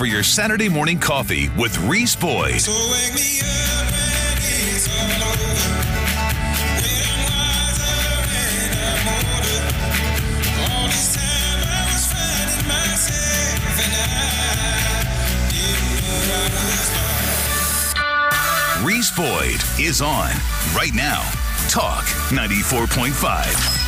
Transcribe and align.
for 0.00 0.06
your 0.06 0.22
Saturday 0.22 0.70
morning 0.70 0.98
coffee 0.98 1.50
with 1.58 1.76
Reese 1.80 2.16
Boyd. 2.16 2.58
So 2.58 2.72
Boyd 19.20 19.60
is 19.78 20.00
on 20.00 20.30
right 20.74 20.94
now. 20.94 21.20
Talk 21.68 22.04
94.5. 22.32 23.79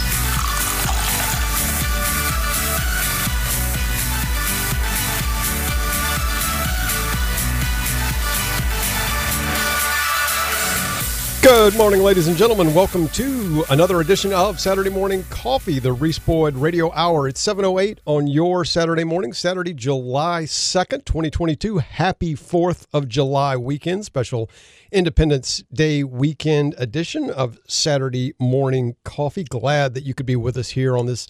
Good 11.54 11.76
morning, 11.76 12.00
ladies 12.02 12.28
and 12.28 12.36
gentlemen. 12.36 12.72
Welcome 12.72 13.08
to 13.08 13.62
another 13.68 14.00
edition 14.00 14.32
of 14.32 14.58
Saturday 14.58 14.88
Morning 14.88 15.22
Coffee, 15.28 15.78
the 15.78 15.92
Reese 15.92 16.18
Boyd 16.18 16.54
Radio 16.54 16.90
Hour. 16.92 17.28
It's 17.28 17.46
7.08 17.46 17.98
on 18.06 18.26
your 18.26 18.64
Saturday 18.64 19.04
morning, 19.04 19.34
Saturday, 19.34 19.74
July 19.74 20.44
2nd, 20.44 21.04
2022. 21.04 21.76
Happy 21.76 22.34
4th 22.34 22.86
of 22.94 23.06
July 23.06 23.54
weekend, 23.58 24.06
special 24.06 24.48
Independence 24.90 25.62
Day 25.70 26.02
weekend 26.02 26.74
edition 26.78 27.28
of 27.28 27.58
Saturday 27.68 28.32
Morning 28.38 28.96
Coffee. 29.04 29.44
Glad 29.44 29.92
that 29.92 30.04
you 30.04 30.14
could 30.14 30.24
be 30.24 30.36
with 30.36 30.56
us 30.56 30.70
here 30.70 30.96
on 30.96 31.04
this 31.04 31.28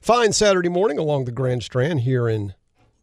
fine 0.00 0.32
Saturday 0.32 0.68
morning 0.68 0.98
along 0.98 1.26
the 1.26 1.32
Grand 1.32 1.62
Strand 1.62 2.00
here 2.00 2.28
in 2.28 2.54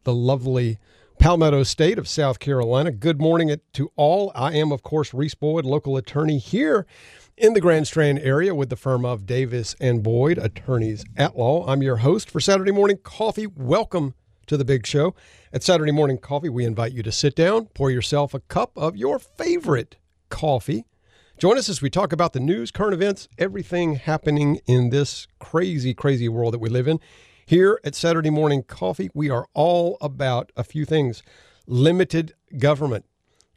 the 0.04 0.14
lovely 0.14 0.80
Palmetto 1.20 1.64
State 1.64 1.98
of 1.98 2.08
South 2.08 2.40
Carolina. 2.40 2.92
Good 2.92 3.20
morning 3.20 3.56
to 3.74 3.92
all. 3.96 4.32
I 4.36 4.54
am, 4.54 4.72
of 4.72 4.84
course, 4.84 5.14
Reese 5.14 5.36
Boyd, 5.36 5.66
local 5.66 5.98
attorney 5.98 6.38
here 6.38 6.86
in 7.36 7.54
the 7.54 7.62
Grand 7.62 7.88
Strand 7.88 8.20
area 8.20 8.54
with 8.54 8.70
the 8.70 8.76
firm 8.76 9.04
of 9.04 9.26
Davis 9.26 9.76
and 9.82 10.04
Boyd, 10.04 10.38
attorneys 10.38 11.04
at 11.16 11.38
law. 11.38 11.66
I'm 11.68 11.82
your 11.82 11.98
host 11.98 12.30
for 12.30 12.40
Saturday 12.40 12.72
Morning 12.72 12.98
Coffee. 13.04 13.48
Welcome 13.48 14.14
to 14.46 14.58
the 14.58 14.64
big 14.64 14.86
show. 14.86 15.16
At 15.52 15.64
Saturday 15.64 15.92
Morning 15.92 16.18
Coffee, 16.18 16.50
we 16.50 16.66
invite 16.66 16.94
you 16.94 17.04
to 17.04 17.12
sit 17.12 17.36
down, 17.36 17.66
pour 17.74 17.90
yourself 17.90 18.34
a 18.34 18.40
cup 18.40 18.72
of 18.76 18.96
your 18.96 19.18
favorite 19.18 19.98
coffee. 20.30 20.86
Join 21.38 21.58
us 21.58 21.68
as 21.68 21.82
we 21.82 21.90
talk 21.90 22.14
about 22.14 22.34
the 22.34 22.40
news, 22.40 22.72
current 22.72 22.94
events, 22.94 23.28
everything 23.38 23.96
happening 23.96 24.60
in 24.66 24.92
this 24.92 25.28
crazy, 25.40 25.94
crazy 25.94 26.30
world 26.30 26.54
that 26.54 26.60
we 26.60 26.70
live 26.70 26.88
in. 26.88 27.00
Here 27.48 27.80
at 27.86 27.96
Saturday 27.96 28.30
Morning 28.30 28.62
Coffee, 28.62 29.10
we 29.14 29.30
are 29.30 29.48
all 29.54 29.98
about 30.02 30.52
a 30.58 30.66
few 30.66 30.84
things 30.84 31.24
limited 31.66 32.34
government, 32.58 33.06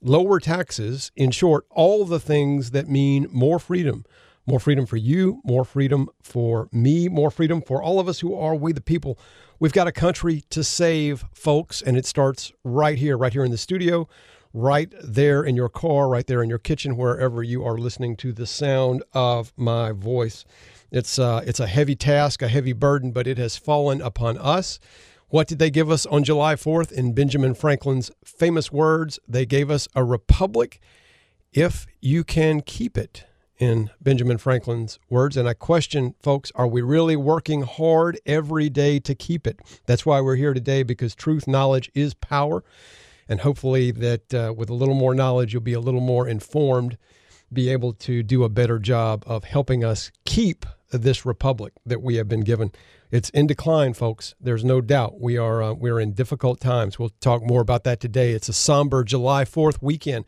lower 0.00 0.38
taxes, 0.38 1.10
in 1.16 1.32
short, 1.32 1.66
all 1.70 2.04
the 2.04 2.20
things 2.20 2.70
that 2.70 2.88
mean 2.88 3.26
more 3.32 3.58
freedom. 3.58 4.04
More 4.46 4.60
freedom 4.60 4.86
for 4.86 4.96
you, 4.96 5.40
more 5.42 5.64
freedom 5.64 6.08
for 6.22 6.68
me, 6.70 7.08
more 7.08 7.32
freedom 7.32 7.60
for 7.60 7.82
all 7.82 7.98
of 7.98 8.06
us 8.06 8.20
who 8.20 8.32
are 8.32 8.54
we 8.54 8.72
the 8.72 8.80
people. 8.80 9.18
We've 9.58 9.72
got 9.72 9.88
a 9.88 9.92
country 9.92 10.44
to 10.50 10.62
save, 10.62 11.24
folks, 11.32 11.82
and 11.82 11.96
it 11.96 12.06
starts 12.06 12.52
right 12.62 12.96
here, 12.96 13.18
right 13.18 13.32
here 13.32 13.44
in 13.44 13.50
the 13.50 13.58
studio, 13.58 14.08
right 14.54 14.94
there 15.02 15.42
in 15.42 15.56
your 15.56 15.68
car, 15.68 16.08
right 16.08 16.28
there 16.28 16.44
in 16.44 16.48
your 16.48 16.58
kitchen, 16.60 16.96
wherever 16.96 17.42
you 17.42 17.64
are 17.64 17.76
listening 17.76 18.16
to 18.18 18.32
the 18.32 18.46
sound 18.46 19.02
of 19.12 19.52
my 19.56 19.90
voice. 19.90 20.44
It's 20.90 21.18
uh, 21.18 21.42
it's 21.46 21.60
a 21.60 21.66
heavy 21.66 21.94
task, 21.94 22.42
a 22.42 22.48
heavy 22.48 22.72
burden, 22.72 23.12
but 23.12 23.26
it 23.26 23.38
has 23.38 23.56
fallen 23.56 24.00
upon 24.00 24.38
us. 24.38 24.78
What 25.28 25.46
did 25.46 25.60
they 25.60 25.70
give 25.70 25.90
us 25.90 26.06
on 26.06 26.24
July 26.24 26.56
4th 26.56 26.90
in 26.90 27.12
Benjamin 27.12 27.54
Franklin's 27.54 28.10
famous 28.24 28.72
words? 28.72 29.18
They 29.28 29.46
gave 29.46 29.70
us 29.70 29.86
a 29.94 30.02
republic 30.02 30.80
if 31.52 31.86
you 32.00 32.24
can 32.24 32.60
keep 32.60 32.98
it, 32.98 33.24
in 33.60 33.90
Benjamin 34.00 34.38
Franklin's 34.38 34.98
words. 35.10 35.36
And 35.36 35.46
I 35.46 35.52
question, 35.52 36.14
folks, 36.22 36.50
are 36.54 36.66
we 36.66 36.80
really 36.80 37.14
working 37.14 37.62
hard 37.62 38.18
every 38.24 38.70
day 38.70 38.98
to 39.00 39.14
keep 39.14 39.46
it? 39.46 39.60
That's 39.86 40.06
why 40.06 40.20
we're 40.20 40.36
here 40.36 40.54
today, 40.54 40.82
because 40.82 41.14
truth, 41.14 41.46
knowledge 41.46 41.90
is 41.94 42.14
power. 42.14 42.64
And 43.28 43.42
hopefully, 43.42 43.92
that 43.92 44.34
uh, 44.34 44.54
with 44.56 44.70
a 44.70 44.74
little 44.74 44.94
more 44.94 45.14
knowledge, 45.14 45.52
you'll 45.52 45.62
be 45.62 45.74
a 45.74 45.80
little 45.80 46.00
more 46.00 46.26
informed, 46.26 46.96
be 47.52 47.68
able 47.68 47.92
to 47.92 48.22
do 48.22 48.42
a 48.42 48.48
better 48.48 48.78
job 48.78 49.22
of 49.26 49.44
helping 49.44 49.84
us 49.84 50.10
keep 50.24 50.66
this 50.98 51.24
republic 51.24 51.72
that 51.84 52.02
we 52.02 52.16
have 52.16 52.28
been 52.28 52.40
given. 52.40 52.72
It's 53.10 53.30
in 53.30 53.46
decline, 53.46 53.94
folks. 53.94 54.34
There's 54.40 54.64
no 54.64 54.80
doubt. 54.80 55.20
We 55.20 55.36
are 55.36 55.62
uh, 55.62 55.72
we're 55.72 56.00
in 56.00 56.12
difficult 56.12 56.60
times. 56.60 56.98
We'll 56.98 57.12
talk 57.20 57.42
more 57.42 57.60
about 57.60 57.84
that 57.84 58.00
today. 58.00 58.32
It's 58.32 58.48
a 58.48 58.52
somber 58.52 59.02
July 59.04 59.44
4th 59.44 59.82
weekend, 59.82 60.24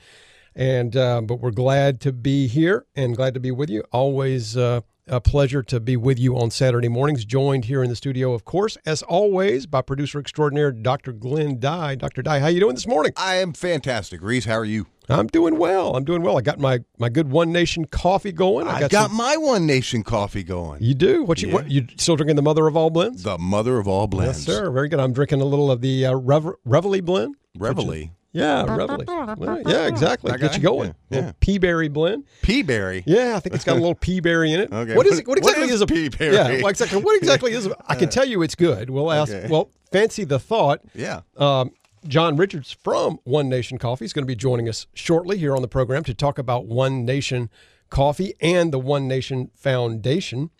and 0.54 0.96
uh, 0.96 1.20
but 1.22 1.36
we're 1.36 1.52
glad 1.52 2.00
to 2.02 2.12
be 2.12 2.48
here 2.48 2.86
and 2.96 3.16
glad 3.16 3.34
to 3.34 3.40
be 3.40 3.50
with 3.50 3.70
you. 3.70 3.84
Always 3.92 4.56
uh, 4.56 4.80
a 5.08 5.20
pleasure 5.20 5.62
to 5.64 5.80
be 5.80 5.96
with 5.96 6.18
you 6.18 6.36
on 6.38 6.50
Saturday 6.50 6.88
mornings. 6.88 7.24
Joined 7.24 7.64
here 7.66 7.82
in 7.82 7.88
the 7.90 7.96
studio, 7.96 8.32
of 8.32 8.44
course, 8.44 8.76
as 8.86 9.02
always, 9.02 9.66
by 9.66 9.82
producer 9.82 10.18
extraordinaire 10.18 10.70
Dr. 10.72 11.12
Glenn 11.12 11.58
Dye. 11.58 11.94
Dr. 11.96 12.22
Dye, 12.22 12.38
how 12.40 12.46
you 12.46 12.60
doing 12.60 12.74
this 12.74 12.86
morning? 12.86 13.12
I 13.16 13.36
am 13.36 13.52
fantastic. 13.52 14.22
Reese, 14.22 14.44
how 14.44 14.54
are 14.54 14.64
you? 14.64 14.86
I'm 15.08 15.26
doing 15.26 15.58
well. 15.58 15.96
I'm 15.96 16.04
doing 16.04 16.22
well. 16.22 16.38
I 16.38 16.42
got 16.42 16.60
my 16.60 16.78
my 16.96 17.08
good 17.08 17.28
One 17.30 17.50
Nation 17.50 17.84
coffee 17.86 18.30
going. 18.30 18.68
I 18.68 18.80
got, 18.80 18.92
some- 18.92 19.08
some- 19.08 19.16
my 19.16 19.36
One 19.36 19.66
Nation 19.66 20.04
coffee 20.04 20.44
going. 20.44 20.80
You 20.82 20.94
do 20.94 21.24
what 21.24 21.42
you 21.42 21.48
Yeah. 21.48 21.54
what 21.54 21.70
you 21.70 21.86
still 21.96 22.14
drinking 22.16 22.36
the 22.36 22.42
mother 22.42 22.68
of 22.68 22.76
all 22.76 22.88
blends? 22.88 23.24
The 23.24 23.36
mother 23.36 23.78
of 23.78 23.88
all 23.88 24.06
blends. 24.06 24.46
Yes, 24.46 24.56
sir. 24.56 24.70
Very 24.70 24.88
good. 24.88 25.00
I'm 25.00 25.12
drinking 25.12 25.40
a 25.40 25.44
little 25.44 25.70
of 25.72 25.80
the 25.80 26.06
uh, 26.06 26.14
Rev- 26.14 26.54
Reveille 26.64 27.00
blend. 27.02 27.34
Reveille. 27.58 28.10
Yeah, 28.32 28.64
Reveille. 28.64 29.62
Yeah, 29.66 29.86
exactly. 29.86 30.30
That 30.30 30.40
Get 30.40 30.50
guy? 30.52 30.56
you 30.56 30.62
going. 30.62 30.88
Yeah, 30.88 30.94
Little 31.10 31.26
yeah. 31.26 31.32
pea 31.40 31.58
berry 31.58 31.88
blend. 31.88 32.24
Peaberry. 32.42 33.02
Yeah, 33.04 33.36
I 33.36 33.40
think 33.40 33.54
it's 33.54 33.64
got 33.64 33.72
a 33.74 33.80
little 33.80 33.94
pea 33.94 34.20
berry 34.20 34.52
in 34.52 34.60
it. 34.60 34.70
Okay. 34.82 34.96
What 34.96 35.06
is 35.06 35.18
it? 35.18 35.28
What 35.28 35.38
exactly 35.38 35.64
what 35.64 35.70
is 35.70 35.80
a 35.80 35.86
pea 35.86 36.08
berry? 36.08 36.34
Yeah, 36.34 36.62
what 36.62 36.70
exactly? 36.70 37.02
What 37.02 37.16
exactly 37.16 37.52
is? 37.52 37.68
I 37.86 37.94
can 37.94 38.08
tell 38.08 38.24
you 38.24 38.42
it's 38.42 38.54
good. 38.54 38.90
We'll 38.90 39.12
ask. 39.12 39.32
Okay. 39.32 39.48
Well, 39.48 39.70
fancy 39.92 40.24
the 40.24 40.38
thought. 40.38 40.80
Yeah. 40.94 41.20
Um, 41.36 41.72
John 42.08 42.36
Richards 42.36 42.72
from 42.72 43.20
One 43.24 43.48
Nation 43.48 43.78
Coffee 43.78 44.06
is 44.06 44.12
going 44.12 44.24
to 44.24 44.26
be 44.26 44.34
joining 44.34 44.68
us 44.68 44.86
shortly 44.94 45.38
here 45.38 45.54
on 45.54 45.62
the 45.62 45.68
program 45.68 46.02
to 46.04 46.14
talk 46.14 46.38
about 46.38 46.66
One 46.66 47.04
Nation 47.04 47.48
Coffee 47.90 48.34
and 48.40 48.72
the 48.72 48.78
One 48.78 49.06
Nation 49.06 49.50
Foundation. 49.54 50.50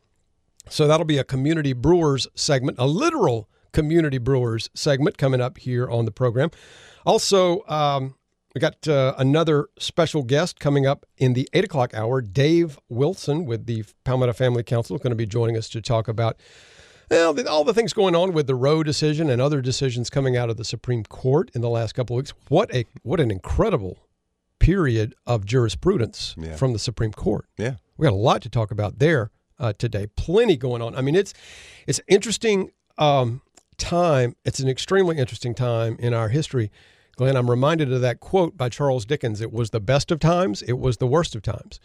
So 0.69 0.87
that'll 0.87 1.07
be 1.07 1.19
a 1.19 1.25
community 1.25 1.73
brewers 1.73 2.29
segment, 2.35 2.77
a 2.79 2.87
literal 2.87 3.49
community 3.73 4.19
brewers 4.19 4.71
segment 4.75 5.19
coming 5.19 5.41
up 5.41 5.59
here 5.59 5.91
on 5.91 6.05
the 6.05 6.13
program. 6.13 6.51
Also, 7.05 7.67
um, 7.69 8.15
we 8.55 8.61
got 8.61 8.87
uh, 8.87 9.15
another 9.19 9.69
special 9.79 10.23
guest 10.23 10.61
coming 10.61 10.87
up 10.87 11.07
in 11.17 11.33
the 11.33 11.49
eight 11.53 11.65
o'clock 11.65 11.95
hour. 11.95 12.21
Dave 12.21 12.79
Wilson 12.89 13.47
with 13.47 13.67
the 13.67 13.85
Palmetto 14.05 14.33
Family 14.35 14.63
Council 14.63 14.95
is 14.97 15.03
going 15.03 15.11
to 15.13 15.17
be 15.17 15.27
joining 15.27 15.57
us 15.57 15.69
to 15.71 15.81
talk 15.81 16.07
about 16.09 16.37
well, 17.11 17.33
the, 17.35 17.49
all 17.51 17.65
the 17.65 17.75
things 17.75 17.93
going 17.93 18.15
on 18.15 18.33
with 18.33 18.47
the 18.47 18.55
Roe 18.55 18.83
decision 18.83 19.29
and 19.31 19.41
other 19.41 19.61
decisions 19.61 20.09
coming 20.11 20.37
out 20.37 20.49
of 20.51 20.57
the 20.57 20.65
Supreme 20.65 21.03
Court 21.05 21.51
in 21.55 21.61
the 21.61 21.69
last 21.69 21.93
couple 21.95 22.17
of 22.17 22.19
weeks. 22.23 22.35
What 22.49 22.75
a 22.75 22.85
what 23.03 23.21
an 23.21 23.31
incredible 23.31 23.99
period 24.59 25.15
of 25.27 25.45
jurisprudence 25.45 26.35
Yeah. 26.39 26.57
from 26.57 26.73
the 26.73 26.79
Supreme 26.79 27.13
Court. 27.13 27.47
Yeah. 27.59 27.75
We 27.97 28.05
got 28.05 28.13
a 28.13 28.17
lot 28.17 28.43
to 28.43 28.49
talk 28.49 28.71
about 28.71 28.99
there 28.99 29.31
uh, 29.59 29.73
today. 29.73 30.07
Plenty 30.17 30.57
going 30.57 30.81
on. 30.83 30.95
I 30.95 31.01
mean, 31.01 31.15
it's 31.15 31.35
it's 31.87 32.01
interesting 32.07 32.71
um, 32.99 33.43
time. 33.77 34.37
It's 34.45 34.61
an 34.61 34.69
extremely 34.69 35.19
interesting 35.19 35.55
time 35.55 35.97
in 35.99 36.15
our 36.15 36.29
history. 36.29 36.71
Glenn, 37.17 37.37
I'm 37.37 37.51
reminded 37.51 37.93
of 37.93 38.01
that 38.01 38.21
quote 38.21 38.57
by 38.57 38.69
Charles 38.69 39.05
Dickens. 39.05 39.41
It 39.41 39.53
was 39.53 39.71
the 39.71 39.81
best 39.81 40.11
of 40.11 40.19
times. 40.19 40.63
It 40.63 40.79
was 40.79 40.97
the 40.97 41.07
worst 41.07 41.35
of 41.35 41.43
times. 41.43 41.79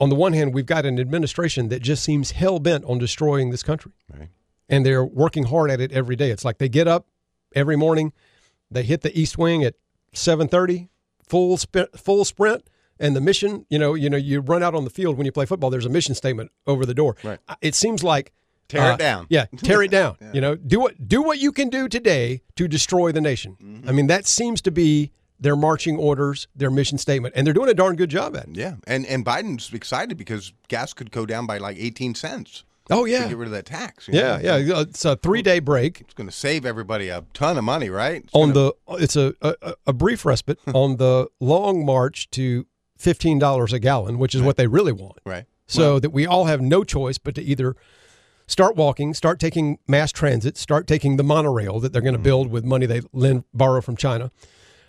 On 0.00 0.08
the 0.08 0.14
one 0.14 0.32
hand, 0.32 0.52
we've 0.52 0.66
got 0.66 0.84
an 0.84 0.98
administration 0.98 1.68
that 1.68 1.80
just 1.80 2.02
seems 2.02 2.32
hell 2.32 2.58
bent 2.58 2.84
on 2.84 2.98
destroying 2.98 3.50
this 3.50 3.62
country, 3.62 3.92
Right. 4.12 4.28
and 4.68 4.84
they're 4.84 5.04
working 5.04 5.44
hard 5.44 5.70
at 5.70 5.80
it 5.80 5.92
every 5.92 6.16
day. 6.16 6.30
It's 6.30 6.44
like 6.44 6.58
they 6.58 6.68
get 6.68 6.88
up 6.88 7.06
every 7.54 7.76
morning, 7.76 8.12
they 8.70 8.82
hit 8.82 9.02
the 9.02 9.16
East 9.18 9.38
Wing 9.38 9.62
at 9.64 9.74
7:30, 10.12 10.88
full 11.26 11.56
sprint, 11.56 11.98
full 11.98 12.24
sprint, 12.24 12.64
and 12.98 13.14
the 13.16 13.20
mission. 13.20 13.64
You 13.70 13.78
know, 13.78 13.94
you 13.94 14.10
know, 14.10 14.16
you 14.16 14.40
run 14.40 14.62
out 14.62 14.74
on 14.74 14.84
the 14.84 14.90
field 14.90 15.16
when 15.16 15.24
you 15.24 15.32
play 15.32 15.46
football. 15.46 15.70
There's 15.70 15.86
a 15.86 15.90
mission 15.90 16.14
statement 16.14 16.50
over 16.66 16.84
the 16.84 16.94
door. 16.94 17.16
Right. 17.22 17.38
It 17.60 17.74
seems 17.74 18.02
like 18.02 18.32
Tear 18.72 18.90
uh, 18.90 18.94
it 18.94 18.98
down. 18.98 19.26
Yeah, 19.28 19.46
tear 19.58 19.82
it 19.82 19.90
down. 19.90 20.16
You 20.32 20.40
know, 20.40 20.54
do 20.56 20.80
what 20.80 21.08
do 21.08 21.22
what 21.22 21.38
you 21.38 21.52
can 21.52 21.68
do 21.68 21.88
today 21.88 22.40
to 22.56 22.66
destroy 22.66 23.12
the 23.12 23.20
nation. 23.20 23.56
Mm-hmm. 23.62 23.88
I 23.88 23.92
mean, 23.92 24.06
that 24.06 24.26
seems 24.26 24.62
to 24.62 24.70
be 24.70 25.12
their 25.38 25.56
marching 25.56 25.96
orders, 25.98 26.48
their 26.56 26.70
mission 26.70 26.96
statement, 26.96 27.34
and 27.36 27.46
they're 27.46 27.52
doing 27.52 27.68
a 27.68 27.74
darn 27.74 27.96
good 27.96 28.08
job 28.08 28.34
at 28.36 28.44
it. 28.48 28.56
Yeah. 28.56 28.76
And 28.86 29.04
and 29.06 29.24
Biden's 29.26 29.72
excited 29.74 30.16
because 30.16 30.52
gas 30.68 30.94
could 30.94 31.10
go 31.10 31.26
down 31.26 31.46
by 31.46 31.58
like 31.58 31.76
18 31.78 32.14
cents. 32.14 32.64
Oh 32.90 33.04
yeah, 33.04 33.28
get 33.28 33.36
rid 33.36 33.46
of 33.46 33.52
that 33.52 33.66
tax. 33.66 34.08
you 34.08 34.14
yeah, 34.14 34.38
know? 34.38 34.56
yeah. 34.56 34.80
It's 34.80 35.04
a 35.04 35.16
three 35.16 35.42
day 35.42 35.60
break 35.60 36.00
It's 36.00 36.14
going 36.14 36.28
to 36.28 36.34
save 36.34 36.64
everybody 36.66 37.08
a 37.10 37.24
ton 37.34 37.56
of 37.58 37.64
money, 37.64 37.90
right? 37.90 38.22
It's 38.24 38.34
on 38.34 38.52
gonna- 38.52 38.72
the. 38.88 39.02
It's 39.02 39.16
a 39.16 39.34
a, 39.42 39.74
a 39.86 39.92
brief 39.92 40.24
respite 40.24 40.58
on 40.74 40.96
the 40.96 41.28
long 41.40 41.84
march 41.84 42.30
to 42.30 42.66
fifteen 42.96 43.38
dollars 43.38 43.72
a 43.72 43.78
gallon, 43.78 44.18
which 44.18 44.34
is 44.34 44.40
what 44.42 44.56
they 44.56 44.66
really 44.66 44.92
want. 44.92 45.18
right. 45.26 45.44
so 45.66 45.98
that 46.00 46.10
we 46.10 46.26
all 46.26 46.46
have 46.46 46.60
no 46.60 46.84
choice 46.84 47.18
but 47.18 47.34
to 47.34 47.42
either 47.42 47.76
start 48.52 48.76
walking, 48.76 49.14
start 49.14 49.40
taking 49.40 49.78
mass 49.88 50.12
transit, 50.12 50.56
start 50.56 50.86
taking 50.86 51.16
the 51.16 51.24
monorail 51.24 51.80
that 51.80 51.92
they're 51.92 52.02
going 52.02 52.14
to 52.14 52.18
build 52.30 52.50
with 52.50 52.64
money 52.64 52.84
they 52.86 53.00
lend 53.12 53.44
borrow 53.54 53.80
from 53.80 53.96
China, 53.96 54.30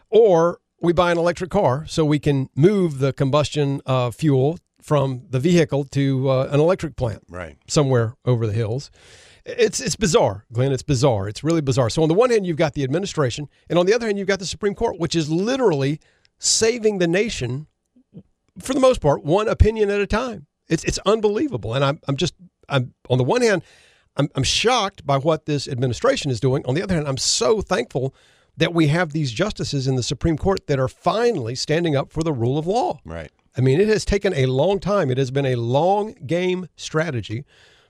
or 0.09 0.59
we 0.81 0.91
buy 0.91 1.11
an 1.11 1.17
electric 1.17 1.49
car 1.49 1.85
so 1.87 2.03
we 2.03 2.19
can 2.19 2.49
move 2.55 2.99
the 2.99 3.13
combustion 3.13 3.81
uh, 3.85 4.11
fuel 4.11 4.59
from 4.81 5.23
the 5.29 5.39
vehicle 5.39 5.85
to 5.85 6.29
uh, 6.29 6.49
an 6.51 6.59
electric 6.59 6.97
plant 6.97 7.23
Right. 7.29 7.55
somewhere 7.67 8.15
over 8.25 8.45
the 8.45 8.53
hills. 8.53 8.91
It's 9.45 9.79
it's 9.79 9.95
bizarre, 9.95 10.45
Glenn. 10.53 10.71
It's 10.71 10.83
bizarre. 10.83 11.27
It's 11.27 11.43
really 11.43 11.61
bizarre. 11.61 11.89
So 11.89 12.01
on 12.03 12.09
the 12.09 12.13
one 12.13 12.29
hand, 12.29 12.45
you've 12.45 12.57
got 12.57 12.73
the 12.73 12.83
administration, 12.83 13.49
and 13.69 13.79
on 13.79 13.85
the 13.85 13.93
other 13.93 14.05
hand, 14.07 14.17
you've 14.17 14.27
got 14.27 14.39
the 14.39 14.45
Supreme 14.45 14.75
Court, 14.75 14.99
which 14.99 15.15
is 15.15 15.29
literally 15.29 15.99
saving 16.37 16.97
the 16.99 17.07
nation 17.07 17.67
for 18.59 18.73
the 18.73 18.79
most 18.79 19.01
part, 19.01 19.23
one 19.23 19.47
opinion 19.49 19.89
at 19.89 19.99
a 19.99 20.07
time. 20.07 20.47
It's 20.69 20.83
it's 20.85 20.97
unbelievable, 21.05 21.73
and 21.73 21.83
I'm 21.83 21.99
I'm 22.07 22.15
just 22.15 22.35
I'm 22.69 22.93
on 23.09 23.17
the 23.17 23.23
one 23.23 23.41
hand, 23.41 23.63
I'm 24.15 24.29
I'm 24.35 24.43
shocked 24.43 25.05
by 25.05 25.17
what 25.17 25.45
this 25.45 25.67
administration 25.67 26.31
is 26.31 26.39
doing. 26.39 26.65
On 26.65 26.75
the 26.75 26.83
other 26.83 26.95
hand, 26.95 27.07
I'm 27.07 27.17
so 27.17 27.61
thankful 27.61 28.13
that 28.57 28.73
we 28.73 28.87
have 28.87 29.11
these 29.11 29.31
justices 29.31 29.87
in 29.87 29.95
the 29.95 30.03
Supreme 30.03 30.37
Court 30.37 30.67
that 30.67 30.79
are 30.79 30.87
finally 30.87 31.55
standing 31.55 31.95
up 31.95 32.11
for 32.11 32.21
the 32.21 32.33
rule 32.33 32.57
of 32.57 32.67
law. 32.67 32.99
Right. 33.03 33.31
I 33.57 33.61
mean, 33.61 33.79
it 33.79 33.87
has 33.87 34.05
taken 34.05 34.33
a 34.33 34.45
long 34.45 34.79
time. 34.79 35.09
It 35.09 35.17
has 35.17 35.31
been 35.31 35.45
a 35.45 35.55
long 35.55 36.13
game 36.25 36.67
strategy, 36.75 37.45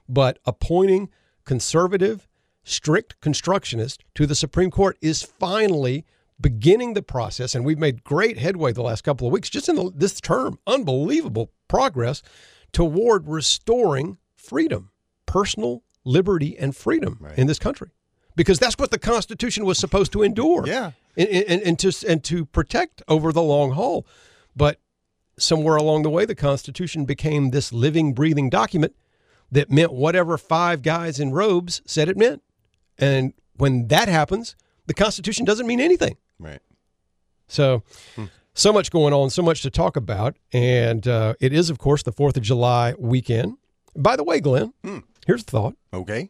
but 0.07 0.39
appointing 0.45 1.09
conservative, 1.45 2.27
strict 2.63 3.19
constructionist 3.21 4.03
to 4.15 4.25
the 4.25 4.35
Supreme 4.35 4.71
Court 4.71 4.97
is 5.01 5.21
finally 5.21 6.05
beginning 6.39 6.93
the 6.93 7.01
process. 7.01 7.55
And 7.55 7.65
we've 7.65 7.79
made 7.79 8.03
great 8.03 8.37
headway 8.37 8.71
the 8.73 8.81
last 8.81 9.03
couple 9.03 9.27
of 9.27 9.33
weeks, 9.33 9.49
just 9.49 9.69
in 9.69 9.75
the, 9.75 9.91
this 9.93 10.19
term. 10.19 10.59
Unbelievable 10.67 11.51
progress 11.67 12.21
toward 12.71 13.27
restoring 13.27 14.17
freedom, 14.43 14.91
personal 15.25 15.83
liberty, 16.05 16.57
and 16.57 16.75
freedom 16.75 17.17
Right. 17.19 17.37
in 17.37 17.47
this 17.47 17.59
country. 17.59 17.89
Because 18.35 18.59
that's 18.59 18.77
what 18.77 18.91
the 18.91 18.99
Constitution 18.99 19.63
was 19.65 19.77
supposed 19.77 20.11
to 20.13 20.23
endure 20.23 20.65
Yeah. 20.67 20.91
and, 21.15 21.27
and, 21.29 21.61
and 21.61 21.79
to 21.79 21.91
and 22.07 22.23
to 22.25 22.45
protect 22.45 23.01
over 23.07 23.31
the 23.31 23.43
long 23.43 23.71
haul. 23.71 24.05
But 24.55 24.79
somewhere 25.37 25.75
along 25.77 26.01
the 26.03 26.09
way, 26.09 26.25
the 26.25 26.35
Constitution 26.35 27.05
became 27.05 27.51
this 27.51 27.71
living, 27.71 28.13
breathing 28.13 28.49
document 28.49 28.93
that 29.51 29.71
meant 29.71 29.93
whatever 29.93 30.37
five 30.37 30.81
guys 30.81 31.19
in 31.19 31.31
robes 31.31 31.81
said 31.85 32.09
it 32.09 32.17
meant. 32.17 32.41
And 32.97 33.33
when 33.55 33.87
that 33.87 34.07
happens, 34.07 34.55
the 34.87 34.93
Constitution 34.93 35.45
doesn't 35.45 35.67
mean 35.67 35.79
anything. 35.79 36.17
Right. 36.39 36.59
So, 37.47 37.83
so 38.55 38.73
much 38.73 38.89
going 38.91 39.13
on, 39.13 39.29
so 39.29 39.41
much 39.43 39.61
to 39.61 39.69
talk 39.69 39.95
about, 39.95 40.37
and 40.51 41.07
uh, 41.07 41.35
it 41.39 41.53
is, 41.53 41.69
of 41.69 41.77
course, 41.77 42.01
the 42.03 42.11
Fourth 42.11 42.35
of 42.35 42.43
July 42.43 42.93
weekend. 42.97 43.57
By 43.95 44.15
the 44.15 44.23
way, 44.23 44.39
Glenn, 44.39 44.73
hmm. 44.83 44.99
here's 45.25 45.43
the 45.43 45.51
thought: 45.51 45.75
Okay. 45.93 46.29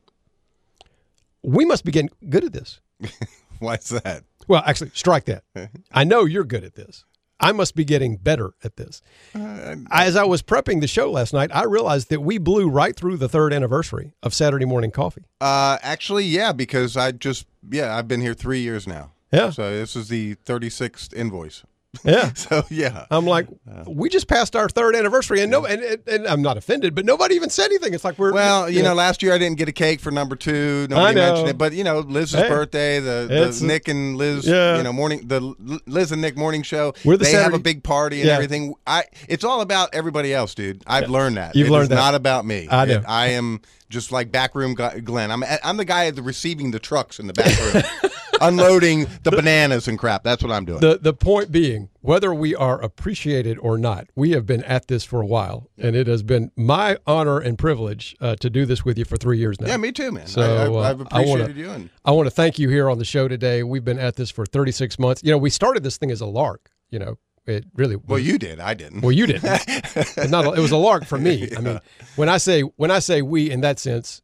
we 1.42 1.66
must 1.66 1.86
be 1.86 1.92
getting 1.92 2.10
good 2.30 2.44
at 2.44 2.54
this. 2.54 2.80
Why's 3.60 3.90
that? 3.90 4.24
Well, 4.48 4.64
actually, 4.66 4.92
strike 4.94 5.26
that. 5.26 5.44
I 5.92 6.04
know 6.04 6.26
you're 6.26 6.44
good 6.44 6.64
at 6.64 6.76
this. 6.76 7.06
I 7.40 7.52
must 7.52 7.76
be 7.76 7.84
getting 7.84 8.16
better 8.16 8.54
at 8.64 8.78
this. 8.78 9.02
As 9.36 10.16
I 10.16 10.24
was 10.24 10.42
prepping 10.42 10.80
the 10.80 10.88
show 10.88 11.12
last 11.12 11.34
night, 11.34 11.52
I 11.54 11.64
realized 11.64 12.10
that 12.10 12.22
we 12.22 12.38
blew 12.38 12.70
right 12.70 12.96
through 12.96 13.18
the 13.18 13.28
third 13.28 13.52
anniversary 13.52 14.14
of 14.24 14.34
Saturday 14.34 14.66
Morning 14.66 14.92
Coffee. 14.92 15.26
Uh, 15.42 15.78
actually, 15.82 16.24
yeah, 16.24 16.54
because 16.54 16.96
I 16.96 17.12
just 17.12 17.46
yeah, 17.70 17.98
I've 17.98 18.08
been 18.08 18.22
here 18.22 18.34
three 18.34 18.60
years 18.62 18.88
now. 18.88 19.12
Yeah. 19.32 19.50
So 19.50 19.72
this 19.72 19.96
is 19.96 20.08
the 20.08 20.36
thirty 20.36 20.70
sixth 20.70 21.14
invoice. 21.14 21.64
Yeah. 22.04 22.32
So 22.44 22.64
yeah. 22.70 23.06
I'm 23.12 23.26
like, 23.26 23.48
uh, 23.70 23.84
we 23.88 24.10
just 24.10 24.28
passed 24.28 24.56
our 24.56 24.68
third 24.68 24.96
anniversary, 24.96 25.42
and 25.42 25.52
no, 25.52 25.66
and, 25.66 25.82
and, 25.82 26.02
and 26.08 26.28
I'm 26.28 26.42
not 26.42 26.58
offended, 26.58 26.96
but 26.96 27.06
nobody 27.06 27.36
even 27.36 27.50
said 27.50 27.66
anything. 27.66 27.94
It's 27.94 28.04
like 28.04 28.18
we're 28.20 28.34
Well, 28.34 28.70
you 28.70 28.82
know, 28.84 28.94
last 28.94 29.22
year 29.24 29.34
I 29.34 29.38
didn't 29.38 29.58
get 29.58 29.70
a 29.70 29.72
cake 29.72 30.00
for 30.00 30.12
number 30.12 30.36
two. 30.36 30.88
Nobody 30.90 31.16
know. 31.16 31.28
mentioned 31.28 31.50
it, 31.50 31.58
but 31.58 31.74
you 31.74 31.84
know, 31.84 32.00
Liz's 32.00 32.40
Hey, 32.42 32.50
birthday, 32.50 33.00
the, 33.00 33.28
it's- 33.32 33.60
the 33.60 33.68
Nick 33.68 33.88
and 33.88 34.18
Liz, 34.18 34.46
Yeah. 34.48 34.78
you 34.78 34.84
know, 34.84 34.92
morning, 34.92 35.28
the 35.28 35.42
L- 35.42 35.80
Liz 35.86 36.12
and 36.12 36.22
Nick 36.22 36.36
morning 36.36 36.64
show. 36.64 36.94
We're 37.06 37.16
the 37.18 37.26
they 37.26 37.32
have 37.32 37.42
Saturday- 37.44 37.58
a 37.58 37.60
big 37.60 37.84
party 37.84 38.20
and 38.22 38.28
Yeah. 38.28 38.34
everything. 38.36 38.74
I, 38.88 39.04
it's 39.30 39.44
all 39.44 39.62
about 39.62 39.94
everybody 39.94 40.34
else, 40.34 40.56
dude. 40.56 40.84
I've 40.88 41.10
learned 41.10 41.38
that. 41.38 41.56
You've 41.56 41.68
It 41.68 41.72
learned 41.72 41.90
that. 41.90 41.96
Not 41.96 42.16
about 42.16 42.46
me. 42.46 42.68
I 42.70 42.86
know. 42.86 42.94
It- 42.96 43.04
I 43.08 43.28
am 43.28 43.62
just 43.90 44.12
like 44.12 44.32
backroom 44.32 44.74
Glenn. 44.74 45.30
I'm 45.32 45.44
I'm 45.64 45.78
the 45.78 45.86
guy 45.86 46.08
at 46.08 46.16
the 46.16 46.24
receiving 46.24 46.72
the 46.72 46.80
trucks 46.80 47.20
in 47.20 47.28
the 47.28 47.34
back 47.34 47.56
room, 48.04 48.12
unloading 48.48 49.08
the 49.24 49.32
bananas 49.32 49.88
and 49.88 49.98
crap. 49.98 50.24
That's 50.24 50.44
what 50.44 50.52
I'm 50.52 50.66
doing. 50.66 50.80
the 50.80 50.98
the 51.02 51.14
point 51.14 51.52
being, 51.52 51.90
whether 52.02 52.34
we 52.34 52.56
are 52.56 52.82
appreciated 52.82 53.58
or 53.60 53.78
not, 53.78 54.08
we 54.16 54.32
have 54.32 54.46
been 54.46 54.64
at 54.64 54.88
this 54.88 55.04
for 55.04 55.22
a 55.22 55.26
while, 55.26 55.70
and 55.78 55.96
it 55.96 56.08
has 56.08 56.24
been 56.24 56.52
my 56.56 56.98
honor 57.08 57.40
and 57.40 57.58
privilege 57.58 58.16
uh, 58.22 58.36
to 58.38 58.50
do 58.50 58.66
this 58.66 58.84
with 58.86 58.98
you 58.98 59.06
for 59.06 59.18
three 59.18 59.38
years 59.38 59.60
now. 59.62 59.68
yeah, 59.68 59.78
me 59.78 59.92
too, 59.92 60.12
man. 60.12 60.28
So, 60.28 60.42
I, 60.42 60.46
I, 60.46 60.68
uh, 60.68 60.90
I've 60.92 61.02
I 61.12 61.26
wanna- 61.26 61.44
appreciated 61.44 61.58
you. 61.58 61.70
And 61.72 61.90
I 62.06 62.12
want 62.12 62.28
to 62.28 62.32
thank 62.32 62.60
you 62.60 62.70
here 62.70 62.90
on 62.90 62.98
the 62.98 63.06
show 63.06 63.28
today. 63.28 63.64
We've 63.64 63.86
been 63.86 64.00
at 64.00 64.16
this 64.16 64.30
for 64.30 64.46
36 64.46 65.00
months. 65.00 65.22
You 65.24 65.32
know, 65.32 65.38
we 65.38 65.50
started 65.50 65.84
this 65.84 65.98
thing 65.98 66.12
as 66.12 66.22
a 66.22 66.26
lark. 66.26 66.70
You 66.90 67.00
know, 67.00 67.18
it 67.46 67.66
really. 67.76 67.96
well, 67.96 68.20
you 68.20 68.38
did. 68.38 68.60
I 68.60 68.74
didn't. 68.74 69.02
Well, 69.02 69.12
you 69.12 69.26
didn't. 69.28 69.44
Not. 70.30 70.46
A, 70.46 70.54
it 70.54 70.60
was 70.60 70.72
a 70.72 70.78
lark 70.78 71.06
for 71.06 71.18
me. 71.18 71.50
I 71.58 71.60
mean, 71.62 71.80
when 72.16 72.30
I 72.30 72.38
say 72.38 72.62
when 72.62 72.90
I 72.92 73.00
say 73.00 73.22
we 73.22 73.50
in 73.52 73.62
that 73.62 73.80
sense, 73.80 74.22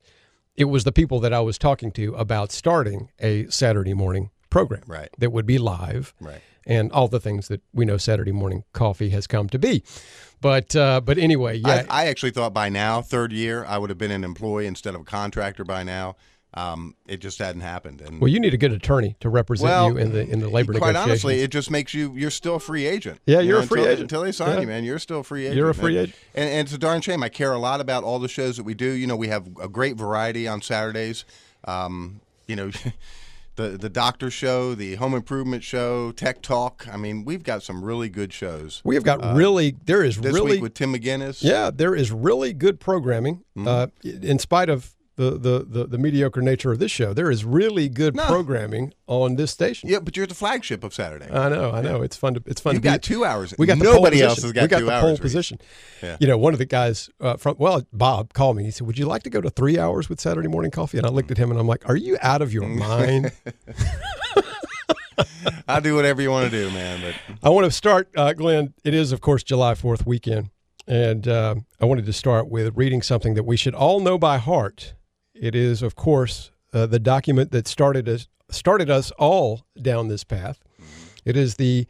it 0.59 0.65
was 0.65 0.83
the 0.83 0.91
people 0.91 1.21
that 1.21 1.33
I 1.33 1.39
was 1.39 1.57
talking 1.57 1.89
to 1.93 2.13
about 2.15 2.51
starting 2.51 3.09
a 3.19 3.47
Saturday 3.47 3.93
morning 3.93 4.29
program, 4.49 4.83
Right. 4.85 5.09
That 5.17 5.31
would 5.31 5.45
be 5.45 5.57
live, 5.57 6.13
Right. 6.19 6.41
And 6.65 6.91
all 6.91 7.07
the 7.07 7.21
things 7.21 7.47
that 7.47 7.61
we 7.73 7.85
know 7.85 7.97
Saturday 7.97 8.33
morning 8.33 8.63
coffee 8.73 9.09
has 9.09 9.25
come 9.25 9.47
to 9.49 9.57
be. 9.57 9.81
But 10.41 10.75
uh, 10.75 11.01
but 11.01 11.17
anyway, 11.17 11.57
yeah. 11.57 11.85
I, 11.89 12.03
I 12.03 12.05
actually 12.07 12.31
thought 12.31 12.53
by 12.53 12.69
now, 12.69 13.01
third 13.01 13.31
year, 13.31 13.65
I 13.65 13.77
would 13.77 13.89
have 13.89 13.97
been 13.97 14.11
an 14.11 14.23
employee 14.23 14.67
instead 14.67 14.93
of 14.93 15.01
a 15.01 15.05
contractor 15.05 15.63
by 15.63 15.83
now. 15.83 16.15
Um, 16.55 16.95
it 17.07 17.17
just 17.17 17.37
hadn't 17.37 17.61
happened. 17.61 18.01
And 18.01 18.19
well, 18.19 18.27
you 18.27 18.39
need 18.39 18.55
a 18.55 18.57
good 18.57 18.71
attorney 18.71 19.15
to 19.19 19.29
represent 19.29 19.69
Well, 19.69 19.91
you 19.91 19.97
in 19.97 20.11
the 20.13 20.27
in 20.27 20.39
the 20.39 20.49
labor 20.49 20.73
quite 20.73 20.95
honestly, 20.95 21.41
it 21.41 21.51
just 21.51 21.69
makes 21.69 21.93
you 21.93 22.13
you're 22.15 22.31
still 22.31 22.55
a 22.55 22.59
free 22.59 22.87
agent. 22.87 23.19
Yeah, 23.27 23.39
You 23.39 23.49
you're 23.49 23.57
know, 23.59 23.63
a 23.63 23.67
free 23.67 23.79
until, 23.81 23.91
agent. 23.91 24.01
until 24.11 24.21
they 24.23 24.31
sign 24.31 24.55
Yeah. 24.55 24.61
you, 24.61 24.67
man. 24.67 24.83
You're 24.83 24.97
still 24.99 25.19
a 25.19 25.23
free 25.23 25.43
agent. 25.43 25.57
You're 25.57 25.69
a 25.69 25.73
man. 25.75 25.81
free 25.81 25.97
agent. 25.97 26.15
and, 26.33 26.49
and 26.49 26.65
it's 26.67 26.73
a 26.73 26.79
darn 26.79 27.01
shame. 27.01 27.21
I 27.21 27.29
care 27.29 27.53
a 27.53 27.59
lot 27.59 27.81
about 27.81 28.03
all 28.03 28.17
the 28.17 28.27
shows 28.27 28.57
that 28.57 28.63
we 28.63 28.73
do. 28.73 28.89
You 28.89 29.05
know, 29.05 29.15
we 29.15 29.27
have 29.27 29.47
a 29.61 29.69
great 29.69 29.95
variety 29.95 30.47
on 30.47 30.61
Saturdays. 30.61 31.23
Um, 31.65 32.21
you 32.47 32.55
know. 32.55 32.71
The, 33.55 33.71
the 33.77 33.89
doctor 33.89 34.31
show, 34.31 34.73
the 34.73 34.95
home 34.95 35.13
improvement 35.13 35.65
show, 35.65 36.13
tech 36.13 36.41
talk. 36.41 36.87
I 36.89 36.95
mean, 36.95 37.25
we've 37.25 37.43
got 37.43 37.61
some 37.61 37.83
really 37.83 38.07
good 38.07 38.31
shows. 38.31 38.81
we 38.85 38.95
have 38.95 39.03
got 39.03 39.35
really 39.35 39.75
there 39.83 40.01
is 40.01 40.17
uh, 40.17 40.21
This 40.21 40.33
really 40.33 40.51
week 40.51 40.61
with 40.61 40.75
Tim 40.75 40.93
McGinnis. 40.93 41.43
Yeah, 41.43 41.69
there 41.69 41.93
is 41.93 42.09
really 42.09 42.53
good 42.53 42.79
programming. 42.79 43.43
Mm-hmm. 43.57 43.67
Uh, 43.67 43.87
in 44.01 44.39
spite 44.39 44.69
of 44.69 44.95
the, 45.19 45.31
the, 45.37 45.65
the, 45.67 45.87
the 45.87 45.97
mediocre 45.97 46.41
nature 46.41 46.71
of 46.71 46.79
this 46.79 46.91
show, 46.91 47.13
there 47.13 47.29
is 47.29 47.43
really 47.43 47.89
good 47.89 48.15
No. 48.15 48.25
programming 48.25 48.93
on 49.05 49.35
this 49.35 49.51
station. 49.51 49.89
Yeah, 49.89 49.99
but 49.99 50.15
you're 50.15 50.25
the 50.25 50.33
flagship 50.33 50.83
of 50.83 50.93
Saturday. 50.93 51.25
I 51.29 51.49
know, 51.49 51.71
I 51.71 51.81
know. 51.81 52.01
It's 52.01 52.15
fun 52.15 52.35
to 52.35 52.43
it's 52.45 52.61
fun 52.61 52.75
You 52.75 52.79
to 52.79 52.83
be 52.83 52.89
got 52.89 53.01
two 53.01 53.25
hours. 53.25 53.53
We 53.57 53.65
got 53.67 53.77
Nobody 53.79 54.21
else 54.21 54.35
position. 54.35 54.47
has 54.47 54.53
got 54.53 54.61
we 54.61 54.67
got 54.69 54.79
two 54.79 54.85
the 54.85 54.91
hours, 54.93 55.03
pole 55.03 55.17
position. 55.17 55.59
Yeah. 56.01 56.15
You 56.21 56.27
know, 56.27 56.37
one 56.37 56.53
of 56.53 56.59
the 56.59 56.65
guys 56.65 57.09
uh, 57.19 57.35
from 57.37 57.55
well, 57.59 57.83
Bob 57.91 58.33
called 58.33 58.55
me. 58.55 58.63
He 58.63 58.71
said, 58.71 58.87
"Would 58.87 58.97
you 58.97 59.05
like 59.07 59.23
to 59.23 59.29
go 59.29 59.41
to 59.41 59.49
three 59.49 59.77
hours 59.77 60.07
with 60.07 60.19
Saturday 60.21 60.47
morning 60.47 60.71
coffee?" 60.71 60.97
And 60.97 61.05
I 61.05 61.09
looked 61.09 61.31
at 61.31 61.37
him 61.37 61.51
and 61.51 61.59
I'm 61.59 61.67
like, 61.67 61.87
"Are 61.89 61.97
you 61.97 62.17
out 62.21 62.41
of 62.41 62.53
your 62.53 62.63
Mm. 62.63 62.77
mind?" 62.77 63.31
I'll 65.67 65.81
do 65.81 65.95
whatever 65.95 66.21
you 66.21 66.31
want 66.31 66.49
to 66.49 66.51
do, 66.51 66.71
man. 66.73 67.01
But 67.01 67.15
I 67.45 67.49
want 67.49 67.65
to 67.65 67.71
start, 67.71 68.09
uh, 68.15 68.33
Glenn. 68.33 68.73
It 68.83 68.93
is, 68.93 69.11
of 69.11 69.21
course, 69.21 69.43
July 69.43 69.73
4th 69.73 70.05
weekend. 70.05 70.49
And 70.87 71.27
uh, 71.27 71.55
I 71.79 71.85
wanted 71.85 72.05
to 72.07 72.13
start 72.13 72.49
with 72.49 72.75
reading 72.75 73.01
something 73.01 73.35
that 73.35 73.43
we 73.43 73.55
should 73.57 73.75
all 73.75 73.99
know 73.99 74.17
by 74.17 74.37
heart. 74.37 74.93
It 75.39 75.55
is, 75.55 75.81
of 75.81 75.95
course, 75.95 76.51
uh, 76.73 76.85
the 76.85 76.99
document 76.99 77.51
that 77.51 77.67
started 77.67 78.07
us, 78.09 78.27
started 78.51 78.89
us 78.89 79.11
all 79.11 79.65
down 79.81 80.07
this 80.07 80.23
path. 80.23 80.59
It 81.25 81.37
is 81.37 81.55
the 81.55 81.87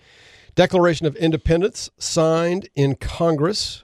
Declaration 0.55 1.05
of 1.05 1.15
Independence 1.15 1.89
signed 1.97 2.69
in 2.75 2.95
Congress 2.95 3.83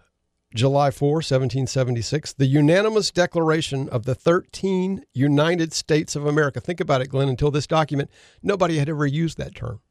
July 0.54 0.90
4, 0.90 1.16
1776, 1.16 2.34
the 2.34 2.46
unanimous 2.46 3.12
declaration 3.12 3.90
of 3.90 4.06
the 4.06 4.16
13 4.16 5.04
United 5.14 5.74
States 5.74 6.16
of 6.16 6.26
America. 6.26 6.62
Think 6.62 6.80
about 6.80 7.02
it, 7.02 7.08
Glenn. 7.08 7.28
Until 7.28 7.52
this 7.52 7.68
document, 7.68 8.10
nobody 8.42 8.78
had 8.78 8.88
ever 8.88 9.06
used 9.06 9.38
that 9.38 9.54
term. 9.54 9.82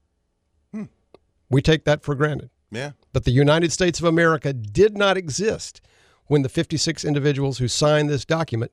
We 1.50 1.60
take 1.60 1.84
that 1.84 2.02
for 2.02 2.14
granted. 2.14 2.48
yeah, 2.70 2.92
But 3.12 3.24
the 3.24 3.30
United 3.30 3.70
States 3.70 4.00
of 4.00 4.06
America 4.06 4.52
did 4.54 4.96
not 4.96 5.18
exist 5.18 5.82
when 6.26 6.40
the 6.40 6.48
56 6.48 7.04
individuals 7.04 7.58
who 7.58 7.68
signed 7.68 8.08
this 8.08 8.24
document 8.24 8.72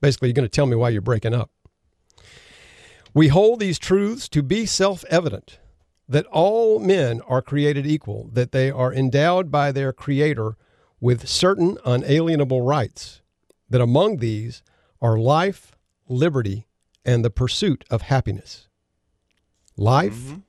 Basically, 0.00 0.28
you're 0.28 0.34
going 0.34 0.48
to 0.48 0.48
tell 0.48 0.66
me 0.66 0.76
why 0.76 0.88
you're 0.88 1.02
breaking 1.02 1.34
up. 1.34 1.50
We 3.12 3.28
hold 3.28 3.60
these 3.60 3.78
truths 3.78 4.28
to 4.30 4.42
be 4.42 4.66
self 4.66 5.04
evident 5.10 5.58
that 6.08 6.26
all 6.26 6.80
men 6.80 7.20
are 7.28 7.40
created 7.40 7.86
equal, 7.86 8.28
that 8.32 8.50
they 8.50 8.70
are 8.70 8.92
endowed 8.92 9.50
by 9.50 9.70
their 9.70 9.92
Creator 9.92 10.56
with 11.00 11.28
certain 11.28 11.78
unalienable 11.84 12.62
rights, 12.62 13.22
that 13.68 13.80
among 13.80 14.16
these 14.16 14.62
are 15.00 15.16
life, 15.16 15.76
liberty, 16.08 16.66
and 17.04 17.24
the 17.24 17.30
pursuit 17.30 17.84
of 17.90 18.02
happiness. 18.02 18.68
Life, 19.76 20.14
mm-hmm. 20.14 20.40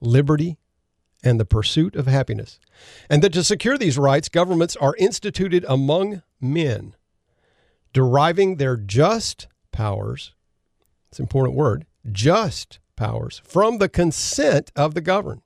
liberty, 0.00 0.58
and 1.24 1.40
the 1.40 1.44
pursuit 1.44 1.96
of 1.96 2.06
happiness. 2.06 2.60
And 3.08 3.22
that 3.22 3.32
to 3.32 3.42
secure 3.44 3.78
these 3.78 3.98
rights, 3.98 4.28
governments 4.28 4.76
are 4.76 4.94
instituted 4.98 5.64
among 5.66 6.22
men, 6.40 6.94
deriving 7.92 8.56
their 8.56 8.76
just 8.76 9.46
powers, 9.70 10.34
it's 11.08 11.18
an 11.18 11.24
important 11.24 11.56
word, 11.56 11.86
just 12.10 12.78
powers, 12.96 13.40
from 13.44 13.78
the 13.78 13.88
consent 13.88 14.72
of 14.76 14.94
the 14.94 15.00
governed. 15.00 15.42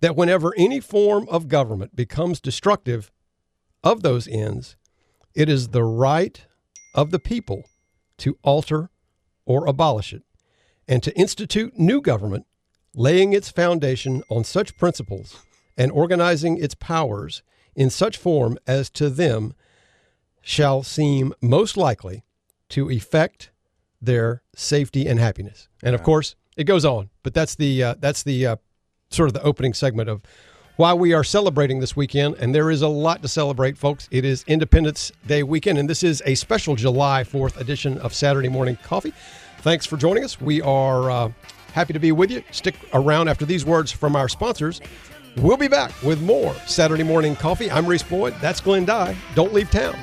That 0.00 0.16
whenever 0.16 0.54
any 0.56 0.80
form 0.80 1.26
of 1.30 1.48
government 1.48 1.96
becomes 1.96 2.40
destructive 2.40 3.10
of 3.82 4.02
those 4.02 4.28
ends, 4.28 4.76
it 5.34 5.48
is 5.48 5.68
the 5.68 5.84
right 5.84 6.44
of 6.94 7.10
the 7.10 7.18
people 7.18 7.64
to 8.18 8.38
alter 8.42 8.90
or 9.44 9.66
abolish 9.66 10.12
it, 10.12 10.22
and 10.88 11.02
to 11.02 11.16
institute 11.16 11.78
new 11.78 12.00
government, 12.00 12.46
laying 12.94 13.32
its 13.32 13.50
foundation 13.50 14.22
on 14.28 14.44
such 14.44 14.76
principles 14.76 15.42
and 15.76 15.92
organizing 15.92 16.56
its 16.56 16.74
powers 16.74 17.42
in 17.74 17.90
such 17.90 18.16
form 18.16 18.58
as 18.66 18.88
to 18.90 19.10
them 19.10 19.54
shall 20.46 20.80
seem 20.84 21.34
most 21.42 21.76
likely 21.76 22.22
to 22.68 22.88
effect 22.88 23.50
their 24.00 24.42
safety 24.54 25.04
and 25.04 25.18
happiness. 25.18 25.66
And 25.82 25.92
of 25.92 26.04
course, 26.04 26.36
it 26.56 26.64
goes 26.64 26.84
on, 26.84 27.10
but 27.24 27.34
that's 27.34 27.56
the 27.56 27.82
uh, 27.82 27.94
that's 27.98 28.22
the 28.22 28.46
uh, 28.46 28.56
sort 29.10 29.28
of 29.28 29.32
the 29.32 29.42
opening 29.42 29.74
segment 29.74 30.08
of 30.08 30.22
why 30.76 30.94
we 30.94 31.12
are 31.12 31.24
celebrating 31.24 31.80
this 31.80 31.96
weekend. 31.96 32.36
And 32.38 32.54
there 32.54 32.70
is 32.70 32.80
a 32.80 32.86
lot 32.88 33.22
to 33.22 33.28
celebrate, 33.28 33.76
folks. 33.76 34.08
It 34.12 34.24
is 34.24 34.44
Independence 34.46 35.10
Day 35.26 35.42
weekend, 35.42 35.78
and 35.78 35.90
this 35.90 36.04
is 36.04 36.22
a 36.24 36.36
special 36.36 36.76
July 36.76 37.24
4th 37.24 37.60
edition 37.60 37.98
of 37.98 38.14
Saturday 38.14 38.48
Morning 38.48 38.78
Coffee. 38.84 39.14
Thanks 39.62 39.84
for 39.84 39.96
joining 39.96 40.22
us. 40.22 40.40
We 40.40 40.62
are 40.62 41.10
uh, 41.10 41.32
happy 41.72 41.92
to 41.92 41.98
be 41.98 42.12
with 42.12 42.30
you. 42.30 42.44
Stick 42.52 42.76
around 42.94 43.26
after 43.26 43.44
these 43.44 43.64
words 43.64 43.90
from 43.90 44.14
our 44.14 44.28
sponsors. 44.28 44.80
We'll 45.38 45.58
be 45.58 45.68
back 45.68 45.92
with 46.02 46.22
more 46.22 46.54
Saturday 46.66 47.02
Morning 47.02 47.36
Coffee. 47.36 47.70
I'm 47.70 47.86
Reese 47.86 48.02
Boyd. 48.02 48.34
That's 48.40 48.60
Glenn 48.60 48.86
Dye. 48.86 49.14
Don't 49.34 49.52
leave 49.52 49.70
town. 49.70 49.96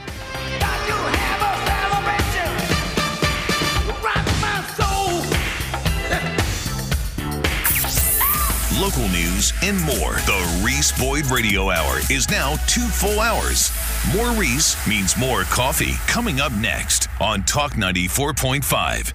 Local 8.80 9.08
news 9.10 9.54
and 9.63 9.80
more. 9.86 10.13
The 10.25 10.62
Reese 10.63 10.92
Boyd 11.00 11.28
Radio 11.28 11.70
Hour 11.70 12.00
is 12.12 12.30
now 12.30 12.56
two 12.68 12.86
full 12.86 13.20
hours. 13.20 13.72
More 14.13 14.32
Reese 14.34 14.75
means 14.88 15.16
more 15.16 15.44
coffee. 15.44 15.94
Coming 16.08 16.42
up 16.42 16.52
next 16.54 17.08
on 17.22 17.44
Talk 17.44 17.74
94.5. 17.74 19.13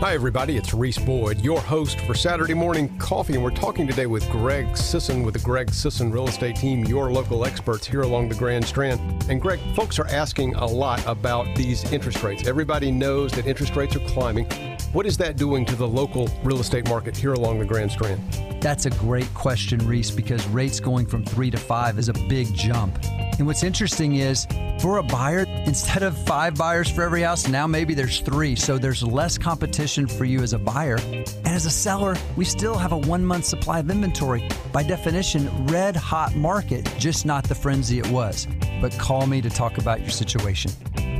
Hi, 0.00 0.14
everybody. 0.14 0.56
It's 0.56 0.72
Reese 0.72 0.96
Boyd, 0.96 1.42
your 1.42 1.60
host 1.60 2.00
for 2.00 2.14
Saturday 2.14 2.54
Morning 2.54 2.88
Coffee, 2.96 3.34
and 3.34 3.44
we're 3.44 3.50
talking 3.50 3.86
today 3.86 4.06
with 4.06 4.26
Greg 4.30 4.74
Sisson 4.74 5.24
with 5.24 5.34
the 5.34 5.40
Greg 5.40 5.70
Sisson 5.74 6.10
Real 6.10 6.26
Estate 6.26 6.56
Team, 6.56 6.86
your 6.86 7.12
local 7.12 7.44
experts 7.44 7.86
here 7.86 8.00
along 8.00 8.30
the 8.30 8.34
Grand 8.34 8.64
Strand. 8.64 8.98
And 9.28 9.42
Greg, 9.42 9.60
folks 9.76 9.98
are 9.98 10.06
asking 10.06 10.54
a 10.54 10.64
lot 10.64 11.06
about 11.06 11.54
these 11.54 11.84
interest 11.92 12.22
rates. 12.22 12.48
Everybody 12.48 12.90
knows 12.90 13.30
that 13.32 13.46
interest 13.46 13.76
rates 13.76 13.94
are 13.94 14.06
climbing. 14.06 14.46
What 14.94 15.04
is 15.04 15.18
that 15.18 15.36
doing 15.36 15.66
to 15.66 15.76
the 15.76 15.86
local 15.86 16.30
real 16.44 16.60
estate 16.60 16.88
market 16.88 17.14
here 17.14 17.34
along 17.34 17.58
the 17.58 17.66
Grand 17.66 17.92
Strand? 17.92 18.22
That's 18.62 18.86
a 18.86 18.90
great 18.90 19.32
question, 19.34 19.86
Reese, 19.86 20.10
because 20.10 20.46
rates 20.48 20.80
going 20.80 21.04
from 21.04 21.26
three 21.26 21.50
to 21.50 21.58
five 21.58 21.98
is 21.98 22.08
a 22.08 22.14
big 22.14 22.54
jump. 22.54 22.98
And 23.40 23.46
what's 23.46 23.62
interesting 23.62 24.16
is 24.16 24.46
for 24.80 24.98
a 24.98 25.02
buyer, 25.02 25.46
instead 25.64 26.02
of 26.02 26.14
five 26.26 26.56
buyers 26.56 26.90
for 26.90 27.02
every 27.02 27.22
house, 27.22 27.48
now 27.48 27.66
maybe 27.66 27.94
there's 27.94 28.20
three. 28.20 28.54
So 28.54 28.76
there's 28.76 29.02
less 29.02 29.38
competition 29.38 30.06
for 30.06 30.26
you 30.26 30.42
as 30.42 30.52
a 30.52 30.58
buyer. 30.58 30.98
And 30.98 31.48
as 31.48 31.64
a 31.64 31.70
seller, 31.70 32.16
we 32.36 32.44
still 32.44 32.76
have 32.76 32.92
a 32.92 32.98
one 32.98 33.24
month 33.24 33.46
supply 33.46 33.78
of 33.78 33.88
inventory. 33.88 34.46
By 34.72 34.82
definition, 34.82 35.48
red 35.68 35.96
hot 35.96 36.36
market, 36.36 36.84
just 36.98 37.24
not 37.24 37.44
the 37.44 37.54
frenzy 37.54 37.98
it 37.98 38.06
was. 38.08 38.46
But 38.82 38.92
call 38.98 39.26
me 39.26 39.40
to 39.40 39.48
talk 39.48 39.78
about 39.78 40.00
your 40.00 40.10
situation. 40.10 40.70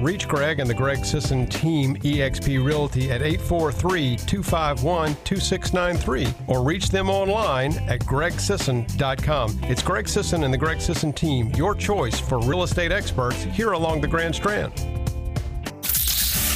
Reach 0.01 0.27
Greg 0.27 0.61
and 0.61 0.71
the 0.71 0.75
Greg 0.75 1.05
Sisson 1.05 1.47
team, 1.47 1.97
eXp 1.97 2.65
Realty, 2.65 3.11
at 3.11 3.21
843 3.21 4.17
251 4.17 5.15
2693 5.25 6.35
or 6.47 6.65
reach 6.65 6.89
them 6.89 7.11
online 7.11 7.75
at 7.87 8.01
gregsisson.com. 8.01 9.61
It's 9.65 9.83
Greg 9.83 10.09
Sisson 10.09 10.45
and 10.45 10.55
the 10.55 10.59
Greg 10.59 10.81
Sisson 10.81 11.13
team, 11.13 11.51
your 11.55 11.75
choice 11.75 12.10
for 12.19 12.41
real 12.41 12.63
estate 12.63 12.91
experts 12.91 13.43
here 13.45 13.73
along 13.73 14.01
the 14.01 14.09
Grand 14.09 14.35
Strand. 14.35 14.73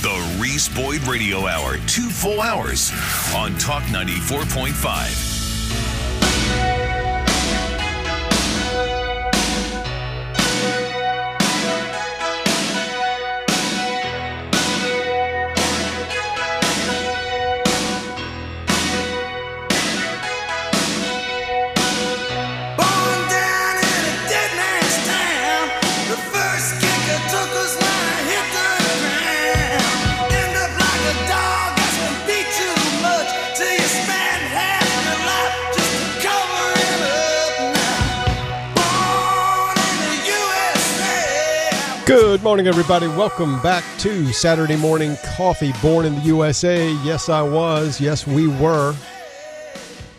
The 0.03 0.39
Reese 0.41 0.69
Boyd 0.69 1.03
Radio 1.03 1.47
Hour, 1.47 1.77
two 1.87 2.09
full 2.09 2.41
hours 2.41 2.91
on 3.35 3.57
Talk 3.59 3.83
94.5. 3.85 5.34
Good 42.07 42.43
morning, 42.43 42.67
everybody. 42.67 43.09
Welcome 43.09 43.63
back 43.63 43.83
to 44.01 44.31
Saturday 44.31 44.77
Morning 44.77 45.17
Coffee, 45.25 45.73
born 45.81 46.05
in 46.05 46.15
the 46.15 46.21
USA. 46.21 46.93
Yes, 47.03 47.31
I 47.31 47.41
was. 47.41 47.99
Yes, 47.99 48.27
we 48.27 48.47
were. 48.47 48.95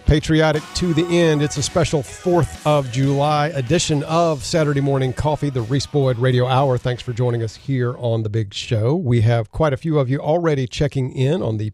Patriotic 0.08 0.64
to 0.74 0.96
the 0.96 1.06
end. 1.06 1.44
It's 1.44 1.58
a 1.58 1.64
special 1.64 2.02
4th 2.02 2.66
of 2.66 2.92
July 2.92 3.50
edition 3.50 4.02
of 4.06 4.44
Saturday 4.44 4.82
Morning 4.82 5.14
Coffee, 5.14 5.52
the 5.52 5.62
Reese 5.62 5.86
Boyd 5.86 6.18
Radio 6.18 6.48
Hour. 6.48 6.80
Thanks 6.80 7.04
for 7.04 7.14
joining 7.14 7.44
us 7.44 7.56
here 7.56 7.96
on 8.00 8.24
the 8.24 8.30
big 8.30 8.52
show. 8.52 8.96
We 8.96 9.22
have 9.22 9.52
quite 9.52 9.72
a 9.72 9.78
few 9.78 10.00
of 10.00 10.10
you 10.10 10.18
already 10.20 10.66
checking 10.66 11.12
in 11.12 11.44
on 11.44 11.58
the 11.58 11.72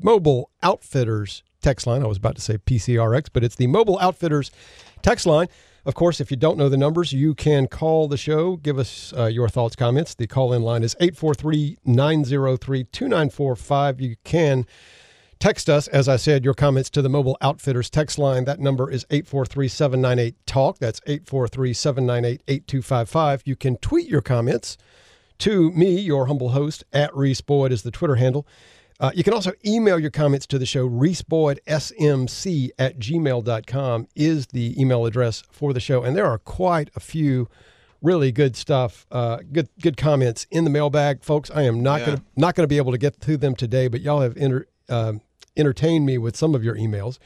Mobile 0.00 0.50
Outfitters 0.62 1.42
text 1.60 1.84
line. 1.84 2.04
I 2.04 2.06
was 2.06 2.18
about 2.18 2.36
to 2.36 2.42
say 2.42 2.58
PCRX, 2.58 3.26
but 3.32 3.42
it's 3.42 3.56
the 3.56 3.66
Mobile 3.66 3.98
Outfitters 3.98 4.52
text 5.02 5.26
line. 5.26 5.48
Of 5.86 5.94
course, 5.94 6.20
if 6.20 6.32
you 6.32 6.36
don't 6.36 6.58
know 6.58 6.68
the 6.68 6.76
numbers, 6.76 7.12
you 7.12 7.32
can 7.32 7.68
call 7.68 8.08
the 8.08 8.16
show. 8.16 8.56
Give 8.56 8.76
us 8.76 9.14
uh, 9.16 9.26
your 9.26 9.48
thoughts, 9.48 9.76
comments. 9.76 10.16
The 10.16 10.26
call 10.26 10.52
in 10.52 10.62
line 10.62 10.82
is 10.82 10.96
843 10.98 11.78
903 11.84 12.82
2945. 12.82 14.00
You 14.00 14.16
can 14.24 14.66
text 15.38 15.70
us, 15.70 15.86
as 15.86 16.08
I 16.08 16.16
said, 16.16 16.44
your 16.44 16.54
comments 16.54 16.90
to 16.90 17.02
the 17.02 17.08
Mobile 17.08 17.36
Outfitters 17.40 17.88
text 17.88 18.18
line. 18.18 18.46
That 18.46 18.58
number 18.58 18.90
is 18.90 19.06
843 19.10 19.68
798 19.68 20.34
TALK. 20.44 20.78
That's 20.78 21.00
843 21.06 21.72
798 21.72 22.42
8255. 22.48 23.42
You 23.44 23.54
can 23.54 23.76
tweet 23.76 24.08
your 24.08 24.22
comments 24.22 24.76
to 25.38 25.70
me, 25.70 26.00
your 26.00 26.26
humble 26.26 26.48
host, 26.48 26.82
at 26.92 27.14
Reese 27.14 27.42
Boyd 27.42 27.70
is 27.70 27.82
the 27.82 27.92
Twitter 27.92 28.16
handle. 28.16 28.44
Uh, 28.98 29.10
you 29.14 29.22
can 29.22 29.34
also 29.34 29.52
email 29.64 29.98
your 29.98 30.10
comments 30.10 30.46
to 30.46 30.58
the 30.58 30.64
show. 30.66 30.88
ReeseBoydSMC 30.88 32.70
at 32.78 32.98
gmail.com 32.98 34.08
is 34.14 34.46
the 34.48 34.80
email 34.80 35.04
address 35.04 35.42
for 35.50 35.72
the 35.72 35.80
show. 35.80 36.02
And 36.02 36.16
there 36.16 36.26
are 36.26 36.38
quite 36.38 36.90
a 36.96 37.00
few 37.00 37.48
really 38.02 38.32
good 38.32 38.56
stuff, 38.56 39.06
uh, 39.10 39.38
good 39.52 39.68
good 39.82 39.96
comments 39.96 40.46
in 40.50 40.64
the 40.64 40.70
mailbag, 40.70 41.22
folks. 41.24 41.50
I 41.50 41.62
am 41.62 41.82
not 41.82 42.00
Yeah. 42.00 42.06
gonna 42.06 42.22
not 42.36 42.54
gonna 42.54 42.68
be 42.68 42.76
able 42.76 42.92
to 42.92 42.98
get 42.98 43.20
to 43.22 43.36
them 43.36 43.54
today, 43.54 43.88
but 43.88 44.00
y'all 44.00 44.20
have 44.20 44.36
enter, 44.36 44.66
um 44.88 45.20
entertained 45.56 46.04
me 46.04 46.18
with 46.18 46.36
some 46.36 46.54
of 46.54 46.62
your 46.62 46.76
emails, 46.76 47.18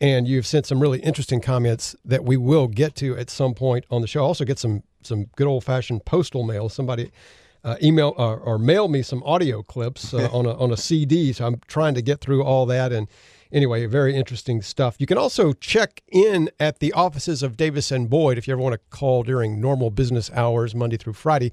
and 0.00 0.28
you've 0.28 0.46
sent 0.46 0.66
some 0.66 0.80
really 0.80 1.00
interesting 1.00 1.40
comments 1.40 1.96
that 2.04 2.24
we 2.24 2.36
will 2.36 2.66
get 2.68 2.94
to 2.96 3.16
at 3.16 3.30
some 3.30 3.54
point 3.54 3.86
on 3.90 4.02
the 4.02 4.06
show. 4.06 4.22
Also, 4.22 4.44
get 4.44 4.58
some 4.58 4.82
some 5.02 5.24
good 5.36 5.46
old 5.46 5.64
fashioned 5.64 6.04
postal 6.04 6.44
mail. 6.44 6.68
Somebody 6.68 7.10
uh, 7.64 7.76
email 7.82 8.14
or, 8.16 8.38
or 8.38 8.58
mail 8.58 8.88
me 8.88 9.02
some 9.02 9.22
audio 9.24 9.62
clips 9.62 10.14
uh, 10.14 10.28
on 10.32 10.46
a 10.46 10.54
on 10.56 10.70
a 10.72 10.76
CD. 10.76 11.32
So 11.32 11.46
I'm 11.46 11.60
trying 11.66 11.94
to 11.94 12.02
get 12.02 12.20
through 12.20 12.42
all 12.42 12.66
that 12.66 12.92
and. 12.92 13.08
Anyway, 13.52 13.84
very 13.86 14.14
interesting 14.14 14.62
stuff. 14.62 14.94
You 15.00 15.06
can 15.06 15.18
also 15.18 15.52
check 15.52 16.04
in 16.06 16.50
at 16.60 16.78
the 16.78 16.92
offices 16.92 17.42
of 17.42 17.56
Davis 17.56 17.90
and 17.90 18.08
Boyd 18.08 18.38
if 18.38 18.46
you 18.46 18.52
ever 18.52 18.62
want 18.62 18.74
to 18.74 18.96
call 18.96 19.24
during 19.24 19.60
normal 19.60 19.90
business 19.90 20.30
hours, 20.30 20.72
Monday 20.72 20.96
through 20.96 21.14
Friday. 21.14 21.50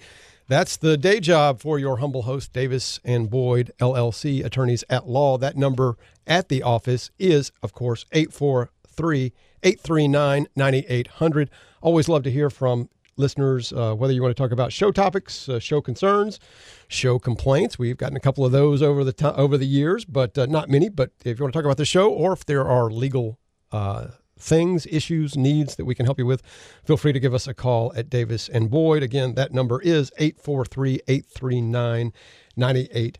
That's 0.47 0.77
the 0.77 0.95
day 0.95 1.19
job 1.19 1.59
for 1.59 1.77
your 1.77 1.97
humble 1.97 2.21
host, 2.21 2.53
Davis 2.53 3.01
and 3.03 3.29
Boyd 3.29 3.71
LLC, 3.79 4.45
attorneys 4.45 4.83
at 4.89 5.07
law. 5.07 5.37
That 5.37 5.57
number 5.57 5.97
at 6.25 6.47
the 6.47 6.63
office 6.63 7.11
is, 7.19 7.51
of 7.61 7.73
course, 7.73 8.05
843 8.13 9.33
839 9.63 10.47
9800. 10.55 11.49
Always 11.81 12.07
love 12.07 12.23
to 12.23 12.31
hear 12.31 12.49
from 12.49 12.89
listeners, 13.17 13.73
uh, 13.73 13.93
whether 13.93 14.13
you 14.13 14.21
want 14.21 14.35
to 14.35 14.41
talk 14.41 14.51
about 14.51 14.71
show 14.71 14.91
topics, 14.91 15.49
uh, 15.49 15.59
show 15.59 15.81
concerns, 15.81 16.39
show 16.87 17.19
complaints. 17.19 17.77
We've 17.77 17.97
gotten 17.97 18.17
a 18.17 18.21
couple 18.21 18.45
of 18.45 18.51
those 18.51 18.81
over 18.81 19.03
the 19.03 19.13
to- 19.13 19.35
over 19.35 19.57
the 19.57 19.65
years, 19.65 20.05
but 20.05 20.37
uh, 20.37 20.45
not 20.45 20.69
many. 20.69 20.89
But 20.89 21.11
if 21.25 21.39
you 21.39 21.43
want 21.43 21.53
to 21.53 21.57
talk 21.57 21.65
about 21.65 21.77
the 21.77 21.85
show, 21.85 22.09
or 22.09 22.33
if 22.33 22.45
there 22.45 22.65
are 22.65 22.89
legal 22.89 23.39
uh, 23.71 24.07
things, 24.39 24.85
issues, 24.87 25.35
needs 25.35 25.75
that 25.75 25.85
we 25.85 25.95
can 25.95 26.05
help 26.05 26.19
you 26.19 26.25
with, 26.25 26.41
feel 26.85 26.97
free 26.97 27.13
to 27.13 27.19
give 27.19 27.33
us 27.33 27.47
a 27.47 27.53
call 27.53 27.91
at 27.95 28.09
Davis 28.09 28.47
and 28.47 28.69
Boyd. 28.69 29.03
Again, 29.03 29.33
that 29.35 29.51
number 29.51 29.81
is 29.81 30.11
843 30.17 31.01
839 31.07 32.13
9800. 32.55 33.19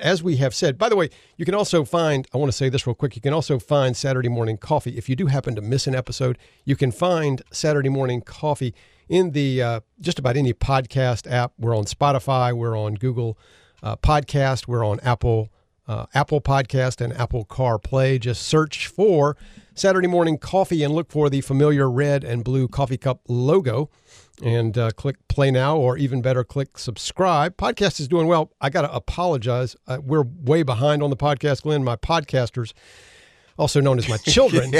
As 0.00 0.22
we 0.22 0.36
have 0.36 0.54
said, 0.54 0.76
by 0.76 0.88
the 0.88 0.96
way, 0.96 1.08
you 1.36 1.44
can 1.44 1.54
also 1.54 1.84
find, 1.84 2.26
I 2.34 2.36
want 2.36 2.50
to 2.50 2.56
say 2.56 2.68
this 2.68 2.86
real 2.86 2.94
quick, 2.94 3.16
you 3.16 3.22
can 3.22 3.32
also 3.32 3.58
find 3.58 3.96
Saturday 3.96 4.28
Morning 4.28 4.58
Coffee. 4.58 4.96
If 4.96 5.08
you 5.08 5.16
do 5.16 5.26
happen 5.26 5.54
to 5.54 5.62
miss 5.62 5.86
an 5.86 5.94
episode, 5.94 6.36
you 6.64 6.76
can 6.76 6.92
find 6.92 7.40
Saturday 7.50 7.88
Morning 7.88 8.20
Coffee 8.20 8.74
in 9.08 9.30
the 9.30 9.62
uh, 9.62 9.80
just 10.00 10.18
about 10.18 10.36
any 10.36 10.52
podcast 10.52 11.30
app. 11.30 11.52
We're 11.58 11.76
on 11.76 11.84
Spotify, 11.84 12.52
we're 12.52 12.78
on 12.78 12.94
Google 12.94 13.38
uh, 13.82 13.96
Podcast, 13.96 14.68
we're 14.68 14.84
on 14.84 15.00
Apple 15.00 15.50
uh, 15.86 16.06
Apple 16.14 16.40
Podcast 16.40 17.00
and 17.00 17.12
Apple 17.14 17.44
CarPlay. 17.44 18.20
Just 18.20 18.42
search 18.42 18.86
for 18.86 19.36
Saturday 19.74 20.06
Morning 20.06 20.38
Coffee 20.38 20.82
and 20.82 20.94
look 20.94 21.10
for 21.10 21.28
the 21.28 21.40
familiar 21.40 21.90
red 21.90 22.22
and 22.22 22.44
blue 22.44 22.68
coffee 22.68 22.96
cup 22.96 23.20
logo 23.28 23.90
and 24.42 24.76
uh, 24.78 24.90
click 24.92 25.16
play 25.28 25.50
now, 25.50 25.76
or 25.76 25.96
even 25.96 26.22
better, 26.22 26.44
click 26.44 26.78
subscribe. 26.78 27.56
Podcast 27.56 28.00
is 28.00 28.08
doing 28.08 28.26
well. 28.26 28.52
I 28.60 28.70
got 28.70 28.82
to 28.82 28.94
apologize. 28.94 29.76
Uh, 29.86 29.98
we're 30.02 30.22
way 30.22 30.62
behind 30.62 31.02
on 31.02 31.10
the 31.10 31.16
podcast, 31.16 31.62
Glenn. 31.62 31.84
My 31.84 31.96
podcasters, 31.96 32.72
also 33.58 33.80
known 33.80 33.98
as 33.98 34.08
my 34.08 34.16
children, 34.26 34.72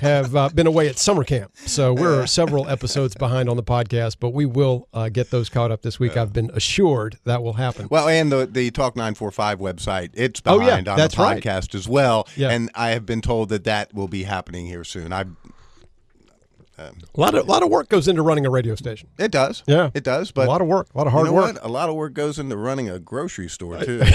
have 0.00 0.34
uh, 0.36 0.48
been 0.50 0.66
away 0.66 0.88
at 0.88 0.98
summer 0.98 1.24
camp. 1.24 1.52
So 1.66 1.92
we're 1.92 2.26
several 2.40 2.68
episodes 2.68 3.14
behind 3.14 3.48
on 3.48 3.56
the 3.56 3.62
podcast, 3.62 4.16
but 4.20 4.30
we 4.30 4.46
will 4.46 4.88
uh, 4.92 5.08
get 5.08 5.30
those 5.30 5.48
caught 5.48 5.70
up 5.70 5.82
this 5.82 5.98
week. 5.98 6.16
I've 6.16 6.32
been 6.32 6.50
assured 6.54 7.18
that 7.24 7.42
will 7.42 7.54
happen. 7.54 7.88
Well, 7.90 8.08
and 8.08 8.30
the 8.32 8.46
the 8.46 8.70
Talk 8.70 8.96
Nine 8.96 9.14
Four 9.14 9.30
Five 9.30 9.58
website, 9.58 10.10
it's 10.14 10.40
Oh, 10.46 10.58
yeah, 10.60 10.66
behind 10.66 10.88
on 10.88 10.98
the 10.98 11.14
right. 11.18 11.42
podcast 11.42 11.74
as 11.74 11.88
well. 11.88 12.26
Yeah. 12.36 12.50
And 12.50 12.70
I 12.74 12.90
have 12.90 13.06
been 13.06 13.20
told 13.22 13.48
that 13.50 13.64
that 13.64 13.92
will 13.94 14.08
be 14.08 14.24
happening 14.24 14.66
here 14.66 14.84
soon. 14.84 15.12
I 15.12 15.24
A 16.78 16.90
lot 17.14 17.34
of, 17.34 17.46
lot 17.46 17.62
of 17.62 17.68
work 17.70 17.88
goes 17.88 18.08
into 18.08 18.22
running 18.22 18.44
a 18.46 18.50
radio 18.50 18.74
station. 18.74 19.08
it 19.18 19.30
does, 19.30 19.62
Yeah. 19.68 19.90
it 19.94 20.02
does. 20.02 20.32
But 20.32 20.46
a 20.48 20.50
lot 20.50 20.60
of 20.60 20.66
work, 20.66 20.88
a 20.94 20.98
lot 20.98 21.06
of 21.06 21.12
hard 21.12 21.26
you 21.26 21.32
know 21.32 21.36
work. 21.36 21.54
what? 21.54 21.64
A 21.64 21.68
lot 21.68 21.88
of 21.88 21.94
work 21.94 22.12
goes 22.14 22.38
into 22.40 22.56
running 22.56 22.88
a 22.90 22.98
grocery 22.98 23.48
store 23.48 23.78
too. 23.84 24.02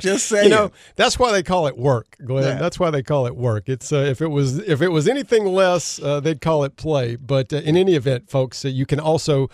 Just 0.00 0.26
saying. 0.26 0.44
You 0.44 0.50
know, 0.50 0.72
that's 0.96 1.18
why 1.18 1.32
they 1.32 1.42
call 1.42 1.66
it 1.66 1.76
work, 1.76 2.16
Glenn. 2.24 2.44
Yeah. 2.44 2.54
That's 2.58 2.78
why 2.78 2.90
they 2.90 3.02
call 3.02 3.26
it 3.26 3.36
work. 3.36 3.68
It's 3.68 3.92
uh, 3.92 3.96
if 3.96 4.20
it 4.20 4.28
was 4.28 4.58
if 4.58 4.82
it 4.82 4.88
was 4.88 5.08
anything 5.08 5.46
less, 5.46 6.00
uh, 6.02 6.20
they'd 6.20 6.40
call 6.40 6.64
it 6.64 6.76
play. 6.76 7.16
But 7.16 7.52
uh, 7.52 7.56
in 7.56 7.76
any 7.76 7.94
event, 7.94 8.30
folks, 8.30 8.64
uh, 8.64 8.68
you 8.68 8.86
can 8.86 9.00
also 9.00 9.48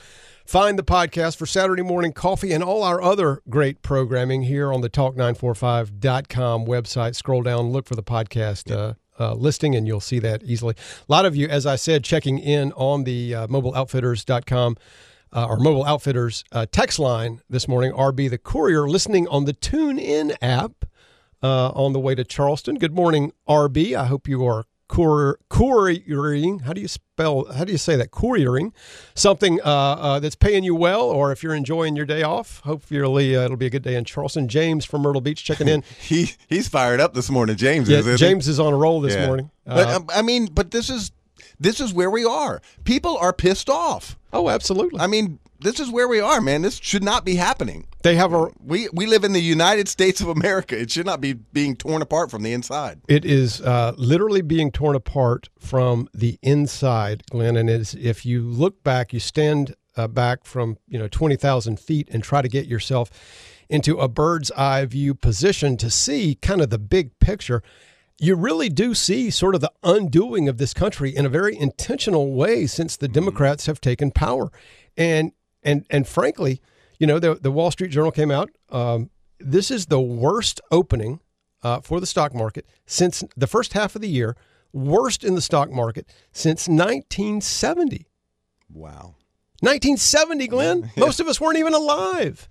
find 0.45 0.79
the 0.79 0.83
podcast 0.83 1.37
for 1.37 1.47
Saturday 1.47 1.83
Morning 1.83 2.13
Coffee 2.13 2.53
and 2.53 2.63
all 2.63 2.83
our 2.83 3.01
other 3.01 3.43
great 3.49 3.83
programming 3.83 4.43
here 4.43 4.73
on 4.73 4.81
the 4.81 4.91
Talk945.com 4.91 6.67
website. 6.67 7.15
Scroll 7.15 7.43
down, 7.43 7.71
look 7.71 7.87
for 7.87 7.95
the 7.95 8.03
podcast. 8.03 8.71
Uh, 8.71 8.95
uh, 9.21 9.35
listing 9.35 9.75
and 9.77 9.87
you'll 9.87 10.01
see 10.01 10.19
that 10.19 10.43
easily. 10.43 10.75
A 11.09 11.13
lot 11.13 11.27
of 11.27 11.37
you, 11.37 11.47
as 11.47 11.67
I 11.67 11.77
said, 11.77 12.03
checking 12.03 12.39
in 12.39 12.73
on 12.73 13.05
the 13.05 13.35
uh, 13.35 13.47
mobileoutfitters.com 13.47 14.77
uh, 15.33 15.47
or 15.47 15.57
mobile 15.59 15.85
outfitters 15.85 16.45
uh, 16.53 16.67
text 16.71 16.99
line 16.99 17.41
this 17.49 17.67
morning. 17.69 17.93
RB 17.93 18.29
the 18.31 18.39
courier 18.39 18.89
listening 18.89 19.27
on 19.29 19.45
the 19.45 19.55
TuneIn 19.55 20.37
app 20.43 20.85
uh, 21.43 21.69
on 21.71 21.93
the 21.93 22.01
way 22.01 22.15
to 22.15 22.25
Charleston. 22.25 22.77
Good 22.77 22.95
morning, 22.95 23.33
RB. 23.49 23.95
I 23.95 24.07
hope 24.07 24.29
you 24.29 24.45
are 24.47 24.65
courier, 24.89 25.39
couriering. 25.49 26.61
How 26.61 26.73
do 26.73 26.81
you 26.81 26.89
spell? 26.89 27.47
How 27.53 27.65
do 27.65 27.73
you 27.73 27.79
say 27.79 27.97
that? 27.97 28.11
Couriering 28.11 28.73
something 29.15 29.59
uh, 29.63 29.65
uh, 29.65 30.21
that's 30.21 30.35
paying 30.35 30.65
you 30.65 30.75
well, 30.75 31.03
or 31.03 31.33
if 31.33 31.43
you're 31.43 31.55
enjoying 31.55 31.97
your 31.97 32.05
day 32.07 32.23
off. 32.23 32.61
Hopefully, 32.61 33.35
uh, 33.35 33.43
it'll 33.43 33.57
be 33.57 33.67
a 33.67 33.71
good 33.71 33.83
day 33.83 33.97
in 33.97 34.05
Charleston. 34.05 34.49
James 34.49 34.85
from 34.85 35.03
Myrtle 35.03 35.21
Beach 35.23 35.43
checking 35.43 35.67
in. 35.69 35.83
he 36.01 36.33
he's 36.47 36.69
fired 36.69 37.01
up 37.01 37.15
this 37.15 37.31
morning. 37.31 37.57
James 37.57 37.89
yeah, 37.89 37.99
is. 37.99 38.07
isn't 38.07 38.27
he? 38.27 38.31
James 38.33 38.49
is 38.49 38.61
on 38.61 38.73
a 38.73 38.77
roll 38.77 39.01
this 39.01 39.15
Yeah. 39.15 39.27
morning. 39.27 39.51
But 39.65 39.89
Uh, 39.89 39.97
um, 39.97 40.07
I 40.15 40.23
mean, 40.23 40.47
but 40.53 40.71
this 40.73 40.91
is 40.91 41.11
this 41.63 41.81
is 41.81 41.93
where 41.93 42.11
we 42.11 42.25
are. 42.25 42.61
People 42.85 43.17
are 43.19 43.33
pissed 43.33 43.69
off. 43.71 44.17
oh, 44.33 44.49
absolutely. 44.49 45.01
I 45.01 45.07
mean, 45.07 45.39
this 45.61 45.79
is 45.79 45.91
where 45.91 46.09
we 46.09 46.21
are, 46.21 46.41
man. 46.41 46.63
This 46.63 46.79
should 46.83 47.05
not 47.05 47.25
be 47.25 47.37
happening. 47.37 47.87
they 48.03 48.17
have 48.17 48.33
a 48.33 48.51
We 48.61 48.89
we 48.93 49.07
live 49.07 49.23
in 49.25 49.33
the 49.33 49.41
United 49.41 49.89
States 49.89 50.21
of 50.21 50.29
America. 50.29 50.79
It 50.79 50.91
should 50.91 51.07
not 51.07 51.21
be 51.21 51.35
being 51.35 51.77
torn 51.77 52.03
apart 52.03 52.31
from 52.31 52.43
the 52.43 52.53
inside. 52.53 53.01
It 53.09 53.25
is 53.25 53.61
uh, 53.61 53.93
literally 53.97 54.43
being 54.43 54.73
torn 54.73 54.97
apart 54.97 55.49
from 55.59 56.09
the 56.13 56.39
inside, 56.43 57.23
Glenn. 57.31 57.57
And 57.57 57.71
it's, 57.71 57.95
if 57.95 58.27
you 58.27 58.43
look 58.43 58.83
back, 58.83 59.13
you 59.13 59.21
stand 59.21 59.77
uh, 59.97 60.09
back 60.09 60.45
from 60.45 60.79
you 60.89 60.99
know 60.99 61.09
twenty 61.09 61.37
thousand 61.37 61.79
feet 61.79 62.09
and 62.11 62.25
try 62.25 62.43
to 62.43 62.49
get 62.49 62.67
yourself 62.67 63.11
into 63.69 63.99
a 63.99 64.09
bird's 64.09 64.51
eye 64.53 64.85
view 64.85 65.15
position 65.15 65.77
to 65.77 65.89
see 65.91 66.35
kind 66.35 66.61
of 66.61 66.71
the 66.71 66.79
big 66.79 67.17
picture. 67.21 67.63
You 68.19 68.37
really 68.37 68.69
do 68.69 68.95
see 68.95 69.31
sort 69.31 69.55
of 69.55 69.61
the 69.61 69.73
undoing 69.83 70.49
of 70.49 70.59
this 70.59 70.75
country 70.75 71.15
in 71.15 71.27
a 71.27 71.29
very 71.29 71.57
intentional 71.57 72.35
way 72.35 72.67
since 72.67 72.97
the 72.97 73.09
Democrats 73.09 73.67
have 73.67 73.81
taken 73.81 74.11
power, 74.11 74.51
and 74.97 75.33
and 75.63 75.85
and 75.91 76.07
frankly, 76.07 76.61
you 76.99 77.07
know 77.07 77.19
the 77.19 77.35
the 77.35 77.51
Wall 77.51 77.71
Street 77.71 77.91
Journal 77.91 78.13
came 78.13 78.31
out. 78.31 78.51
Um, 78.71 79.11
this 79.41 79.71
is 79.71 79.87
the 79.87 80.01
worst 80.01 80.61
opening 80.71 81.21
uh, 81.63 81.81
for 81.81 82.01
the 82.01 82.07
stock 82.07 82.35
market 82.35 82.67
since 82.87 83.25
the 83.37 83.47
first 83.47 83.73
half 83.73 83.95
of 83.95 84.03
the 84.03 84.09
year, 84.09 84.37
worst 84.73 85.25
in 85.25 85.35
the 85.35 85.41
stock 85.41 85.71
market 85.71 86.07
since 86.33 86.69
1970. 86.69 88.07
Wow. 88.73 89.15
1970, 89.61 90.47
Glenn. 90.49 90.91
Most 90.97 91.21
of 91.21 91.29
us 91.29 91.41
weren't 91.41 91.59
even 91.59 91.75
alive. 91.75 92.49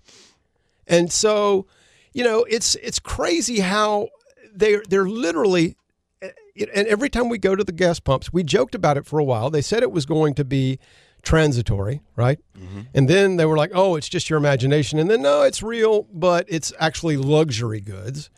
And 0.88 1.12
so, 1.12 1.68
you 2.14 2.24
know, 2.24 2.44
it's 2.44 2.76
it's 2.76 3.00
crazy 3.00 3.60
how 3.60 4.10
they're 4.54 4.84
they're 4.90 5.08
literally 5.08 5.76
eh, 6.22 6.30
and 6.74 6.88
every 6.88 7.10
time 7.10 7.30
we 7.30 7.38
go 7.38 7.56
to 7.56 7.64
the 7.64 7.72
gas 7.72 8.00
pumps, 8.00 8.34
we 8.34 8.44
joked 8.44 8.76
about 8.76 8.98
it 8.98 9.06
for 9.06 9.20
a 9.20 9.24
while. 9.24 9.50
They 9.50 9.62
said 9.62 9.84
it 9.84 9.92
was 9.92 10.06
going 10.06 10.34
to 10.36 10.46
be 10.46 10.80
transitory, 11.24 12.02
right? 12.16 12.40
Mm-hmm. 12.58 12.82
And 12.94 13.08
then 13.08 13.38
they 13.38 13.46
were 13.46 13.58
like, 13.58 13.72
"Oh, 13.74 13.96
it's 13.96 14.10
just 14.10 14.30
your 14.30 14.38
imagination." 14.38 15.00
And 15.00 15.10
then 15.10 15.22
no, 15.22 15.44
it's 15.44 15.62
real, 15.62 16.04
but 16.14 16.46
it's 16.48 16.74
actually 16.80 17.18
luxury 17.18 17.82
goods. 17.82 18.30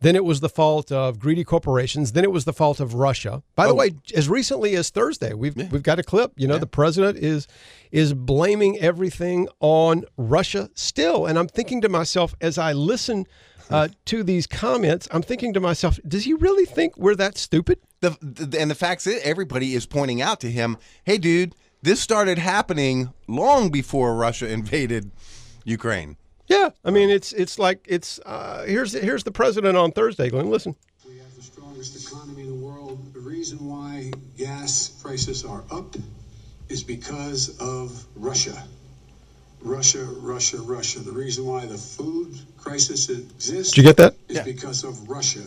Then 0.00 0.16
it 0.16 0.24
was 0.24 0.40
the 0.40 0.48
fault 0.48 0.90
of 0.90 1.20
greedy 1.20 1.44
corporations. 1.44 2.10
Then 2.10 2.24
it 2.24 2.32
was 2.32 2.44
the 2.44 2.52
fault 2.52 2.80
of 2.80 2.94
Russia. 2.94 3.44
By 3.54 3.68
the 3.68 3.72
oh. 3.72 3.76
way, 3.76 3.92
as 4.16 4.28
recently 4.28 4.74
as 4.74 4.90
Thursday, 4.90 5.32
we've 5.32 5.54
we've 5.56 5.82
got 5.82 5.98
a 5.98 6.02
clip. 6.02 6.32
You 6.36 6.48
know, 6.48 6.58
the 6.58 6.66
president 6.66 7.18
is 7.18 7.46
is 7.92 8.12
blaming 8.12 8.78
everything 8.78 9.48
on 9.60 10.04
Russia 10.16 10.70
still. 10.74 11.26
And 11.26 11.38
I'm 11.38 11.48
thinking 11.48 11.80
to 11.82 11.88
myself 11.88 12.34
as 12.40 12.58
I 12.58 12.72
listen 12.72 13.26
uh, 13.70 13.88
to 14.06 14.22
these 14.22 14.46
comments, 14.46 15.08
I'm 15.10 15.22
thinking 15.22 15.52
to 15.54 15.60
myself, 15.60 15.98
does 16.06 16.24
he 16.24 16.34
really 16.34 16.64
think 16.64 16.96
we're 16.96 17.14
that 17.16 17.38
stupid? 17.38 17.78
The, 18.00 18.16
the 18.20 18.60
and 18.60 18.70
the 18.70 18.74
fact 18.74 19.06
is, 19.06 19.20
everybody 19.22 19.74
is 19.74 19.86
pointing 19.86 20.20
out 20.20 20.40
to 20.40 20.50
him, 20.50 20.76
"Hey, 21.04 21.18
dude, 21.18 21.54
this 21.82 22.00
started 22.00 22.38
happening 22.38 23.12
long 23.28 23.70
before 23.70 24.14
Russia 24.14 24.48
invaded 24.52 25.10
Ukraine." 25.64 26.16
Yeah, 26.48 26.70
I 26.84 26.90
mean 26.90 27.08
it's 27.08 27.32
it's 27.32 27.58
like 27.58 27.86
it's 27.88 28.18
uh, 28.26 28.64
here's 28.66 28.92
here's 28.92 29.24
the 29.24 29.30
president 29.30 29.76
on 29.76 29.92
Thursday. 29.92 30.28
Glenn, 30.28 30.50
listen. 30.50 30.74
We 31.06 31.18
have 31.18 31.34
the 31.34 31.42
strongest 31.42 32.06
economy 32.06 32.42
in 32.42 32.48
the 32.48 32.66
world. 32.66 33.14
The 33.14 33.20
reason 33.20 33.58
why 33.66 34.12
gas 34.36 34.88
prices 34.88 35.44
are 35.44 35.64
up 35.70 35.94
is 36.68 36.82
because 36.82 37.56
of 37.58 38.04
Russia. 38.16 38.64
Russia, 39.62 40.04
Russia, 40.20 40.58
Russia. 40.58 41.00
The 41.00 41.12
reason 41.12 41.46
why 41.46 41.66
the 41.66 41.78
food 41.78 42.38
crisis 42.58 43.08
exists 43.08 43.74
Did 43.74 43.82
you 43.84 43.88
get 43.88 43.96
that? 43.98 44.14
is 44.28 44.40
because 44.40 44.84
of 44.84 45.08
Russia. 45.08 45.40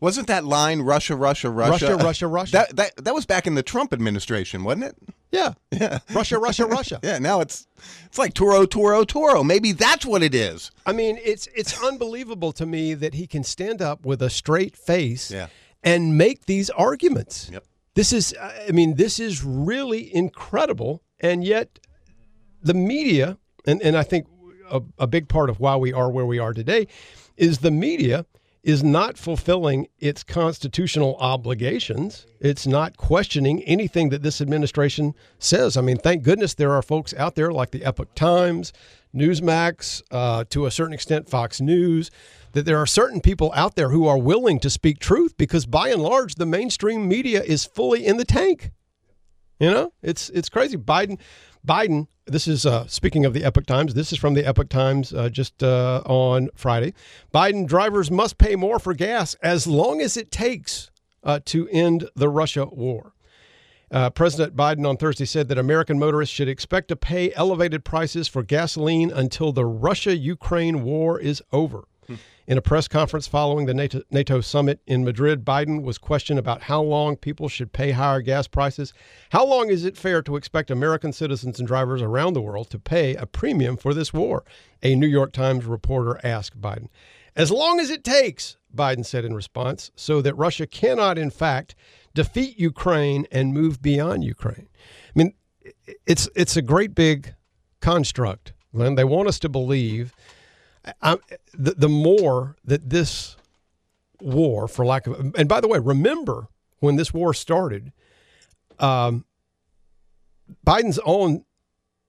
Wasn't 0.00 0.28
that 0.28 0.44
line 0.44 0.82
Russia, 0.82 1.16
Russia, 1.16 1.50
Russia, 1.50 1.86
Russia, 1.96 2.04
Russia, 2.04 2.26
Russia. 2.28 2.52
That 2.52 2.76
that 2.76 3.04
that 3.04 3.14
was 3.14 3.26
back 3.26 3.46
in 3.48 3.54
the 3.56 3.64
Trump 3.64 3.92
administration, 3.92 4.62
wasn't 4.62 4.84
it? 4.84 4.96
Yeah, 5.32 5.54
yeah. 5.72 5.98
Russia, 6.14 6.38
Russia, 6.38 6.66
Russia. 6.66 7.00
Yeah. 7.04 7.18
Now 7.18 7.40
it's 7.40 7.66
it's 8.06 8.18
like 8.18 8.32
Tora, 8.34 8.66
Tora, 8.66 9.04
Tora. 9.04 9.42
Maybe 9.42 9.72
that's 9.72 10.06
what 10.06 10.22
it 10.22 10.34
is. 10.34 10.70
I 10.86 10.92
mean, 10.92 11.18
it's 11.24 11.48
it's 11.54 11.82
unbelievable 11.82 12.52
to 12.52 12.64
me 12.66 12.94
that 12.94 13.14
he 13.14 13.26
can 13.26 13.42
stand 13.42 13.82
up 13.82 14.06
with 14.06 14.22
a 14.22 14.30
straight 14.30 14.76
face 14.76 15.30
Yeah. 15.32 15.48
and 15.82 16.16
make 16.16 16.46
these 16.46 16.70
arguments. 16.70 17.50
Yep. 17.52 17.64
This 17.94 18.12
is, 18.12 18.32
I 18.40 18.70
mean, 18.70 18.94
this 18.94 19.18
is 19.18 19.42
really 19.42 20.14
incredible 20.14 21.02
and 21.18 21.42
yet 21.42 21.80
the 22.62 22.74
media, 22.74 23.38
and, 23.66 23.82
and 23.82 23.96
I 23.96 24.02
think 24.02 24.26
a, 24.70 24.82
a 24.98 25.06
big 25.06 25.28
part 25.28 25.50
of 25.50 25.60
why 25.60 25.76
we 25.76 25.92
are 25.92 26.10
where 26.10 26.26
we 26.26 26.38
are 26.38 26.52
today 26.52 26.86
is 27.36 27.58
the 27.58 27.70
media 27.70 28.26
is 28.64 28.82
not 28.82 29.16
fulfilling 29.16 29.86
its 29.98 30.22
constitutional 30.22 31.16
obligations. 31.20 32.26
It's 32.40 32.66
not 32.66 32.96
questioning 32.96 33.62
anything 33.62 34.10
that 34.10 34.22
this 34.22 34.40
administration 34.40 35.14
says. 35.38 35.76
I 35.76 35.80
mean, 35.80 35.96
thank 35.96 36.22
goodness 36.22 36.54
there 36.54 36.72
are 36.72 36.82
folks 36.82 37.14
out 37.14 37.34
there 37.34 37.52
like 37.52 37.70
the 37.70 37.84
Epoch 37.84 38.14
Times, 38.14 38.72
Newsmax, 39.14 40.02
uh, 40.10 40.44
to 40.50 40.66
a 40.66 40.70
certain 40.70 40.92
extent, 40.92 41.30
Fox 41.30 41.60
News, 41.60 42.10
that 42.52 42.66
there 42.66 42.78
are 42.78 42.86
certain 42.86 43.20
people 43.20 43.52
out 43.54 43.76
there 43.76 43.90
who 43.90 44.06
are 44.06 44.18
willing 44.18 44.58
to 44.60 44.68
speak 44.68 44.98
truth 44.98 45.36
because 45.36 45.64
by 45.64 45.88
and 45.88 46.02
large, 46.02 46.34
the 46.34 46.46
mainstream 46.46 47.08
media 47.08 47.42
is 47.42 47.64
fully 47.64 48.04
in 48.04 48.16
the 48.16 48.24
tank. 48.24 48.72
You 49.60 49.70
know, 49.70 49.92
it's 50.02 50.28
it's 50.30 50.48
crazy. 50.48 50.76
Biden, 50.76 51.18
Biden. 51.66 52.08
This 52.28 52.46
is 52.46 52.66
uh, 52.66 52.86
speaking 52.88 53.24
of 53.24 53.32
the 53.32 53.42
Epoch 53.42 53.64
Times. 53.64 53.94
This 53.94 54.12
is 54.12 54.18
from 54.18 54.34
the 54.34 54.46
Epoch 54.46 54.68
Times 54.68 55.14
uh, 55.14 55.30
just 55.30 55.62
uh, 55.62 56.02
on 56.04 56.50
Friday. 56.54 56.92
Biden 57.32 57.66
drivers 57.66 58.10
must 58.10 58.36
pay 58.36 58.54
more 58.54 58.78
for 58.78 58.92
gas 58.92 59.32
as 59.42 59.66
long 59.66 60.02
as 60.02 60.14
it 60.14 60.30
takes 60.30 60.90
uh, 61.24 61.40
to 61.46 61.66
end 61.70 62.10
the 62.14 62.28
Russia 62.28 62.66
war. 62.66 63.14
Uh, 63.90 64.10
President 64.10 64.54
Biden 64.54 64.86
on 64.86 64.98
Thursday 64.98 65.24
said 65.24 65.48
that 65.48 65.56
American 65.56 65.98
motorists 65.98 66.34
should 66.34 66.50
expect 66.50 66.88
to 66.88 66.96
pay 66.96 67.32
elevated 67.32 67.82
prices 67.82 68.28
for 68.28 68.42
gasoline 68.42 69.10
until 69.10 69.50
the 69.50 69.64
Russia 69.64 70.14
Ukraine 70.14 70.82
war 70.82 71.18
is 71.18 71.42
over. 71.50 71.88
In 72.48 72.56
a 72.56 72.62
press 72.62 72.88
conference 72.88 73.26
following 73.26 73.66
the 73.66 74.02
NATO, 74.10 74.40
summit 74.40 74.80
in 74.86 75.04
Madrid, 75.04 75.44
Biden 75.44 75.82
was 75.82 75.98
questioned 75.98 76.38
about 76.38 76.62
how 76.62 76.80
long 76.80 77.14
people 77.14 77.46
should 77.46 77.74
pay 77.74 77.90
higher 77.90 78.22
gas 78.22 78.48
prices. 78.48 78.94
How 79.32 79.44
long 79.44 79.68
is 79.68 79.84
it 79.84 79.98
fair 79.98 80.22
to 80.22 80.34
expect 80.34 80.70
American 80.70 81.12
citizens 81.12 81.58
and 81.58 81.68
drivers 81.68 82.00
around 82.00 82.32
the 82.32 82.40
world 82.40 82.70
to 82.70 82.78
pay 82.78 83.14
a 83.16 83.26
premium 83.26 83.76
for 83.76 83.92
this 83.92 84.14
war? 84.14 84.44
A 84.82 84.94
New 84.94 85.06
York 85.06 85.32
Times 85.32 85.66
reporter 85.66 86.18
asked 86.24 86.58
Biden. 86.58 86.88
As 87.36 87.50
long 87.50 87.80
as 87.80 87.90
it 87.90 88.02
takes, 88.02 88.56
Biden 88.74 89.04
said 89.04 89.26
in 89.26 89.34
response, 89.34 89.90
so 89.94 90.22
that 90.22 90.34
Russia 90.34 90.66
cannot, 90.66 91.18
in 91.18 91.28
fact, 91.28 91.74
defeat 92.14 92.58
Ukraine 92.58 93.26
and 93.30 93.52
move 93.52 93.82
beyond 93.82 94.24
Ukraine. 94.24 94.70
I 95.08 95.12
mean, 95.14 95.34
it's 96.06 96.30
it's 96.34 96.56
a 96.56 96.62
great 96.62 96.94
big 96.94 97.34
construct, 97.82 98.54
Glenn. 98.74 98.94
They 98.94 99.04
want 99.04 99.28
us 99.28 99.38
to 99.40 99.50
believe. 99.50 100.14
I, 101.02 101.16
the, 101.54 101.72
the 101.72 101.88
more 101.88 102.56
that 102.64 102.90
this 102.90 103.36
war, 104.20 104.68
for 104.68 104.84
lack 104.84 105.06
of, 105.06 105.34
and 105.36 105.48
by 105.48 105.60
the 105.60 105.68
way, 105.68 105.78
remember 105.78 106.48
when 106.80 106.96
this 106.96 107.12
war 107.14 107.34
started, 107.34 107.92
um, 108.78 109.24
Biden's 110.66 110.98
own 111.04 111.44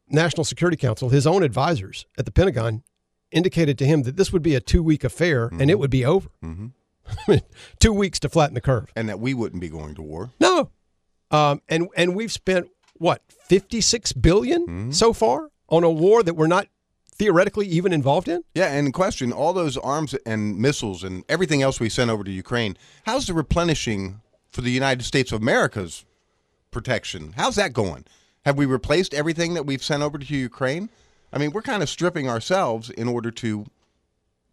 National 0.08 0.44
Security 0.44 0.78
Council, 0.78 1.10
his 1.10 1.28
own 1.28 1.44
advisors 1.44 2.06
at 2.18 2.26
the 2.26 2.32
Pentagon, 2.32 2.84
indicated 3.32 3.78
to 3.80 3.86
him 3.86 4.04
that 4.04 4.18
this 4.18 4.34
would 4.34 4.42
be 4.42 4.56
a 4.56 4.60
two 4.60 4.82
week 4.82 5.04
affair 5.04 5.50
and 5.52 5.70
it 5.70 5.78
would 5.78 5.92
be 5.92 6.04
over. 6.06 6.30
two 7.80 7.94
weeks 7.94 8.20
to 8.20 8.30
flatten 8.30 8.54
the 8.56 8.62
curve. 8.62 8.92
and 8.96 9.10
that 9.10 9.20
we 9.20 9.34
wouldn't 9.34 9.62
be 9.62 9.70
going 9.70 9.96
to 9.96 10.02
war. 10.02 10.32
No. 10.39 10.70
Um, 11.32 11.62
and 11.68 11.88
and 11.96 12.15
we've 12.15 12.32
spent 12.32 12.70
what 12.96 13.22
fifty 13.28 13.82
six 13.82 14.13
billion 14.13 14.92
so 14.94 15.13
far 15.13 15.50
on 15.70 15.84
a 15.84 15.89
war 15.92 16.24
that 16.24 16.34
we're 16.34 16.48
not 16.48 16.68
theoretically 17.20 17.68
even 17.68 17.94
involved 17.94 18.28
in. 18.28 18.42
Yeah, 18.56 18.74
and 18.74 18.92
question, 18.94 19.32
all 19.32 19.54
those 19.54 19.78
arms 19.78 20.16
and 20.26 20.58
missiles 20.58 21.04
and 21.04 21.24
everything 21.30 21.62
else 21.62 21.80
we 21.80 21.90
sent 21.90 22.10
over 22.10 22.24
to 22.24 22.32
Ukraine, 22.32 22.78
how's 23.04 23.28
the 23.28 23.34
replenishing 23.34 24.22
for 24.50 24.62
the 24.62 24.72
United 24.72 25.04
States 25.04 25.32
of 25.32 25.42
America's 25.42 26.06
protection? 26.72 27.34
How's 27.36 27.56
that 27.56 27.74
going? 27.74 28.06
Have 28.46 28.58
we 28.58 28.66
replaced 28.66 29.14
everything 29.14 29.54
that 29.54 29.66
we've 29.66 29.84
sent 29.84 30.02
over 30.02 30.18
to 30.18 30.26
Ukraine? 30.36 30.90
I 31.32 31.38
mean, 31.38 31.52
we're 31.52 31.62
kind 31.62 31.84
of 31.84 31.90
stripping 31.90 32.28
ourselves 32.28 32.90
in 32.90 33.08
order 33.08 33.30
to 33.32 33.66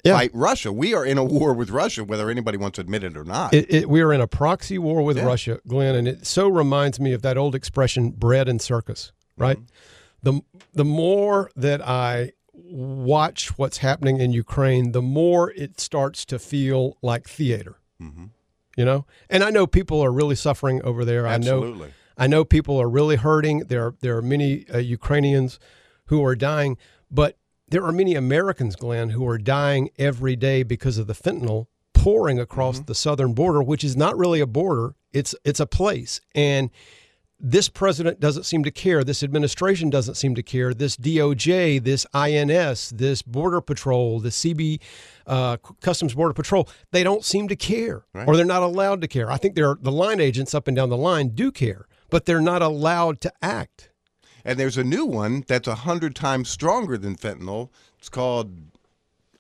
Yeah. 0.05 0.15
fight 0.15 0.31
Russia. 0.35 0.73
We 0.73 0.93
are 0.93 1.05
in 1.07 1.19
a 1.19 1.25
war 1.25 1.55
with 1.55 1.71
Russia, 1.71 2.05
whether 2.05 2.29
anybody 2.31 2.59
wants 2.59 2.77
to 2.77 2.81
admit 2.83 3.03
it 3.05 3.17
or 3.17 3.25
not. 3.25 3.55
It, 3.55 3.73
it, 3.73 3.89
we 3.89 4.01
are 4.03 4.13
in 4.13 4.21
a 4.21 4.27
proxy 4.27 4.77
war 4.79 5.03
with 5.03 5.17
Yeah. 5.17 5.25
Russia, 5.25 5.61
Glenn, 5.67 5.95
and 5.95 6.07
it 6.09 6.27
so 6.27 6.49
reminds 6.49 7.01
me 7.01 7.13
of 7.13 7.23
that 7.23 7.37
old 7.39 7.55
expression, 7.55 8.11
"bread 8.11 8.49
and 8.49 8.61
circus." 8.61 9.13
Right. 9.39 9.57
Mm-hmm. 9.57 9.67
The 10.23 10.41
the 10.75 10.85
more 10.85 11.51
that 11.57 11.81
I 11.87 12.33
watch 12.69 13.59
what's 13.59 13.79
happening 13.79 14.19
in 14.19 14.33
Ukraine, 14.33 14.93
the 14.93 15.03
more 15.03 15.53
it 15.53 15.81
starts 15.81 16.25
to 16.27 16.39
feel 16.39 16.97
like 17.03 17.29
theater. 17.29 17.77
You 18.77 18.85
know, 18.85 19.07
and 19.31 19.43
I 19.43 19.51
know 19.51 19.67
people 19.67 20.03
are 20.03 20.13
really 20.13 20.35
suffering 20.35 20.83
over 20.83 21.05
there. 21.05 21.27
I 21.27 21.39
know 21.39 21.87
I 22.19 22.27
know 22.27 22.45
people 22.45 22.79
are 22.81 22.89
really 22.89 23.17
hurting. 23.17 23.61
There, 23.61 23.95
there 24.01 24.17
are 24.17 24.23
many 24.23 24.69
uh, 24.69 24.79
Ukrainians 24.79 25.59
who 26.07 26.25
are 26.25 26.35
dying, 26.35 26.77
but 27.11 27.39
there 27.69 27.85
are 27.85 27.93
many 27.93 28.15
Americans, 28.15 28.77
Glenn, 28.77 29.11
who 29.11 29.27
are 29.29 29.39
dying 29.39 29.91
every 29.99 30.37
day 30.37 30.63
because 30.63 30.99
of 30.99 31.07
the 31.07 31.15
fentanyl 31.15 31.67
pouring 31.95 32.39
across 32.39 32.81
the 32.81 32.95
southern 32.95 33.35
border, 33.35 33.63
which 33.63 33.83
is 33.83 33.97
not 33.97 34.17
really 34.17 34.41
a 34.41 34.47
border; 34.47 34.95
it's 35.13 35.35
it's 35.45 35.61
a 35.61 35.67
place. 35.67 36.21
And 36.35 36.71
this 37.39 37.69
president 37.69 38.19
doesn't 38.19 38.45
seem 38.45 38.65
to 38.65 38.71
care. 38.71 39.05
This 39.05 39.23
administration 39.23 39.91
doesn't 39.91 40.15
seem 40.15 40.35
to 40.35 40.43
care. 40.43 40.73
This 40.73 40.97
DOJ, 40.97 41.83
this 41.83 42.07
INS, 42.15 42.91
this 42.91 43.23
Border 43.23 43.61
Patrol, 43.61 44.21
the 44.21 44.31
CB, 44.31 44.81
uh, 45.27 45.59
Customs 45.81 46.15
Border 46.15 46.35
Patrol, 46.35 46.69
they 46.93 47.03
don't 47.03 47.25
seem 47.25 47.49
to 47.49 47.57
care, 47.57 48.05
or 48.27 48.37
they're 48.37 48.47
not 48.47 48.63
allowed 48.63 49.01
to 49.03 49.09
care. 49.09 49.31
I 49.31 49.37
think 49.37 49.55
they're 49.55 49.77
the 49.81 49.93
line 49.93 50.21
agents 50.21 50.55
up 50.55 50.67
and 50.67 50.77
down 50.77 50.89
the 50.89 50.97
line 50.97 51.29
do 51.29 51.53
care, 51.53 51.87
but 52.09 52.25
they're 52.25 52.41
not 52.41 52.63
allowed 52.63 53.21
to 53.23 53.33
act. 53.43 53.91
And 54.45 54.59
there's 54.59 54.79
a 54.79 54.85
new 54.85 55.05
one 55.05 55.45
that's 55.47 55.69
a 55.69 55.75
hundred 55.75 56.15
times 56.15 56.49
stronger 56.49 56.97
than 56.97 57.17
fentanyl. 57.17 57.71
It's 57.99 58.09
called 58.09 58.53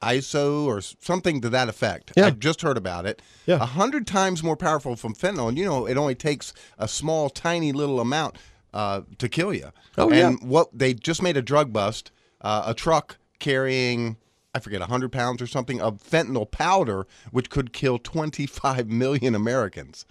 ISO 0.01 0.65
or 0.67 0.81
something 0.81 1.41
to 1.41 1.49
that 1.51 1.69
effect. 1.69 2.13
Yeah. 2.17 2.27
I 2.27 2.31
just 2.31 2.63
heard 2.63 2.77
about 2.77 3.07
it. 3.07 3.23
Yeah. 3.47 3.57
A 3.57 3.67
hundred 3.67 4.07
times 4.07 4.43
more 4.43 4.57
powerful 4.57 4.97
from 4.97 5.15
fentanyl. 5.15 5.49
And 5.49 5.59
you 5.59 5.65
know, 5.65 5.87
it 5.87 5.97
only 5.97 6.15
takes 6.15 6.53
a 6.79 6.89
small, 6.89 7.31
tiny 7.31 7.73
little 7.73 8.01
amount 8.01 8.37
uh, 8.75 9.03
to 9.19 9.29
kill 9.29 9.55
you. 9.55 9.73
Oh, 9.97 10.11
and 10.11 10.39
yeah. 10.41 10.47
what 10.47 10.69
they 10.77 10.95
just 10.95 11.23
made 11.23 11.37
a 11.37 11.43
drug 11.43 11.73
bust, 11.73 12.11
uh, 12.41 12.65
a 12.67 12.75
truck 12.75 13.19
carrying. 13.39 14.17
I 14.55 14.59
forget, 14.59 14.81
100 14.81 15.13
pounds 15.13 15.43
or 15.43 15.47
something 15.47 15.83
of 15.83 16.03
fentanyl 16.03 16.51
powder, 16.51 17.07
which 17.31 17.51
could 17.51 17.75
kill 17.75 17.99
25 17.99 18.89
million 18.91 19.35
Americans. 19.35 20.07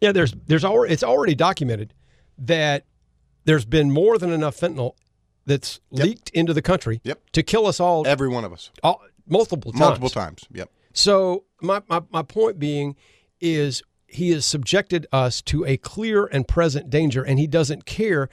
Yeah, 0.00 0.12
there's 0.12 0.32
there's 0.46 0.64
already 0.64 0.92
it's 0.92 1.02
already 1.02 1.34
documented 1.34 1.94
that 2.38 2.84
there's 3.44 3.64
been 3.64 3.90
more 3.90 4.18
than 4.18 4.30
enough 4.30 4.56
fentanyl 4.56 4.94
that's 5.48 5.80
leaked 5.90 6.30
into 6.30 6.52
the 6.52 6.62
country 6.62 7.00
Yep. 7.04 7.18
to 7.32 7.42
kill 7.42 7.66
us 7.66 7.80
all, 7.80 8.06
Every 8.06 8.28
one 8.28 8.44
of 8.44 8.52
us. 8.52 8.70
all 8.82 9.02
multiple 9.26 9.72
times. 9.72 9.80
Multiple 9.80 10.10
times. 10.10 10.44
Yep. 10.52 10.70
So 10.92 11.44
my, 11.60 11.82
my 11.88 12.02
my 12.10 12.22
point 12.22 12.58
being 12.58 12.94
is 13.40 13.82
he 14.06 14.30
has 14.30 14.46
subjected 14.46 15.06
us 15.12 15.42
to 15.42 15.64
a 15.64 15.76
clear 15.76 16.26
and 16.26 16.46
present 16.46 16.88
danger, 16.90 17.22
and 17.22 17.38
he 17.38 17.46
doesn't 17.46 17.84
care. 17.86 18.28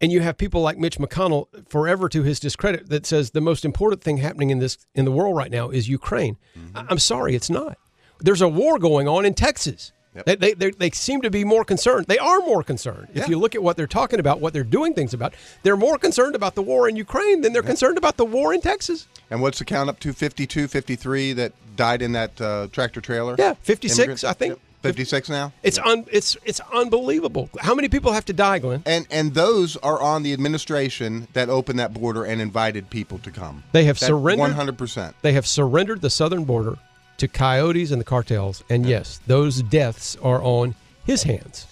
And 0.00 0.10
you 0.12 0.20
have 0.20 0.36
people 0.36 0.60
like 0.60 0.76
Mitch 0.76 0.98
McConnell, 0.98 1.46
forever 1.68 2.08
to 2.08 2.22
his 2.24 2.40
discredit, 2.40 2.88
that 2.90 3.06
says 3.06 3.30
the 3.30 3.40
most 3.40 3.64
important 3.64 4.02
thing 4.02 4.16
happening 4.18 4.50
in 4.50 4.58
this 4.58 4.76
in 4.94 5.04
the 5.04 5.12
world 5.12 5.36
right 5.36 5.50
now 5.50 5.70
is 5.70 5.88
Ukraine. 5.88 6.36
Mm-hmm. 6.58 6.76
I- 6.76 6.86
I'm 6.90 6.98
sorry, 6.98 7.34
it's 7.34 7.48
not. 7.50 7.78
There's 8.20 8.42
a 8.42 8.48
war 8.48 8.78
going 8.78 9.06
on 9.08 9.24
in 9.24 9.34
Texas. 9.34 9.92
Yep. 10.14 10.26
They, 10.26 10.36
they, 10.36 10.54
they, 10.54 10.70
they 10.70 10.90
seem 10.90 11.22
to 11.22 11.30
be 11.30 11.44
more 11.44 11.64
concerned. 11.64 12.06
They 12.06 12.18
are 12.18 12.38
more 12.40 12.62
concerned. 12.62 13.08
If 13.14 13.28
you 13.28 13.38
look 13.38 13.54
at 13.54 13.62
what 13.62 13.76
they're 13.76 13.86
talking 13.86 14.20
about, 14.20 14.40
what 14.40 14.52
they're 14.52 14.62
doing 14.62 14.94
things 14.94 15.12
about, 15.12 15.34
they're 15.62 15.76
more 15.76 15.98
concerned 15.98 16.34
about 16.34 16.54
the 16.54 16.62
war 16.62 16.88
in 16.88 16.96
Ukraine 16.96 17.40
than 17.40 17.52
they're 17.52 17.62
concerned 17.62 17.98
about 17.98 18.16
the 18.16 18.24
war 18.24 18.54
in 18.54 18.60
Texas. 18.60 19.08
And 19.30 19.40
what's 19.40 19.58
the 19.58 19.64
count 19.64 19.88
up 19.90 19.98
to? 20.00 20.12
52, 20.12 20.68
53 20.68 21.32
that 21.34 21.52
died 21.76 22.02
in 22.02 22.12
that 22.12 22.40
uh, 22.40 22.68
tractor 22.70 23.00
trailer? 23.00 23.34
Yeah, 23.38 23.54
56, 23.62 23.98
Immigrants? 23.98 24.24
I 24.24 24.32
think. 24.32 24.50
Yep. 24.50 24.60
56 24.84 25.30
now? 25.30 25.50
It's 25.62 25.78
un, 25.78 26.04
it's 26.12 26.36
it's 26.44 26.60
unbelievable. 26.70 27.48
How 27.58 27.74
many 27.74 27.88
people 27.88 28.12
have 28.12 28.26
to 28.26 28.34
die, 28.34 28.58
Glenn? 28.58 28.82
And 28.84 29.06
and 29.10 29.32
those 29.32 29.78
are 29.78 29.98
on 29.98 30.22
the 30.22 30.34
administration 30.34 31.26
that 31.32 31.48
opened 31.48 31.78
that 31.78 31.94
border 31.94 32.24
and 32.24 32.42
invited 32.42 32.90
people 32.90 33.18
to 33.20 33.30
come. 33.30 33.62
They 33.72 33.84
have 33.84 33.98
That 33.98 34.06
surrendered. 34.08 34.54
100%. 34.54 35.14
They 35.22 35.32
have 35.32 35.46
surrendered 35.46 36.02
the 36.02 36.10
southern 36.10 36.44
border 36.44 36.76
to 37.18 37.28
coyotes 37.28 37.90
and 37.90 38.00
the 38.00 38.04
cartels, 38.04 38.62
and 38.68 38.86
yes, 38.86 39.20
those 39.26 39.62
deaths 39.62 40.16
are 40.22 40.42
on 40.42 40.74
his 41.06 41.22
hands. 41.22 41.66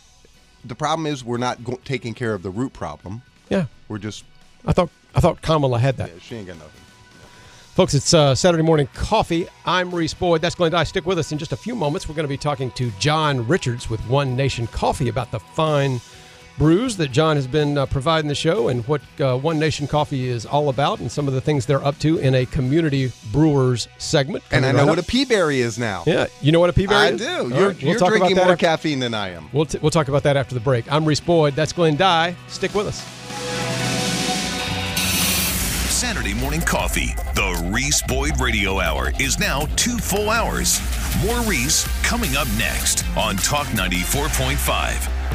The 0.64 0.74
problem 0.74 1.06
is 1.06 1.24
we're 1.24 1.38
not 1.38 1.64
go- 1.64 1.80
taking 1.84 2.14
care 2.14 2.34
of 2.34 2.42
the 2.42 2.50
root 2.50 2.72
problem. 2.72 3.22
Yeah, 3.48 3.66
We're 3.88 3.98
just 3.98 4.24
I 4.64 4.72
thought 4.72 4.90
I 5.14 5.20
thought 5.20 5.42
Kamala 5.42 5.78
had 5.78 5.96
that. 5.98 6.10
yeah, 6.10 6.20
she 6.20 6.36
ain't 6.36 6.46
got 6.46 6.56
nothing. 6.58 6.80
Folks, 7.74 7.94
it's 7.94 8.12
uh, 8.14 8.34
Saturday 8.34 8.62
morning 8.62 8.86
coffee. 8.94 9.46
I'm 9.64 9.94
Reese 9.94 10.12
Boyd. 10.14 10.42
That's 10.42 10.54
Glenn 10.54 10.72
Dye. 10.72 10.84
Stick 10.84 11.06
with 11.06 11.18
us 11.18 11.32
in 11.32 11.38
just 11.38 11.52
a 11.52 11.56
few 11.56 11.74
moments. 11.74 12.06
We're 12.08 12.14
going 12.14 12.24
to 12.24 12.28
be 12.28 12.36
talking 12.36 12.70
to 12.72 12.90
John 13.00 13.46
Richards 13.48 13.88
with 13.88 14.00
One 14.08 14.36
Nation 14.36 14.66
Coffee 14.66 15.08
about 15.08 15.30
the 15.30 15.40
fine 15.40 15.98
brews 16.58 16.96
that 16.98 17.12
John 17.12 17.36
has 17.36 17.46
been 17.46 17.78
uh, 17.78 17.86
providing 17.86 18.28
the 18.28 18.34
show 18.34 18.68
and 18.68 18.86
what 18.86 19.00
uh, 19.20 19.36
One 19.38 19.58
Nation 19.58 19.86
Coffee 19.86 20.28
is 20.28 20.44
all 20.46 20.68
about 20.68 21.00
and 21.00 21.10
some 21.10 21.26
of 21.28 21.34
the 21.34 21.40
things 21.40 21.66
they're 21.66 21.84
up 21.84 21.98
to 22.00 22.18
in 22.18 22.34
a 22.34 22.46
community 22.46 23.12
brewers 23.32 23.88
segment. 23.98 24.44
And 24.50 24.64
I 24.64 24.72
know 24.72 24.78
right 24.78 24.88
what 24.88 24.98
a 24.98 25.02
pea 25.02 25.24
berry 25.24 25.60
is 25.60 25.78
now. 25.78 26.04
Yeah, 26.06 26.26
you 26.40 26.52
know 26.52 26.60
what 26.60 26.70
a 26.70 26.72
pea 26.72 26.86
berry 26.86 27.06
I 27.06 27.10
is? 27.10 27.20
do. 27.20 27.26
All 27.28 27.50
You're, 27.50 27.68
right, 27.68 27.82
you're 27.82 27.98
drinking 27.98 28.36
more 28.36 28.44
after- 28.52 28.56
caffeine 28.56 28.98
than 29.00 29.14
I 29.14 29.30
am. 29.30 29.48
We'll, 29.52 29.66
t- 29.66 29.78
we'll 29.80 29.90
talk 29.90 30.08
about 30.08 30.22
that 30.24 30.36
after 30.36 30.54
the 30.54 30.60
break. 30.60 30.90
I'm 30.92 31.04
Reese 31.04 31.20
Boyd. 31.20 31.54
That's 31.54 31.72
Glenn 31.72 31.96
Dye. 31.96 32.36
Stick 32.48 32.74
with 32.74 32.86
us. 32.86 33.21
Saturday 36.32 36.40
morning 36.40 36.60
coffee. 36.62 37.14
The 37.34 37.70
Reese 37.72 38.00
Boyd 38.02 38.40
Radio 38.40 38.80
Hour 38.80 39.12
is 39.20 39.38
now 39.38 39.66
two 39.76 39.98
full 39.98 40.30
hours. 40.30 40.80
More 41.26 41.40
Reese 41.42 41.86
coming 42.02 42.36
up 42.36 42.48
next 42.56 43.04
on 43.18 43.36
Talk 43.36 43.66
94.5. 43.68 44.56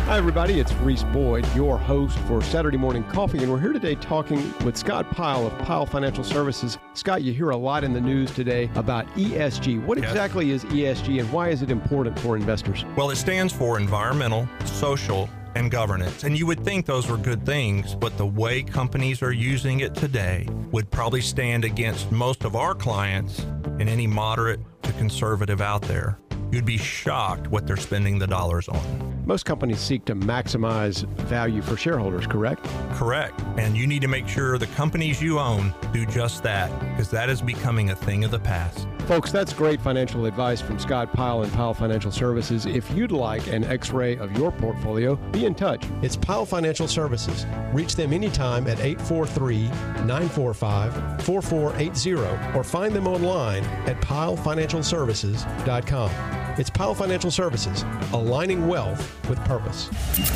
Hi, 0.08 0.18
everybody. 0.18 0.60
It's 0.60 0.72
Reese 0.76 1.04
Boyd, 1.04 1.46
your 1.54 1.78
host 1.78 2.18
for 2.20 2.42
Saturday 2.42 2.78
Morning 2.78 3.04
Coffee, 3.04 3.40
and 3.40 3.52
we're 3.52 3.60
here 3.60 3.74
today 3.74 3.94
talking 3.96 4.54
with 4.64 4.76
Scott 4.78 5.10
Pyle 5.12 5.46
of 5.46 5.58
Pyle 5.60 5.86
Financial 5.86 6.24
Services. 6.24 6.78
Scott, 6.94 7.22
you 7.22 7.34
hear 7.34 7.50
a 7.52 7.58
lot 7.58 7.84
in 7.84 7.94
the 7.94 8.02
news 8.02 8.32
today 8.32 8.70
about 8.76 9.06
ESG. 9.18 9.84
What 9.86 9.98
Yes. 10.00 10.08
exactly 10.10 10.50
is 10.52 10.64
ESG, 10.66 11.20
and 11.20 11.32
why 11.32 11.50
is 11.50 11.62
it 11.62 11.70
important 11.70 12.18
for 12.20 12.38
investors? 12.38 12.86
Well, 12.96 13.10
it 13.12 13.18
stands 13.18 13.52
for 13.54 13.78
environmental, 13.78 14.48
social, 14.66 15.30
and 15.58 15.72
governance. 15.72 16.24
And 16.24 16.38
you 16.38 16.46
would 16.46 16.64
think 16.64 16.86
those 16.86 17.10
were 17.10 17.18
good 17.18 17.46
things, 17.46 17.96
but 17.96 18.16
the 18.18 18.26
way 18.26 18.62
companies 18.62 19.24
are 19.24 19.32
using 19.32 19.80
it 19.80 19.96
today 19.96 20.48
would 20.72 20.90
probably 20.92 21.22
stand 21.22 21.66
against 21.66 22.12
most 22.12 22.44
of 22.44 22.56
our 22.56 22.76
clients 22.76 23.40
and 23.80 23.90
any 23.90 24.06
moderate 24.06 24.60
to 24.84 24.94
conservative 24.94 25.60
out 25.60 25.82
there. 25.82 26.20
You'd 26.52 26.66
be 26.66 26.78
shocked 26.78 27.48
what 27.48 27.66
they're 27.66 27.76
spending 27.76 28.20
the 28.20 28.28
dollars 28.28 28.70
on. 28.70 29.17
Most 29.28 29.44
companies 29.44 29.82
seek 29.82 30.06
to 30.06 30.16
maximize 30.16 31.06
value 31.18 31.62
for 31.62 31.76
shareholders, 31.76 32.26
correct? 32.26 32.64
Correct. 32.94 33.38
And 33.58 33.76
you 33.76 33.86
need 33.86 34.02
to 34.04 34.08
make 34.08 34.26
sure 34.26 34.58
the 34.58 34.68
companies 34.68 35.22
you 35.22 35.38
own 35.38 35.74
do 35.92 36.06
just 36.06 36.44
that, 36.44 36.72
because 36.80 37.12
that 37.12 37.30
is 37.30 37.42
becoming 37.42 37.90
a 37.90 37.96
thing 37.96 38.24
of 38.24 38.32
the 38.32 38.40
past. 38.40 38.88
Folks, 39.00 39.34
that's 39.34 39.52
great 39.52 39.82
financial 39.82 40.28
advice 40.28 40.62
from 40.62 40.80
Scott 40.80 41.12
Pyle 41.12 41.44
and 41.44 41.52
Pyle 41.52 41.74
Financial 41.74 42.10
Services. 42.10 42.66
If 42.66 42.90
you'd 42.92 43.12
like 43.12 43.48
an 43.48 43.66
x 43.66 43.90
ray 43.90 44.16
of 44.16 44.32
your 44.38 44.50
portfolio, 44.50 45.18
be 45.34 45.46
in 45.46 45.56
touch. 45.56 45.84
It's 46.02 46.16
Pyle 46.16 46.46
Financial 46.46 46.88
Services. 46.88 47.46
Reach 47.74 47.98
them 47.98 48.14
anytime 48.14 48.66
at 48.68 48.80
843 48.80 49.64
945 50.06 51.22
4480 51.24 52.14
or 52.58 52.64
find 52.64 52.96
them 52.96 53.08
online 53.08 53.66
at 53.88 54.00
pylefinancialservices.com. 54.00 56.12
It's 56.60 56.72
Pyle 56.72 56.96
Financial 56.96 57.30
Services, 57.30 57.86
aligning 58.14 58.68
wealth 58.68 59.17
with 59.28 59.40
purpose. 59.46 59.90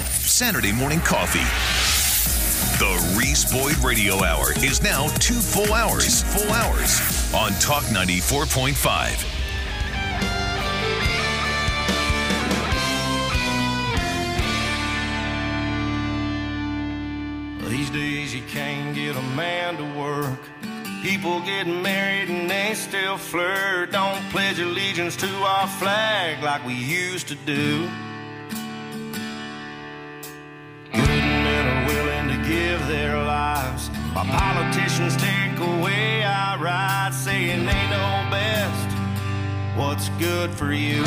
Saturday 0.09 0.71
morning 0.71 0.99
coffee. 0.99 1.45
The 2.79 3.15
Reese 3.17 3.51
Boyd 3.51 3.77
Radio 3.77 4.23
Hour 4.23 4.53
is 4.63 4.81
now 4.81 5.07
two 5.19 5.35
full 5.35 5.73
hours. 5.73 6.23
Two 6.23 6.39
full 6.39 6.51
hours 6.51 7.33
on 7.33 7.51
Talk 7.59 7.83
94.5. 7.85 9.41
These 17.69 17.89
days 17.91 18.33
you 18.33 18.41
can't 18.49 18.95
get 18.95 19.15
a 19.15 19.21
man 19.35 19.77
to 19.77 19.99
work. 19.99 20.39
People 21.03 21.39
getting 21.41 21.81
married 21.81 22.29
and 22.29 22.49
they 22.49 22.73
still 22.73 23.17
flirt. 23.17 23.91
Don't 23.91 24.21
pledge 24.29 24.59
allegiance 24.59 25.15
to 25.17 25.27
our 25.27 25.67
flag 25.67 26.43
like 26.43 26.65
we 26.65 26.73
used 26.73 27.27
to 27.27 27.35
do. 27.35 27.89
Give 32.51 32.85
their 32.87 33.15
lives. 33.23 33.87
While 34.13 34.25
politicians 34.25 35.15
take 35.15 35.57
away 35.57 36.23
our 36.23 36.57
rights, 36.57 37.17
saying 37.17 37.65
they 37.65 37.83
know 37.93 38.27
best 38.29 38.89
what's 39.77 40.09
good 40.19 40.49
for 40.51 40.73
you. 40.73 41.01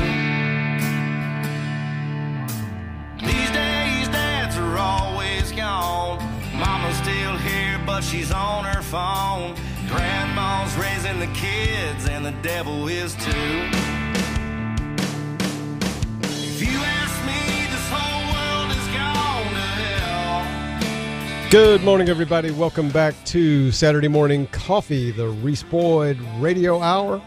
These 3.30 3.50
days, 3.62 4.06
dads 4.08 4.56
are 4.56 4.78
always 4.78 5.52
gone. 5.52 6.18
Mama's 6.54 6.96
still 6.96 7.36
here, 7.36 7.78
but 7.84 8.02
she's 8.02 8.32
on 8.32 8.64
her 8.64 8.82
phone. 8.82 9.54
Grandma's 9.88 10.74
raising 10.76 11.18
the 11.20 11.32
kids, 11.34 12.08
and 12.08 12.24
the 12.24 12.34
devil 12.40 12.88
is 12.88 13.14
too. 13.16 13.56
If 16.22 16.62
you 16.62 16.78
ask 17.00 17.13
Good 21.54 21.84
morning, 21.84 22.08
everybody. 22.08 22.50
Welcome 22.50 22.88
back 22.90 23.14
to 23.26 23.70
Saturday 23.70 24.08
Morning 24.08 24.48
Coffee, 24.48 25.12
the 25.12 25.28
Reese 25.28 25.62
Boyd 25.62 26.18
Radio 26.40 26.80
Hour. 26.80 27.22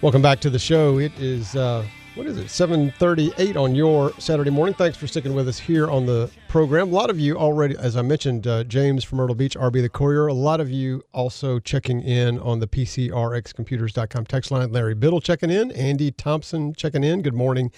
Welcome 0.00 0.20
back 0.20 0.40
to 0.40 0.50
the 0.50 0.58
show. 0.58 0.98
It 0.98 1.12
is 1.20 1.54
uh, 1.54 1.86
what 2.16 2.26
is 2.26 2.38
it? 2.38 2.50
Seven 2.50 2.90
thirty-eight 2.98 3.56
on 3.56 3.76
your 3.76 4.12
Saturday 4.18 4.50
morning. 4.50 4.74
Thanks 4.74 4.98
for 4.98 5.06
sticking 5.06 5.32
with 5.32 5.46
us 5.46 5.60
here 5.60 5.88
on 5.88 6.06
the 6.06 6.28
program. 6.48 6.88
A 6.88 6.90
lot 6.90 7.08
of 7.08 7.20
you 7.20 7.36
already, 7.36 7.76
as 7.78 7.96
I 7.96 8.02
mentioned, 8.02 8.48
uh, 8.48 8.64
James 8.64 9.04
from 9.04 9.18
Myrtle 9.18 9.36
Beach, 9.36 9.56
RB 9.56 9.80
the 9.80 9.88
Courier. 9.88 10.26
A 10.26 10.34
lot 10.34 10.60
of 10.60 10.68
you 10.68 11.04
also 11.14 11.60
checking 11.60 12.02
in 12.02 12.40
on 12.40 12.58
the 12.58 12.66
PCRXComputers.com 12.66 14.26
text 14.26 14.50
line. 14.50 14.72
Larry 14.72 14.96
Biddle 14.96 15.20
checking 15.20 15.50
in. 15.50 15.70
Andy 15.70 16.10
Thompson 16.10 16.74
checking 16.74 17.04
in. 17.04 17.22
Good 17.22 17.34
morning, 17.34 17.70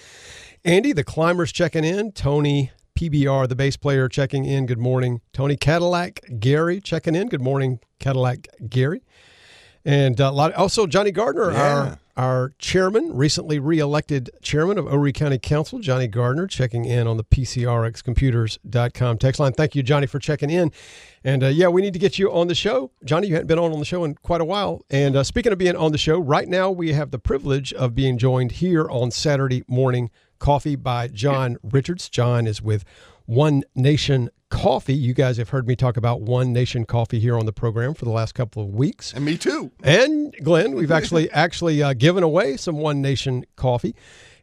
Andy. 0.65 0.93
The 0.93 1.03
Climbers 1.03 1.51
checking 1.51 1.83
in. 1.83 2.11
Tony 2.11 2.71
PBR, 2.97 3.47
the 3.47 3.55
bass 3.55 3.77
player, 3.77 4.09
checking 4.09 4.43
in. 4.45 4.65
Good 4.65 4.79
morning. 4.79 5.21
Tony 5.31 5.55
Cadillac 5.55 6.19
Gary 6.39 6.81
checking 6.81 7.13
in. 7.13 7.27
Good 7.29 7.41
morning, 7.41 7.79
Cadillac 7.99 8.47
Gary. 8.67 9.03
And 9.85 10.19
uh, 10.19 10.29
a 10.29 10.31
lot, 10.31 10.53
also 10.53 10.87
Johnny 10.87 11.11
Gardner, 11.11 11.51
Yeah. 11.51 11.61
our 11.61 11.99
our 12.17 12.53
chairman, 12.57 13.15
recently 13.15 13.59
reelected 13.59 14.31
chairman 14.41 14.79
of 14.79 14.87
Horry 14.87 15.13
County 15.13 15.37
Council, 15.37 15.77
Johnny 15.77 16.07
Gardner, 16.07 16.47
checking 16.47 16.83
in 16.83 17.05
on 17.05 17.15
the 17.17 17.23
PCRXComputers.com 17.23 19.17
text 19.19 19.39
line. 19.39 19.53
Thank 19.53 19.75
you, 19.75 19.83
Johnny, 19.83 20.07
for 20.07 20.17
checking 20.17 20.49
in. 20.49 20.71
And 21.23 21.43
uh, 21.43 21.47
yeah, 21.47 21.67
we 21.67 21.83
need 21.83 21.93
to 21.93 21.99
get 21.99 22.17
you 22.17 22.31
on 22.33 22.47
the 22.47 22.55
show. 22.55 22.89
Johnny, 23.05 23.27
you 23.27 23.33
hadn't 23.35 23.45
been 23.47 23.59
on 23.59 23.71
on 23.71 23.77
the 23.77 23.85
show 23.85 24.03
in 24.03 24.15
quite 24.15 24.41
a 24.41 24.45
while. 24.45 24.81
And 24.89 25.15
uh, 25.15 25.23
speaking 25.23 25.51
of 25.51 25.59
being 25.59 25.75
on 25.75 25.91
the 25.91 25.99
show, 25.99 26.17
right 26.17 26.47
now 26.47 26.71
we 26.71 26.93
have 26.93 27.11
the 27.11 27.19
privilege 27.19 27.71
of 27.73 27.93
being 27.93 28.17
joined 28.17 28.53
here 28.53 28.89
on 28.89 29.11
Saturday 29.11 29.63
morning 29.67 30.09
coffee 30.39 30.75
by 30.75 31.07
John 31.07 31.57
Richards. 31.63 32.09
John 32.09 32.47
is 32.47 32.61
with 32.61 32.83
One 33.25 33.63
Nation 33.75 34.29
Coffee. 34.49 34.93
You 34.93 35.13
guys 35.13 35.37
have 35.37 35.49
heard 35.49 35.67
me 35.67 35.75
talk 35.75 35.97
about 35.97 36.21
One 36.21 36.53
Nation 36.53 36.85
Coffee 36.85 37.19
here 37.19 37.37
on 37.37 37.45
the 37.45 37.53
program 37.53 37.93
for 37.93 38.05
the 38.05 38.11
last 38.11 38.33
couple 38.33 38.63
of 38.63 38.69
weeks. 38.69 39.13
And 39.13 39.25
me 39.25 39.37
too. 39.37 39.71
And 39.83 40.33
Glenn, 40.43 40.75
we've 40.75 40.91
actually 40.91 41.29
actually 41.31 41.83
uh, 41.83 41.93
given 41.93 42.23
away 42.23 42.57
some 42.57 42.77
One 42.77 43.01
Nation 43.01 43.45
coffee, 43.55 43.95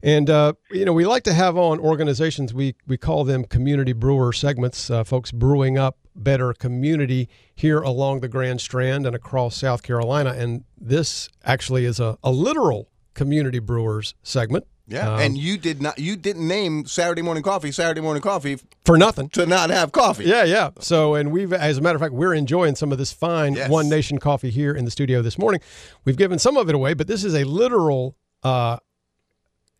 and 0.03 0.29
uh, 0.29 0.53
you 0.71 0.85
know 0.85 0.93
we 0.93 1.07
like 1.07 1.25
to 1.25 1.33
have 1.33 1.57
on 1.57 1.81
organizations 1.81 2.53
we 2.53 2.75
we 2.87 2.97
call 2.97 3.25
them 3.25 3.45
community 3.45 3.93
brewer 3.93 4.33
segments, 4.33 4.91
uh, 4.91 5.05
folks 5.05 5.33
brewing 5.33 5.79
up 5.79 5.97
better 6.15 6.53
community 6.53 7.29
here 7.55 7.81
along 7.81 8.21
the 8.21 8.29
Grand 8.29 8.61
Strand 8.61 9.07
and 9.07 9.17
across 9.17 9.57
South 9.57 9.83
Carolina, 9.83 10.31
and 10.37 10.65
this 10.79 11.29
actually 11.45 11.85
is 11.85 11.99
a, 11.99 12.19
a 12.23 12.31
literal 12.31 12.89
community 13.15 13.59
brewers 13.59 14.15
segment. 14.23 14.67
Yeah. 14.87 15.15
Um, 15.15 15.21
and 15.21 15.39
you 15.39 15.57
did 15.57 15.81
not. 15.81 15.99
You 15.99 16.15
didn't 16.17 16.47
name 16.47 16.85
Saturday 16.85 17.23
morning 17.23 17.43
coffee. 17.43 17.73
Saturday 17.73 18.03
morning 18.03 18.23
coffee 18.23 18.59
for 18.85 18.99
nothing. 18.99 19.31
to 19.31 19.47
not 19.47 19.71
have 19.71 19.93
coffee. 19.93 20.25
Yeah, 20.25 20.45
yeah. 20.45 20.71
So, 20.79 21.15
and 21.15 21.33
we've, 21.33 21.53
as 21.55 21.79
a 21.79 21.81
matter 21.81 21.97
of 21.97 22.03
fact, 22.03 22.13
we're 22.13 22.35
enjoying 22.35 22.75
some 22.75 22.93
of 22.93 22.99
this 22.99 23.13
fine 23.13 23.55
Yes. 23.55 23.71
One 23.71 23.89
Nation 23.89 24.19
coffee 24.19 24.51
here 24.51 24.75
in 24.75 24.85
the 24.85 24.91
studio 24.91 25.23
this 25.23 25.39
morning. 25.39 25.61
We've 26.05 26.19
given 26.19 26.39
some 26.39 26.57
of 26.59 26.69
it 26.69 26.75
away, 26.75 26.93
but 26.93 27.07
this 27.07 27.25
is 27.25 27.35
a 27.35 27.45
literal 27.45 28.15
uh, 28.43 28.77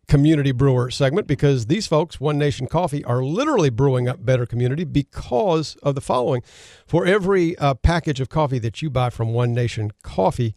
community 0.07 0.51
brewer 0.51 0.89
segment 0.89 1.27
because 1.27 1.67
these 1.67 1.85
folks, 1.85 2.19
One 2.19 2.37
Nation 2.39 2.65
Coffee, 2.67 3.03
are 3.03 3.23
literally 3.23 3.69
brewing 3.69 4.07
up 4.07 4.25
better 4.25 4.45
community 4.47 4.85
because 4.85 5.75
of 5.83 5.93
the 5.93 6.01
following. 6.01 6.41
For 6.87 7.05
every 7.05 7.55
uh, 7.57 7.75
package 7.75 8.19
of 8.21 8.29
coffee 8.29 8.59
that 8.59 8.81
you 8.81 8.89
buy 8.89 9.11
from 9.11 9.33
One 9.33 9.53
Nation 9.53 9.91
Coffee, 10.03 10.55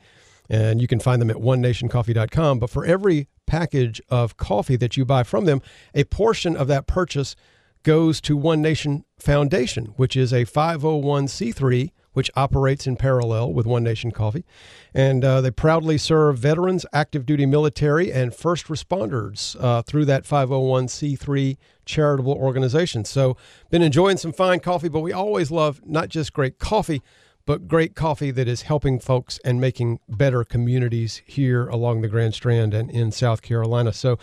and 0.49 0.81
you 0.81 0.87
can 0.89 1.01
find 1.01 1.21
them 1.21 1.31
at 1.31 1.37
onenationcoffee.com, 1.37 2.59
but 2.59 2.71
for 2.71 2.87
every 2.87 3.29
package 3.49 4.01
of 4.09 4.37
coffee 4.37 4.77
that 4.77 4.97
you 4.97 5.05
buy 5.05 5.25
from 5.25 5.45
them, 5.45 5.61
a 5.95 6.05
portion 6.05 6.57
of 6.57 6.69
that 6.69 6.87
purchase 6.87 7.35
goes 7.83 8.21
to 8.21 8.37
One 8.37 8.63
Nation 8.63 9.05
Foundation, 9.19 9.87
which 9.97 10.17
is 10.17 10.33
a 10.33 10.45
501c3 10.45 11.91
which 12.19 12.33
operates 12.35 12.85
in 12.85 12.97
parallel 12.97 13.53
with 13.53 13.65
One 13.65 13.85
Nation 13.85 14.11
Coffee. 14.11 14.45
And 14.93 15.25
uh, 15.25 15.41
they 15.41 15.53
proudly 15.53 15.97
serve 15.97 16.37
veterans, 16.37 16.85
active 16.93 17.25
duty 17.25 17.47
military, 17.47 18.13
and 18.13 18.35
first 18.35 18.67
responders 18.67 19.57
uh, 19.63 19.83
through 19.83 20.05
that 20.07 20.25
501c3 20.25 21.57
charitable 21.85 22.33
organization. 22.33 23.05
So, 23.05 23.37
been 23.71 23.83
enjoying 23.83 24.17
some 24.17 24.33
fine 24.33 24.59
coffee, 24.59 24.89
but 24.89 24.99
we 24.99 25.13
always 25.13 25.53
love 25.53 25.81
not 25.87 26.09
just 26.09 26.33
great 26.33 26.59
coffee, 26.59 27.03
but 27.49 27.67
great 27.67 27.95
coffee 27.95 28.31
that 28.31 28.47
is 28.47 28.61
helping 28.61 29.01
folks 29.01 29.41
and 29.43 29.59
making 29.59 29.99
better 30.07 30.45
communities 30.45 31.23
here 31.25 31.67
along 31.69 32.03
the 32.03 32.09
Grand 32.09 32.35
Strand 32.35 32.75
and 32.75 32.91
in 32.91 33.11
South 33.11 33.41
Carolina. 33.41 33.91
So, 33.91 34.19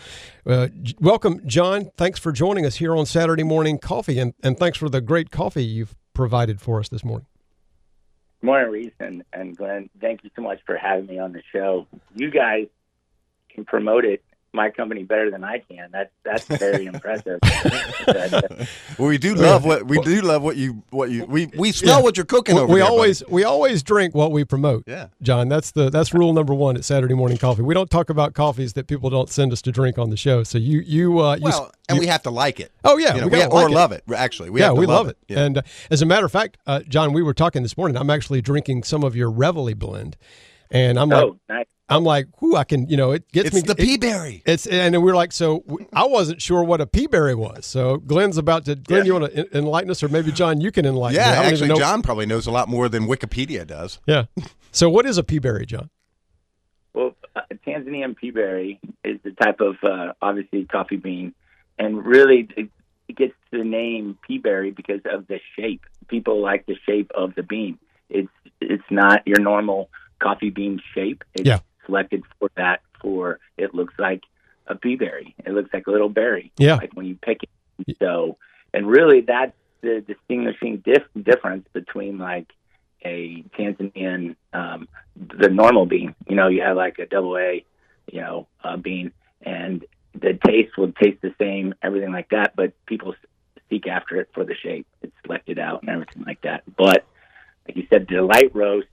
uh, 0.46 0.68
welcome, 1.00 1.40
John. 1.44 1.90
Thanks 1.96 2.20
for 2.20 2.30
joining 2.30 2.64
us 2.64 2.76
here 2.76 2.94
on 2.94 3.04
Saturday 3.04 3.42
Morning 3.42 3.78
Coffee, 3.78 4.20
and, 4.20 4.32
and 4.44 4.56
thanks 4.56 4.78
for 4.78 4.88
the 4.88 5.00
great 5.00 5.32
coffee 5.32 5.64
you've 5.64 5.96
provided 6.14 6.60
for 6.60 6.78
us 6.78 6.88
this 6.88 7.04
morning. 7.04 7.26
Morning, 8.42 8.70
Reese 8.70 8.92
and, 9.00 9.24
and 9.32 9.56
Glenn. 9.56 9.90
Thank 10.00 10.22
you 10.22 10.30
so 10.36 10.42
much 10.42 10.60
for 10.64 10.76
having 10.76 11.06
me 11.06 11.18
on 11.18 11.32
the 11.32 11.42
show. 11.52 11.88
You 12.14 12.30
guys 12.30 12.68
can 13.52 13.64
promote 13.64 14.04
it 14.04 14.22
my 14.52 14.70
company 14.70 15.02
better 15.02 15.30
than 15.30 15.44
I 15.44 15.58
can. 15.58 15.90
That's 15.92 16.10
that's 16.24 16.44
very 16.46 16.86
impressive. 16.92 17.38
Well, 18.98 19.08
we 19.08 19.18
do 19.18 19.34
love 19.34 19.64
what 19.64 19.86
we 19.86 20.00
do 20.00 20.22
love 20.22 20.42
what 20.42 20.56
you 20.56 20.82
what 20.90 21.10
you 21.10 21.24
we 21.26 21.46
we 21.56 21.72
smell 21.72 21.98
Yeah. 21.98 22.02
what 22.02 22.16
you're 22.16 22.24
cooking 22.24 22.54
we, 22.54 22.60
over 22.62 22.72
we 22.72 22.78
there, 22.80 22.84
buddy. 22.86 22.94
always 22.96 23.22
we 23.28 23.44
always 23.44 23.82
drink 23.82 24.14
what 24.14 24.32
we 24.32 24.44
promote. 24.44 24.84
Yeah. 24.86 25.08
John, 25.20 25.48
that's 25.48 25.72
the 25.72 25.90
that's 25.90 26.14
rule 26.14 26.32
number 26.32 26.54
one 26.54 26.76
at 26.76 26.84
Saturday 26.84 27.14
morning 27.14 27.36
coffee. 27.36 27.62
We 27.62 27.74
don't 27.74 27.90
talk 27.90 28.08
about 28.08 28.32
coffees 28.34 28.72
that 28.74 28.86
people 28.86 29.10
don't 29.10 29.28
send 29.28 29.52
us 29.52 29.60
to 29.62 29.72
drink 29.72 29.98
on 29.98 30.08
the 30.10 30.16
show. 30.16 30.42
So 30.44 30.56
you 30.56 30.80
you 30.80 31.18
uh, 31.20 31.36
you, 31.36 31.42
well, 31.44 31.70
and 31.88 31.98
we 31.98 32.06
have 32.06 32.22
to 32.22 32.30
like 32.30 32.58
it. 32.60 32.72
Oh 32.84 32.96
yeah, 32.96 33.14
You 33.14 33.20
know, 33.22 33.26
we 33.26 33.32
we 33.32 33.38
gotta 33.38 33.42
have, 33.44 33.52
or 33.52 33.62
like 33.64 33.72
it. 33.72 33.74
love 33.74 33.92
it. 33.92 34.04
Actually, 34.16 34.50
we 34.50 34.60
yeah, 34.60 34.66
have 34.68 34.74
to 34.76 34.80
we 34.80 34.86
love 34.86 35.08
it. 35.08 35.18
Yeah. 35.28 35.40
And 35.44 35.58
uh, 35.58 35.62
as 35.90 36.00
a 36.00 36.06
matter 36.06 36.24
of 36.24 36.32
fact, 36.32 36.56
uh, 36.66 36.80
John, 36.88 37.12
we 37.12 37.22
were 37.22 37.34
talking 37.34 37.62
this 37.62 37.76
morning. 37.76 37.96
I'm 37.98 38.10
actually 38.10 38.40
drinking 38.40 38.84
some 38.84 39.04
of 39.04 39.14
your 39.14 39.30
Reveille 39.30 39.74
blend, 39.74 40.16
and 40.70 40.98
I'm 40.98 41.10
like, 41.10 41.22
oh, 41.24 41.38
nice. 41.48 41.66
I'm 41.88 42.02
like, 42.02 42.26
whoo, 42.42 42.56
I 42.56 42.64
can, 42.64 42.88
you 42.88 42.96
know, 42.96 43.12
it 43.12 43.30
gets 43.30 43.48
it's 43.48 43.54
me. 43.56 43.60
the 43.62 43.72
it- 43.72 43.78
pea 43.78 43.96
berry. 43.96 44.42
It's 44.44 44.66
and 44.66 44.92
we 44.94 44.98
we're 44.98 45.14
like, 45.14 45.32
so 45.32 45.64
I 45.92 46.04
wasn't 46.06 46.42
sure 46.42 46.64
what 46.64 46.80
a 46.80 46.86
pea 46.86 47.06
berry 47.06 47.34
was. 47.34 47.64
So 47.64 47.98
Glenn's 47.98 48.38
about 48.38 48.64
to. 48.64 48.74
Glenn, 48.74 49.06
you 49.06 49.14
want 49.14 49.32
to 49.32 49.56
enlighten 49.56 49.90
us, 49.90 50.02
or 50.02 50.08
maybe 50.08 50.32
John, 50.32 50.60
you 50.60 50.72
can 50.72 50.84
enlighten. 50.84 51.20
Yeah, 51.20 51.26
me. 51.26 51.30
I 51.30 51.34
don't 51.34 51.44
even 51.44 51.52
actually, 51.54 51.68
know- 51.68 51.76
John 51.76 52.02
probably 52.02 52.26
knows 52.26 52.46
a 52.46 52.50
lot 52.50 52.68
more 52.68 52.88
than 52.88 53.06
Wikipedia 53.06 53.66
does. 53.66 54.00
Yeah. 54.06 54.24
So 54.72 54.90
what 54.90 55.06
is 55.06 55.16
a 55.16 55.22
pea 55.24 55.38
berry, 55.38 55.64
John? 55.64 55.88
Well, 56.92 57.14
uh, 57.36 57.42
Tanzanian 57.66 58.16
pea 58.16 58.30
berry 58.30 58.80
is 59.04 59.18
the 59.22 59.30
type 59.32 59.60
of 59.60 59.76
uh, 59.82 60.12
obviously 60.20 60.64
coffee 60.64 60.96
bean, 60.96 61.34
and 61.78 62.04
really 62.04 62.48
it, 62.56 62.68
it 63.08 63.16
gets 63.16 63.34
the 63.52 63.62
name 63.64 64.18
pea 64.26 64.38
berry 64.38 64.70
because 64.72 65.00
of 65.04 65.26
the 65.28 65.38
shape. 65.56 65.82
People 66.08 66.40
like 66.42 66.66
the 66.66 66.76
shape 66.84 67.10
of 67.14 67.34
the 67.36 67.42
bean. 67.42 67.78
It's 68.10 68.28
it's 68.60 68.84
not 68.90 69.22
your 69.26 69.40
normal 69.40 69.88
coffee 70.18 70.50
bean 70.50 70.80
shape. 70.94 71.22
It's 71.34 71.46
Yeah. 71.46 71.58
Selected 71.86 72.22
for 72.38 72.50
that. 72.56 72.80
For 73.00 73.38
it 73.56 73.74
looks 73.74 73.94
like 73.98 74.22
a 74.66 74.74
pea 74.74 74.96
berry. 74.96 75.34
It 75.44 75.52
looks 75.52 75.70
like 75.72 75.86
a 75.86 75.90
little 75.90 76.08
berry. 76.08 76.52
Yeah. 76.58 76.76
Like 76.76 76.92
when 76.94 77.06
you 77.06 77.16
pick 77.16 77.42
it. 77.42 77.96
So, 77.98 78.38
and 78.72 78.86
really 78.86 79.20
that's 79.20 79.52
the 79.82 80.02
distinguishing 80.06 80.82
dif- 80.84 81.24
difference 81.24 81.66
between 81.72 82.18
like 82.18 82.50
a 83.04 83.44
Tanzanian, 83.56 84.36
um, 84.52 84.88
the 85.16 85.48
normal 85.48 85.86
bean. 85.86 86.14
You 86.28 86.36
know, 86.36 86.48
you 86.48 86.62
have 86.62 86.76
like 86.76 86.98
a 86.98 87.06
double 87.06 87.36
A, 87.36 87.64
you 88.10 88.20
know, 88.20 88.48
uh, 88.64 88.76
bean, 88.76 89.12
and 89.42 89.84
the 90.14 90.38
taste 90.46 90.76
will 90.76 90.92
taste 90.92 91.20
the 91.22 91.34
same, 91.38 91.74
everything 91.82 92.12
like 92.12 92.30
that. 92.30 92.56
But 92.56 92.72
people 92.86 93.14
seek 93.70 93.86
after 93.86 94.20
it 94.20 94.28
for 94.32 94.44
the 94.44 94.54
shape. 94.54 94.86
It's 95.02 95.12
selected 95.24 95.58
out 95.58 95.82
and 95.82 95.90
everything 95.90 96.24
like 96.24 96.40
that. 96.42 96.62
But 96.76 97.04
like 97.66 97.76
you 97.76 97.86
said, 97.90 98.06
the 98.08 98.22
light 98.22 98.54
roast, 98.54 98.88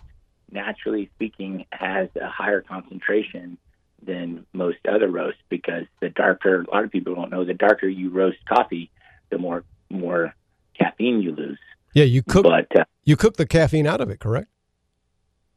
naturally 0.54 1.10
speaking, 1.16 1.66
has 1.72 2.10
a 2.20 2.30
higher 2.30 2.62
concentration 2.62 3.58
than 4.02 4.46
most 4.54 4.78
other 4.88 5.10
roasts 5.10 5.42
because 5.50 5.86
the 6.02 6.10
darker. 6.10 6.62
A 6.62 6.72
lot 6.74 6.84
of 6.84 6.92
people 6.92 7.16
don't 7.16 7.32
know 7.32 7.46
the 7.46 7.54
darker 7.54 7.88
you 7.88 8.10
roast 8.10 8.38
coffee, 8.48 8.92
the 9.30 9.38
more 9.38 9.64
more 9.90 10.34
caffeine 10.78 11.22
you 11.22 11.34
lose. 11.36 11.60
Yeah, 11.94 12.06
you 12.06 12.24
cook 12.24 12.44
But 12.44 12.68
uh, 12.80 12.86
you 13.04 13.16
cook 13.16 13.38
the 13.38 13.46
caffeine 13.46 13.88
out 13.88 14.02
of 14.02 14.10
it, 14.10 14.20
correct? 14.20 14.48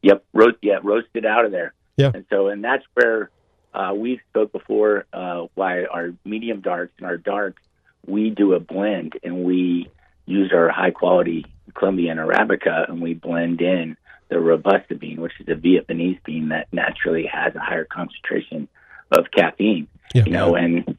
Yep, 0.03 0.25
roast 0.33 0.57
yeah, 0.61 0.79
roasted 0.83 1.25
out 1.25 1.45
of 1.45 1.51
there. 1.51 1.73
Yeah. 1.97 2.11
And 2.13 2.25
so 2.29 2.47
and 2.47 2.63
that's 2.63 2.83
where 2.93 3.31
uh, 3.73 3.93
we 3.95 4.21
spoke 4.29 4.51
before 4.51 5.05
uh, 5.13 5.47
why 5.55 5.85
our 5.85 6.13
medium 6.25 6.61
darks 6.61 6.93
and 6.97 7.07
our 7.07 7.17
darks 7.17 7.61
we 8.05 8.29
do 8.29 8.53
a 8.53 8.59
blend 8.59 9.13
and 9.23 9.43
we 9.43 9.89
use 10.25 10.51
our 10.53 10.69
high 10.69 10.91
quality 10.91 11.45
Colombian 11.73 12.17
Arabica 12.17 12.89
and 12.89 13.01
we 13.01 13.13
blend 13.13 13.61
in 13.61 13.97
the 14.29 14.39
Robusta 14.39 14.95
bean, 14.95 15.21
which 15.21 15.33
is 15.39 15.47
a 15.47 15.55
Vietnamese 15.55 16.23
bean 16.23 16.49
that 16.49 16.67
naturally 16.71 17.25
has 17.31 17.55
a 17.55 17.59
higher 17.59 17.85
concentration 17.85 18.67
of 19.11 19.25
caffeine. 19.31 19.87
Yeah. 20.13 20.23
You 20.25 20.31
know, 20.31 20.55
and 20.55 20.97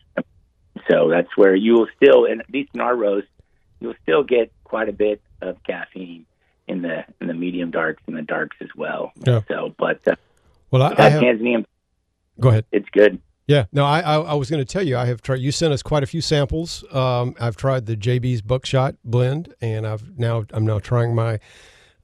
so 0.90 1.08
that's 1.10 1.28
where 1.36 1.54
you 1.54 1.74
will 1.74 1.88
still, 1.96 2.24
and 2.24 2.40
at 2.40 2.50
least 2.50 2.70
in 2.74 2.80
our 2.80 2.94
roast, 2.96 3.28
you'll 3.80 3.94
still 4.02 4.22
get 4.22 4.52
quite 4.64 4.88
a 4.88 4.92
bit 4.92 5.20
of 5.40 5.62
caffeine 5.64 6.24
in 6.66 6.82
the 6.82 7.04
in 7.20 7.26
the 7.28 7.34
medium 7.34 7.70
darks 7.70 8.02
and 8.06 8.16
the 8.16 8.22
darks 8.22 8.56
as 8.60 8.68
well. 8.76 9.12
Yeah. 9.26 9.40
So, 9.48 9.74
but 9.78 10.06
uh, 10.06 10.16
Well, 10.70 10.82
I, 10.82 10.94
I 10.98 11.08
have. 11.10 11.22
Tanzanian, 11.22 11.64
Go 12.40 12.48
ahead. 12.50 12.64
it's 12.72 12.88
good. 12.90 13.20
Yeah, 13.46 13.64
no, 13.72 13.84
I 13.86 14.00
I, 14.00 14.14
I 14.20 14.34
was 14.34 14.50
going 14.50 14.60
to 14.60 14.70
tell 14.70 14.82
you 14.86 14.96
I 14.98 15.06
have 15.06 15.22
tried. 15.22 15.40
You 15.40 15.52
sent 15.52 15.72
us 15.72 15.82
quite 15.82 16.02
a 16.02 16.06
few 16.06 16.20
samples. 16.20 16.84
Um, 16.92 17.34
I've 17.40 17.56
tried 17.56 17.86
the 17.86 17.96
JB's 17.96 18.42
Buckshot 18.42 18.96
blend, 19.04 19.54
and 19.62 19.86
I've 19.86 20.18
now 20.18 20.44
I'm 20.52 20.66
now 20.66 20.78
trying 20.78 21.14
my 21.14 21.40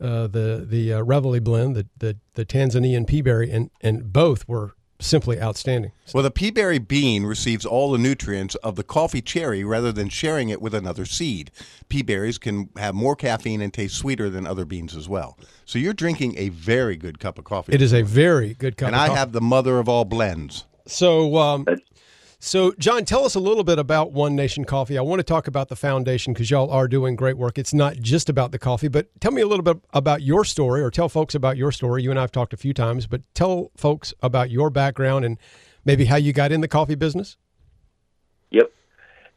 uh, 0.04 0.26
the 0.26 0.66
the 0.68 0.92
uh, 0.94 1.00
Reveille 1.02 1.40
blend, 1.40 1.76
the 1.76 1.86
the 1.98 2.16
the 2.34 2.44
Tanzanian 2.44 3.06
pea 3.06 3.22
berry, 3.22 3.50
and 3.50 3.70
and 3.80 4.12
both 4.12 4.46
were 4.48 4.74
simply 5.00 5.40
outstanding. 5.40 5.90
Well, 6.14 6.22
the 6.22 6.30
pea 6.30 6.50
berry 6.50 6.78
bean 6.78 7.24
receives 7.24 7.66
all 7.66 7.90
the 7.92 7.98
nutrients 7.98 8.54
of 8.56 8.76
the 8.76 8.84
coffee 8.84 9.20
cherry 9.20 9.64
rather 9.64 9.90
than 9.92 10.08
sharing 10.08 10.48
it 10.50 10.62
with 10.62 10.72
another 10.74 11.04
seed. 11.04 11.50
Pea 11.88 12.02
berries 12.02 12.38
can 12.38 12.70
have 12.76 12.94
more 12.94 13.16
caffeine 13.16 13.60
and 13.60 13.72
taste 13.74 13.96
sweeter 13.96 14.30
than 14.30 14.46
other 14.46 14.64
beans 14.64 14.94
as 14.96 15.08
well. 15.08 15.36
So 15.64 15.78
you're 15.78 15.92
drinking 15.94 16.38
a 16.38 16.48
very 16.50 16.96
good 16.96 17.18
cup 17.18 17.38
of 17.38 17.44
coffee. 17.44 17.72
It 17.74 17.82
is 17.82 17.92
a 17.92 18.02
very 18.02 18.54
good 18.54 18.76
cup. 18.76 18.86
and 18.88 18.94
of 18.96 19.02
I 19.02 19.06
coffee. 19.08 19.18
have 19.18 19.32
the 19.32 19.40
mother 19.40 19.78
of 19.78 19.88
all 19.88 20.04
blends. 20.04 20.64
So, 20.86 21.36
um, 21.38 21.64
That's- 21.64 21.86
so 22.44 22.72
John, 22.78 23.04
tell 23.04 23.24
us 23.24 23.34
a 23.34 23.40
little 23.40 23.64
bit 23.64 23.78
about 23.78 24.12
One 24.12 24.36
Nation 24.36 24.64
Coffee. 24.64 24.98
I 24.98 25.00
want 25.02 25.20
to 25.20 25.24
talk 25.24 25.46
about 25.46 25.68
the 25.68 25.76
foundation 25.76 26.32
because 26.32 26.50
y'all 26.50 26.70
are 26.70 26.86
doing 26.86 27.16
great 27.16 27.38
work. 27.38 27.58
It's 27.58 27.72
not 27.72 27.96
just 27.96 28.28
about 28.28 28.52
the 28.52 28.58
coffee, 28.58 28.88
but 28.88 29.08
tell 29.20 29.32
me 29.32 29.40
a 29.40 29.46
little 29.46 29.62
bit 29.62 29.78
about 29.94 30.22
your 30.22 30.44
story, 30.44 30.82
or 30.82 30.90
tell 30.90 31.08
folks 31.08 31.34
about 31.34 31.56
your 31.56 31.72
story. 31.72 32.02
You 32.02 32.10
and 32.10 32.18
I 32.18 32.22
have 32.22 32.32
talked 32.32 32.52
a 32.52 32.58
few 32.58 32.74
times, 32.74 33.06
but 33.06 33.22
tell 33.34 33.70
folks 33.76 34.12
about 34.22 34.50
your 34.50 34.68
background 34.68 35.24
and 35.24 35.38
maybe 35.84 36.04
how 36.04 36.16
you 36.16 36.32
got 36.32 36.52
in 36.52 36.60
the 36.60 36.68
coffee 36.68 36.94
business. 36.94 37.36
Yep. 38.50 38.72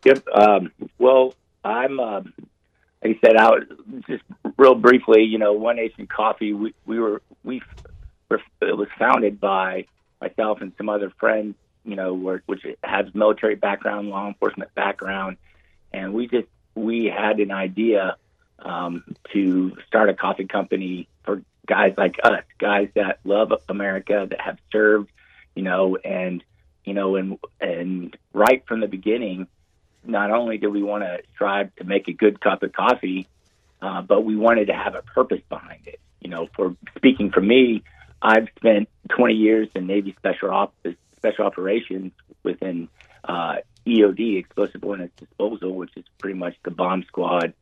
Yep. 0.04 0.28
Um, 0.34 0.72
well, 1.00 1.34
I'm, 1.64 2.00
um, 2.00 2.34
like 3.04 3.18
I 3.24 3.28
said, 3.28 3.38
out 3.38 3.64
just 4.08 4.24
real 4.58 4.76
briefly, 4.76 5.24
you 5.24 5.38
know, 5.38 5.54
One 5.54 5.78
Nation 5.78 6.08
Coffee, 6.08 6.54
we, 6.54 6.74
we 6.86 7.00
were, 7.00 7.22
we, 7.44 7.62
it 8.30 8.78
was 8.78 8.88
founded 9.00 9.40
by 9.40 9.86
myself 10.20 10.60
and 10.62 10.74
some 10.78 10.90
other 10.90 11.12
friends, 11.20 11.56
you 11.88 11.96
know, 11.96 12.14
were, 12.14 12.44
which 12.46 12.66
has 12.84 13.06
military 13.16 13.56
background, 13.56 14.10
law 14.10 14.28
enforcement 14.28 14.76
background. 14.76 15.38
And 15.94 16.14
we 16.14 16.28
just, 16.28 16.48
we 16.76 17.06
had 17.06 17.40
an 17.40 17.52
idea, 17.52 18.18
um, 18.60 19.04
to 19.32 19.78
start 19.88 20.10
a 20.10 20.14
coffee 20.14 20.46
company 20.46 21.08
for 21.24 21.42
guys 21.66 21.94
like 21.98 22.18
us, 22.22 22.44
guys 22.60 22.90
that 22.96 23.20
love 23.24 23.54
America, 23.70 24.28
that 24.30 24.42
have 24.42 24.58
served, 24.72 25.10
you 25.56 25.64
know, 25.64 25.96
and, 25.96 26.44
you 26.84 26.94
know, 26.94 27.16
and 27.16 27.40
and 27.62 28.18
right 28.34 28.64
from 28.68 28.82
the 28.82 28.88
beginning, 28.88 29.48
not 30.04 30.30
only 30.32 30.58
did 30.58 30.68
we 30.68 30.84
want 30.84 31.04
to 31.04 31.20
strive 31.36 31.74
to 31.78 31.86
make 31.86 32.10
a 32.10 32.14
good 32.14 32.42
cup 32.42 32.64
of 32.64 32.74
coffee, 32.74 33.28
uh, 33.82 34.02
but 34.02 34.22
we 34.26 34.36
wanted 34.36 34.68
to 34.68 34.74
have 34.74 34.96
a 34.96 35.02
purpose 35.02 35.42
behind 35.48 35.88
it. 35.88 36.00
You 36.20 36.30
know, 36.30 36.50
for 36.56 36.76
speaking 36.98 37.32
for 37.32 37.42
me, 37.42 37.84
I've 38.22 38.48
spent 38.58 38.90
20 39.10 39.36
years 39.36 39.70
in 39.76 39.88
Navy 39.88 40.16
Special 40.18 40.50
Op- 40.50 40.74
Special 41.18 41.46
Operations 41.46 42.12
within 42.44 42.90
uh, 43.24 43.58
EOD, 43.86 44.40
Explosive 44.40 44.84
Ordnance 44.84 45.12
Disposal, 45.20 45.74
which 45.74 45.92
is 45.96 46.06
pretty 46.20 46.38
much 46.38 46.56
the 46.64 46.72
bomb 46.72 47.04
squad 47.04 47.54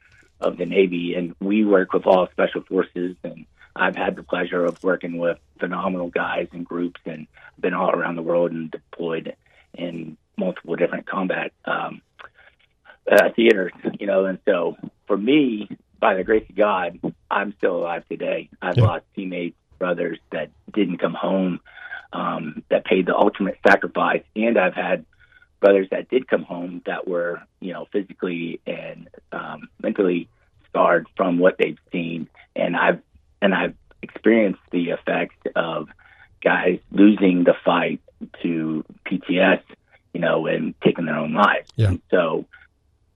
of 0.41 0.57
the 0.57 0.65
Navy, 0.65 1.13
and 1.15 1.35
we 1.39 1.63
work 1.65 1.93
with 1.93 2.05
all 2.05 2.27
special 2.31 2.61
forces 2.63 3.15
and 3.23 3.45
I've 3.75 3.95
had 3.95 4.15
the 4.15 4.23
pleasure 4.23 4.65
of 4.65 4.77
working 4.81 5.17
with 5.17 5.37
phenomenal 5.59 6.07
guys 6.07 6.47
and 6.53 6.65
groups 6.65 7.01
and 7.05 7.27
been 7.59 7.73
all 7.73 7.91
around 7.91 8.15
the 8.15 8.21
world 8.21 8.51
and 8.51 8.71
deployed 8.71 9.35
in 9.73 10.17
multiple 10.37 10.75
different 10.75 11.05
combat 11.07 11.51
um, 11.65 12.01
uh, 13.11 13.29
theaters, 13.35 13.73
you 13.99 14.07
know. 14.07 14.25
And 14.25 14.39
so 14.45 14.77
for 15.07 15.17
me, 15.17 15.67
by 15.99 16.15
the 16.15 16.23
grace 16.23 16.45
of 16.49 16.55
God, 16.55 16.99
I'm 17.29 17.53
still 17.57 17.75
alive 17.75 18.03
today. 18.09 18.49
I've 18.61 18.77
Yeah. 18.77 18.85
lost 18.85 19.05
teammates, 19.15 19.57
brothers 19.77 20.19
that 20.31 20.51
didn't 20.73 20.99
come 20.99 21.13
home, 21.13 21.59
um, 22.13 22.63
that 22.69 22.85
paid 22.85 23.05
the 23.05 23.15
ultimate 23.15 23.57
sacrifice, 23.67 24.23
and 24.35 24.57
I've 24.57 24.73
had 24.73 25.05
brothers 25.60 25.87
that 25.91 26.10
did 26.10 26.27
come 26.27 26.43
home 26.43 26.81
that 26.85 27.08
were, 27.08 27.41
you 27.60 27.73
know, 27.73 27.87
physically 27.91 28.60
and 28.67 29.10
um, 29.31 29.69
mentally 29.81 30.29
scarred 30.69 31.08
from 31.15 31.39
what 31.39 31.58
they've 31.58 31.79
seen, 31.91 32.27
and 32.56 32.75
I've 32.75 33.01
and 33.41 33.53
I've 33.53 33.75
experienced 34.01 34.62
the 34.71 34.91
effect 34.91 35.47
of 35.56 35.89
guys 36.43 36.79
losing 36.91 37.43
the 37.43 37.56
fight 37.65 37.99
to 38.43 38.85
PTS, 39.06 39.62
you 40.13 40.21
know, 40.21 40.45
and 40.45 40.73
taking 40.81 41.06
their 41.06 41.17
own 41.17 41.33
lives. 41.33 41.69
Yeah. 41.75 41.87
And 41.89 42.01
so, 42.12 42.45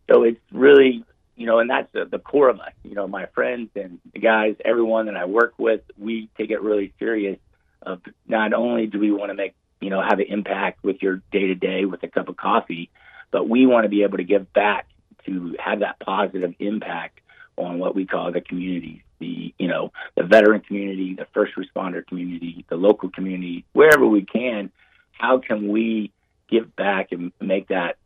so 0.09 0.23
it's 0.23 0.39
really, 0.51 1.03
you 1.35 1.45
know, 1.45 1.59
and 1.59 1.69
that's 1.69 1.91
the, 1.93 2.05
the 2.05 2.19
core 2.19 2.49
of 2.49 2.59
us. 2.59 2.73
You 2.83 2.95
know, 2.95 3.07
my 3.07 3.27
friends 3.27 3.69
and 3.75 3.99
the 4.13 4.19
guys, 4.19 4.55
everyone 4.65 5.05
that 5.05 5.15
I 5.15 5.25
work 5.25 5.53
with, 5.57 5.81
we 5.97 6.29
take 6.37 6.49
it 6.49 6.61
really 6.61 6.93
serious. 6.99 7.37
Of 7.82 8.01
not 8.27 8.53
only 8.53 8.88
do 8.88 8.99
we 8.99 9.11
want 9.11 9.30
to 9.30 9.34
make, 9.34 9.55
you 9.80 9.89
know, 9.89 10.01
have 10.01 10.19
an 10.19 10.25
impact 10.27 10.84
with 10.84 11.01
your 11.01 11.21
day 11.32 11.47
to 11.47 11.55
day 11.55 11.86
with 11.86 12.03
a 12.03 12.07
cup 12.07 12.27
of 12.27 12.36
coffee, 12.36 12.89
but 13.32 13.47
we 13.47 13.65
want 13.65 13.86
to 13.86 13.89
be 13.89 14.03
able 14.03 14.17
to 14.17 14.23
give 14.23 14.51
back 14.53 14.88
to 15.25 15.55
have 15.59 15.80
that 15.80 15.99
positive 15.99 16.53
impact 16.59 17.19
on 17.57 17.80
what 17.80 17.95
we 17.95 18.05
call 18.05 18.32
the 18.32 18.41
community, 18.41 19.03
the 19.19 19.53
you 19.57 19.67
know 19.67 19.91
the 20.15 20.23
veteran 20.23 20.61
community, 20.61 21.13
the 21.13 21.27
first 21.34 21.53
responder 21.55 22.05
community, 22.05 22.65
the 22.69 22.75
local 22.75 23.09
community, 23.09 23.65
wherever 23.73 24.05
we 24.05 24.23
can. 24.23 24.71
How 25.11 25.39
can 25.39 25.67
we 25.67 26.11
give 26.49 26.75
back 26.75 27.11
and 27.11 27.32
make 27.39 27.67
that 27.69 27.97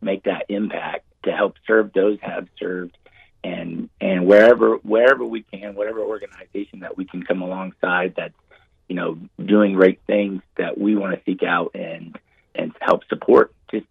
make 0.00 0.24
that 0.24 0.46
impact 0.48 1.04
to 1.24 1.32
help 1.32 1.56
serve 1.66 1.92
those 1.92 2.18
have 2.20 2.48
served 2.58 2.96
and 3.44 3.88
and 4.00 4.26
wherever 4.26 4.76
wherever 4.76 5.24
we 5.24 5.42
can 5.42 5.74
whatever 5.74 6.00
organization 6.00 6.80
that 6.80 6.96
we 6.96 7.04
can 7.04 7.22
come 7.22 7.42
alongside 7.42 8.14
that's 8.16 8.34
you 8.92 8.96
know 8.96 9.18
doing 9.42 9.72
great 9.72 10.00
things 10.06 10.42
that 10.58 10.76
we 10.76 10.94
want 10.94 11.14
to 11.14 11.22
seek 11.24 11.42
out 11.42 11.70
and 11.74 12.18
and 12.54 12.72
help 12.78 13.04
support. 13.08 13.54
Just 13.70 13.86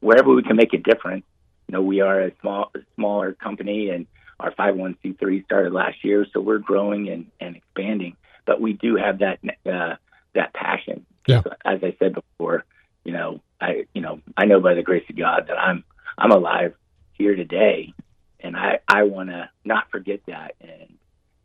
wherever 0.00 0.34
we 0.34 0.42
can 0.42 0.56
make 0.56 0.72
a 0.72 0.78
difference 0.78 1.26
you 1.66 1.74
know 1.74 1.82
we 1.82 2.00
are 2.00 2.22
a 2.22 2.32
small 2.40 2.72
smaller 2.94 3.34
company 3.34 3.90
and 3.90 4.06
our 4.40 4.50
501c3 4.52 5.44
started 5.44 5.74
last 5.74 6.02
year 6.02 6.24
so 6.32 6.40
we're 6.40 6.58
growing 6.58 7.10
and, 7.10 7.26
and 7.40 7.56
expanding. 7.56 8.16
But 8.46 8.58
we 8.58 8.72
do 8.72 8.96
have 8.96 9.18
that 9.18 9.40
uh, 9.66 9.96
that 10.34 10.54
passion. 10.54 11.04
Yeah. 11.26 11.42
So, 11.42 11.50
as 11.66 11.80
i 11.82 11.94
said 11.98 12.14
before 12.14 12.64
you 13.04 13.12
know 13.12 13.42
i 13.60 13.84
you 13.92 14.00
know 14.00 14.22
i 14.34 14.46
know 14.46 14.60
by 14.60 14.72
the 14.72 14.82
grace 14.82 15.04
of 15.10 15.16
god 15.16 15.48
that 15.48 15.58
i'm 15.58 15.84
i'm 16.16 16.30
alive 16.30 16.72
here 17.12 17.36
today 17.36 17.92
and 18.40 18.56
i 18.56 18.78
i 18.88 19.02
want 19.02 19.28
to 19.28 19.50
not 19.62 19.90
forget 19.90 20.20
that 20.26 20.54
and 20.62 20.96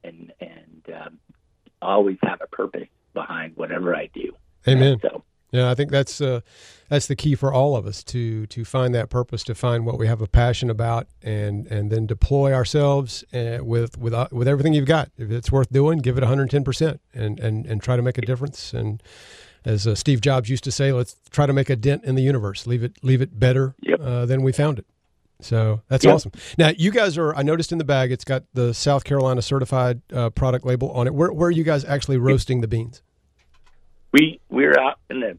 and 0.05 0.31
and 0.39 0.95
um, 0.95 1.19
always 1.83 2.17
have 2.23 2.39
a 2.41 2.47
purpose 2.47 2.87
behind 3.13 3.55
whatever 3.55 3.95
i 3.95 4.09
do 4.13 4.31
Amen. 4.67 4.93
And 4.93 5.01
so 5.01 5.23
Yeah, 5.51 5.69
I 5.69 5.75
think 5.75 5.91
that's 5.91 6.21
uh, 6.21 6.39
that's 6.89 7.07
the 7.07 7.15
key 7.17 7.35
for 7.35 7.51
all 7.53 7.75
of 7.75 7.85
us 7.85 8.03
to 8.05 8.45
to 8.47 8.63
find 8.65 8.95
that 8.95 9.09
purpose, 9.09 9.43
to 9.43 9.53
find 9.55 9.85
what 9.85 9.99
we 9.99 10.07
have 10.07 10.21
a 10.21 10.25
passion 10.27 10.69
about, 10.69 11.07
and 11.21 11.67
and 11.67 11.91
then 11.91 12.07
deploy 12.07 12.53
ourselves 12.53 13.23
uh, 13.33 13.57
with 13.61 13.97
with 13.97 14.13
uh, 14.13 14.29
with 14.31 14.47
everything 14.47 14.73
you've 14.73 14.87
got. 14.87 15.11
If 15.17 15.29
it's 15.31 15.51
worth 15.51 15.69
doing, 15.71 15.99
give 15.99 16.17
it 16.17 16.21
110 16.21 16.63
percent, 16.63 17.01
and 17.13 17.39
and 17.39 17.65
and 17.67 17.83
try 17.83 17.95
to 17.97 18.01
make 18.01 18.17
a 18.17 18.21
difference. 18.21 18.73
And 18.73 19.03
as 19.65 19.85
uh, 19.85 19.95
Steve 19.95 20.21
Jobs 20.21 20.49
used 20.49 20.63
to 20.63 20.71
say, 20.71 20.91
let's 20.93 21.15
try 21.29 21.45
to 21.45 21.53
make 21.53 21.69
a 21.69 21.75
dent 21.75 22.03
in 22.05 22.15
the 22.15 22.23
universe. 22.23 22.65
Leave 22.65 22.83
it 22.83 22.93
leave 23.03 23.21
it 23.21 23.37
better 23.37 23.75
Yep. 23.81 23.99
uh, 24.01 24.25
than 24.25 24.41
we 24.43 24.53
found 24.53 24.79
it. 24.79 24.85
So 25.43 25.81
that's 25.87 26.03
Yep. 26.05 26.13
awesome. 26.13 26.31
Now 26.57 26.71
you 26.77 26.91
guys 26.91 27.17
are. 27.17 27.35
I 27.35 27.43
noticed 27.43 27.71
in 27.71 27.77
the 27.77 27.83
bag, 27.83 28.11
it's 28.11 28.23
got 28.25 28.43
the 28.53 28.73
South 28.73 29.03
Carolina 29.03 29.41
certified 29.41 30.01
uh, 30.11 30.29
product 30.29 30.65
label 30.65 30.91
on 30.91 31.07
it. 31.07 31.13
Where 31.13 31.31
where 31.31 31.47
are 31.47 31.51
you 31.51 31.63
guys 31.63 31.85
actually 31.85 32.17
roasting 32.17 32.61
the 32.61 32.67
beans? 32.67 33.01
we 34.13 34.39
we're 34.49 34.79
out 34.79 34.99
in 35.09 35.19
the 35.19 35.37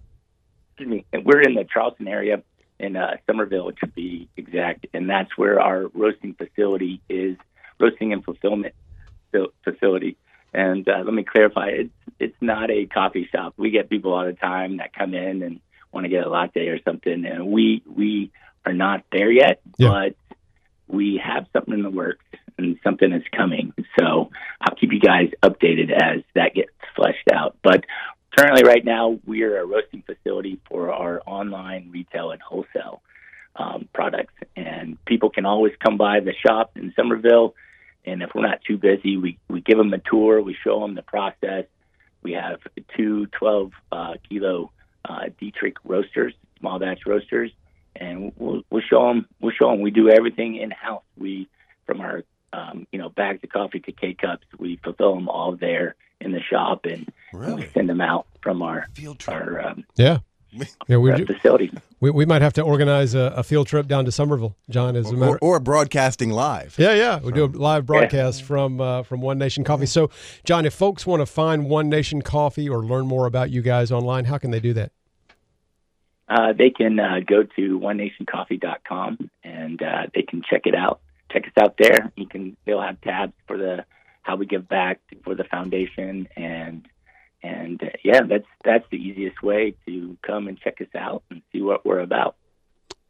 excuse 0.72 0.88
me 0.88 1.06
we're 1.24 1.40
in 1.40 1.54
the 1.54 1.64
charleston 1.72 2.08
area 2.08 2.42
in 2.80 2.96
uh, 2.96 3.16
somerville 3.26 3.70
to 3.72 3.86
be 3.86 4.28
exact 4.36 4.86
and 4.92 5.08
that's 5.08 5.30
where 5.38 5.60
our 5.60 5.86
roasting 5.94 6.34
facility 6.34 7.00
is 7.08 7.36
roasting 7.80 8.12
and 8.12 8.24
fulfillment 8.24 8.74
facility 9.64 10.16
and 10.52 10.88
uh, 10.88 11.02
let 11.04 11.14
me 11.14 11.22
clarify 11.24 11.68
it's 11.68 11.94
it's 12.18 12.36
not 12.40 12.70
a 12.70 12.86
coffee 12.86 13.28
shop 13.32 13.54
we 13.56 13.70
get 13.70 13.88
people 13.88 14.12
all 14.12 14.26
the 14.26 14.32
time 14.32 14.76
that 14.78 14.92
come 14.92 15.14
in 15.14 15.42
and 15.42 15.60
want 15.92 16.04
to 16.04 16.08
get 16.10 16.26
a 16.26 16.28
latte 16.28 16.66
or 16.66 16.80
something 16.82 17.24
and 17.24 17.46
we 17.46 17.80
we 17.86 18.32
are 18.66 18.72
not 18.72 19.04
there 19.12 19.30
yet 19.30 19.60
Yeah. 19.78 19.88
but 19.88 20.16
we 20.86 21.20
have 21.24 21.46
something 21.52 21.74
in 21.74 21.82
the 21.82 21.90
works 21.90 22.24
and 22.58 22.78
something 22.84 23.10
is 23.12 23.22
coming. 23.36 23.72
So 23.98 24.30
i'll 24.60 24.76
keep 24.76 24.92
you 24.92 25.00
guys 25.00 25.30
updated 25.42 25.90
as 25.90 26.22
that 26.34 26.54
gets 26.54 26.70
fleshed 26.94 27.28
out. 27.32 27.56
But 27.62 27.84
currently 28.36 28.64
right 28.64 28.84
now 28.84 29.18
we 29.26 29.42
are 29.42 29.58
a 29.60 29.64
roasting 29.66 30.02
facility 30.02 30.60
for 30.68 30.92
our 30.92 31.22
online 31.26 31.90
retail 31.92 32.30
and 32.30 32.40
wholesale 32.42 33.02
um, 33.56 33.88
products. 33.92 34.34
And 34.56 35.02
people 35.04 35.30
can 35.30 35.46
always 35.46 35.72
come 35.82 35.96
by 35.96 36.20
the 36.20 36.34
shop 36.46 36.72
in 36.76 36.92
somerville. 36.96 37.54
And 38.04 38.22
if 38.22 38.30
we're 38.34 38.46
not 38.46 38.60
too 38.66 38.76
busy 38.76 39.16
we, 39.16 39.38
we 39.48 39.60
give 39.60 39.78
them 39.78 39.92
a 39.92 39.98
tour. 39.98 40.40
We 40.42 40.54
show 40.62 40.80
them 40.80 40.94
the 40.94 41.02
process. 41.02 41.64
We 42.22 42.32
have 42.32 42.60
two 42.96 43.26
12 43.26 43.72
uh, 43.92 44.14
kilo 44.28 44.70
uh, 45.04 45.26
Diedrich 45.38 45.76
roasters 45.84 46.34
small 46.60 46.78
batch 46.78 47.00
roasters 47.06 47.50
and 47.96 48.32
we'll, 48.36 48.62
we'll 48.70 48.82
show 48.82 49.08
them 49.08 49.26
we'll 49.40 49.52
show 49.52 49.70
them 49.70 49.80
we 49.80 49.90
do 49.90 50.08
everything 50.10 50.56
in 50.56 50.70
house 50.70 51.02
we 51.16 51.48
from 51.86 52.00
our 52.00 52.22
um, 52.52 52.86
you 52.92 52.98
know 52.98 53.08
bags 53.08 53.40
of 53.44 53.50
coffee 53.50 53.80
to 53.80 53.92
k 53.92 54.14
cups 54.14 54.46
we 54.58 54.76
fulfill 54.82 55.14
them 55.14 55.28
all 55.28 55.56
there 55.56 55.94
in 56.20 56.32
the 56.32 56.40
shop 56.40 56.84
and 56.84 57.12
and 57.32 57.56
we 57.56 57.66
send 57.74 57.88
them 57.88 58.00
out 58.00 58.26
from 58.42 58.62
our 58.62 58.86
Field 58.94 59.18
trip. 59.18 59.36
our 59.36 59.68
um, 59.68 59.84
Yeah. 59.96 60.18
Yeah, 60.86 60.98
we, 60.98 61.10
uh, 61.10 61.18
facility. 61.26 61.72
we 61.98 62.10
we 62.12 62.24
might 62.24 62.40
have 62.40 62.52
to 62.52 62.62
organize 62.62 63.12
a, 63.14 63.32
a 63.36 63.42
field 63.42 63.66
trip 63.66 63.88
down 63.88 64.04
to 64.04 64.12
Somerville, 64.12 64.54
John. 64.70 64.94
As 64.94 65.10
a 65.10 65.14
Or, 65.14 65.16
matter, 65.18 65.38
or 65.42 65.58
broadcasting 65.58 66.30
live. 66.30 66.76
yeah, 66.78 66.94
yeah, 66.94 67.18
we 67.18 67.32
do 67.32 67.46
a 67.46 67.46
live 67.46 67.86
broadcast 67.86 68.44
from 68.44 68.80
uh, 68.80 69.02
from 69.02 69.20
One 69.20 69.36
Nation 69.36 69.64
Coffee. 69.64 69.86
So, 69.86 70.10
John, 70.44 70.64
if 70.64 70.72
folks 70.72 71.06
want 71.06 71.22
to 71.22 71.26
find 71.26 71.68
One 71.68 71.88
Nation 71.88 72.22
Coffee 72.22 72.68
or 72.68 72.84
learn 72.84 73.08
more 73.08 73.26
about 73.26 73.50
you 73.50 73.62
guys 73.62 73.90
online, 73.90 74.26
how 74.26 74.38
can 74.38 74.52
they 74.52 74.60
do 74.60 74.72
that? 74.74 74.92
Uh, 76.28 76.52
they 76.52 76.70
can 76.70 76.98
uh, 76.98 77.20
go 77.26 77.42
to 77.42 77.78
onenationcoffee.com 77.80 79.30
and 79.42 79.82
uh, 79.82 80.02
they 80.14 80.22
can 80.22 80.42
check 80.48 80.62
it 80.64 80.74
out. 80.74 81.00
Check 81.32 81.44
us 81.46 81.62
out 81.62 81.76
there. 81.78 82.12
You 82.16 82.26
can. 82.26 82.56
They'll 82.64 82.80
have 82.80 83.00
tabs 83.00 83.32
for 83.46 83.58
the 83.58 83.84
how 84.22 84.36
we 84.36 84.46
give 84.46 84.66
back 84.68 85.00
for 85.22 85.34
the 85.34 85.44
foundation 85.44 86.28
and 86.36 86.86
and 87.42 87.82
uh, 87.82 87.88
yeah, 88.02 88.22
that's 88.22 88.46
that's 88.64 88.84
the 88.90 88.96
easiest 88.96 89.42
way 89.42 89.74
to 89.86 90.16
come 90.22 90.48
and 90.48 90.58
check 90.58 90.80
us 90.80 90.88
out 90.94 91.22
and 91.30 91.42
see 91.52 91.60
what 91.60 91.84
we're 91.84 92.00
about. 92.00 92.36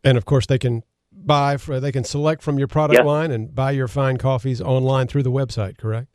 And 0.02 0.18
of 0.18 0.24
course, 0.24 0.46
they 0.46 0.58
can 0.58 0.82
buy. 1.12 1.56
For, 1.56 1.78
they 1.78 1.92
can 1.92 2.02
select 2.04 2.42
from 2.42 2.58
your 2.58 2.66
product 2.68 2.98
Yeah. 2.98 3.04
line 3.04 3.30
and 3.30 3.54
buy 3.54 3.70
your 3.70 3.88
fine 3.88 4.16
coffees 4.16 4.60
online 4.60 5.06
through 5.06 5.22
the 5.22 5.30
website. 5.30 5.78
Correct? 5.78 6.08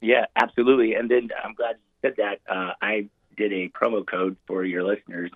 Yeah, 0.00 0.26
absolutely. 0.34 0.94
And 0.94 1.08
then 1.08 1.28
I'm 1.44 1.54
glad 1.54 1.76
you 1.76 2.08
said 2.10 2.14
that. 2.18 2.40
Uh, 2.52 2.72
I 2.82 3.08
did 3.36 3.52
a 3.52 3.68
promo 3.68 4.04
code 4.04 4.36
for 4.48 4.64
your 4.64 4.82
listeners. 4.82 5.30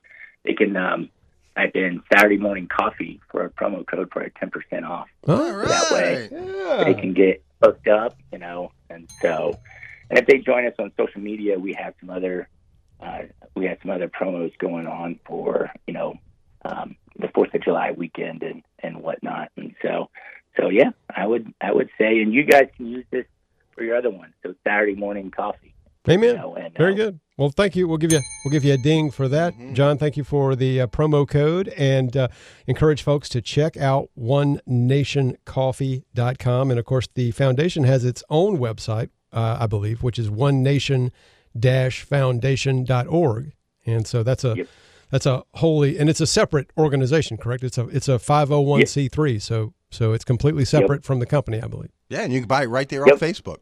They 0.47 0.55
can 0.55 0.77
um, 0.77 1.11
type 1.57 1.73
in 1.75 2.03
Saturday 2.13 2.37
morning 2.39 2.69
coffee 2.69 3.21
for 3.31 3.45
a 3.45 3.51
promo 3.51 3.87
code 3.87 4.11
for 4.13 4.23
a 4.23 4.31
10% 4.31 4.85
off. 4.89 5.09
All 5.27 5.37
That 5.37 5.91
way 5.93 6.29
Yeah. 6.31 6.85
they 6.85 6.95
can 6.95 7.13
get 7.15 7.43
hooked 7.63 7.89
up, 7.89 8.17
you 8.33 8.39
know. 8.39 8.71
And 8.89 9.09
so, 9.21 9.59
and 10.09 10.19
if 10.19 10.27
they 10.27 10.39
join 10.39 10.67
us 10.67 10.75
on 10.79 10.93
social 10.97 11.21
media, 11.21 11.59
we 11.59 11.75
have 11.75 11.95
some 12.01 12.11
other, 12.11 12.49
uh, 13.01 13.23
we 13.57 13.67
have 13.67 13.79
some 13.83 13.91
other 13.91 14.09
promos 14.09 14.57
going 14.59 14.87
on 14.87 15.19
for, 15.27 15.71
you 15.87 15.95
know, 15.95 16.15
um, 16.65 16.97
the 17.19 17.29
Fourth 17.35 17.55
of 17.55 17.63
July 17.63 17.93
weekend 17.93 18.43
and 18.43 18.63
and 18.81 19.03
whatnot. 19.03 19.51
And 19.57 19.75
so, 19.83 20.11
so 20.57 20.69
yeah, 20.69 20.91
I 21.15 21.27
would 21.27 21.53
I 21.61 21.73
would 21.73 21.89
say, 21.99 22.21
and 22.21 22.33
you 22.33 22.45
guys 22.45 22.69
can 22.77 22.87
use 22.87 23.07
this 23.11 23.25
for 23.75 23.83
your 23.83 23.97
other 23.97 24.11
one. 24.11 24.33
So 24.43 24.55
Saturday 24.65 24.95
morning 24.95 25.31
coffee. 25.31 25.75
Amen. 26.09 26.31
You 26.31 26.37
know, 26.37 26.55
and, 26.55 26.77
Very 26.77 26.93
uh, 26.93 26.97
good. 26.97 27.21
Well, 27.39 27.51
thank 27.51 27.77
you. 27.77 27.87
We'll 27.87 27.99
give 27.99 28.13
you 28.13 28.21
we'll 28.45 28.53
give 28.53 28.65
you 28.65 28.73
a 28.73 28.79
ding 28.79 29.11
for 29.11 29.29
that, 29.29 29.53
John. 29.75 29.99
Thank 29.99 30.17
you 30.17 30.25
for 30.25 30.57
the 30.57 30.81
uh, 30.81 30.87
promo 30.87 31.29
code, 31.29 31.69
and 31.77 32.17
uh, 32.17 32.29
encourage 32.67 33.03
folks 33.03 33.29
to 33.31 33.43
check 33.43 33.77
out 33.77 34.09
onenationcoffee.com. 34.19 36.71
And 36.71 36.79
of 36.79 36.85
course, 36.87 37.09
the 37.15 37.31
foundation 37.33 37.85
has 37.85 38.05
its 38.05 38.23
own 38.31 38.59
website, 38.59 39.11
uh, 39.33 39.59
I 39.61 39.67
believe, 39.67 40.03
which 40.03 40.19
is 40.19 40.31
one 40.31 40.63
nation 40.63 41.13
foundation.org. 41.61 43.53
And 43.87 44.07
so 44.07 44.23
that's 44.23 44.45
a 44.45 44.55
Yep. 44.57 44.69
that's 45.11 45.27
a 45.27 45.43
wholly 45.55 45.99
and 45.99 46.09
it's 46.11 46.21
a 46.21 46.27
separate 46.27 46.71
organization, 46.77 47.37
correct? 47.37 47.63
It's 47.65 47.79
a 47.79 47.87
it's 47.89 48.09
a 48.09 48.19
five 48.19 48.49
hundred 48.49 48.63
one 48.63 48.87
c 48.87 49.09
three. 49.09 49.39
So 49.39 49.73
so 49.91 50.13
it's 50.13 50.25
completely 50.25 50.65
separate 50.65 51.05
from 51.05 51.21
the 51.21 51.27
company, 51.27 51.63
I 51.63 51.69
believe. 51.69 51.91
Yeah, 52.09 52.23
and 52.23 52.33
you 52.33 52.41
can 52.41 52.49
buy 52.49 52.65
it 52.65 52.69
right 52.69 52.89
there 52.89 53.05
Yep. 53.07 53.13
on 53.13 53.19
Facebook. 53.19 53.59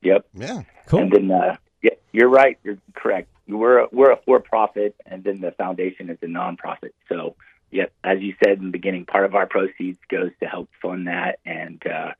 Yep. 0.00 0.26
Yeah. 0.32 0.62
Cool. 0.86 1.00
And 1.00 1.10
then, 1.12 1.28
uh, 1.32 1.56
yeah, 1.82 1.94
you're 2.12 2.28
right. 2.28 2.58
You're 2.64 2.78
correct. 2.94 3.28
We're 3.46 3.78
a, 3.80 3.88
we're 3.92 4.12
a 4.12 4.18
for-profit, 4.24 4.94
and 5.06 5.24
then 5.24 5.40
the 5.40 5.52
foundation 5.52 6.10
is 6.10 6.18
a 6.22 6.26
nonprofit. 6.26 6.92
So, 7.08 7.36
yeah, 7.70 7.86
as 8.04 8.20
you 8.20 8.34
said 8.44 8.58
in 8.58 8.66
the 8.66 8.70
beginning, 8.70 9.06
part 9.06 9.24
of 9.24 9.34
our 9.34 9.46
proceeds 9.46 9.98
goes 10.08 10.30
to 10.40 10.46
help 10.46 10.68
fund 10.82 11.06
that, 11.06 11.38
and 11.46 11.82
uh, 11.86 12.12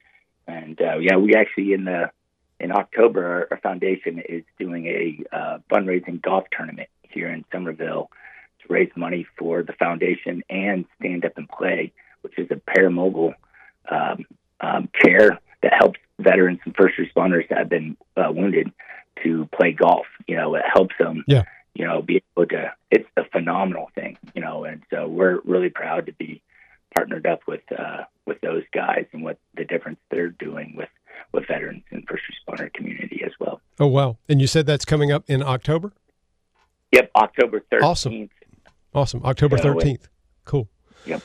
and 0.46 0.80
uh, 0.80 0.98
yeah, 0.98 1.16
we 1.16 1.34
actually 1.34 1.72
in 1.72 1.84
the 1.84 2.10
in 2.60 2.72
October, 2.72 3.24
our, 3.24 3.48
our 3.52 3.60
foundation 3.60 4.22
is 4.26 4.42
doing 4.58 4.86
a 4.86 5.36
uh, 5.36 5.58
fundraising 5.70 6.20
golf 6.20 6.44
tournament 6.50 6.88
here 7.02 7.30
in 7.30 7.44
Somerville 7.52 8.10
to 8.60 8.72
raise 8.72 8.90
money 8.96 9.26
for 9.38 9.62
the 9.62 9.72
foundation 9.74 10.42
and 10.50 10.84
Stand 10.98 11.24
Up 11.24 11.36
and 11.36 11.48
Play, 11.48 11.92
which 12.22 12.38
is 12.38 12.48
a 12.50 12.56
paramobile 12.56 13.34
um, 13.90 14.26
um, 14.60 14.88
chair 15.02 15.38
that 15.62 15.72
helps 15.78 16.00
veterans 16.18 16.60
and 16.64 16.74
first 16.76 16.96
responders 16.98 17.48
that 17.48 17.58
have 17.58 17.68
been 17.68 17.96
uh, 18.16 18.30
wounded 18.32 18.72
to 19.22 19.48
play 19.52 19.72
golf. 19.72 20.06
You 20.26 20.36
know, 20.36 20.54
it 20.54 20.62
helps 20.72 20.94
them. 20.98 21.24
Yeah. 21.26 21.44
You 21.74 21.86
know, 21.86 22.02
be 22.02 22.22
able 22.36 22.48
to. 22.48 22.72
It's 22.90 23.08
a 23.16 23.24
phenomenal 23.30 23.90
thing. 23.94 24.18
You 24.34 24.42
know, 24.42 24.64
and 24.64 24.82
so 24.90 25.06
we're 25.06 25.40
really 25.44 25.70
proud 25.70 26.06
to 26.06 26.12
be 26.12 26.42
partnered 26.94 27.26
up 27.26 27.40
with 27.46 27.60
uh, 27.76 28.04
with 28.26 28.40
those 28.40 28.64
guys 28.72 29.06
and 29.12 29.22
what 29.22 29.38
the 29.56 29.64
difference 29.64 29.98
they're 30.10 30.28
doing 30.28 30.74
with 30.76 30.88
with 31.32 31.46
veterans 31.46 31.84
and 31.90 32.04
first 32.08 32.22
responder 32.30 32.72
community 32.72 33.22
as 33.24 33.32
well. 33.38 33.60
Oh 33.78 33.86
wow! 33.86 34.18
And 34.28 34.40
you 34.40 34.46
said 34.46 34.66
that's 34.66 34.84
coming 34.84 35.12
up 35.12 35.24
in 35.28 35.42
October. 35.42 35.92
Yep, 36.92 37.10
October 37.16 37.60
thirteenth. 37.70 37.84
Awesome. 37.84 38.30
Awesome. 38.94 39.22
October 39.24 39.58
thirteenth. 39.58 40.08
Cool. 40.44 40.68
Yep. 41.06 41.22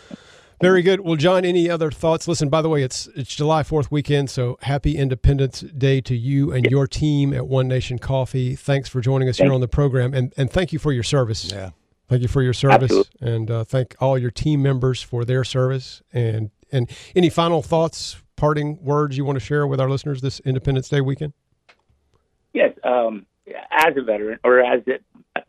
Very 0.64 0.82
good. 0.82 1.01
Well, 1.01 1.18
John, 1.18 1.43
any 1.43 1.70
other 1.70 1.91
thoughts? 1.91 2.26
Listen, 2.26 2.47
by 2.47 2.61
the 2.61 2.70
way, 2.70 2.84
it's 2.84 3.07
it's 3.18 3.36
July 3.36 3.64
Fourth 3.64 3.91
weekend, 3.91 4.30
so 4.30 4.57
happy 4.61 4.95
Independence 4.95 5.59
Day 5.59 5.99
to 5.99 6.16
you 6.16 6.53
and 6.53 6.66
your 6.72 6.88
team 6.88 7.34
at 7.34 7.47
One 7.47 7.68
Nation 7.68 7.99
Coffee. 7.99 8.55
Thanks 8.55 8.88
for 8.88 9.01
joining 9.01 9.28
us 9.28 9.39
here 9.39 9.51
on 9.51 9.59
the 9.59 9.68
program, 9.68 10.14
and 10.14 10.34
and 10.38 10.49
thank 10.49 10.72
you 10.72 10.80
for 10.80 10.93
your 10.93 11.03
service. 11.03 11.51
Yeah. 11.51 11.72
Thank 12.07 12.22
you 12.22 12.30
for 12.30 12.41
your 12.41 12.53
service, 12.53 12.84
Absolutely. 12.84 13.30
and 13.30 13.51
uh, 13.51 13.64
thank 13.66 13.93
all 13.99 14.18
your 14.18 14.32
team 14.32 14.61
members 14.61 15.01
for 15.01 15.26
their 15.26 15.43
service. 15.43 16.01
And 16.14 16.49
and 16.72 16.89
any 17.14 17.30
final 17.30 17.61
thoughts, 17.61 18.22
parting 18.38 18.82
words 18.82 19.18
you 19.18 19.26
want 19.26 19.36
to 19.36 19.43
share 19.43 19.68
with 19.68 19.82
our 19.82 19.89
listeners 19.89 20.22
this 20.22 20.39
Independence 20.45 20.88
Day 20.88 21.01
weekend? 21.01 21.34
Yes, 22.53 22.72
um, 22.86 23.26
as 23.70 23.97
a 23.97 24.01
veteran 24.01 24.39
or 24.45 24.61
as 24.61 24.82
a 24.88 25.41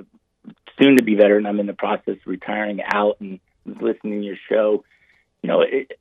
soon 0.77 0.97
to 0.97 1.05
be 1.05 1.15
veteran, 1.15 1.47
I'm 1.47 1.61
in 1.61 1.67
the 1.67 1.73
process 1.73 2.17
of 2.17 2.27
retiring 2.27 2.81
out 2.93 3.19
and 3.21 3.39
listening 3.65 4.21
to 4.21 4.27
your 4.27 4.37
show. 4.49 4.85
You 5.45 5.49
know, 5.49 5.61
it, 5.61 5.93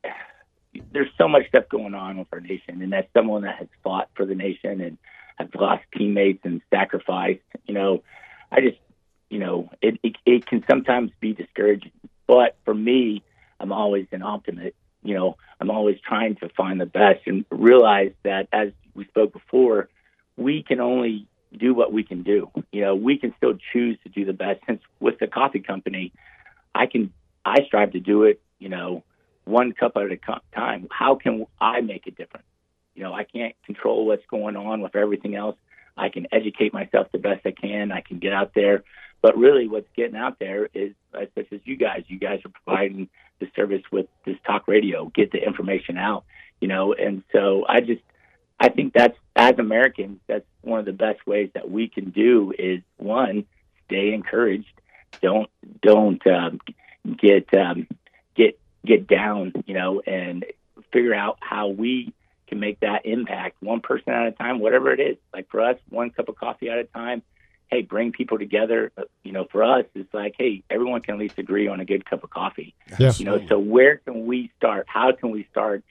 there's 0.94 1.10
so 1.18 1.28
much 1.28 1.50
stuff 1.50 1.68
going 1.68 1.94
on 1.94 2.18
with 2.18 2.30
our 2.32 2.40
nation, 2.40 2.82
and 2.82 2.94
as 2.96 3.04
someone 3.14 3.42
that 3.42 3.58
has 3.58 3.68
fought 3.84 4.10
for 4.16 4.26
the 4.26 4.36
nation 4.36 4.80
and 4.80 4.98
has 5.36 5.50
lost 5.54 5.84
teammates 5.98 6.40
and 6.46 6.62
sacrificed, 6.74 7.42
you 7.66 7.74
know, 7.74 8.04
I 8.50 8.62
just, 8.62 8.78
you 9.30 9.40
know, 9.40 9.70
it, 9.82 10.00
it 10.02 10.16
it 10.26 10.46
can 10.46 10.64
sometimes 10.66 11.12
be 11.20 11.34
discouraging. 11.34 11.92
But 12.26 12.56
for 12.64 12.74
me, 12.74 13.22
I'm 13.60 13.74
always 13.74 14.08
an 14.14 14.24
optimist. 14.24 14.78
You 15.04 15.16
know, 15.16 15.36
I'm 15.60 15.70
always 15.70 15.98
trying 16.00 16.38
to 16.38 16.48
find 16.48 16.80
the 16.80 16.86
best 16.86 17.24
and 17.26 17.44
realize 17.52 18.14
that, 18.24 18.48
as 18.54 18.70
we 18.96 19.04
spoke 19.08 19.34
before, 19.34 19.90
we 20.38 20.64
can 20.64 20.80
only 20.80 21.28
do 21.52 21.74
what 21.74 21.92
we 21.92 22.06
can 22.06 22.24
do. 22.24 22.50
You 22.72 22.84
know, 22.84 22.96
we 22.96 23.18
can 23.18 23.34
still 23.36 23.58
choose 23.74 23.98
to 24.04 24.10
do 24.10 24.24
the 24.24 24.32
best. 24.32 24.62
Since 24.66 24.80
with 25.02 25.20
the 25.20 25.28
coffee 25.28 25.60
company, 25.60 26.14
I 26.74 26.86
can 26.86 27.12
I 27.44 27.66
strive 27.68 27.92
to 27.92 28.00
do 28.00 28.24
it. 28.24 28.40
You 28.58 28.70
know, 28.70 29.04
one 29.46 29.74
cup 29.74 29.94
at 29.96 30.12
a 30.12 30.18
time. 30.56 30.88
How 30.92 31.16
can 31.16 31.46
I 31.60 31.82
make 31.82 32.08
a 32.08 32.12
difference? 32.12 32.46
You 32.96 33.04
know, 33.04 33.14
I 33.14 33.24
can't 33.24 33.56
control 33.66 34.06
what's 34.06 34.26
going 34.28 34.56
on 34.56 34.82
with 34.82 34.96
everything 34.96 35.36
else. 35.36 35.58
I 35.98 36.10
can 36.10 36.28
educate 36.32 36.74
myself 36.74 37.08
the 37.12 37.20
best 37.20 37.46
I 37.46 37.52
can. 37.52 37.92
I 37.92 38.02
can 38.02 38.20
get 38.20 38.34
out 38.34 38.54
there, 38.56 38.84
but 39.22 39.38
really, 39.38 39.68
what's 39.68 39.88
getting 39.96 40.16
out 40.16 40.40
there 40.40 40.68
is 40.74 40.94
such 41.14 41.48
as 41.52 41.60
you 41.66 41.76
guys. 41.76 42.04
You 42.08 42.18
guys 42.20 42.40
are 42.46 42.50
providing 42.50 43.10
the 43.40 43.48
service 43.56 43.84
with 43.92 44.08
this 44.26 44.38
talk 44.46 44.68
radio. 44.68 45.06
Get 45.14 45.32
the 45.32 45.44
information 45.44 45.98
out. 45.98 46.26
You 46.60 46.68
know, 46.68 46.94
and 46.94 47.24
so 47.32 47.66
I 47.68 47.82
just 47.82 48.02
I 48.60 48.70
think 48.70 48.94
that's 48.94 49.18
as 49.36 49.54
Americans, 49.60 50.20
that's 50.28 50.46
one 50.62 50.80
of 50.80 50.86
the 50.86 50.94
best 50.94 51.26
ways 51.28 51.50
that 51.54 51.70
we 51.70 51.88
can 51.88 52.12
do 52.12 52.54
is 52.58 52.82
one, 52.98 53.46
stay 53.86 54.14
encouraged. 54.14 54.74
Don't 55.22 55.50
don't 55.82 56.26
um, 56.28 56.60
get 57.18 57.54
um, 57.54 57.88
get 58.86 59.08
down, 59.08 59.54
you 59.66 59.74
know, 59.74 60.02
and 60.06 60.46
figure 60.92 61.14
out 61.14 61.38
how 61.42 61.68
we 61.68 62.14
can 62.48 62.60
make 62.60 62.80
that 62.82 63.06
impact 63.06 63.58
one 63.62 63.80
person 63.82 64.14
at 64.14 64.28
a 64.28 64.32
time, 64.32 64.60
whatever 64.60 64.92
it 64.92 65.00
is. 65.00 65.18
Like 65.34 65.50
for 65.50 65.62
us, 65.62 65.78
one 65.90 66.10
cup 66.10 66.30
of 66.30 66.36
coffee 66.36 66.70
at 66.70 66.78
a 66.78 66.84
time. 66.84 67.24
Hey, 67.68 67.82
bring 67.82 68.12
people 68.12 68.38
together. 68.38 68.92
Uh, 68.98 69.04
You 69.24 69.32
know, 69.32 69.46
for 69.52 69.64
us, 69.64 69.86
it's 69.96 70.14
like, 70.14 70.36
hey, 70.38 70.64
everyone 70.70 71.02
can 71.02 71.16
at 71.16 71.20
least 71.20 71.40
agree 71.40 71.68
on 71.68 71.80
a 71.80 71.86
good 71.86 72.06
cup 72.06 72.24
of 72.24 72.30
coffee. 72.30 72.76
Yeah. 73.00 73.14
You 73.18 73.26
know, 73.26 73.48
so 73.48 73.58
where 73.58 73.98
can 73.98 74.28
we 74.28 74.52
start? 74.58 74.86
How 74.88 75.12
can 75.14 75.32
we 75.32 75.48
start? 75.50 75.84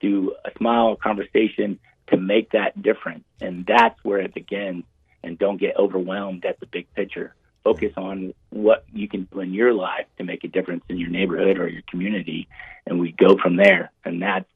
Do 0.00 0.34
a 0.44 0.50
smile 0.56 0.96
conversation 0.96 1.80
to 2.06 2.16
make 2.16 2.52
that 2.52 2.80
difference, 2.80 3.24
and 3.40 3.66
that's 3.66 3.98
where 4.04 4.20
it 4.20 4.32
begins. 4.32 4.84
And 5.24 5.36
don't 5.36 5.58
get 5.58 5.76
overwhelmed 5.76 6.44
at 6.44 6.60
the 6.60 6.66
big 6.66 6.86
picture. 6.94 7.34
Focus 7.68 7.92
on 7.98 8.32
what 8.48 8.84
you 8.94 9.08
can 9.08 9.28
do 9.30 9.40
in 9.40 9.52
your 9.52 9.74
life 9.74 10.06
to 10.16 10.24
make 10.24 10.42
a 10.42 10.48
difference 10.48 10.82
in 10.88 10.96
your 10.96 11.10
neighborhood 11.10 11.58
or 11.58 11.68
your 11.68 11.82
community, 11.90 12.48
and 12.86 12.98
we 12.98 13.12
go 13.12 13.36
from 13.36 13.56
there. 13.56 13.92
And 14.06 14.22
that's 14.22 14.48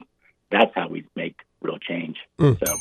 that's 0.50 0.72
how 0.74 0.88
we 0.88 1.04
make 1.14 1.36
real 1.60 1.78
change. 1.78 2.16
Mm. 2.40 2.56
So. 2.66 2.74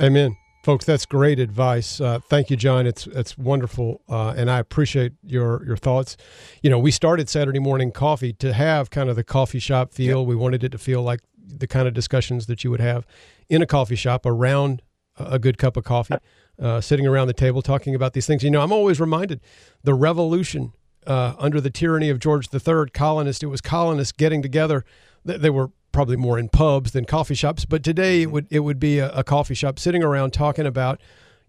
Amen. 0.00 0.36
Folks, 0.62 0.84
that's 0.84 1.06
great 1.06 1.40
advice. 1.40 2.00
Uh, 2.00 2.20
thank 2.30 2.50
you, 2.50 2.56
John. 2.56 2.86
It's 2.86 3.08
it's 3.08 3.36
wonderful, 3.36 4.00
uh, 4.08 4.34
and 4.36 4.48
I 4.48 4.60
appreciate 4.60 5.12
your 5.24 5.66
your 5.66 5.76
thoughts. 5.76 6.16
You 6.62 6.70
know, 6.70 6.78
we 6.78 6.92
started 6.92 7.28
Saturday 7.28 7.58
morning 7.58 7.90
coffee 7.90 8.32
to 8.34 8.52
have 8.52 8.90
kind 8.90 9.10
of 9.10 9.16
the 9.16 9.24
coffee 9.24 9.58
shop 9.58 9.92
feel. 9.92 10.24
We 10.24 10.36
wanted 10.36 10.62
it 10.62 10.70
to 10.70 10.78
feel 10.78 11.02
like 11.02 11.20
the 11.36 11.66
kind 11.66 11.88
of 11.88 11.94
discussions 11.94 12.46
that 12.46 12.62
you 12.62 12.70
would 12.70 12.80
have 12.80 13.06
in 13.48 13.60
a 13.60 13.66
coffee 13.66 13.96
shop 13.96 14.24
around 14.24 14.82
a 15.16 15.38
good 15.38 15.58
cup 15.58 15.76
of 15.76 15.84
coffee, 15.84 16.14
uh, 16.60 16.80
sitting 16.80 17.06
around 17.06 17.26
the 17.26 17.34
table 17.34 17.62
talking 17.62 17.94
about 17.94 18.12
these 18.12 18.26
things. 18.26 18.42
You 18.42 18.50
know, 18.50 18.60
I'm 18.60 18.72
always 18.72 19.00
reminded 19.00 19.40
the 19.82 19.94
revolution 19.94 20.72
uh, 21.06 21.34
under 21.38 21.60
the 21.60 21.70
tyranny 21.70 22.10
of 22.10 22.18
George 22.18 22.48
III, 22.52 22.90
colonists. 22.92 23.42
It 23.42 23.46
was 23.46 23.60
colonists 23.60 24.12
getting 24.12 24.42
together. 24.42 24.84
They, 25.24 25.50
were 25.50 25.70
probably 25.92 26.16
more 26.16 26.38
in 26.38 26.48
pubs 26.48 26.92
than 26.92 27.04
coffee 27.04 27.34
shops, 27.34 27.64
but 27.64 27.82
today 27.82 28.22
it 28.22 28.30
would 28.30 28.46
it 28.50 28.60
would 28.60 28.78
be 28.78 28.98
a, 28.98 29.10
a 29.12 29.24
coffee 29.24 29.54
shop 29.54 29.78
sitting 29.78 30.02
around 30.02 30.32
talking 30.32 30.66
about, 30.66 31.00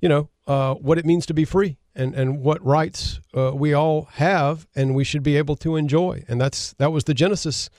you 0.02 0.08
know, 0.08 0.30
uh, 0.48 0.76
what 0.76 0.98
it 0.98 1.06
means 1.06 1.26
to 1.26 1.34
be 1.34 1.46
free 1.46 1.78
and 1.96 2.14
and 2.14 2.42
what 2.42 2.64
rights 2.66 3.20
uh, 3.36 3.52
we 3.54 3.74
all 3.74 4.06
have 4.14 4.68
and 4.76 4.96
we 4.96 5.04
should 5.04 5.24
be 5.24 5.36
able 5.38 5.56
to 5.58 5.76
enjoy. 5.76 6.24
And 6.28 6.40
that's 6.40 6.74
that 6.74 6.92
was 6.92 7.06
the 7.06 7.14
genesis 7.14 7.70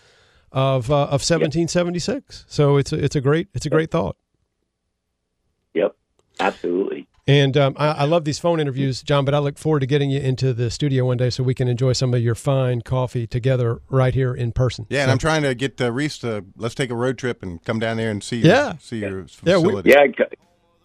of 0.53 0.91
uh, 0.91 1.05
of 1.05 1.23
1776. 1.23 2.45
So 2.49 2.77
it's 2.77 2.93
a, 2.93 3.03
it's 3.03 3.17
a 3.17 3.21
great 3.21 3.49
it's 3.55 3.67
a 3.67 3.71
great 3.71 3.91
thought. 3.91 4.17
Yep, 5.75 5.95
absolutely. 6.41 6.96
And 7.29 7.57
um, 7.57 7.75
I, 7.77 7.89
I 7.89 8.05
love 8.05 8.25
these 8.25 8.39
phone 8.39 8.61
interviews, 8.61 9.03
John. 9.03 9.25
But 9.25 9.35
I 9.35 9.39
look 9.39 9.59
forward 9.59 9.81
to 9.81 9.87
getting 9.87 10.11
you 10.11 10.21
into 10.21 10.53
the 10.55 10.71
studio 10.71 11.07
one 11.07 11.17
day 11.17 11.29
so 11.31 11.43
we 11.43 11.55
can 11.55 11.67
enjoy 11.67 11.93
some 11.93 12.15
of 12.15 12.23
your 12.23 12.37
fine 12.37 12.83
coffee 12.83 13.27
together 13.27 13.81
right 13.91 14.15
here 14.15 14.33
in 14.33 14.53
person. 14.53 14.87
Yeah, 14.91 15.03
and 15.03 15.11
I'm 15.11 15.19
trying 15.19 15.43
to 15.43 15.55
get 15.55 15.81
uh, 15.81 15.91
Reese 15.91 16.19
to 16.19 16.45
let's 16.57 16.77
take 16.77 16.91
a 16.91 16.95
road 16.95 17.19
trip 17.19 17.43
and 17.43 17.63
come 17.65 17.81
down 17.81 17.97
there 17.97 18.11
and 18.13 18.23
see 18.23 18.39
Yeah. 18.39 18.75
see 18.79 18.99
your 19.01 19.27
Yeah, 19.43 19.57
we- 19.57 19.65
facility. 19.65 19.91
Yeah, 19.91 20.05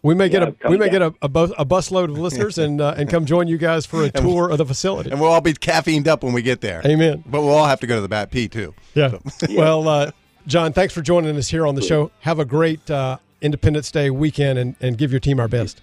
We 0.02 0.16
may 0.16 0.30
get 0.30 0.42
a 0.42 0.56
we 0.68 0.78
may 0.80 0.86
down. 0.90 0.92
get 0.92 1.02
a, 1.04 1.14
a, 1.22 1.30
bus, 1.30 1.52
a 1.60 1.66
busload 1.66 2.06
of 2.06 2.18
listeners 2.18 2.58
and 2.58 2.82
uh, 2.82 2.96
and 2.98 3.08
come 3.08 3.28
join 3.28 3.48
you 3.48 3.60
guys 3.60 3.86
for 3.86 4.04
a 4.04 4.10
tour 4.24 4.50
of 4.50 4.58
the 4.58 4.66
facility. 4.66 5.12
And 5.12 5.22
we'll 5.22 5.30
all 5.30 5.42
be 5.42 5.54
caffeined 5.54 6.08
up 6.08 6.24
when 6.24 6.34
we 6.34 6.42
get 6.42 6.62
there. 6.62 6.82
Amen. 6.84 7.24
But 7.28 7.42
we'll 7.44 7.54
all 7.54 7.68
have 7.68 7.82
to 7.82 7.88
go 7.88 7.98
to 7.98 8.02
the 8.02 8.10
Bat 8.10 8.32
P 8.32 8.48
too. 8.48 8.74
Yeah. 8.96 9.20
Well, 9.52 9.88
uh, 9.88 10.12
John, 10.48 10.74
thanks 10.74 10.92
for 10.92 11.04
joining 11.04 11.38
us 11.38 11.50
here 11.50 11.68
on 11.68 11.76
the 11.76 11.84
show. 11.84 12.10
Have 12.22 12.40
a 12.40 12.46
great 12.46 12.90
uh, 12.90 13.20
Independence 13.44 13.92
Day 13.92 14.10
weekend 14.10 14.58
and, 14.58 14.76
and 14.82 14.98
give 14.98 15.12
your 15.12 15.20
team 15.20 15.40
our 15.40 15.48
best. 15.48 15.82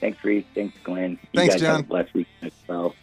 Thanks, 0.00 0.22
Reese. 0.24 0.44
Thanks, 0.54 0.76
Glenn. 0.84 1.12
You 1.12 1.18
Thanks, 1.34 1.54
guys 1.54 1.60
John. 1.62 1.76
Have 1.76 1.84
a 1.84 1.88
blessed 1.88 2.14
week 2.14 2.26
as 2.42 2.52
well. 2.68 2.94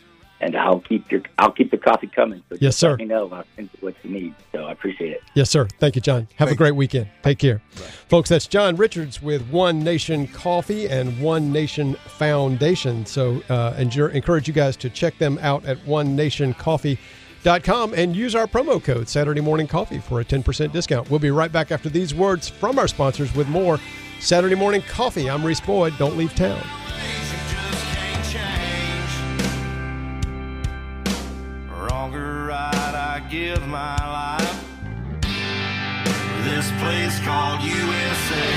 And 0.42 0.58
I'll 0.58 0.82
keep 0.82 1.10
your 1.10 1.22
I'll 1.40 1.52
keep 1.54 1.72
the 1.72 1.78
coffee 1.78 2.08
coming. 2.08 2.44
So 2.50 2.58
Yes, 2.60 2.76
sir. 2.76 2.90
Let 2.92 3.00
me 3.00 3.06
know 3.06 3.30
I'll 3.32 3.46
send 3.56 3.70
you 3.74 3.80
what 3.80 3.96
you 4.04 4.10
need. 4.10 4.36
So 4.52 4.66
I 4.66 4.74
appreciate 4.74 5.14
it. 5.14 5.22
Yes, 5.36 5.50
sir. 5.50 5.68
Thank 5.80 5.96
you, 5.96 6.02
John. 6.02 6.28
Have 6.36 6.48
a 6.48 6.50
Thanks. 6.50 6.58
great 6.58 6.76
weekend. 6.76 7.08
Take 7.24 7.40
care. 7.40 7.62
Folks, 8.10 8.28
that's 8.28 8.46
John 8.48 8.76
Richards 8.76 9.22
with 9.22 9.48
One 9.50 9.80
Nation 9.80 10.28
Coffee 10.28 10.90
and 10.90 11.18
One 11.22 11.54
Nation 11.54 11.94
Foundation. 12.18 13.06
So 13.06 13.42
uh, 13.48 13.74
enjoy, 13.78 14.08
encourage 14.08 14.50
you 14.50 14.54
guys 14.54 14.76
to 14.78 14.90
check 14.90 15.18
them 15.18 15.40
out 15.42 15.64
at 15.64 15.78
onenationcoffee.com 15.86 17.94
and 17.94 18.16
use 18.16 18.36
our 18.36 18.48
promo 18.48 18.84
code 18.84 19.08
Saturday 19.08 19.42
Morning 19.42 19.68
Coffee 19.68 20.00
for 20.00 20.22
a 20.22 20.26
10% 20.26 20.72
discount. 20.72 21.10
We'll 21.10 21.20
be 21.20 21.32
right 21.32 21.52
back 21.52 21.72
after 21.72 21.90
these 21.90 22.14
words 22.14 22.50
from 22.50 22.80
our 22.80 22.88
sponsors 22.88 23.34
with 23.36 23.48
more 23.48 23.80
Saturday 24.24 24.56
Morning 24.56 24.82
Coffee. 24.84 25.30
I'm 25.30 25.46
Reese 25.46 25.60
Boyd. 25.60 25.98
Don't 25.98 26.16
leave 26.16 26.34
town. 26.34 26.64
just 27.50 27.84
can't 27.94 28.26
change. 28.26 29.12
Wrong 31.70 32.16
or 32.16 32.46
right, 32.46 32.74
I 32.74 33.20
give 33.30 33.68
my 33.68 33.98
life. 33.98 34.64
This 36.46 36.72
place 36.80 37.20
called 37.26 37.62
USA. 37.64 38.54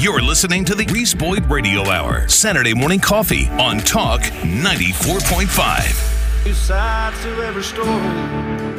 You're 0.00 0.22
listening 0.22 0.64
to 0.64 0.74
the 0.74 0.86
Reese 0.86 1.14
Boyd 1.14 1.48
Radio 1.48 1.88
Hour, 1.88 2.26
Saturday 2.26 2.74
morning 2.74 2.98
coffee 2.98 3.46
on 3.50 3.78
Talk 3.78 4.22
94.5. 4.22 6.44
Two 6.44 6.52
sides 6.52 7.22
to 7.22 7.28
every 7.44 7.62
story. 7.62 8.77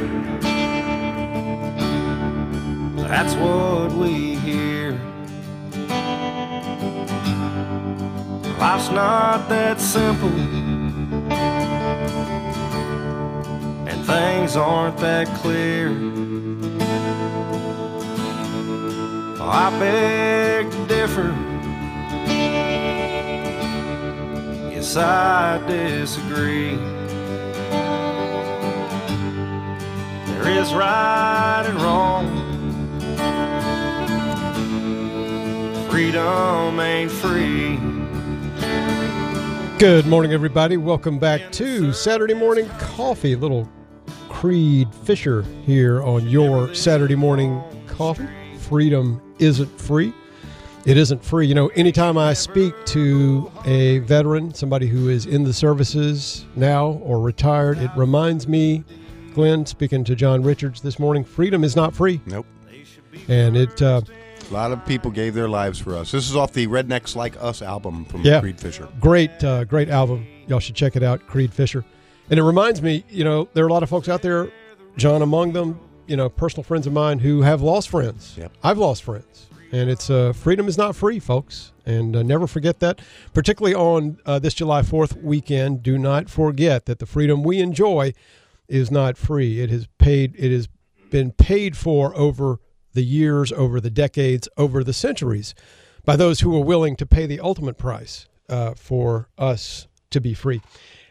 That's 3.09 3.33
what 3.33 3.91
we 3.93 4.35
hear. 4.35 4.91
Life's 8.59 8.91
not 8.91 9.49
that 9.49 9.81
simple. 9.81 10.29
And 13.89 14.05
things 14.05 14.55
aren't 14.55 14.97
that 14.99 15.27
clear. 15.41 15.89
I 19.41 19.71
beg 19.79 20.69
to 20.71 20.85
differ. 20.85 21.35
Yes, 24.71 24.95
I 24.95 25.57
disagree. 25.65 26.75
There 30.27 30.47
is 30.47 30.71
right 30.75 31.63
and 31.65 31.81
wrong. 31.81 32.38
Freedom 35.99 36.79
ain't 36.79 37.11
free. 37.11 37.75
Good 39.79 40.07
morning, 40.07 40.31
everybody. 40.31 40.77
Welcome 40.77 41.19
back 41.19 41.51
to 41.51 41.91
Saturday 41.91 42.33
Morning 42.33 42.69
Coffee. 42.79 43.35
Little 43.35 43.69
Creed 44.29 44.87
Fisher 45.03 45.41
here 45.65 46.01
on 46.01 46.29
your 46.29 46.73
Saturday 46.73 47.15
Morning 47.15 47.61
Coffee. 47.85 48.29
Freedom 48.59 49.21
isn't 49.39 49.77
free. 49.77 50.13
It 50.85 50.95
isn't 50.95 51.21
free. 51.21 51.47
You 51.47 51.55
know, 51.55 51.67
anytime 51.75 52.17
I 52.17 52.31
speak 52.31 52.73
to 52.85 53.51
a 53.65 53.99
veteran, 53.99 54.53
somebody 54.53 54.87
who 54.87 55.09
is 55.09 55.25
in 55.25 55.43
the 55.43 55.51
services 55.51 56.45
now 56.55 56.91
or 57.03 57.19
retired, 57.19 57.77
it 57.77 57.91
reminds 57.97 58.47
me, 58.47 58.85
Glenn, 59.33 59.65
speaking 59.65 60.05
to 60.05 60.15
John 60.15 60.43
Richards 60.43 60.79
this 60.79 60.97
morning, 60.97 61.25
freedom 61.25 61.65
is 61.65 61.75
not 61.75 61.93
free. 61.93 62.21
Nope. 62.25 62.45
And 63.27 63.57
it, 63.57 63.81
uh, 63.81 63.99
A 64.49 64.53
lot 64.53 64.71
of 64.71 64.83
people 64.85 65.11
gave 65.11 65.35
their 65.35 65.47
lives 65.47 65.77
for 65.77 65.95
us. 65.95 66.11
This 66.11 66.27
is 66.27 66.35
off 66.35 66.53
the 66.53 66.65
Rednecks 66.65 67.15
Like 67.15 67.35
Us 67.39 67.61
album 67.61 68.05
from 68.05 68.21
Yeah. 68.23 68.39
Creed 68.39 68.59
Fisher. 68.59 68.87
great, 68.99 69.43
uh, 69.43 69.63
great 69.65 69.89
album. 69.89 70.25
Y'all 70.47 70.59
should 70.59 70.73
check 70.75 70.95
it 70.95 71.03
out, 71.03 71.27
Creed 71.27 71.53
Fisher. 71.53 71.85
And 72.31 72.39
it 72.39 72.43
reminds 72.43 72.81
me, 72.81 73.03
you 73.09 73.23
know, 73.23 73.47
there 73.53 73.63
are 73.63 73.67
a 73.67 73.71
lot 73.73 73.83
of 73.83 73.89
folks 73.89 74.09
out 74.09 74.21
there, 74.23 74.51
John 74.97 75.21
among 75.21 75.53
them, 75.53 75.79
you 76.07 76.17
know, 76.17 76.29
personal 76.29 76.63
friends 76.63 76.87
of 76.87 76.93
mine 76.93 77.19
who 77.19 77.43
have 77.43 77.61
lost 77.61 77.89
friends. 77.89 78.35
Yep. 78.37 78.51
I've 78.63 78.77
lost 78.79 79.03
friends. 79.03 79.45
And 79.71 79.87
it's 79.87 80.09
uh, 80.09 80.33
freedom 80.33 80.67
is 80.67 80.79
not 80.79 80.95
free, 80.95 81.19
folks. 81.19 81.71
And 81.85 82.15
uh, 82.15 82.23
never 82.23 82.47
forget 82.47 82.79
that, 82.79 83.01
particularly 83.35 83.75
on 83.75 84.17
uh, 84.25 84.39
this 84.39 84.55
July 84.55 84.81
4th 84.81 85.21
weekend. 85.21 85.83
Do 85.83 85.99
not 85.99 86.27
forget 86.27 86.87
that 86.87 86.97
the 86.97 87.05
freedom 87.05 87.43
we 87.43 87.59
enjoy 87.59 88.13
is 88.67 88.89
not 88.89 89.15
free. 89.15 89.59
It 89.61 89.69
has 89.69 89.87
paid. 89.99 90.33
It 90.39 90.51
has 90.51 90.67
been 91.11 91.31
paid 91.33 91.77
for 91.77 92.15
over 92.17 92.59
the 92.93 93.03
years, 93.03 93.51
over 93.51 93.79
the 93.79 93.89
decades, 93.89 94.47
over 94.57 94.83
the 94.83 94.93
centuries, 94.93 95.53
by 96.05 96.15
those 96.15 96.41
who 96.41 96.49
were 96.49 96.63
willing 96.63 96.95
to 96.95 97.05
pay 97.05 97.25
the 97.25 97.39
ultimate 97.39 97.77
price 97.77 98.27
uh, 98.49 98.73
for 98.75 99.29
us 99.37 99.87
to 100.11 100.19
be 100.19 100.33
free. 100.33 100.61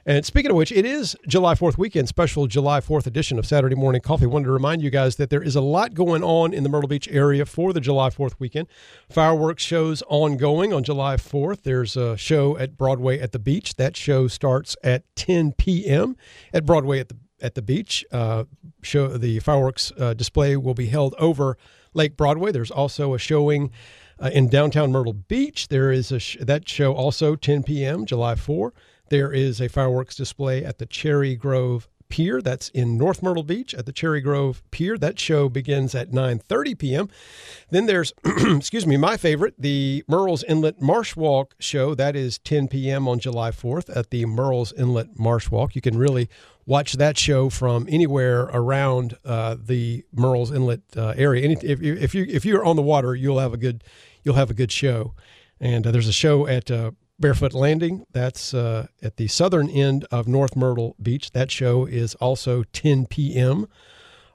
And 0.08 0.24
speaking 0.24 0.50
of 0.50 0.56
which, 0.56 0.72
it 0.72 0.86
is 0.86 1.14
July 1.26 1.54
4th 1.54 1.76
weekend, 1.76 2.08
special 2.08 2.46
July 2.46 2.80
4th 2.80 3.06
edition 3.06 3.38
of 3.38 3.44
Saturday 3.44 3.74
Morning 3.74 4.00
Coffee. 4.00 4.24
Wanted 4.24 4.46
to 4.46 4.52
remind 4.52 4.80
you 4.80 4.88
guys 4.88 5.16
that 5.16 5.28
there 5.28 5.42
is 5.42 5.54
a 5.54 5.60
lot 5.60 5.92
going 5.92 6.24
on 6.24 6.54
in 6.54 6.62
the 6.62 6.70
Myrtle 6.70 6.88
Beach 6.88 7.06
area 7.10 7.44
for 7.44 7.74
the 7.74 7.80
July 7.80 8.08
4th 8.08 8.32
weekend. 8.38 8.68
Fireworks 9.10 9.62
shows 9.62 10.02
ongoing 10.08 10.72
on 10.72 10.82
July 10.82 11.16
4th. 11.16 11.60
There's 11.60 11.94
a 11.94 12.16
show 12.16 12.56
at 12.56 12.78
Broadway 12.78 13.20
at 13.20 13.32
the 13.32 13.38
beach. 13.38 13.74
That 13.76 13.98
show 13.98 14.28
starts 14.28 14.78
at 14.82 15.04
10 15.14 15.52
p.m. 15.52 16.16
at 16.54 16.64
Broadway 16.64 17.00
at 17.00 17.10
the 17.10 17.18
at 17.40 17.54
the 17.54 17.62
beach. 17.62 18.04
Uh, 18.10 18.44
show 18.82 19.08
the 19.08 19.38
fireworks 19.40 19.92
uh, 19.98 20.14
display 20.14 20.56
will 20.56 20.74
be 20.74 20.86
held 20.86 21.14
over 21.18 21.56
Lake 21.94 22.16
Broadway. 22.16 22.52
There's 22.52 22.70
also 22.70 23.14
a 23.14 23.18
showing 23.18 23.70
uh, 24.20 24.30
in 24.32 24.48
downtown 24.48 24.92
Myrtle 24.92 25.12
Beach. 25.12 25.68
There 25.68 25.90
is 25.90 26.12
a 26.12 26.18
sh- 26.18 26.36
that 26.40 26.68
show 26.68 26.94
also 26.94 27.36
10 27.36 27.62
p.m. 27.62 28.04
July 28.06 28.34
4. 28.34 28.72
There 29.10 29.32
is 29.32 29.60
a 29.60 29.68
fireworks 29.68 30.16
display 30.16 30.64
at 30.64 30.78
the 30.78 30.86
Cherry 30.86 31.34
Grove 31.34 31.88
Pier. 32.08 32.40
That's 32.40 32.68
in 32.70 32.96
North 32.96 33.22
Myrtle 33.22 33.42
Beach 33.42 33.74
at 33.74 33.86
the 33.86 33.92
Cherry 33.92 34.20
Grove 34.20 34.62
Pier. 34.70 34.96
That 34.98 35.18
show 35.18 35.48
begins 35.48 35.94
at 35.94 36.10
9:30 36.10 36.78
p.m. 36.78 37.08
Then 37.70 37.86
there's, 37.86 38.12
excuse 38.24 38.86
me, 38.86 38.96
my 38.96 39.16
favorite, 39.16 39.54
the 39.58 40.04
Murrells 40.08 40.44
Inlet 40.48 40.80
Marsh 40.80 41.16
Walk 41.16 41.54
show. 41.58 41.94
That 41.94 42.16
is 42.16 42.38
10 42.38 42.68
p.m. 42.68 43.08
on 43.08 43.18
July 43.18 43.50
4th 43.50 43.94
at 43.94 44.10
the 44.10 44.24
Murrells 44.24 44.72
Inlet 44.78 45.18
Marsh 45.18 45.50
Walk. 45.50 45.74
You 45.74 45.80
can 45.80 45.98
really 45.98 46.28
watch 46.68 46.92
that 46.92 47.16
show 47.16 47.48
from 47.48 47.86
anywhere 47.88 48.42
around 48.52 49.16
uh, 49.24 49.56
the 49.58 50.04
Murrells 50.14 50.54
Inlet 50.54 50.82
uh, 50.96 51.14
area. 51.16 51.42
Any, 51.42 51.54
if, 51.62 51.82
if 51.82 52.14
you 52.14 52.26
if 52.28 52.44
you're 52.44 52.64
on 52.64 52.76
the 52.76 52.82
water, 52.82 53.16
you'll 53.16 53.38
have 53.38 53.54
a 53.54 53.56
good 53.56 53.82
you'll 54.22 54.36
have 54.36 54.50
a 54.50 54.54
good 54.54 54.70
show. 54.70 55.14
And 55.58 55.86
uh, 55.86 55.90
there's 55.90 56.06
a 56.06 56.12
show 56.12 56.46
at 56.46 56.70
uh, 56.70 56.92
Barefoot 57.18 57.54
Landing. 57.54 58.04
That's 58.12 58.52
uh, 58.52 58.86
at 59.02 59.16
the 59.16 59.28
southern 59.28 59.70
end 59.70 60.06
of 60.12 60.28
North 60.28 60.54
Myrtle 60.54 60.94
Beach. 61.02 61.32
That 61.32 61.50
show 61.50 61.86
is 61.86 62.14
also 62.16 62.62
10 62.64 63.06
p.m. 63.06 63.66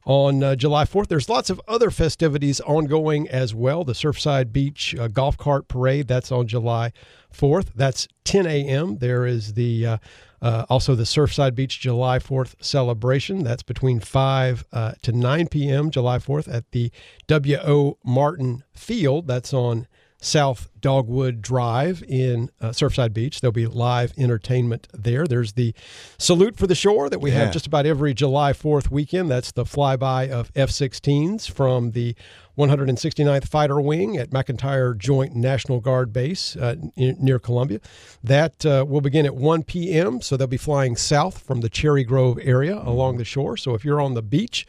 on 0.05 0.43
uh, 0.43 0.55
July 0.55 0.85
4th. 0.85 1.07
There's 1.07 1.29
lots 1.29 1.49
of 1.49 1.61
other 1.67 1.89
festivities 1.89 2.59
ongoing 2.61 3.27
as 3.29 3.53
well. 3.53 3.83
The 3.83 3.93
Surfside 3.93 4.51
Beach 4.51 4.95
uh, 4.95 5.07
Golf 5.07 5.37
Cart 5.37 5.67
Parade, 5.67 6.07
that's 6.07 6.31
on 6.31 6.47
July 6.47 6.91
4th. 7.33 7.69
That's 7.75 8.07
10 8.25 8.45
a.m. 8.45 8.97
There 8.97 9.25
is 9.25 9.53
the 9.53 9.85
uh, 9.85 9.97
uh, 10.41 10.65
also 10.69 10.93
the 10.93 11.03
Surfside 11.03 11.55
Beach 11.55 11.79
July 11.79 12.19
4th 12.19 12.55
celebration. 12.61 13.43
That's 13.43 13.63
between 13.63 14.01
5 14.01 14.65
uh, 14.73 14.93
to 15.01 15.11
9 15.13 15.47
p.m. 15.47 15.89
July 15.89 16.17
4th 16.17 16.53
at 16.53 16.69
the 16.71 16.91
W.O. 17.27 17.97
Martin 18.03 18.63
Field. 18.73 19.27
That's 19.27 19.53
on 19.53 19.87
South 20.23 20.69
Dogwood 20.79 21.41
Drive 21.41 22.03
in 22.07 22.49
uh, 22.61 22.69
Surfside 22.69 23.13
Beach. 23.13 23.41
There'll 23.41 23.51
be 23.51 23.67
live 23.67 24.13
entertainment 24.17 24.87
there. 24.93 25.27
There's 25.27 25.53
the 25.53 25.73
Salute 26.17 26.57
for 26.57 26.65
the 26.65 26.75
Shore 26.75 27.09
that 27.09 27.19
we 27.19 27.31
Yeah. 27.31 27.39
have 27.45 27.53
just 27.53 27.67
about 27.67 27.85
every 27.85 28.13
July 28.13 28.53
4th 28.53 28.89
weekend. 28.89 29.29
That's 29.29 29.51
the 29.51 29.65
flyby 29.65 30.29
of 30.29 30.51
F 30.55 30.69
16s 30.69 31.47
from 31.49 31.91
the 31.91 32.15
169th 32.57 33.47
Fighter 33.47 33.81
Wing 33.81 34.15
at 34.17 34.29
McEntire 34.29 34.97
Joint 34.97 35.35
National 35.35 35.79
Guard 35.79 36.13
Base 36.13 36.55
uh, 36.55 36.75
near 36.95 37.39
Columbia. 37.39 37.79
That 38.23 38.65
uh, 38.65 38.85
will 38.87 39.01
begin 39.01 39.25
at 39.25 39.35
1 39.35 39.63
p.m., 39.63 40.21
so 40.21 40.37
they'll 40.37 40.47
be 40.47 40.57
flying 40.57 40.95
south 40.95 41.39
from 41.39 41.61
the 41.61 41.69
Cherry 41.69 42.03
Grove 42.03 42.39
area 42.41 42.77
along 42.77 43.17
the 43.17 43.25
shore. 43.25 43.57
So 43.57 43.73
if 43.73 43.83
you're 43.83 43.99
on 44.01 44.13
the 44.13 44.21
beach, 44.21 44.65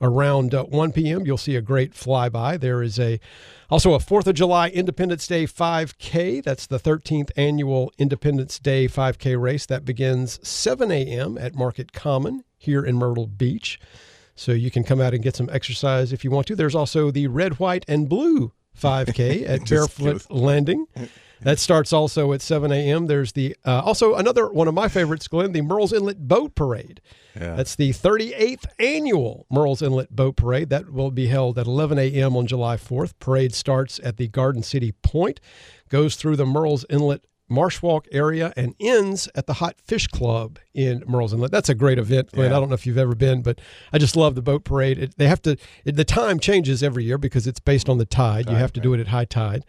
around 0.00 0.54
uh, 0.54 0.64
1 0.64 0.92
p.m. 0.92 1.26
You'll 1.26 1.36
see 1.36 1.56
a 1.56 1.62
great 1.62 1.92
flyby. 1.92 2.60
There 2.60 2.82
is 2.82 2.98
a 2.98 3.20
also 3.70 3.94
a 3.94 3.98
4th 3.98 4.26
of 4.26 4.34
July 4.34 4.68
Independence 4.68 5.26
Day 5.26 5.44
5K. 5.44 6.42
That's 6.42 6.66
the 6.66 6.78
13th 6.78 7.30
annual 7.36 7.92
Independence 7.98 8.58
Day 8.58 8.86
5K 8.86 9.40
race 9.40 9.66
that 9.66 9.84
begins 9.84 10.38
7 10.46 10.90
a.m. 10.90 11.36
at 11.38 11.54
Market 11.54 11.92
Common 11.92 12.44
here 12.58 12.84
in 12.84 12.96
Myrtle 12.96 13.26
Beach. 13.26 13.80
So 14.34 14.52
you 14.52 14.70
can 14.70 14.84
come 14.84 15.00
out 15.00 15.14
and 15.14 15.22
get 15.22 15.34
some 15.34 15.48
exercise 15.50 16.12
if 16.12 16.22
you 16.22 16.30
want 16.30 16.46
to. 16.48 16.56
There's 16.56 16.74
also 16.74 17.10
the 17.10 17.26
red, 17.26 17.58
white, 17.58 17.84
and 17.88 18.08
blue 18.08 18.52
5K 18.78 19.44
at 19.48 19.68
Barefoot 19.68 20.30
Landing. 20.30 20.86
That 21.40 21.58
starts 21.58 21.92
also 21.92 22.32
at 22.32 22.42
7 22.42 22.70
a.m. 22.70 23.06
There's 23.06 23.32
the 23.32 23.56
uh, 23.64 23.82
also 23.84 24.14
another 24.14 24.48
one 24.48 24.68
of 24.68 24.74
my 24.74 24.88
favorites, 24.88 25.28
Glenn, 25.28 25.52
the 25.52 25.62
Murrells 25.62 25.92
Inlet 25.92 26.28
Boat 26.28 26.54
Parade. 26.54 27.00
That's 27.56 27.74
the 27.74 27.90
38th 27.90 28.64
annual 28.78 29.46
Murrells 29.52 29.82
Inlet 29.82 30.14
Boat 30.14 30.36
Parade. 30.36 30.70
That 30.70 30.92
will 30.92 31.10
be 31.10 31.26
held 31.26 31.58
at 31.58 31.66
11 31.66 31.98
a.m. 31.98 32.36
on 32.36 32.46
July 32.46 32.76
4th. 32.76 33.14
Parade 33.18 33.54
starts 33.54 34.00
at 34.02 34.16
the 34.16 34.28
Garden 34.28 34.62
City 34.62 34.92
Point, 35.02 35.40
goes 35.88 36.16
through 36.16 36.36
the 36.36 36.44
Murrells 36.46 36.84
Inlet 36.90 37.26
Marsh 37.48 37.80
Walk 37.80 38.08
area, 38.10 38.52
and 38.56 38.74
ends 38.80 39.28
at 39.36 39.46
the 39.46 39.54
Hot 39.54 39.76
Fish 39.80 40.08
Club 40.08 40.58
in 40.74 41.00
Murrells 41.02 41.32
Inlet. 41.32 41.52
That's 41.52 41.68
a 41.68 41.76
great 41.76 41.98
event, 41.98 42.32
Glenn. 42.32 42.46
I 42.56 42.58
don't 42.58 42.68
know 42.68 42.74
if 42.74 42.86
you've 42.86 42.98
ever 42.98 43.14
been, 43.14 43.42
but 43.42 43.60
I 43.92 43.98
just 43.98 44.16
love 44.16 44.34
the 44.34 44.42
boat 44.42 44.64
parade. 44.64 44.98
It, 44.98 45.16
they 45.16 45.28
have 45.28 45.40
to. 45.42 45.56
It, 45.84 45.94
the 45.94 46.04
time 46.04 46.40
changes 46.40 46.82
every 46.82 47.04
year 47.04 47.18
because 47.18 47.46
it's 47.46 47.60
based 47.60 47.88
on 47.88 47.98
the 47.98 48.04
tide. 48.04 48.46
you 48.50 48.56
have 48.56 48.72
to 48.72 48.80
do 48.80 48.94
it 48.94 49.00
at 49.00 49.08
high 49.08 49.26
tide, 49.26 49.64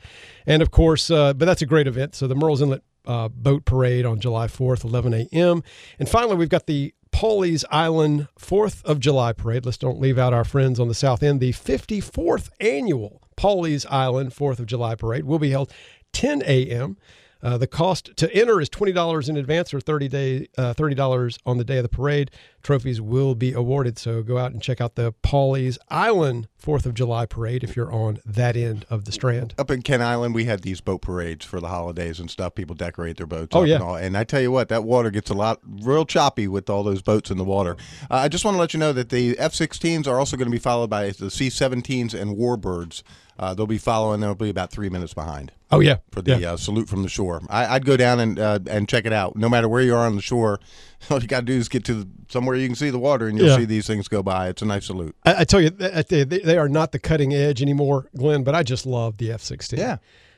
and 0.47 0.63
of 0.63 0.72
course, 0.72 1.11
uh, 1.11 1.34
but 1.34 1.45
that's 1.45 1.61
a 1.61 1.68
great 1.68 1.86
event. 1.86 2.15
So 2.15 2.26
the 2.26 2.36
Murrells 2.36 2.61
Inlet 2.61 2.82
uh, 3.05 3.30
boat 3.30 3.65
parade 3.65 4.05
on 4.05 4.20
July 4.20 4.47
4th, 4.47 4.84
11 4.84 5.13
a.m. 5.13 5.63
And 5.97 6.09
finally, 6.09 6.36
we've 6.36 6.49
got 6.49 6.65
the 6.68 6.93
Pawleys 7.18 7.65
Island 7.72 8.28
4th 8.39 8.86
of 8.86 8.99
July 8.99 9.34
parade. 9.34 9.65
Let's 9.65 9.80
don't 9.80 9.99
leave 9.99 10.20
out 10.20 10.36
our 10.36 10.43
friends 10.43 10.80
on 10.80 10.88
the 10.88 10.93
south 10.93 11.24
end. 11.24 11.39
The 11.39 11.51
54th 11.51 12.51
annual 12.59 13.24
Pawleys 13.36 13.88
Island 13.89 14.36
4th 14.36 14.59
of 14.59 14.68
July 14.68 14.93
parade 14.93 15.24
will 15.24 15.39
be 15.39 15.49
held 15.49 15.74
10 16.13 16.43
a.m. 16.45 16.95
Uh, 17.41 17.57
the 17.57 17.67
cost 17.67 18.15
to 18.17 18.33
enter 18.33 18.59
is 18.59 18.69
twenty 18.69 18.91
dollars 18.91 19.29
in 19.29 19.38
advance, 19.38 19.73
or 19.73 19.79
thirty 19.79 20.07
day 20.07 20.47
uh, 20.57 20.73
thirty 20.73 20.95
dollars 20.95 21.38
on 21.45 21.57
the 21.57 21.63
day 21.63 21.77
of 21.77 21.83
the 21.83 21.89
parade. 21.89 22.31
Trophies 22.63 22.99
will 22.99 23.35
be 23.35 23.53
awarded, 23.53 23.97
so 23.97 24.21
go 24.21 24.38
out 24.38 24.51
and 24.51 24.61
check 24.61 24.81
out 24.81 24.95
the 24.95 25.13
Pawleys 25.23 25.77
Island 25.89 26.47
Fourth 26.57 26.85
of 26.85 26.93
July 26.93 27.25
parade 27.25 27.63
if 27.63 27.75
you're 27.75 27.93
on 27.93 28.19
that 28.25 28.57
end 28.57 28.85
of 28.89 29.05
the 29.05 29.11
Strand. 29.11 29.53
Up 29.57 29.71
in 29.71 29.81
Kent 29.81 30.03
Island, 30.03 30.35
we 30.35 30.45
had 30.45 30.63
these 30.63 30.81
boat 30.81 31.01
parades 31.01 31.45
for 31.45 31.61
the 31.61 31.69
holidays 31.69 32.19
and 32.19 32.29
stuff. 32.29 32.55
People 32.55 32.75
decorate 32.75 33.17
their 33.17 33.27
boats. 33.27 33.55
Oh, 33.55 33.61
up 33.61 33.67
yeah. 33.67 33.75
and, 33.75 33.83
all. 33.83 33.95
and 33.95 34.17
I 34.17 34.23
tell 34.23 34.41
you 34.41 34.51
what, 34.51 34.69
that 34.69 34.83
water 34.83 35.11
gets 35.11 35.29
a 35.29 35.33
lot 35.33 35.59
real 35.65 36.05
choppy 36.05 36.47
with 36.47 36.69
all 36.69 36.83
those 36.83 37.01
boats 37.01 37.31
in 37.31 37.38
the 37.38 37.43
water. 37.43 37.77
Uh, 38.11 38.15
I 38.15 38.27
just 38.27 38.43
want 38.43 38.55
to 38.55 38.59
let 38.59 38.73
you 38.73 38.79
know 38.79 38.91
that 38.91 39.09
the 39.09 39.38
F-16s 39.39 40.07
are 40.07 40.19
also 40.19 40.35
going 40.35 40.47
to 40.47 40.51
be 40.51 40.59
followed 40.59 40.89
by 40.89 41.11
the 41.11 41.31
C-17s 41.31 42.13
and 42.13 42.35
Warbirds. 42.38 43.03
Uh, 43.39 43.53
they'll 43.53 43.67
be 43.67 43.77
following. 43.77 44.19
They'll 44.21 44.35
be 44.35 44.49
about 44.49 44.71
three 44.71 44.89
minutes 44.89 45.13
behind 45.13 45.51
Oh 45.71 45.79
yeah, 45.79 45.97
for 46.11 46.21
the 46.21 46.39
yeah. 46.39 46.53
uh, 46.53 46.57
salute 46.57 46.88
from 46.89 47.03
the 47.03 47.09
shore. 47.09 47.41
I, 47.49 47.75
I'd 47.75 47.85
go 47.85 47.97
down 47.97 48.19
and 48.19 48.39
uh, 48.39 48.59
and 48.69 48.88
check 48.89 49.05
it 49.05 49.13
out. 49.13 49.35
No 49.35 49.47
matter 49.49 49.67
where 49.69 49.81
you 49.81 49.93
are 49.95 50.05
on 50.05 50.15
the 50.15 50.21
shore, 50.21 50.59
all 51.09 51.21
you 51.21 51.27
got 51.27 51.41
to 51.41 51.45
do 51.45 51.53
is 51.53 51.69
get 51.69 51.83
to 51.85 51.93
the, 52.03 52.07
somewhere 52.29 52.55
you 52.55 52.67
can 52.67 52.75
see 52.75 52.89
the 52.89 52.99
water, 52.99 53.27
and 53.27 53.38
you'll 53.38 53.47
Yeah. 53.49 53.57
see 53.57 53.65
these 53.65 53.85
things 53.85 54.07
go 54.07 54.23
by. 54.23 54.47
It's 54.49 54.61
a 54.61 54.65
nice 54.65 54.85
salute. 54.88 55.15
I, 55.25 55.41
I 55.41 55.43
tell 55.43 55.61
you, 55.61 55.69
they, 55.69 56.23
they 56.23 56.57
are 56.57 56.69
not 56.69 56.91
the 56.93 56.99
cutting 56.99 57.33
edge 57.33 57.61
anymore, 57.61 58.09
Glenn. 58.17 58.43
But 58.43 58.55
I 58.55 58.63
just 58.63 58.85
love 58.85 59.17
the 59.17 59.31
F 59.31 59.41
sixteen. 59.41 59.79
Yeah. 59.79 59.97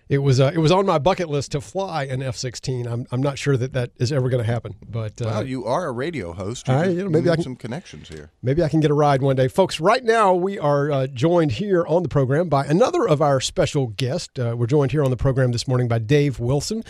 It 0.09 0.17
was 0.23 0.39
uh, 0.39 0.49
it 0.51 0.57
was 0.57 0.71
on 0.71 0.87
my 0.87 0.97
bucket 0.97 1.29
list 1.29 1.51
to 1.51 1.61
fly 1.61 2.05
an 2.05 2.23
F 2.23 2.35
sixteen. 2.35 2.87
I'm 2.87 3.05
I'm 3.11 3.21
not 3.21 3.37
sure 3.37 3.55
that 3.57 3.73
that 3.73 3.91
is 3.99 4.11
ever 4.11 4.27
going 4.27 4.43
to 4.43 4.51
happen, 4.51 4.73
but 4.89 5.21
uh, 5.21 5.25
Well, 5.25 5.47
you 5.47 5.65
are 5.65 5.85
a 5.85 5.91
radio 5.91 6.33
host. 6.33 6.67
You 6.67 6.73
I- 6.73 6.85
you 6.87 7.03
know, 7.03 7.09
maybe 7.11 7.29
I 7.29 7.35
can- 7.35 7.43
some 7.43 7.55
connections 7.55 8.07
here. 8.09 8.31
Maybe 8.41 8.63
I 8.63 8.69
can 8.69 8.79
get 8.79 8.89
a 8.89 8.95
ride 8.95 9.21
one 9.21 9.35
day. 9.35 9.47
Folks, 9.47 9.79
right 9.79 10.03
now 10.03 10.33
we 10.33 10.57
are 10.57 10.91
uh, 10.91 11.05
joined 11.05 11.51
here 11.53 11.85
on 11.85 12.01
the 12.01 12.09
program 12.09 12.49
by 12.49 12.65
another 12.65 13.07
of 13.07 13.21
our 13.21 13.39
special 13.39 13.85
guests. 13.85 14.39
Uh, 14.39 14.55
we're 14.57 14.65
joined 14.65 14.91
here 14.93 15.03
on 15.03 15.11
the 15.11 15.17
program 15.17 15.51
this 15.51 15.67
morning 15.67 15.87
by 15.87 15.99
Dave 15.99 16.39
Wilson. 16.39 16.83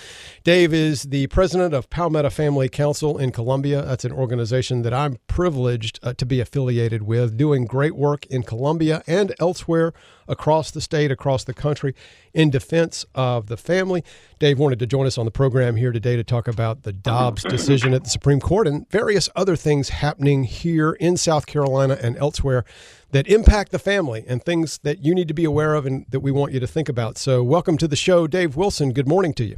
Dave 0.45 0.73
is 0.73 1.03
the 1.03 1.27
president 1.27 1.73
of 1.73 1.89
Palmetto 1.89 2.29
Family 2.29 2.69
Council 2.69 3.17
in 3.17 3.33
Columbia. 3.33 3.81
That's 3.81 4.05
an 4.05 4.13
organization 4.13 4.83
that 4.83 4.93
I'm 4.93 5.17
privileged 5.27 5.99
uh, 6.03 6.13
to 6.13 6.25
be 6.25 6.39
affiliated 6.39 7.03
with, 7.03 7.35
doing 7.35 7.65
great 7.65 7.97
work 7.97 8.25
in 8.27 8.43
Columbia 8.43 9.03
and 9.07 9.35
elsewhere 9.41 9.91
across 10.29 10.71
the 10.71 10.79
state, 10.79 11.11
across 11.11 11.43
the 11.43 11.53
country, 11.53 11.93
in 12.33 12.49
defense 12.49 13.05
of 13.15 13.47
the 13.47 13.57
family. 13.57 14.03
Dave 14.39 14.59
wanted 14.59 14.79
to 14.79 14.87
join 14.87 15.05
us 15.05 15.17
on 15.17 15.25
the 15.25 15.31
program 15.31 15.75
here 15.75 15.91
today 15.91 16.15
to 16.15 16.23
talk 16.23 16.47
about 16.47 16.83
the 16.83 16.93
Dobbs 16.93 17.43
decision 17.43 17.93
at 17.93 18.03
the 18.03 18.09
Supreme 18.09 18.39
Court 18.39 18.67
and 18.67 18.89
various 18.89 19.29
other 19.35 19.55
things 19.55 19.89
happening 19.89 20.43
here 20.43 20.91
in 20.93 21.17
South 21.17 21.45
Carolina 21.45 21.97
and 22.01 22.15
elsewhere 22.17 22.63
that 23.11 23.27
impact 23.27 23.71
the 23.71 23.79
family 23.79 24.23
and 24.27 24.43
things 24.43 24.77
that 24.83 25.03
you 25.03 25.15
need 25.15 25.27
to 25.27 25.33
be 25.33 25.45
aware 25.45 25.73
of 25.73 25.85
and 25.85 26.05
that 26.09 26.19
we 26.19 26.31
want 26.31 26.53
you 26.53 26.59
to 26.59 26.67
think 26.67 26.87
about. 26.87 27.17
So, 27.17 27.43
welcome 27.43 27.77
to 27.77 27.87
the 27.87 27.95
show, 27.95 28.27
Dave 28.27 28.55
Wilson. 28.55 28.93
Good 28.93 29.07
morning 29.07 29.33
to 29.33 29.43
you. 29.43 29.57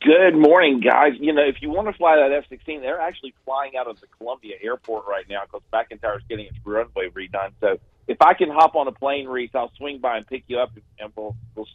Good 0.00 0.34
morning, 0.34 0.80
guys. 0.80 1.12
You 1.18 1.32
know, 1.32 1.42
if 1.42 1.62
you 1.62 1.70
want 1.70 1.86
to 1.88 1.92
fly 1.94 2.16
that 2.16 2.32
F 2.32 2.44
16, 2.48 2.80
they're 2.80 3.00
actually 3.00 3.34
flying 3.44 3.76
out 3.78 3.86
of 3.86 4.00
the 4.00 4.06
Columbia 4.18 4.56
airport 4.60 5.06
right 5.06 5.24
now 5.28 5.42
because 5.44 5.62
McEntire's 5.72 6.22
getting 6.28 6.46
its 6.46 6.56
runway 6.64 7.08
redone. 7.08 7.52
So 7.60 7.78
if 8.08 8.20
I 8.20 8.34
can 8.34 8.50
hop 8.50 8.74
on 8.74 8.88
a 8.88 8.92
plane, 8.92 9.26
Reese, 9.28 9.50
I'll 9.54 9.72
swing 9.76 9.98
by 9.98 10.16
and 10.18 10.26
pick 10.26 10.44
you 10.48 10.58
up 10.58 10.70
and 10.98 11.12
we'll, 11.16 11.36
we'll 11.54 11.66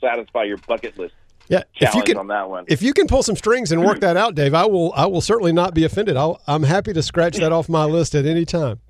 satisfy 0.00 0.44
your 0.44 0.58
bucket 0.58 0.98
list 0.98 1.14
Yeah, 1.48 1.62
if 1.76 1.94
you 1.94 2.02
can, 2.02 2.16
on 2.16 2.28
that 2.28 2.48
one. 2.48 2.64
if 2.68 2.82
you 2.82 2.92
can 2.92 3.06
pull 3.06 3.22
some 3.22 3.36
strings 3.36 3.72
and 3.72 3.84
work 3.84 4.00
that 4.00 4.16
out, 4.16 4.34
Dave, 4.34 4.54
I 4.54 4.64
will. 4.66 4.92
I 4.94 5.06
will 5.06 5.20
certainly 5.20 5.52
not 5.52 5.74
be 5.74 5.84
offended. 5.84 6.16
I'll, 6.16 6.40
I'm 6.46 6.62
happy 6.62 6.92
to 6.92 7.02
scratch 7.02 7.36
that 7.36 7.52
off 7.52 7.68
my 7.68 7.84
list 7.84 8.14
at 8.14 8.26
any 8.26 8.44
time. 8.44 8.80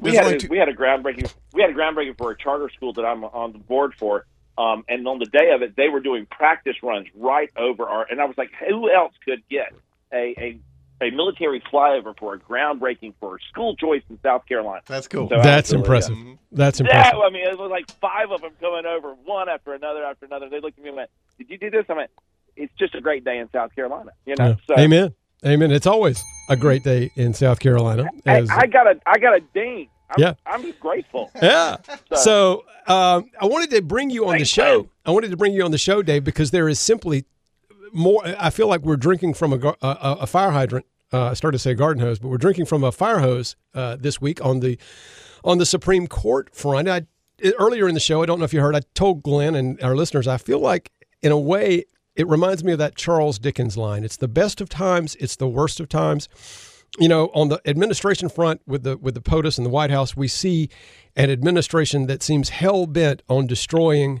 we 0.00 0.14
had, 0.14 0.26
a, 0.26 0.38
two- 0.38 0.48
we 0.48 0.58
had 0.58 0.68
a 0.68 0.74
groundbreaking 0.74 1.32
we 1.52 1.62
had 1.62 1.70
a 1.70 1.74
groundbreaking 1.74 2.16
for 2.18 2.30
a 2.30 2.36
charter 2.36 2.70
school 2.74 2.92
that 2.94 3.04
I'm 3.04 3.24
on 3.24 3.52
the 3.52 3.58
board 3.58 3.94
for. 3.98 4.26
Um, 4.58 4.84
and 4.86 5.06
on 5.08 5.18
the 5.18 5.24
day 5.26 5.50
of 5.54 5.62
it, 5.62 5.76
they 5.76 5.88
were 5.88 6.00
doing 6.00 6.26
practice 6.26 6.76
runs 6.82 7.06
right 7.14 7.50
over 7.56 7.88
our. 7.88 8.06
And 8.10 8.20
I 8.20 8.26
was 8.26 8.36
like, 8.36 8.50
who 8.68 8.90
else 8.90 9.14
could 9.24 9.42
get 9.48 9.72
a 10.12 10.34
a, 10.38 10.58
a 11.02 11.10
military 11.10 11.60
flyover 11.72 12.16
for 12.18 12.34
a 12.34 12.38
groundbreaking 12.38 13.14
for 13.20 13.38
school 13.50 13.76
choice 13.76 14.02
in 14.08 14.18
South 14.22 14.46
Carolina? 14.46 14.82
That's 14.86 15.08
cool. 15.08 15.28
So 15.28 15.36
That's 15.36 15.46
absolutely, 15.46 15.86
impressive. 15.86 16.16
yeah. 16.16 16.34
That's 16.52 16.80
Yeah, 16.80 16.86
impressive. 16.86 17.20
I 17.20 17.30
mean, 17.30 17.46
it 17.46 17.58
was 17.58 17.70
like 17.70 17.90
five 18.00 18.30
of 18.30 18.40
them 18.40 18.52
coming 18.60 18.86
over, 18.86 19.14
one 19.24 19.48
after 19.48 19.74
another 19.74 20.04
after 20.04 20.26
another. 20.26 20.48
They 20.48 20.60
looked 20.60 20.78
at 20.78 20.82
me 20.84 20.88
and 20.90 20.96
went, 20.96 21.10
"Did 21.38 21.50
you 21.50 21.58
do 21.58 21.70
this?" 21.70 21.84
I 21.88 21.94
went, 21.94 22.10
"It's 22.56 22.72
just 22.78 22.94
a 22.94 23.00
great 23.00 23.24
day 23.24 23.38
in 23.38 23.50
South 23.52 23.74
Carolina." 23.74 24.10
You 24.26 24.34
know, 24.38 24.48
Yeah. 24.48 24.54
so 24.66 24.78
Amen. 24.80 25.14
Amen. 25.44 25.72
It's 25.72 25.86
always 25.88 26.22
a 26.48 26.56
great 26.56 26.84
day 26.84 27.10
in 27.16 27.34
South 27.34 27.58
Carolina. 27.58 28.08
I, 28.26 28.38
as- 28.40 28.50
I 28.50 28.66
got 28.66 28.86
a, 28.86 29.00
I 29.06 29.18
got 29.18 29.34
a 29.36 29.40
ding. 29.52 29.88
I'm, 30.10 30.20
Yeah. 30.22 30.34
I'm 30.46 30.62
just 30.62 30.78
grateful. 30.78 31.30
yeah. 31.42 31.78
So 32.14 32.64
um, 32.86 33.30
I 33.40 33.46
wanted 33.46 33.70
to 33.70 33.82
bring 33.82 34.10
you 34.10 34.28
on 34.28 34.38
the 34.38 34.44
show. 34.44 34.80
man. 34.82 34.88
I 35.06 35.10
wanted 35.10 35.30
to 35.32 35.36
bring 35.36 35.52
you 35.54 35.64
on 35.64 35.70
the 35.72 35.78
show, 35.78 36.02
Dave, 36.02 36.22
because 36.22 36.50
there 36.52 36.68
is 36.68 36.78
simply 36.78 37.24
more. 37.92 38.22
I 38.38 38.50
feel 38.50 38.68
like 38.68 38.82
we're 38.82 38.96
drinking 38.96 39.34
from 39.34 39.52
a, 39.52 39.68
a 39.82 39.86
a 40.20 40.26
fire 40.26 40.50
hydrant. 40.50 40.86
Uh, 41.12 41.30
I 41.30 41.34
started 41.34 41.56
to 41.56 41.62
say 41.62 41.74
garden 41.74 42.02
hose, 42.02 42.18
but 42.18 42.28
we're 42.28 42.38
drinking 42.38 42.66
from 42.66 42.82
a 42.82 42.92
fire 42.92 43.18
hose 43.18 43.56
uh, 43.74 43.96
this 43.98 44.20
week 44.20 44.44
on 44.44 44.60
the 44.60 44.78
on 45.44 45.58
the 45.58 45.66
Supreme 45.66 46.06
Court 46.06 46.54
front. 46.54 46.88
I 46.88 47.06
earlier 47.58 47.88
in 47.88 47.94
the 47.94 48.00
show, 48.00 48.22
I 48.22 48.26
don't 48.26 48.38
know 48.38 48.44
if 48.44 48.54
you 48.54 48.60
heard, 48.60 48.76
I 48.76 48.80
told 48.94 49.22
Glenn 49.22 49.54
and 49.54 49.80
our 49.82 49.96
listeners, 49.96 50.28
I 50.28 50.36
feel 50.36 50.60
like 50.60 50.92
in 51.22 51.32
a 51.32 51.38
way 51.38 51.84
it 52.14 52.28
reminds 52.28 52.62
me 52.62 52.72
of 52.72 52.78
that 52.78 52.94
Charles 52.94 53.38
Dickens 53.38 53.76
line. 53.76 54.04
It's 54.04 54.16
the 54.16 54.28
best 54.28 54.60
of 54.60 54.68
times, 54.68 55.16
it's 55.16 55.36
the 55.36 55.48
worst 55.48 55.80
of 55.80 55.88
times. 55.88 56.28
You 56.98 57.08
know, 57.08 57.30
on 57.34 57.48
the 57.48 57.58
administration 57.66 58.28
front 58.28 58.60
with 58.66 58.82
the 58.82 58.98
with 58.98 59.14
the 59.14 59.22
POTUS 59.22 59.56
and 59.56 59.64
the 59.64 59.70
White 59.70 59.90
House, 59.90 60.14
we 60.14 60.28
see 60.28 60.68
an 61.16 61.30
administration 61.30 62.06
that 62.06 62.22
seems 62.22 62.50
hell 62.50 62.86
bent 62.86 63.22
on 63.28 63.46
destroying 63.46 64.20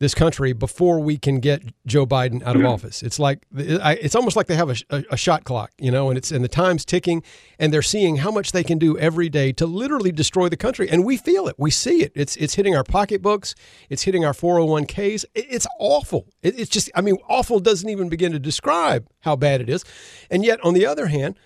this 0.00 0.14
country 0.14 0.52
before 0.52 1.00
we 1.00 1.18
can 1.18 1.40
get 1.40 1.62
Joe 1.84 2.06
Biden 2.06 2.42
out 2.44 2.54
of 2.54 2.64
office. 2.64 3.02
It's 3.02 3.18
like 3.18 3.44
it's 3.52 4.14
almost 4.14 4.36
like 4.36 4.46
they 4.46 4.54
have 4.54 4.70
a, 4.70 4.76
a, 4.90 5.04
a 5.10 5.16
shot 5.16 5.44
clock, 5.44 5.72
you 5.78 5.90
know, 5.90 6.08
and 6.08 6.16
it's 6.16 6.30
and 6.30 6.44
the 6.44 6.48
time's 6.48 6.84
ticking, 6.84 7.22
and 7.58 7.72
they're 7.72 7.82
seeing 7.82 8.16
how 8.16 8.30
much 8.30 8.52
they 8.52 8.62
can 8.62 8.78
do 8.78 8.96
every 8.98 9.28
day 9.28 9.52
to 9.52 9.66
literally 9.66 10.12
destroy 10.12 10.48
the 10.48 10.56
country, 10.56 10.88
and 10.88 11.04
we 11.04 11.16
feel 11.16 11.48
it, 11.48 11.56
we 11.58 11.70
see 11.70 12.02
it. 12.02 12.12
It's 12.14 12.36
it's 12.36 12.54
hitting 12.54 12.76
our 12.76 12.84
pocketbooks, 12.84 13.54
it's 13.88 14.02
hitting 14.02 14.24
our 14.24 14.34
four 14.34 14.54
hundred 14.54 14.70
one 14.70 14.86
ks. 14.86 15.24
It's 15.34 15.66
awful. 15.80 16.26
It, 16.42 16.58
it's 16.58 16.70
just, 16.70 16.90
I 16.94 17.00
mean, 17.00 17.16
awful 17.28 17.58
doesn't 17.58 17.88
even 17.88 18.08
begin 18.08 18.30
to 18.32 18.38
describe 18.38 19.08
how 19.20 19.34
bad 19.34 19.60
it 19.60 19.68
is, 19.68 19.84
and 20.30 20.44
yet 20.44 20.64
on 20.64 20.74
the 20.74 20.86
other 20.86 21.06
hand, 21.06 21.38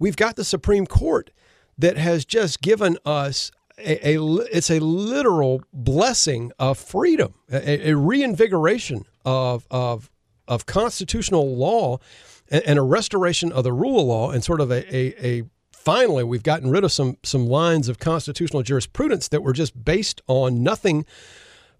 we've 0.00 0.16
got 0.16 0.34
the 0.34 0.44
Supreme 0.44 0.86
Court 0.86 1.30
that 1.78 1.96
has 1.96 2.24
just 2.24 2.60
given 2.60 2.98
us 3.06 3.52
a, 3.84 4.16
a 4.16 4.22
it's 4.52 4.70
a 4.70 4.80
literal 4.80 5.62
blessing 5.72 6.52
of 6.58 6.78
freedom, 6.78 7.34
a, 7.50 7.90
a 7.90 7.96
reinvigoration 7.96 9.04
of 9.24 9.66
of 9.70 10.10
of 10.48 10.66
constitutional 10.66 11.56
law, 11.56 11.98
and, 12.50 12.62
and 12.64 12.78
a 12.78 12.82
restoration 12.82 13.52
of 13.52 13.64
the 13.64 13.72
rule 13.72 14.00
of 14.00 14.06
law, 14.06 14.30
and 14.30 14.42
sort 14.44 14.60
of 14.60 14.70
a, 14.70 14.96
a, 14.96 15.40
a 15.40 15.42
finally 15.72 16.24
we've 16.24 16.42
gotten 16.42 16.70
rid 16.70 16.84
of 16.84 16.92
some 16.92 17.16
some 17.22 17.46
lines 17.46 17.88
of 17.88 17.98
constitutional 17.98 18.62
jurisprudence 18.62 19.28
that 19.28 19.42
were 19.42 19.52
just 19.52 19.84
based 19.84 20.20
on 20.26 20.62
nothing 20.62 21.04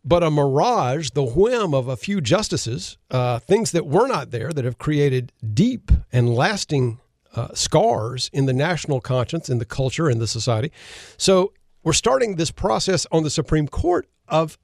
but 0.03 0.22
a 0.22 0.30
mirage, 0.30 1.11
the 1.11 1.22
whim 1.22 1.74
of 1.74 1.88
a 1.88 1.96
few 1.96 2.20
justices, 2.20 2.96
uh, 3.11 3.38
things 3.38 3.72
that 3.72 3.86
were 3.86 4.07
not 4.07 4.30
there 4.30 4.51
that 4.51 4.64
have 4.64 4.78
created 4.78 5.32
deep 5.53 5.90
and 6.11 6.34
lasting 6.34 6.98
uh, 7.34 7.48
scars 7.55 8.30
in 8.32 8.46
the 8.46 8.53
national 8.53 9.01
conscience, 9.01 9.48
in 9.48 9.59
the 9.59 9.64
culture, 9.64 10.09
in 10.09 10.18
the 10.18 10.26
society. 10.26 10.72
So 11.16 11.53
we're 11.82 11.92
starting 11.92 12.36
this 12.36 12.50
process 12.50 13.06
on 13.10 13.22
the 13.22 13.30
Supreme 13.30 13.68
Court 13.68 14.08
of 14.28 14.58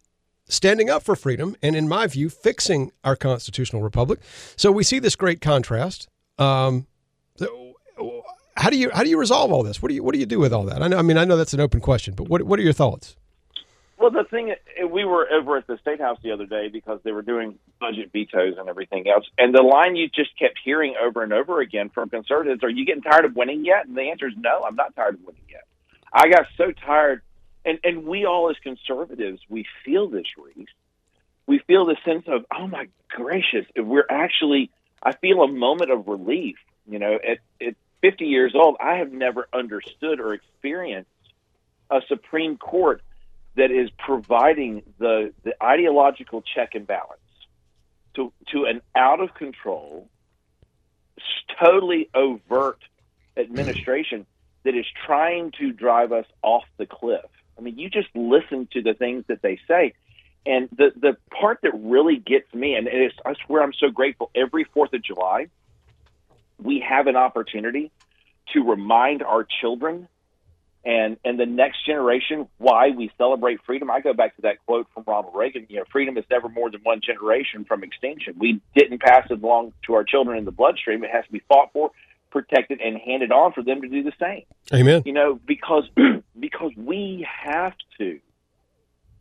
standing 0.48 0.88
up 0.88 1.02
for 1.02 1.16
freedom 1.16 1.56
and, 1.62 1.74
in 1.74 1.88
my 1.88 2.06
view, 2.06 2.28
fixing 2.30 2.92
our 3.04 3.16
constitutional 3.16 3.82
republic. 3.82 4.20
So 4.56 4.70
we 4.70 4.84
see 4.84 4.98
this 4.98 5.16
great 5.16 5.40
contrast. 5.40 6.08
Um, 6.38 6.86
how 8.56 8.70
do 8.70 8.78
you 8.78 8.90
how 8.90 9.02
do 9.02 9.10
you 9.10 9.18
resolve 9.18 9.52
all 9.52 9.62
this? 9.62 9.82
What 9.82 9.88
do 9.88 9.94
you 9.94 10.02
what 10.02 10.14
do 10.14 10.18
you 10.18 10.26
do 10.26 10.38
with 10.38 10.52
all 10.52 10.64
that? 10.64 10.82
I 10.82 10.88
know. 10.88 10.98
I 10.98 11.02
mean, 11.02 11.18
I 11.18 11.24
know 11.24 11.36
that's 11.36 11.54
an 11.54 11.60
open 11.60 11.80
question, 11.80 12.14
but 12.14 12.28
what 12.28 12.42
what 12.42 12.58
are 12.58 12.62
your 12.62 12.72
thoughts? 12.72 13.16
Well, 13.98 14.10
the 14.10 14.24
thing 14.24 14.54
we 14.90 15.04
were 15.04 15.26
over 15.32 15.56
at 15.56 15.66
the 15.66 15.78
state 15.78 16.00
house 16.00 16.18
the 16.22 16.30
other 16.30 16.44
day 16.44 16.68
because 16.68 17.00
they 17.02 17.12
were 17.12 17.22
doing 17.22 17.58
budget 17.80 18.12
vetoes 18.12 18.54
and 18.58 18.68
everything 18.68 19.08
else, 19.08 19.24
and 19.38 19.54
the 19.54 19.62
line 19.62 19.96
you 19.96 20.08
just 20.08 20.38
kept 20.38 20.58
hearing 20.62 20.94
over 21.02 21.22
and 21.22 21.32
over 21.32 21.60
again 21.60 21.90
from 21.90 22.08
conservatives: 22.08 22.62
"Are 22.62 22.70
you 22.70 22.84
getting 22.84 23.02
tired 23.02 23.24
of 23.24 23.36
winning 23.36 23.64
yet?" 23.64 23.86
And 23.86 23.96
the 23.96 24.10
answer 24.10 24.26
is 24.26 24.34
no. 24.36 24.62
I'm 24.66 24.76
not 24.76 24.94
tired 24.96 25.14
of 25.14 25.20
winning 25.24 25.42
yet. 25.48 25.64
I 26.12 26.28
got 26.28 26.46
so 26.56 26.72
tired, 26.72 27.22
and 27.64 27.78
and 27.84 28.04
we 28.04 28.24
all 28.24 28.50
as 28.50 28.56
conservatives 28.62 29.40
we 29.48 29.66
feel 29.84 30.08
this, 30.08 30.26
Reese. 30.36 30.68
We 31.46 31.60
feel 31.60 31.86
the 31.86 31.96
sense 32.04 32.24
of, 32.26 32.44
oh 32.52 32.66
my 32.66 32.88
gracious, 33.08 33.66
we're 33.76 34.06
actually. 34.10 34.70
I 35.02 35.12
feel 35.12 35.42
a 35.42 35.48
moment 35.48 35.90
of 35.90 36.08
relief. 36.08 36.56
You 36.88 36.98
know, 36.98 37.14
at 37.14 37.38
at 37.64 37.74
50 38.02 38.24
years 38.26 38.52
old, 38.54 38.76
I 38.80 38.96
have 38.96 39.12
never 39.12 39.48
understood 39.52 40.20
or 40.20 40.34
experienced 40.34 41.10
a 41.90 42.00
Supreme 42.08 42.56
Court 42.56 43.02
that 43.56 43.70
is 43.70 43.90
providing 43.98 44.82
the 44.98 45.32
the 45.44 45.54
ideological 45.62 46.42
check 46.42 46.74
and 46.74 46.86
balance 46.86 47.20
to 48.14 48.32
to 48.52 48.64
an 48.64 48.80
out 48.94 49.20
of 49.20 49.34
control, 49.34 50.08
totally 51.60 52.08
overt 52.14 52.78
administration 53.36 54.26
that 54.66 54.74
is 54.74 54.84
trying 55.06 55.52
to 55.60 55.72
drive 55.72 56.10
us 56.12 56.26
off 56.42 56.64
the 56.76 56.86
cliff. 56.86 57.24
I 57.56 57.60
mean, 57.60 57.78
you 57.78 57.88
just 57.88 58.08
listen 58.14 58.68
to 58.72 58.82
the 58.82 58.94
things 58.94 59.24
that 59.28 59.40
they 59.40 59.58
say. 59.66 59.94
And 60.44 60.68
the 60.76 60.92
the 60.94 61.16
part 61.30 61.60
that 61.62 61.72
really 61.74 62.18
gets 62.18 62.52
me, 62.52 62.74
and 62.74 62.86
it 62.86 62.94
is, 62.94 63.12
I 63.24 63.34
swear 63.46 63.62
I'm 63.62 63.72
so 63.72 63.90
grateful. 63.90 64.30
Every 64.34 64.64
Fourth 64.64 64.92
of 64.92 65.02
July, 65.02 65.46
we 66.62 66.84
have 66.88 67.06
an 67.06 67.16
opportunity 67.16 67.90
to 68.52 68.62
remind 68.62 69.22
our 69.22 69.46
children 69.60 70.08
and 70.84 71.16
and 71.24 71.38
the 71.38 71.46
next 71.46 71.84
generation 71.86 72.48
why 72.58 72.90
we 72.90 73.10
celebrate 73.18 73.60
freedom. 73.64 73.90
I 73.90 74.00
go 74.00 74.14
back 74.14 74.36
to 74.36 74.42
that 74.42 74.64
quote 74.66 74.88
from 74.94 75.04
Ronald 75.06 75.34
Reagan. 75.34 75.66
You 75.68 75.78
know, 75.78 75.84
freedom 75.90 76.16
is 76.18 76.24
never 76.30 76.48
more 76.48 76.70
than 76.70 76.80
one 76.82 77.00
generation 77.00 77.64
from 77.64 77.82
extinction. 77.84 78.34
We 78.38 78.60
didn't 78.74 79.00
pass 79.00 79.26
it 79.30 79.42
along 79.42 79.72
to 79.86 79.94
our 79.94 80.04
children 80.04 80.38
in 80.38 80.44
the 80.44 80.52
bloodstream. 80.52 81.02
It 81.02 81.10
has 81.10 81.24
to 81.24 81.32
be 81.32 81.42
fought 81.48 81.72
for, 81.72 81.90
protected, 82.36 82.82
and 82.82 82.98
handed 82.98 83.32
on 83.32 83.52
for 83.54 83.62
them 83.62 83.80
to 83.80 83.88
do 83.88 84.02
the 84.02 84.12
same. 84.20 84.42
Amen. 84.74 85.02
You 85.06 85.14
know, 85.14 85.40
because 85.46 85.84
because 86.38 86.72
we 86.76 87.26
have 87.44 87.72
to 87.98 88.20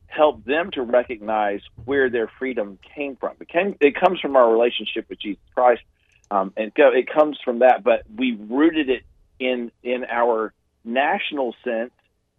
help 0.07 0.43
them 0.43 0.69
to 0.71 0.81
recognize 0.81 1.61
where 1.85 2.09
their 2.09 2.29
freedom 2.39 2.77
came 2.93 3.15
from. 3.15 3.35
It, 3.39 3.47
came, 3.47 3.75
it 3.79 3.95
comes 3.97 4.19
from 4.19 4.35
our 4.35 4.51
relationship 4.51 5.05
with 5.09 5.19
Jesus 5.21 5.41
Christ, 5.53 5.81
um, 6.29 6.51
and 6.57 6.73
go, 6.73 6.91
it 6.91 7.07
comes 7.09 7.39
from 7.43 7.59
that. 7.59 7.85
But 7.85 8.03
we 8.13 8.37
rooted 8.37 8.89
it 8.89 9.03
in 9.39 9.71
in 9.81 10.05
our 10.09 10.53
national 10.83 11.55
sense 11.63 11.91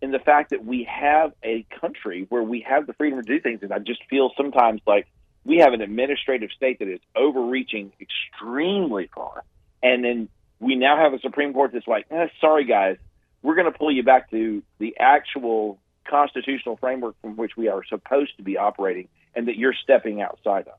in 0.03 0.11
the 0.11 0.19
fact 0.19 0.51
that 0.51 0.63
we 0.63 0.85
have 0.85 1.33
a 1.43 1.65
country 1.81 2.27
where 2.29 2.43
we 2.43 2.61
have 2.69 2.87
the 2.87 2.93
freedom 2.93 3.23
to 3.23 3.27
do 3.27 3.41
things. 3.41 3.61
And 3.63 3.73
I 3.73 3.79
just 3.79 4.01
feel 4.11 4.31
sometimes 4.37 4.83
like 4.87 5.07
we 5.45 5.59
have 5.59 5.73
an 5.73 5.81
administrative 5.81 6.51
state 6.55 6.81
that 6.81 6.89
is 6.89 7.01
overreaching 7.17 7.93
extremely 7.99 9.09
far, 9.15 9.43
and 9.83 10.05
then 10.05 10.29
we 10.61 10.75
now 10.75 10.97
have 10.97 11.13
a 11.13 11.19
Supreme 11.21 11.53
Court 11.53 11.73
that's 11.73 11.87
like, 11.87 12.07
eh, 12.11 12.27
sorry 12.41 12.65
guys, 12.65 12.97
we're 13.43 13.55
going 13.55 13.71
to 13.71 13.77
pull 13.77 13.93
you 13.93 14.03
back 14.03 14.31
to 14.31 14.63
the 14.79 14.97
actual 14.99 15.79
constitutional 16.09 16.77
framework 16.77 17.15
from 17.21 17.37
which 17.37 17.57
we 17.57 17.69
are 17.69 17.85
supposed 17.85 18.37
to 18.37 18.43
be 18.43 18.57
operating, 18.57 19.09
and 19.35 19.49
that 19.49 19.57
you're 19.57 19.75
stepping 19.75 20.21
outside 20.21 20.67
of. 20.69 20.79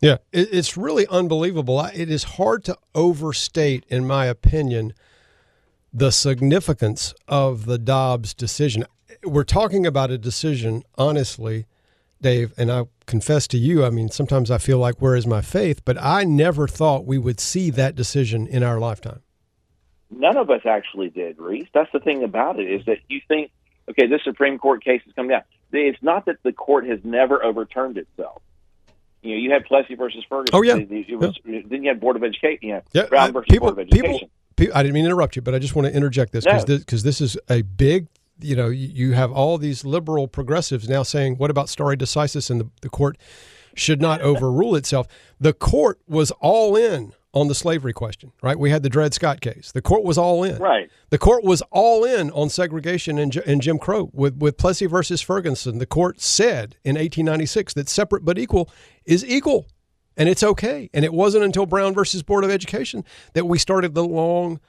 Yeah, 0.00 0.16
it's 0.32 0.76
really 0.76 1.06
unbelievable. 1.06 1.80
It 1.94 2.10
is 2.10 2.24
hard 2.24 2.64
to 2.64 2.76
overstate, 2.92 3.84
in 3.88 4.04
my 4.04 4.26
opinion, 4.26 4.94
the 5.92 6.10
significance 6.10 7.14
of 7.28 7.66
the 7.66 7.78
Dobbs 7.78 8.34
decision. 8.34 8.84
we're 9.22 9.44
talking 9.44 9.86
about 9.86 10.10
a 10.10 10.18
decision, 10.18 10.82
honestly, 10.98 11.66
Dave, 12.22 12.54
and 12.56 12.70
I 12.70 12.84
confess 13.06 13.46
to 13.48 13.58
you, 13.58 13.84
I 13.84 13.90
mean, 13.90 14.08
sometimes 14.08 14.50
I 14.50 14.58
feel 14.58 14.78
like, 14.78 14.96
where 15.02 15.14
is 15.14 15.26
my 15.26 15.40
faith? 15.42 15.84
But 15.84 15.96
I 16.00 16.24
never 16.24 16.66
thought 16.66 17.04
we 17.04 17.18
would 17.18 17.40
see 17.40 17.70
that 17.70 17.94
decision 17.94 18.46
in 18.46 18.62
our 18.62 18.78
lifetime. 18.78 19.20
None 20.10 20.36
of 20.36 20.50
us 20.50 20.62
actually 20.64 21.10
did, 21.10 21.38
Reese. 21.38 21.68
That's 21.74 21.90
the 21.92 22.00
thing 22.00 22.22
about 22.22 22.58
it 22.60 22.70
is 22.70 22.84
that 22.86 22.98
you 23.08 23.20
think, 23.28 23.50
okay, 23.90 24.06
this 24.06 24.22
Supreme 24.24 24.58
Court 24.58 24.82
case 24.84 25.02
has 25.04 25.12
come 25.14 25.28
down. 25.28 25.42
It's 25.72 26.02
not 26.02 26.26
that 26.26 26.36
the 26.42 26.52
court 26.52 26.86
has 26.86 27.00
never 27.02 27.42
overturned 27.42 27.96
itself. 27.96 28.42
You 29.22 29.30
know, 29.30 29.36
you 29.40 29.50
had 29.52 29.64
Plessy 29.64 29.94
versus 29.94 30.24
Ferguson. 30.28 30.54
Oh, 30.54 30.62
yeah. 30.62 30.76
It 30.76 31.18
was, 31.18 31.38
Then 31.44 31.82
you 31.82 31.88
had 31.88 32.00
Board 32.00 32.16
of 32.16 32.24
Education. 32.24 32.58
You 32.60 32.72
know, 32.74 32.82
Yeah, 32.92 33.06
Brown 33.06 33.32
versus 33.32 33.46
people, 33.50 33.68
Board 33.72 33.78
of 33.88 33.92
Education. 33.92 34.28
people, 34.56 34.76
I 34.76 34.82
didn't 34.82 34.94
mean 34.94 35.04
to 35.04 35.10
interrupt 35.10 35.36
you, 35.36 35.42
but 35.42 35.54
I 35.54 35.58
just 35.58 35.74
want 35.74 35.86
to 35.88 35.94
interject 35.94 36.32
this 36.32 36.44
because 36.44 36.68
No. 36.68 36.76
this, 36.78 37.02
this 37.02 37.20
is 37.20 37.38
a 37.48 37.62
big. 37.62 38.08
You 38.40 38.56
know, 38.56 38.68
you 38.68 39.12
have 39.12 39.30
all 39.30 39.58
these 39.58 39.84
liberal 39.84 40.26
progressives 40.28 40.88
now 40.88 41.02
saying, 41.02 41.36
"What 41.36 41.50
about 41.50 41.68
stare 41.68 41.96
decisis?" 41.96 42.50
and 42.50 42.60
the, 42.60 42.70
the 42.80 42.90
court 42.90 43.18
should 43.74 44.00
not 44.00 44.20
overrule 44.22 44.74
itself. 44.76 45.06
The 45.40 45.52
court 45.52 46.00
was 46.06 46.30
all 46.32 46.76
in 46.76 47.12
on 47.34 47.48
the 47.48 47.54
slavery 47.54 47.92
question, 47.92 48.32
right? 48.42 48.58
We 48.58 48.70
had 48.70 48.82
the 48.82 48.90
Dred 48.90 49.14
Scott 49.14 49.40
case. 49.40 49.72
The 49.72 49.80
court 49.80 50.04
was 50.04 50.18
all 50.18 50.44
in. 50.44 50.58
Right. 50.58 50.90
The 51.10 51.18
court 51.18 51.44
was 51.44 51.62
all 51.70 52.04
in 52.04 52.30
on 52.32 52.50
segregation 52.50 53.18
and, 53.18 53.34
and 53.36 53.62
Jim 53.62 53.78
Crow 53.78 54.10
with, 54.12 54.36
with 54.36 54.58
Plessy 54.58 54.86
versus 54.86 55.22
Ferguson. 55.22 55.78
The 55.78 55.86
court 55.86 56.20
said 56.20 56.76
in 56.84 56.96
1896 56.96 57.74
that 57.74 57.88
separate 57.88 58.24
but 58.24 58.38
equal 58.38 58.70
is 59.06 59.24
equal 59.24 59.66
and 60.16 60.28
it's 60.28 60.42
okay. 60.42 60.90
And 60.92 61.04
it 61.04 61.12
wasn't 61.12 61.44
until 61.44 61.64
Brown 61.64 61.94
versus 61.94 62.22
Board 62.22 62.44
of 62.44 62.50
Education 62.50 63.04
that 63.32 63.46
we 63.46 63.58
started 63.58 63.94
the 63.94 64.04
long, 64.04 64.60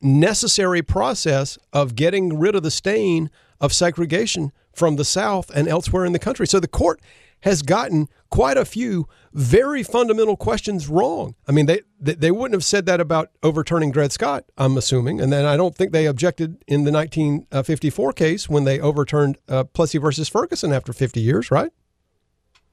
necessary 0.00 0.82
process 0.82 1.58
of 1.72 1.94
getting 1.94 2.38
rid 2.38 2.54
of 2.54 2.62
the 2.62 2.70
stain 2.70 3.30
of 3.60 3.72
segregation 3.72 4.52
from 4.72 4.96
the 4.96 5.04
South 5.04 5.50
and 5.54 5.68
elsewhere 5.68 6.04
in 6.04 6.12
the 6.12 6.18
country. 6.18 6.46
So 6.46 6.60
the 6.60 6.68
court 6.68 7.00
has 7.42 7.62
gotten 7.62 8.08
quite 8.30 8.56
a 8.56 8.64
few 8.64 9.08
very 9.32 9.82
fundamental 9.82 10.36
questions 10.36 10.88
wrong. 10.88 11.34
I 11.48 11.52
mean, 11.52 11.66
they 11.66 11.80
they, 12.00 12.30
wouldn't 12.30 12.54
have 12.54 12.64
said 12.64 12.86
that 12.86 13.00
about 13.00 13.30
overturning 13.42 13.92
Dred 13.92 14.12
Scott, 14.12 14.44
I'm 14.56 14.76
assuming, 14.76 15.20
and 15.20 15.32
then 15.32 15.44
I 15.44 15.56
don't 15.56 15.74
think 15.74 15.92
they 15.92 16.06
objected 16.06 16.62
in 16.66 16.84
the 16.84 16.92
1954 16.92 18.12
case 18.12 18.48
when 18.48 18.64
they 18.64 18.80
overturned 18.80 19.38
uh, 19.48 19.64
Plessy 19.64 19.98
versus 19.98 20.28
Ferguson 20.28 20.72
after 20.72 20.92
50 20.92 21.20
years, 21.20 21.50
right? 21.50 21.70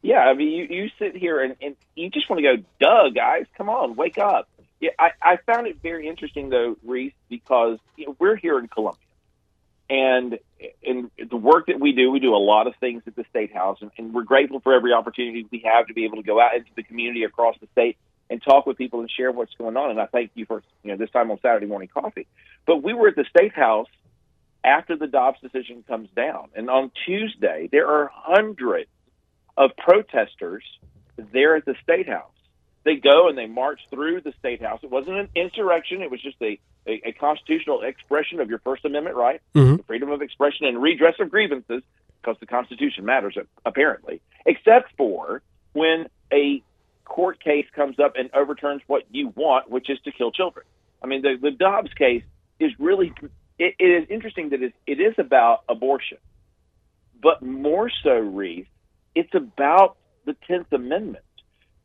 Yeah, 0.01 0.19
I 0.19 0.33
mean, 0.33 0.49
you, 0.49 0.67
you 0.69 0.89
sit 0.99 1.15
here 1.15 1.43
and, 1.43 1.55
and 1.61 1.75
you 1.95 2.09
just 2.09 2.29
want 2.29 2.41
to 2.41 2.43
go, 2.43 2.63
duh, 2.79 3.09
guys, 3.09 3.45
come 3.57 3.69
on, 3.69 3.95
wake 3.95 4.17
up. 4.17 4.47
Yeah, 4.79 4.91
I, 4.99 5.09
I 5.21 5.37
found 5.37 5.67
it 5.67 5.81
very 5.81 6.07
interesting, 6.07 6.49
though, 6.49 6.77
Reese, 6.83 7.13
because 7.29 7.79
you 7.95 8.07
know, 8.07 8.15
we're 8.19 8.35
here 8.35 8.59
in 8.59 8.67
Columbia. 8.67 9.01
And 9.89 10.37
in 10.81 11.09
the 11.17 11.37
work 11.37 11.67
that 11.67 11.79
we 11.79 11.93
do, 11.93 12.11
we 12.11 12.19
do 12.19 12.35
a 12.35 12.37
lot 12.37 12.67
of 12.67 12.75
things 12.75 13.03
at 13.07 13.15
the 13.15 13.25
State 13.29 13.53
House, 13.53 13.77
and, 13.81 13.89
and 13.97 14.13
we're 14.13 14.23
grateful 14.23 14.59
for 14.59 14.73
every 14.73 14.91
opportunity 14.93 15.47
we 15.49 15.59
have 15.59 15.87
to 15.87 15.93
be 15.93 16.03
able 16.05 16.17
to 16.17 16.23
go 16.23 16.41
out 16.41 16.55
into 16.55 16.69
the 16.75 16.83
community 16.83 17.23
across 17.23 17.55
the 17.61 17.67
state 17.71 17.97
and 18.29 18.43
talk 18.43 18.65
with 18.65 18.77
people 18.77 18.99
and 18.99 19.09
share 19.09 19.31
what's 19.31 19.53
going 19.55 19.77
on. 19.77 19.91
And 19.91 20.01
I 20.01 20.05
thank 20.07 20.31
you 20.35 20.45
for 20.45 20.61
you 20.83 20.91
know 20.91 20.97
this 20.97 21.09
time 21.11 21.31
on 21.31 21.39
Saturday 21.41 21.67
morning 21.67 21.87
coffee. 21.87 22.27
But 22.65 22.83
we 22.83 22.93
were 22.93 23.07
at 23.07 23.15
the 23.15 23.25
State 23.29 23.53
House 23.53 23.87
after 24.63 24.97
the 24.97 25.07
Dobbs 25.07 25.39
decision 25.41 25.83
comes 25.87 26.09
down, 26.15 26.49
and 26.53 26.69
on 26.69 26.91
Tuesday 27.05 27.69
there 27.71 27.87
are 27.87 28.11
hundreds 28.13 28.89
of 29.55 29.71
protesters 29.77 30.63
there 31.31 31.55
at 31.55 31.65
the 31.65 31.75
State 31.81 32.09
House. 32.09 32.31
They 32.87 32.95
go 32.95 33.27
and 33.27 33.37
they 33.37 33.47
march 33.47 33.81
through 33.89 34.21
the 34.21 34.31
State 34.39 34.61
House. 34.61 34.79
It 34.81 34.89
wasn't 34.89 35.17
an 35.17 35.27
insurrection. 35.35 36.01
It 36.01 36.09
was 36.09 36.21
just 36.21 36.37
a, 36.41 36.57
a, 36.87 37.09
a 37.09 37.11
constitutional 37.11 37.81
expression 37.81 38.39
of 38.39 38.49
your 38.49 38.59
First 38.59 38.85
Amendment 38.85 39.17
right, 39.17 39.41
Mhm. 39.53 39.85
freedom 39.85 40.09
of 40.09 40.21
expression 40.21 40.67
and 40.67 40.81
redress 40.81 41.15
of 41.19 41.29
grievances, 41.29 41.83
because 42.21 42.37
the 42.39 42.45
Constitution 42.45 43.03
matters, 43.03 43.37
apparently, 43.65 44.21
except 44.45 44.93
for 44.95 45.41
when 45.73 46.07
a 46.31 46.63
court 47.03 47.41
case 47.43 47.65
comes 47.75 47.99
up 47.99 48.13
and 48.15 48.29
overturns 48.33 48.81
what 48.87 49.03
you 49.11 49.33
want, 49.35 49.69
which 49.69 49.89
is 49.89 49.99
to 50.05 50.11
kill 50.13 50.31
children. 50.31 50.65
I 51.03 51.07
mean, 51.07 51.23
the, 51.23 51.37
the 51.41 51.51
Dobbs 51.51 51.93
case 51.93 52.23
is 52.57 52.71
really, 52.79 53.11
it, 53.59 53.75
it 53.79 53.83
is 53.83 54.07
interesting 54.09 54.51
that 54.51 54.63
it, 54.63 54.73
it 54.85 55.01
is 55.01 55.15
about 55.17 55.63
abortion, 55.67 56.19
but 57.21 57.41
more 57.41 57.91
so, 58.01 58.13
Reese, 58.17 58.65
it's 59.13 59.35
about 59.35 59.97
the 60.23 60.37
10th 60.49 60.71
Amendment 60.71 61.25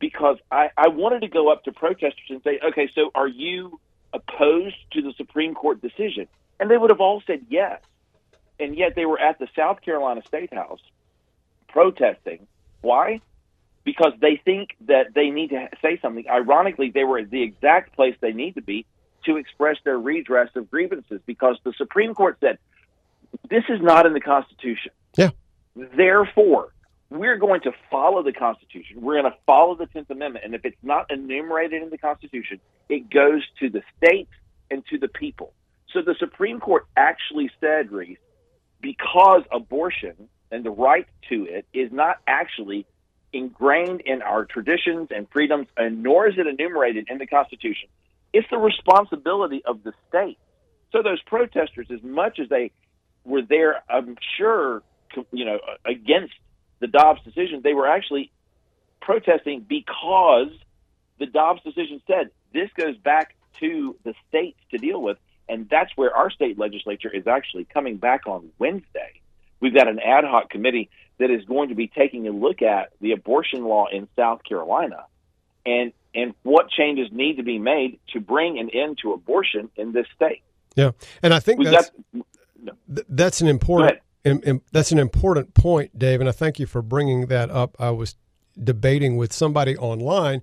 because 0.03 0.35
I, 0.51 0.69
I 0.75 0.89
wanted 0.89 1.21
to 1.21 1.29
go 1.29 1.49
up 1.49 1.63
to 1.63 1.71
protesters 1.71 2.25
and 2.27 2.43
say, 2.43 2.59
okay, 2.61 2.89
so 2.93 3.09
are 3.15 3.27
you 3.27 3.79
opposed 4.11 4.75
to 4.91 5.01
the 5.01 5.13
Supreme 5.15 5.55
Court 5.55 5.81
decision? 5.81 6.27
And 6.59 6.69
they 6.69 6.75
would 6.75 6.89
have 6.89 6.99
all 6.99 7.23
said 7.25 7.45
yes. 7.49 7.81
And 8.59 8.77
yet 8.77 8.95
they 8.97 9.05
were 9.05 9.17
at 9.17 9.39
the 9.39 9.47
South 9.55 9.81
Carolina 9.81 10.21
State 10.27 10.53
House 10.53 10.81
protesting. 11.69 12.47
Why? 12.81 13.21
Because 13.85 14.11
they 14.19 14.41
think 14.43 14.71
that 14.87 15.13
they 15.15 15.29
need 15.29 15.51
to 15.51 15.69
say 15.81 15.97
something. 16.01 16.25
Ironically, 16.29 16.91
they 16.93 17.05
were 17.05 17.19
at 17.19 17.29
the 17.29 17.41
exact 17.41 17.95
place 17.95 18.15
they 18.19 18.33
need 18.33 18.55
to 18.55 18.61
be 18.61 18.85
to 19.23 19.37
express 19.37 19.77
their 19.85 19.97
redress 19.97 20.49
of 20.57 20.69
grievances 20.69 21.21
because 21.25 21.55
the 21.63 21.71
Supreme 21.77 22.13
Court 22.13 22.37
said 22.41 22.57
this 23.49 23.63
is 23.69 23.81
not 23.81 24.05
in 24.05 24.11
the 24.11 24.19
Constitution. 24.19 24.91
Yeah. 25.17 25.29
Therefore, 25.77 26.73
we're 27.13 27.37
going 27.37 27.61
to 27.61 27.71
follow 27.91 28.23
the 28.23 28.33
Constitution. 28.33 29.01
We're 29.01 29.21
going 29.21 29.31
to 29.31 29.37
follow 29.45 29.75
the 29.75 29.85
Tenth 29.85 30.09
Amendment, 30.09 30.45
and 30.45 30.55
if 30.55 30.65
it's 30.65 30.77
not 30.81 31.11
enumerated 31.11 31.83
in 31.83 31.89
the 31.89 31.97
Constitution, 31.97 32.59
it 32.89 33.09
goes 33.09 33.43
to 33.59 33.69
the 33.69 33.81
states 33.97 34.31
and 34.71 34.83
to 34.87 34.97
the 34.97 35.07
people. 35.07 35.53
So 35.91 36.01
the 36.01 36.15
Supreme 36.17 36.59
Court 36.59 36.87
actually 36.97 37.51
said, 37.61 37.91
Reese, 37.91 38.17
because 38.81 39.43
abortion 39.51 40.27
and 40.51 40.65
the 40.65 40.71
right 40.71 41.07
to 41.29 41.45
it 41.45 41.65
is 41.71 41.91
not 41.91 42.17
actually 42.25 42.85
ingrained 43.31 44.01
in 44.01 44.21
our 44.21 44.45
traditions 44.45 45.09
and 45.15 45.27
freedoms, 45.31 45.67
and 45.77 46.01
nor 46.01 46.27
is 46.27 46.35
it 46.37 46.47
enumerated 46.47 47.07
in 47.09 47.19
the 47.19 47.27
Constitution. 47.27 47.89
It's 48.33 48.47
the 48.49 48.57
responsibility 48.57 49.61
of 49.65 49.83
the 49.83 49.93
state. 50.09 50.39
So 50.91 51.03
those 51.03 51.21
protesters, 51.23 51.87
as 51.93 52.01
much 52.03 52.39
as 52.39 52.49
they 52.49 52.71
were 53.23 53.41
there, 53.41 53.83
I'm 53.89 54.17
sure, 54.37 54.81
you 55.31 55.45
know, 55.45 55.59
against 55.85 56.33
the 56.79 56.87
Dobbs 56.87 57.21
decision, 57.23 57.61
they 57.63 57.73
were 57.73 57.87
actually 57.87 58.31
protesting 59.01 59.65
because 59.67 60.49
the 61.19 61.25
Dobbs 61.25 61.61
decision 61.63 62.01
said 62.07 62.31
this 62.53 62.69
goes 62.75 62.97
back 62.97 63.35
to 63.59 63.95
the 64.03 64.13
states 64.27 64.59
to 64.71 64.77
deal 64.77 65.01
with, 65.01 65.17
and 65.47 65.67
that's 65.69 65.91
where 65.95 66.15
our 66.15 66.29
state 66.29 66.57
legislature 66.57 67.09
is 67.09 67.27
actually 67.27 67.65
coming 67.65 67.97
back 67.97 68.27
on 68.27 68.49
Wednesday. 68.59 69.21
We've 69.59 69.73
got 69.73 69.87
an 69.87 69.99
ad 69.99 70.25
hoc 70.25 70.49
committee 70.49 70.89
that 71.19 71.29
is 71.29 71.45
going 71.45 71.69
to 71.69 71.75
be 71.75 71.87
taking 71.87 72.27
a 72.27 72.31
look 72.31 72.61
at 72.61 72.91
the 72.99 73.11
abortion 73.11 73.63
law 73.63 73.87
in 73.91 74.07
South 74.15 74.43
Carolina 74.43 75.05
and 75.65 75.93
and 76.15 76.33
what 76.43 76.69
changes 76.69 77.07
need 77.11 77.37
to 77.37 77.43
be 77.43 77.57
made 77.57 77.99
to 78.13 78.19
bring 78.19 78.59
an 78.59 78.69
end 78.69 78.99
to 79.01 79.13
abortion 79.13 79.69
in 79.75 79.93
this 79.93 80.05
state. 80.15 80.43
Yeah, 80.75 80.91
and 81.21 81.33
I 81.33 81.39
think 81.39 81.59
We've 81.59 81.71
that's 81.71 81.91
got 82.13 82.25
th- 82.93 83.07
that's 83.09 83.41
an 83.41 83.47
important 83.47 83.99
im- 84.23 84.41
im- 84.45 84.61
that's 84.71 84.91
an 84.91 84.99
important 84.99 85.53
point, 85.53 85.97
Dave, 85.97 86.19
and 86.19 86.29
I 86.29 86.31
thank 86.31 86.59
you 86.59 86.65
for 86.65 86.81
bringing 86.81 87.27
that 87.27 87.49
up. 87.49 87.75
I 87.79 87.91
was 87.91 88.15
debating 88.61 89.17
with 89.17 89.33
somebody 89.33 89.77
online. 89.77 90.41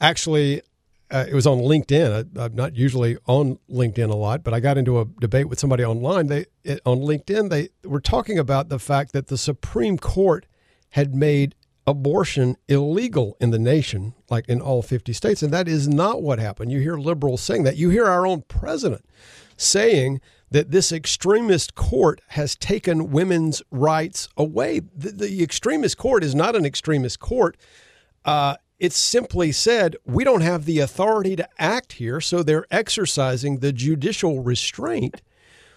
Actually, 0.00 0.62
uh, 1.10 1.26
it 1.28 1.34
was 1.34 1.46
on 1.46 1.58
LinkedIn. 1.58 2.38
I, 2.38 2.44
I'm 2.44 2.54
not 2.54 2.74
usually 2.74 3.18
on 3.26 3.58
LinkedIn 3.70 4.10
a 4.10 4.16
lot, 4.16 4.42
but 4.42 4.54
I 4.54 4.60
got 4.60 4.78
into 4.78 4.98
a 5.00 5.04
debate 5.20 5.48
with 5.48 5.58
somebody 5.58 5.84
online. 5.84 6.28
They 6.28 6.46
it, 6.64 6.80
on 6.86 6.98
LinkedIn 7.00 7.50
they 7.50 7.68
were 7.84 8.00
talking 8.00 8.38
about 8.38 8.68
the 8.68 8.78
fact 8.78 9.12
that 9.12 9.26
the 9.26 9.38
Supreme 9.38 9.98
Court 9.98 10.46
had 10.90 11.14
made 11.14 11.54
abortion 11.86 12.56
illegal 12.68 13.36
in 13.40 13.50
the 13.50 13.58
nation, 13.58 14.14
like 14.30 14.48
in 14.48 14.60
all 14.60 14.82
50 14.82 15.12
states, 15.12 15.42
and 15.42 15.52
that 15.52 15.68
is 15.68 15.88
not 15.88 16.22
what 16.22 16.38
happened. 16.38 16.70
You 16.70 16.80
hear 16.80 16.96
liberals 16.96 17.40
saying 17.40 17.64
that. 17.64 17.76
You 17.76 17.90
hear 17.90 18.06
our 18.06 18.26
own 18.26 18.42
president 18.42 19.04
saying 19.56 20.20
that 20.52 20.70
this 20.70 20.92
extremist 20.92 21.74
court 21.74 22.20
has 22.28 22.54
taken 22.54 23.10
women's 23.10 23.62
rights 23.70 24.28
away. 24.36 24.80
The, 24.94 25.10
the 25.10 25.42
extremist 25.42 25.96
court 25.96 26.22
is 26.22 26.34
not 26.34 26.54
an 26.54 26.66
extremist 26.66 27.20
court. 27.20 27.56
Uh, 28.24 28.56
it's 28.78 28.98
simply 28.98 29.50
said 29.50 29.96
we 30.04 30.24
don't 30.24 30.42
have 30.42 30.66
the 30.66 30.78
authority 30.78 31.36
to 31.36 31.48
act 31.58 31.94
here, 31.94 32.20
so 32.20 32.42
they're 32.42 32.66
exercising 32.70 33.58
the 33.60 33.72
judicial 33.72 34.42
restraint 34.42 35.22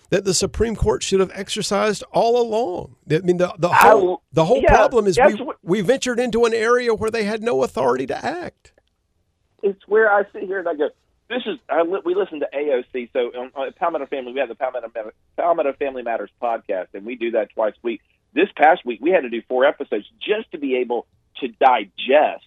that 0.09 0.25
the 0.25 0.33
Supreme 0.33 0.75
Court 0.75 1.01
should 1.03 1.19
have 1.21 1.31
exercised 1.33 2.03
all 2.11 2.39
along. 2.39 2.95
I 3.09 3.19
mean, 3.19 3.37
the, 3.37 3.53
the 3.57 3.69
whole 3.69 4.23
the 4.33 4.45
whole 4.45 4.61
yeah, 4.61 4.75
problem 4.75 5.07
is 5.07 5.17
we, 5.17 5.35
what- 5.35 5.57
we 5.63 5.81
ventured 5.81 6.19
into 6.19 6.43
an 6.45 6.53
area 6.53 6.93
where 6.93 7.09
they 7.09 7.23
had 7.23 7.41
no 7.41 7.63
authority 7.63 8.05
to 8.07 8.25
act. 8.25 8.73
it's 9.63 9.87
where 9.87 10.11
I 10.11 10.23
sit 10.33 10.43
here 10.43 10.59
and 10.59 10.67
I 10.67 10.75
go, 10.75 10.89
this 11.29 11.43
is, 11.45 11.57
I, 11.69 11.83
we 11.83 12.13
listen 12.15 12.39
to 12.41 12.47
AOC. 12.53 13.09
So 13.13 13.19
on, 13.39 13.51
on 13.55 13.73
Palmetto 13.73 14.05
Family, 14.05 14.33
we 14.33 14.39
have 14.39 14.49
the 14.49 14.55
Palmetto, 14.55 14.91
Palmetto 15.37 15.73
Family 15.73 16.03
Matters 16.03 16.29
podcast, 16.41 16.87
and 16.93 17.05
we 17.05 17.15
do 17.15 17.31
that 17.31 17.49
twice 17.53 17.73
a 17.75 17.79
week. 17.81 18.01
This 18.33 18.49
past 18.55 18.85
week, 18.85 18.99
we 19.01 19.11
had 19.11 19.21
to 19.21 19.29
do 19.29 19.41
four 19.47 19.65
episodes 19.65 20.05
just 20.19 20.51
to 20.51 20.57
be 20.57 20.77
able 20.77 21.07
to 21.37 21.47
digest 21.47 22.45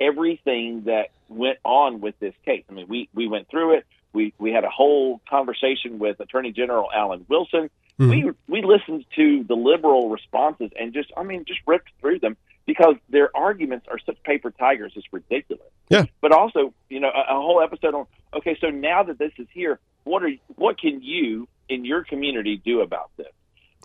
everything 0.00 0.84
that 0.84 1.10
went 1.28 1.58
on 1.64 2.00
with 2.00 2.18
this 2.18 2.34
case. 2.44 2.64
I 2.68 2.72
mean, 2.72 2.88
we, 2.88 3.08
we 3.14 3.28
went 3.28 3.48
through 3.48 3.74
it. 3.74 3.86
We, 4.12 4.34
we 4.38 4.52
had 4.52 4.64
a 4.64 4.70
whole 4.70 5.20
conversation 5.28 5.98
with 5.98 6.18
Attorney 6.20 6.52
General 6.52 6.88
Alan 6.94 7.24
Wilson. 7.28 7.70
Mm-hmm. 8.00 8.10
We 8.10 8.32
we 8.48 8.62
listened 8.62 9.04
to 9.16 9.44
the 9.44 9.54
liberal 9.54 10.08
responses 10.08 10.70
and 10.78 10.94
just 10.94 11.12
I 11.18 11.22
mean 11.22 11.44
just 11.44 11.60
ripped 11.66 11.90
through 12.00 12.20
them 12.20 12.38
because 12.70 12.94
their 13.08 13.36
arguments 13.36 13.88
are 13.90 13.98
such 13.98 14.22
paper 14.22 14.52
tigers. 14.52 14.92
It's 14.94 15.12
ridiculous. 15.12 15.66
Yeah. 15.88 16.04
But 16.20 16.30
also, 16.30 16.72
you 16.88 17.00
know, 17.00 17.08
a, 17.08 17.34
a 17.34 17.42
whole 17.42 17.60
episode 17.60 17.96
on 17.96 18.06
okay, 18.32 18.56
so 18.60 18.68
now 18.68 19.02
that 19.02 19.18
this 19.18 19.32
is 19.38 19.48
here, 19.52 19.80
what 20.04 20.22
are 20.22 20.30
what 20.54 20.78
can 20.78 21.02
you 21.02 21.48
in 21.68 21.84
your 21.84 22.04
community 22.04 22.62
do 22.64 22.80
about 22.80 23.10
this? 23.16 23.26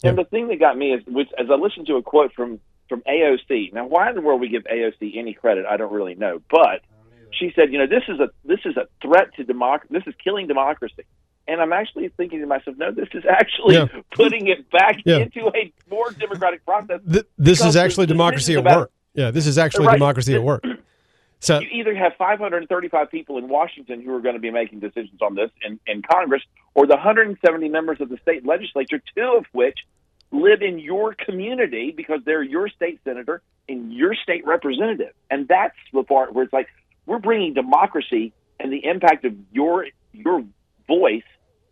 And 0.03 0.15
the 0.15 0.23
thing 0.23 0.49
that 0.49 0.59
got 0.59 0.77
me 0.77 0.93
is, 0.93 1.03
was, 1.07 1.25
as 1.39 1.47
I 1.49 1.55
listened 1.55 1.87
to 1.87 1.95
a 1.95 2.03
quote 2.03 2.31
from 2.33 2.59
from 2.87 3.01
AOC. 3.09 3.73
Now, 3.73 3.87
why 3.87 4.09
in 4.09 4.13
the 4.13 4.21
world 4.21 4.39
we 4.39 4.49
give 4.49 4.65
AOC 4.65 5.17
any 5.17 5.33
credit, 5.33 5.65
I 5.65 5.77
don't 5.77 5.91
really 5.91 6.13
know. 6.13 6.43
But 6.51 6.81
she 7.31 7.51
said, 7.55 7.73
you 7.73 7.79
know, 7.79 7.87
this 7.87 8.03
is 8.07 8.19
a 8.19 8.29
this 8.43 8.59
is 8.65 8.77
a 8.77 8.85
threat 9.01 9.33
to 9.37 9.43
democracy. 9.43 9.95
This 9.95 10.05
is 10.05 10.13
killing 10.23 10.45
democracy. 10.45 11.05
And 11.47 11.61
I'm 11.61 11.73
actually 11.73 12.09
thinking 12.09 12.39
to 12.41 12.47
myself, 12.47 12.75
no, 12.77 12.91
this 12.91 13.07
is 13.13 13.23
actually 13.29 13.75
Yeah. 13.75 13.87
putting 14.11 14.47
it 14.47 14.69
back 14.71 14.97
Yeah. 15.05 15.17
into 15.19 15.47
a 15.55 15.71
more 15.89 16.09
democratic 16.11 16.65
process. 16.65 17.01
Th- 17.09 17.25
this 17.37 17.63
is 17.63 17.75
actually 17.75 18.07
democracy 18.07 18.55
at 18.55 18.63
work. 18.63 18.91
Yeah, 19.13 19.31
this 19.31 19.45
is 19.47 19.57
actually 19.57 19.87
Right. 19.87 19.93
democracy 19.93 20.33
at 20.33 20.43
work. 20.43 20.63
So 21.39 21.59
you 21.59 21.67
either 21.71 21.93
have 21.93 22.13
535 22.17 23.11
people 23.11 23.37
in 23.37 23.47
Washington 23.47 24.01
who 24.01 24.13
are 24.15 24.21
going 24.21 24.33
to 24.35 24.41
be 24.41 24.49
making 24.49 24.79
decisions 24.79 25.21
on 25.21 25.35
this 25.35 25.51
in, 25.63 25.79
in 25.85 26.01
Congress, 26.01 26.41
or 26.73 26.87
the 26.87 26.95
170 26.95 27.69
members 27.69 28.01
of 28.01 28.09
the 28.09 28.17
state 28.17 28.45
legislature, 28.45 28.99
two 29.15 29.35
of 29.37 29.45
which 29.51 29.77
live 30.31 30.61
in 30.63 30.79
your 30.79 31.13
community 31.13 31.91
because 31.95 32.21
they're 32.25 32.41
your 32.41 32.67
state 32.69 32.99
senator 33.03 33.41
and 33.69 33.93
your 33.93 34.15
state 34.15 34.45
representative. 34.47 35.13
And 35.29 35.47
that's 35.47 35.75
the 35.93 36.03
part 36.03 36.33
where 36.33 36.43
it's 36.45 36.53
like 36.53 36.67
we're 37.05 37.19
bringing 37.19 37.53
democracy 37.53 38.33
and 38.59 38.71
the 38.73 38.83
impact 38.85 39.23
of 39.25 39.33
your 39.51 39.87
your 40.13 40.43
voice 40.87 41.23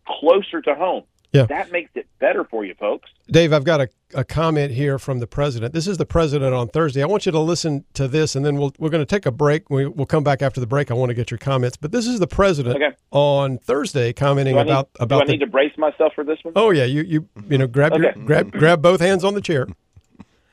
closer 0.08 0.62
to 0.62 0.76
home. 0.76 1.04
Yeah. 1.32 1.48
That 1.48 1.72
makes 1.72 1.90
it 1.96 2.06
better 2.20 2.44
for 2.44 2.64
you, 2.64 2.76
folks. 2.76 3.10
Dave, 3.28 3.54
I've 3.54 3.64
got 3.64 3.82
a, 3.82 3.90
a 4.14 4.24
comment 4.24 4.72
here 4.72 5.00
from 5.00 5.18
the 5.18 5.26
president. 5.26 5.74
This 5.74 5.88
is 5.88 5.98
the 5.98 6.06
president 6.06 6.54
on 6.54 6.68
Thursday. 6.68 7.02
I 7.02 7.08
want 7.08 7.26
you 7.26 7.32
to 7.32 7.40
listen 7.40 7.86
to 7.96 8.08
this, 8.08 8.36
and 8.36 8.46
then 8.46 8.58
we'll, 8.58 8.72
we're 8.78 8.92
going 8.92 9.02
to 9.04 9.06
take 9.10 9.26
a 9.26 9.32
break. 9.32 9.68
We, 9.72 9.88
we'll 9.88 10.06
come 10.06 10.24
back 10.24 10.44
after 10.44 10.60
the 10.60 10.68
break. 10.68 10.92
I 10.92 10.94
want 10.94 11.10
to 11.10 11.16
get 11.16 11.32
your 11.32 11.40
comments. 11.40 11.76
But 11.76 11.92
this 11.92 12.06
is 12.06 12.20
the 12.20 12.28
president 12.28 12.76
Okay. 12.76 12.96
on 13.10 13.58
Thursday 13.58 14.14
commenting 14.14 14.54
Do 14.54 14.60
need, 14.64 14.70
about 14.70 14.94
do 14.94 15.00
I 15.00 15.04
about 15.06 15.26
the. 15.26 15.32
need 15.32 15.40
to 15.40 15.48
brace 15.48 15.76
myself 15.76 16.14
for 16.14 16.24
this 16.24 16.38
one? 16.44 16.54
oh 16.56 16.70
yeah, 16.70 16.86
you 16.86 17.02
you 17.02 17.28
you 17.50 17.58
know 17.58 17.66
grab 17.66 17.96
your 17.98 18.12
grab 18.14 18.52
grab 18.52 18.82
both 18.84 19.02
hands 19.02 19.24
on 19.24 19.34
the 19.34 19.42
chair. 19.42 19.66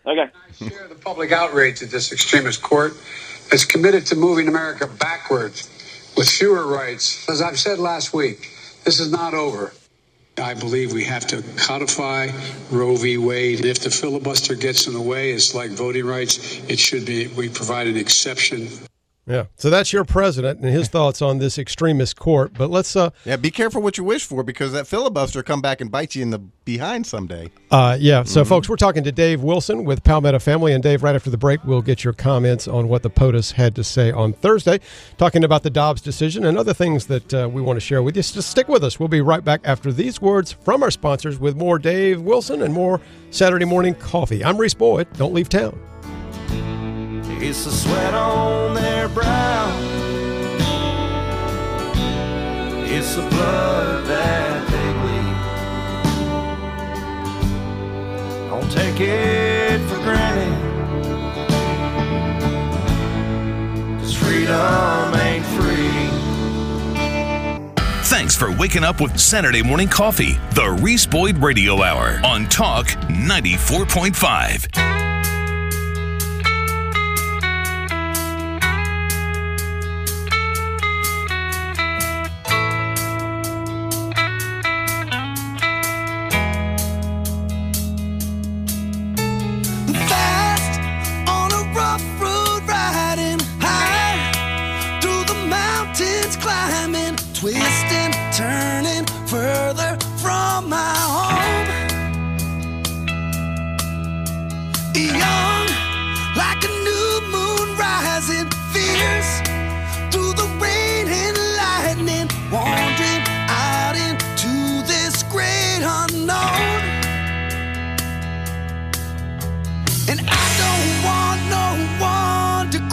Okay. 0.06 0.30
I 0.32 0.68
share 0.68 0.88
the 0.88 0.94
public 0.94 1.30
outrage 1.30 1.82
at 1.82 1.90
this 1.90 2.10
extremist 2.10 2.62
court 2.62 2.94
that's 3.50 3.66
committed 3.66 4.06
to 4.06 4.16
moving 4.16 4.48
America 4.48 4.86
backwards 4.86 5.68
with 6.16 6.26
fewer 6.30 6.66
rights. 6.66 7.28
As 7.28 7.42
I've 7.42 7.58
said 7.58 7.78
last 7.78 8.14
week, 8.14 8.50
this 8.84 9.00
is 9.00 9.10
not 9.10 9.34
over. 9.34 9.72
I 10.38 10.54
believe 10.54 10.92
we 10.92 11.04
have 11.04 11.26
to 11.28 11.42
codify 11.56 12.28
Roe 12.70 12.96
v. 12.96 13.18
Wade. 13.18 13.64
If 13.64 13.80
the 13.80 13.90
filibuster 13.90 14.54
gets 14.54 14.86
in 14.86 14.94
the 14.94 15.00
way, 15.00 15.32
it's 15.32 15.54
like 15.54 15.70
voting 15.70 16.06
rights. 16.06 16.60
It 16.68 16.78
should 16.78 17.04
be, 17.04 17.26
we 17.28 17.48
provide 17.48 17.86
an 17.86 17.96
exception. 17.96 18.68
Yeah. 19.30 19.44
So 19.56 19.70
that's 19.70 19.92
your 19.92 20.04
president 20.04 20.60
and 20.60 20.68
his 20.68 20.88
thoughts 20.88 21.22
on 21.22 21.38
this 21.38 21.58
extremist 21.58 22.18
court. 22.18 22.52
But 22.54 22.70
let's 22.70 22.96
uh 22.96 23.10
Yeah, 23.24 23.36
be 23.36 23.50
careful 23.50 23.80
what 23.80 23.96
you 23.96 24.04
wish 24.04 24.24
for 24.24 24.42
because 24.42 24.72
that 24.72 24.86
filibuster 24.86 25.42
come 25.42 25.60
back 25.60 25.80
and 25.80 25.90
bite 25.90 26.14
you 26.14 26.22
in 26.22 26.30
the 26.30 26.40
behind 26.64 27.06
someday. 27.06 27.50
Uh, 27.70 27.96
yeah. 27.98 28.22
So, 28.22 28.44
folks, 28.44 28.68
we're 28.68 28.76
talking 28.76 29.02
to 29.04 29.12
Dave 29.12 29.42
Wilson 29.42 29.84
with 29.84 30.04
Palmetto 30.04 30.38
Family. 30.38 30.72
And, 30.72 30.82
Dave, 30.82 31.02
right 31.02 31.14
after 31.14 31.30
the 31.30 31.38
break, 31.38 31.64
we'll 31.64 31.82
get 31.82 32.04
your 32.04 32.12
comments 32.12 32.68
on 32.68 32.88
what 32.88 33.02
the 33.02 33.10
POTUS 33.10 33.52
had 33.52 33.74
to 33.76 33.84
say 33.84 34.12
on 34.12 34.32
Thursday, 34.32 34.78
talking 35.18 35.42
about 35.42 35.62
the 35.62 35.70
Dobbs 35.70 36.00
decision 36.00 36.44
and 36.44 36.56
other 36.56 36.74
things 36.74 37.06
that 37.06 37.34
uh, 37.34 37.48
we 37.52 37.60
want 37.60 37.76
to 37.76 37.80
share 37.80 38.02
with 38.02 38.16
you. 38.16 38.22
So 38.22 38.40
stick 38.40 38.68
with 38.68 38.84
us. 38.84 39.00
We'll 39.00 39.08
be 39.08 39.20
right 39.20 39.44
back 39.44 39.60
after 39.64 39.92
these 39.92 40.20
words 40.20 40.52
from 40.52 40.82
our 40.82 40.90
sponsors 40.90 41.38
with 41.38 41.56
more 41.56 41.78
Dave 41.78 42.20
Wilson 42.20 42.62
and 42.62 42.72
more 42.72 43.00
Saturday 43.30 43.64
morning 43.64 43.94
coffee. 43.94 44.44
I'm 44.44 44.56
Reese 44.56 44.74
Boyd. 44.74 45.12
Don't 45.14 45.34
leave 45.34 45.48
town. 45.48 45.78
It's 47.42 47.64
the 47.64 47.70
sweat 47.70 48.12
on 48.12 48.74
their 48.74 49.08
brow. 49.08 49.72
It's 52.84 53.14
the 53.14 53.22
blood 53.22 54.04
that 54.04 54.68
they 54.68 54.92
bleed. 55.00 55.36
Don't 58.50 58.70
take 58.70 59.00
it 59.00 59.80
for 59.88 59.96
granted. 60.02 60.52
Cause 64.00 64.14
freedom 64.14 65.14
ain't 65.14 65.46
free. 65.46 66.10
Thanks 68.04 68.36
for 68.36 68.54
waking 68.58 68.84
up 68.84 69.00
with 69.00 69.18
Saturday 69.18 69.62
Morning 69.62 69.88
Coffee, 69.88 70.38
the 70.54 70.72
Reese 70.82 71.06
Boyd 71.06 71.38
Radio 71.38 71.82
Hour 71.82 72.20
on 72.22 72.44
Talk 72.48 72.88
94.5. 73.08 75.09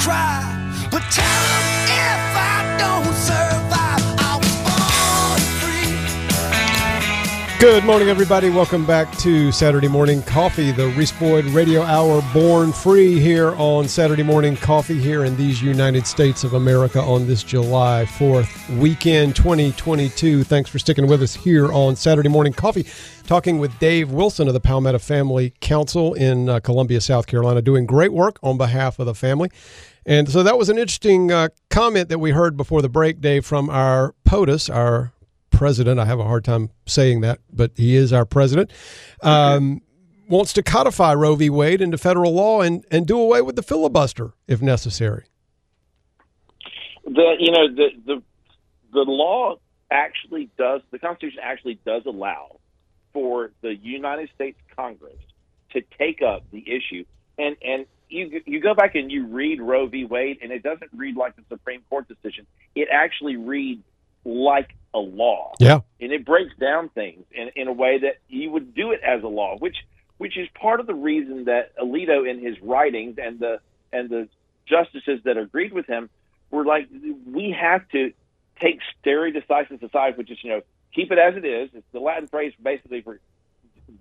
But 0.08 1.04
tell 1.12 1.42
them 1.52 1.66
if 1.92 2.38
I 2.38 2.76
don't 2.80 3.14
survive, 3.14 3.67
Good 7.60 7.84
morning, 7.86 8.08
everybody. 8.10 8.52
Welcome 8.52 8.86
back 8.86 9.12
to 9.18 9.52
Saturday 9.52 9.88
Morning 9.88 10.22
Coffee, 10.22 10.72
the 10.72 10.90
Reese 10.90 11.12
Boyd 11.12 11.46
Radio 11.46 11.82
Hour, 11.82 12.22
born 12.32 12.72
free 12.72 13.20
here 13.20 13.56
on 13.56 13.88
Saturday 13.88 14.22
Morning 14.22 14.56
Coffee 14.56 15.00
here 15.00 15.24
in 15.26 15.36
these 15.38 15.60
United 15.60 16.06
States 16.06 16.44
of 16.44 16.54
America 16.54 17.02
on 17.02 17.26
this 17.26 17.42
July 17.42 18.06
4th 18.08 18.78
weekend 18.78 19.36
2022. 19.36 20.44
Thanks 20.44 20.70
for 20.70 20.78
sticking 20.78 21.08
with 21.08 21.24
us 21.24 21.34
here 21.34 21.74
on 21.74 21.96
Saturday 21.96 22.30
Morning 22.30 22.54
Coffee, 22.54 22.86
talking 23.26 23.58
with 23.58 23.78
Dave 23.80 24.12
Wilson 24.12 24.48
of 24.48 24.54
the 24.54 24.60
Palmetto 24.60 25.00
Family 25.00 25.52
Council 25.60 26.14
in 26.14 26.50
uh, 26.50 26.60
Columbia, 26.60 27.02
South 27.02 27.26
Carolina, 27.26 27.64
doing 27.64 27.88
great 27.88 28.14
work 28.14 28.38
on 28.44 28.60
behalf 28.60 29.00
of 29.00 29.08
the 29.08 29.16
family. 29.16 29.50
And 30.06 30.30
so 30.30 30.44
that 30.44 30.60
was 30.60 30.70
an 30.70 30.78
interesting 30.78 31.32
uh, 31.32 31.50
comment 31.72 32.10
that 32.10 32.20
we 32.20 32.32
heard 32.32 32.56
before 32.56 32.84
the 32.84 32.90
break, 32.90 33.20
Dave, 33.20 33.48
from 33.48 33.68
our 33.72 34.14
POTUS, 34.26 34.70
our 34.74 35.12
president. 35.58 36.00
I 36.00 36.06
have 36.06 36.20
a 36.20 36.24
hard 36.24 36.46
time 36.46 36.70
saying 36.86 37.22
that, 37.22 37.40
but 37.52 37.72
he 37.76 37.96
is 37.96 38.14
our 38.14 38.26
president. 38.26 38.72
Um, 39.22 39.82
wants 40.30 40.54
to 40.54 40.64
codify 40.64 41.14
Roe 41.14 41.36
v. 41.36 41.50
Wade 41.50 41.82
into 41.82 41.98
federal 41.98 42.34
law 42.34 42.62
and, 42.62 42.86
and 42.92 43.08
do 43.08 43.20
away 43.20 43.42
with 43.42 43.56
the 43.56 43.64
filibuster 43.64 44.34
if 44.48 44.62
necessary. 44.62 45.26
the 47.06 47.36
you 47.40 47.52
know 47.52 47.68
the 47.74 47.88
the 48.06 48.22
the 48.94 49.02
law 49.02 49.56
actually 49.90 50.50
does 50.58 50.82
the 50.92 51.00
Constitution 51.00 51.40
actually 51.42 51.80
does 51.86 52.04
allow 52.06 52.60
for 53.14 53.52
the 53.62 53.76
United 53.76 54.30
States 54.36 54.60
Congress 54.76 55.18
to 55.72 55.82
take 55.98 56.22
up 56.22 56.44
the 56.52 56.64
issue 56.68 57.06
and 57.38 57.56
and 57.62 57.86
you 58.10 58.42
you 58.46 58.60
go 58.60 58.74
back 58.74 58.96
and 58.96 59.12
you 59.12 59.26
read 59.28 59.62
Roe 59.62 59.88
v. 59.88 60.06
Wade 60.06 60.40
and 60.42 60.52
it 60.52 60.62
doesn't 60.64 60.92
read 60.96 61.16
like 61.16 61.36
the 61.36 61.44
Supreme 61.50 61.82
Court 61.90 62.08
decision 62.08 62.46
it 62.76 62.90
actually 62.92 63.38
reads 63.38 63.84
like 64.28 64.76
a 64.94 65.00
law 65.00 65.54
Yeah. 65.60 65.80
and 66.02 66.12
it 66.12 66.26
breaks 66.26 66.56
down 66.60 66.90
things 66.90 67.24
in, 67.32 67.50
in 67.56 67.68
a 67.68 67.74
way 67.74 68.00
that 68.00 68.18
you 68.28 68.52
would 68.52 68.74
do 68.76 68.92
it 68.92 69.00
as 69.02 69.24
a 69.24 69.28
law, 69.28 69.58
which 69.58 69.78
which 70.18 70.36
is 70.38 70.48
part 70.60 70.80
of 70.80 70.88
the 70.88 70.96
reason 70.96 71.46
that 71.46 71.76
Alito 71.78 72.30
in 72.30 72.40
his 72.40 72.60
writings 72.62 73.18
and 73.22 73.40
the 73.40 73.60
and 73.94 74.10
the 74.10 74.28
justices 74.68 75.22
that 75.24 75.38
agreed 75.38 75.72
with 75.72 75.86
him 75.88 76.10
were 76.52 76.66
like, 76.66 76.88
we 77.26 77.52
have 77.58 77.88
to 77.90 78.12
take 78.60 78.80
stare 79.00 79.32
decisis 79.32 79.82
aside, 79.82 80.18
which 80.18 80.30
is 80.32 80.38
you 80.44 80.50
know 80.52 80.62
keep 80.94 81.12
it 81.12 81.18
as 81.20 81.36
it 81.36 81.46
is. 81.46 81.70
It's 81.74 81.88
the 81.94 82.00
Latin 82.00 82.28
phrase 82.28 82.54
basically 82.62 83.02
for 83.02 83.20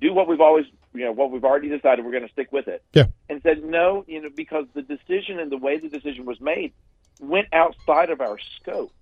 do 0.00 0.12
what 0.12 0.26
we've 0.26 0.40
always 0.40 0.64
you 0.94 1.04
know 1.04 1.12
what 1.12 1.30
we've 1.30 1.44
already 1.44 1.68
decided 1.68 2.04
we're 2.04 2.10
going 2.10 2.26
to 2.26 2.32
stick 2.32 2.50
with 2.50 2.66
it. 2.68 2.82
Yeah. 2.94 3.06
And 3.28 3.40
said 3.42 3.62
no, 3.64 4.04
you 4.08 4.22
know 4.22 4.30
because 4.34 4.66
the 4.74 4.82
decision 4.82 5.38
and 5.38 5.52
the 5.52 5.58
way 5.58 5.78
the 5.78 5.88
decision 5.88 6.24
was 6.24 6.40
made 6.40 6.72
went 7.20 7.48
outside 7.52 8.10
of 8.10 8.20
our 8.20 8.38
scope. 8.60 8.92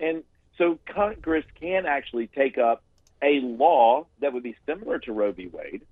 And 0.00 0.22
so 0.58 0.78
Congress 0.86 1.44
can 1.60 1.86
actually 1.86 2.26
take 2.28 2.58
up 2.58 2.82
a 3.22 3.40
law 3.40 4.06
that 4.20 4.32
would 4.32 4.42
be 4.42 4.56
similar 4.66 4.98
to 5.00 5.12
Roe 5.12 5.32
v. 5.32 5.48
Wade. 5.48 5.82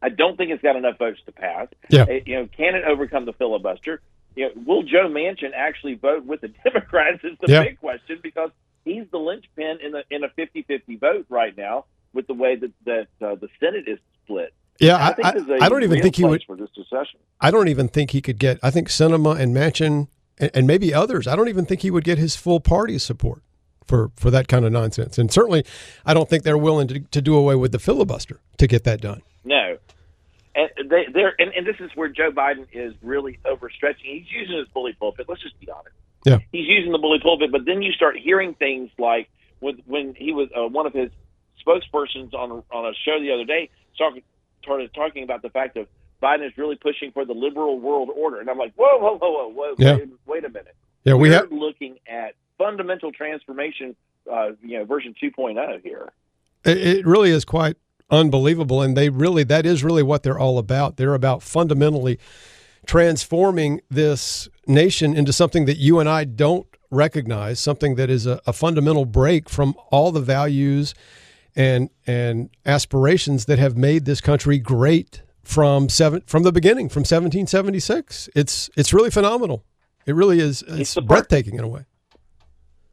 I 0.00 0.08
don't 0.08 0.36
think 0.36 0.50
it's 0.50 0.62
got 0.62 0.76
enough 0.76 0.98
votes 0.98 1.20
to 1.26 1.32
pass. 1.32 1.68
Yeah. 1.88 2.02
Uh, 2.02 2.12
you 2.26 2.34
know, 2.36 2.48
can 2.56 2.74
it 2.74 2.84
overcome 2.84 3.24
the 3.24 3.32
filibuster? 3.32 4.00
You 4.34 4.46
know, 4.46 4.50
will 4.66 4.82
Joe 4.82 5.08
Manchin 5.08 5.52
actually 5.54 5.94
vote 5.94 6.24
with 6.24 6.40
the 6.40 6.48
Democrats? 6.64 7.22
Is 7.24 7.36
the 7.40 7.52
Yeah. 7.52 7.62
big 7.64 7.78
question 7.78 8.18
because 8.22 8.50
he's 8.84 9.04
the 9.10 9.18
linchpin 9.18 9.78
in 9.84 9.92
the 9.92 10.02
in 10.10 10.24
a 10.24 10.28
50-50 10.28 10.98
vote 10.98 11.26
right 11.28 11.56
now 11.56 11.84
with 12.12 12.26
the 12.26 12.34
way 12.34 12.56
that 12.56 12.72
that 12.84 13.06
uh, 13.26 13.34
the 13.36 13.48
Senate 13.60 13.84
is 13.86 13.98
split. 14.24 14.52
Yeah, 14.80 14.96
I, 14.96 15.08
I, 15.08 15.12
think 15.12 15.26
I, 15.26 15.30
there's 15.38 15.68
don't 15.68 15.82
even 15.84 16.00
think 16.02 16.16
he 16.16 16.24
would. 16.24 16.42
for 16.46 16.56
this 16.56 16.70
secession. 16.74 17.20
I 17.40 17.50
don't 17.50 17.68
even 17.68 17.88
think 17.88 18.10
he 18.10 18.20
could 18.20 18.38
get. 18.38 18.58
I 18.62 18.70
think 18.70 18.88
Sinema 18.88 19.38
and 19.38 19.54
Manchin 19.54 20.08
and, 20.38 20.50
and 20.54 20.66
maybe 20.66 20.92
others. 20.92 21.26
I 21.28 21.36
don't 21.36 21.48
even 21.48 21.64
think 21.66 21.82
he 21.82 21.90
would 21.90 22.04
get 22.04 22.18
his 22.18 22.34
full 22.34 22.58
party 22.58 22.98
support 22.98 23.42
for 23.86 24.10
for 24.16 24.30
that 24.30 24.48
kind 24.48 24.64
of 24.64 24.72
nonsense. 24.72 25.18
And 25.18 25.30
certainly, 25.32 25.64
I 26.06 26.14
don't 26.14 26.28
think 26.28 26.42
they're 26.44 26.58
willing 26.58 26.88
to, 26.88 27.00
to 27.00 27.20
do 27.22 27.34
away 27.36 27.54
with 27.56 27.72
the 27.72 27.78
filibuster 27.78 28.40
to 28.58 28.66
get 28.66 28.84
that 28.84 29.00
done. 29.00 29.22
No. 29.44 29.78
And 30.54 30.68
they, 30.90 31.06
they're 31.12 31.34
and, 31.38 31.50
and 31.54 31.66
this 31.66 31.76
is 31.80 31.90
where 31.94 32.08
Joe 32.08 32.30
Biden 32.30 32.66
is 32.72 32.92
really 33.02 33.38
overstretching. 33.46 34.02
He's 34.04 34.30
using 34.30 34.58
his 34.58 34.68
bully 34.68 34.92
pulpit. 34.92 35.26
Let's 35.28 35.42
just 35.42 35.58
be 35.60 35.70
honest. 35.70 35.94
Yeah. 36.24 36.38
He's 36.52 36.68
using 36.68 36.92
the 36.92 36.98
bully 36.98 37.20
pulpit, 37.20 37.50
but 37.50 37.64
then 37.64 37.80
you 37.82 37.92
start 37.92 38.16
hearing 38.18 38.54
things 38.54 38.90
like 38.98 39.28
when 39.60 39.80
when 39.86 40.14
he 40.14 40.32
was 40.32 40.48
uh, 40.56 40.68
one 40.68 40.86
of 40.86 40.92
his 40.92 41.10
spokespersons 41.66 42.34
on 42.34 42.62
on 42.70 42.86
a 42.86 42.92
show 43.04 43.20
the 43.20 43.32
other 43.32 43.44
day 43.44 43.70
started 43.94 44.22
started 44.62 44.92
talking 44.94 45.24
about 45.24 45.42
the 45.42 45.50
fact 45.50 45.76
of 45.76 45.86
Biden 46.22 46.46
is 46.46 46.52
really 46.56 46.76
pushing 46.76 47.10
for 47.12 47.24
the 47.24 47.32
liberal 47.32 47.80
world 47.80 48.08
order, 48.14 48.38
and 48.38 48.48
I'm 48.48 48.56
like, 48.58 48.72
whoa, 48.76 48.96
whoa, 48.98 49.18
whoa, 49.18 49.30
whoa, 49.32 49.48
whoa, 49.52 49.74
Yeah. 49.78 49.96
wait, 49.96 50.08
wait 50.26 50.44
a 50.44 50.48
minute. 50.50 50.76
Yeah, 51.04 51.14
we 51.14 51.30
We're 51.30 51.34
have. 51.38 51.50
looking 51.50 51.98
at 52.06 52.34
fundamental 52.58 53.12
transformation, 53.12 53.96
uh, 54.30 54.50
you 54.62 54.78
know, 54.78 54.84
version 54.84 55.14
2.0 55.20 55.82
here. 55.82 56.12
It, 56.64 56.78
it 56.78 57.06
really 57.06 57.30
is 57.30 57.44
quite 57.44 57.76
unbelievable, 58.10 58.82
and 58.82 58.96
they 58.96 59.08
really 59.08 59.44
that 59.44 59.66
is 59.66 59.82
really 59.82 60.02
what 60.02 60.22
they're 60.22 60.38
all 60.38 60.58
about. 60.58 60.96
They're 60.96 61.14
about 61.14 61.42
fundamentally 61.42 62.18
transforming 62.86 63.80
this 63.90 64.48
nation 64.66 65.16
into 65.16 65.32
something 65.32 65.64
that 65.66 65.78
you 65.78 65.98
and 65.98 66.08
I 66.08 66.24
don't 66.24 66.66
recognize, 66.90 67.58
something 67.58 67.94
that 67.94 68.10
is 68.10 68.26
a, 68.26 68.40
a 68.46 68.52
fundamental 68.52 69.04
break 69.04 69.48
from 69.48 69.74
all 69.90 70.12
the 70.12 70.20
values 70.20 70.94
and 71.56 71.90
and 72.06 72.50
aspirations 72.64 73.46
that 73.46 73.58
have 73.58 73.76
made 73.76 74.04
this 74.04 74.20
country 74.20 74.58
great 74.58 75.22
from 75.42 75.88
seven 75.88 76.22
from 76.26 76.44
the 76.44 76.52
beginning, 76.52 76.88
from 76.88 77.00
1776. 77.00 78.28
It's 78.34 78.70
it's 78.76 78.92
really 78.92 79.10
phenomenal. 79.10 79.64
It 80.06 80.14
really 80.14 80.40
is. 80.40 80.62
It's, 80.66 80.94
part- 80.94 81.06
breathtaking 81.06 81.58
in 81.58 81.64
a 81.64 81.68
way. 81.68 81.84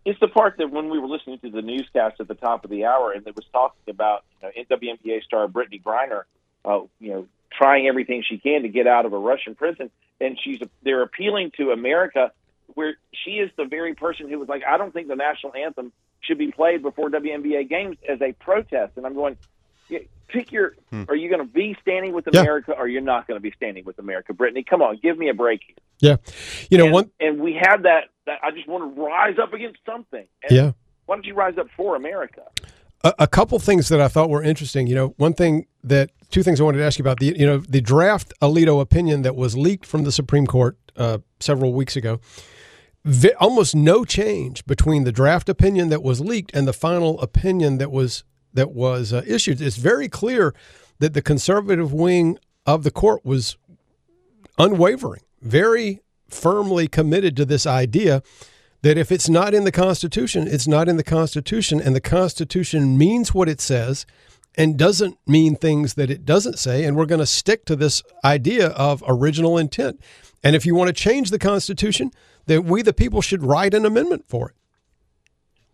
It's 0.05 0.19
the 0.19 0.27
part 0.27 0.55
that 0.57 0.71
when 0.71 0.89
we 0.89 0.97
were 0.99 1.07
listening 1.07 1.39
to 1.39 1.49
the 1.49 1.61
newscast 1.61 2.19
at 2.19 2.27
the 2.27 2.33
top 2.35 2.63
of 2.63 2.69
the 2.69 2.85
hour, 2.85 3.11
and 3.11 3.27
it 3.27 3.35
was 3.35 3.45
talking 3.51 3.81
about 3.87 4.23
you 4.41 4.49
know, 4.69 4.77
WNBA 4.77 5.23
star 5.23 5.47
Brittney 5.47 5.81
Griner, 5.81 6.23
uh, 6.65 6.81
you 6.99 7.11
know, 7.11 7.27
trying 7.51 7.87
everything 7.87 8.23
she 8.27 8.37
can 8.37 8.61
to 8.63 8.69
get 8.69 8.87
out 8.87 9.05
of 9.05 9.13
a 9.13 9.17
Russian 9.17 9.55
prison, 9.55 9.89
and 10.21 10.37
she's 10.41 10.59
they're 10.83 11.01
appealing 11.01 11.51
to 11.57 11.71
America, 11.71 12.31
where 12.75 12.95
she 13.13 13.31
is 13.31 13.49
the 13.57 13.65
very 13.65 13.93
person 13.93 14.29
who 14.29 14.39
was 14.39 14.47
like, 14.47 14.63
I 14.67 14.77
don't 14.77 14.93
think 14.93 15.07
the 15.09 15.15
national 15.15 15.53
anthem 15.55 15.91
should 16.21 16.37
be 16.37 16.51
played 16.51 16.81
before 16.81 17.09
WNBA 17.09 17.69
games 17.69 17.97
as 18.07 18.21
a 18.21 18.31
protest, 18.33 18.93
and 18.97 19.05
I'm 19.05 19.13
going. 19.15 19.37
yeah, 19.89 19.99
Pick 20.27 20.51
your. 20.51 20.75
Are 21.07 21.15
you 21.15 21.27
going 21.27 21.41
to 21.41 21.51
be 21.51 21.75
standing 21.81 22.13
with 22.13 22.27
Yeah. 22.31 22.41
America, 22.41 22.73
or 22.77 22.87
you're 22.87 23.01
not 23.01 23.25
going 23.27 23.37
to 23.37 23.41
be 23.41 23.51
standing 23.57 23.83
with 23.83 23.97
America, 23.97 24.31
Brittney? 24.31 24.63
Come 24.63 24.83
on, 24.83 24.97
give 25.01 25.17
me 25.17 25.27
a 25.29 25.33
break 25.33 25.61
here. 25.65 25.75
Yeah, 26.01 26.15
you 26.69 26.77
know 26.77 26.85
and, 26.85 26.93
one. 26.93 27.11
and 27.19 27.39
we 27.41 27.59
have 27.59 27.81
that, 27.83 28.09
that. 28.29 28.39
I 28.43 28.51
just 28.51 28.67
want 28.67 28.95
to 28.95 29.01
rise 29.01 29.35
up 29.41 29.53
against 29.53 29.79
something. 29.85 30.25
And 30.43 30.51
Yeah. 30.51 30.71
Why 31.05 31.15
don't 31.15 31.25
you 31.25 31.33
rise 31.33 31.57
up 31.57 31.67
for 31.75 31.95
America? 31.95 32.43
a, 33.03 33.13
a 33.19 33.27
couple 33.27 33.57
things 33.59 33.89
that 33.89 34.01
I 34.01 34.07
thought 34.07 34.29
were 34.29 34.43
interesting. 34.43 34.87
You 34.87 34.95
know, 34.95 35.13
one 35.17 35.33
thing 35.33 35.65
that 35.83 36.11
two 36.29 36.43
things 36.43 36.59
I 36.59 36.63
wanted 36.63 36.79
to 36.79 36.83
ask 36.83 36.99
you 36.99 37.03
about 37.03 37.19
the 37.19 37.33
you 37.37 37.45
know 37.45 37.57
the 37.57 37.81
draft 37.81 38.33
Alito 38.41 38.81
opinion 38.81 39.21
that 39.23 39.35
was 39.35 39.55
leaked 39.57 39.85
from 39.85 40.03
the 40.03 40.11
Supreme 40.11 40.47
Court 40.47 40.77
uh, 40.95 41.19
several 41.39 41.73
weeks 41.73 41.95
ago. 41.95 42.19
Vi- 43.05 43.33
almost 43.39 43.75
no 43.75 44.03
change 44.03 44.65
between 44.65 45.03
the 45.05 45.11
draft 45.11 45.47
opinion 45.49 45.89
that 45.89 46.03
was 46.03 46.19
leaked 46.19 46.51
and 46.53 46.67
the 46.67 46.73
final 46.73 47.19
opinion 47.21 47.77
that 47.77 47.91
was 47.91 48.23
that 48.53 48.71
was 48.71 49.13
uh, 49.13 49.23
issued. 49.25 49.61
It's 49.61 49.77
very 49.77 50.09
clear 50.09 50.53
that 50.99 51.13
the 51.13 51.21
conservative 51.21 51.93
wing 51.93 52.37
of 52.65 52.83
the 52.83 52.91
court 52.91 53.23
was 53.23 53.57
unwavering, 54.57 55.21
very 55.41 56.01
firmly 56.33 56.87
committed 56.87 57.35
to 57.37 57.45
this 57.45 57.65
idea 57.65 58.21
that 58.81 58.97
if 58.97 59.11
it's 59.11 59.29
not 59.29 59.53
in 59.53 59.65
the 59.65 59.71
Constitution, 59.71 60.47
it's 60.47 60.67
not 60.67 60.87
in 60.87 60.97
the 60.97 61.03
Constitution, 61.03 61.81
and 61.81 61.95
the 61.95 62.01
Constitution 62.01 62.97
means 62.97 63.33
what 63.33 63.49
it 63.49 63.59
says 63.59 64.05
and 64.55 64.77
doesn't 64.77 65.17
mean 65.27 65.55
things 65.55 65.93
that 65.93 66.09
it 66.09 66.25
doesn't 66.25 66.57
say. 66.57 66.83
And 66.83 66.95
we're 66.95 67.05
going 67.05 67.19
to 67.19 67.25
stick 67.25 67.65
to 67.65 67.75
this 67.75 68.03
idea 68.23 68.67
of 68.69 69.03
original 69.07 69.57
intent. 69.57 70.01
And 70.43 70.55
if 70.55 70.65
you 70.65 70.75
want 70.75 70.87
to 70.87 70.93
change 70.93 71.29
the 71.29 71.39
Constitution, 71.39 72.11
then 72.45 72.63
we, 72.63 72.81
the 72.81 72.93
people, 72.93 73.21
should 73.21 73.43
write 73.43 73.73
an 73.73 73.85
amendment 73.85 74.25
for 74.27 74.49
it. 74.49 74.55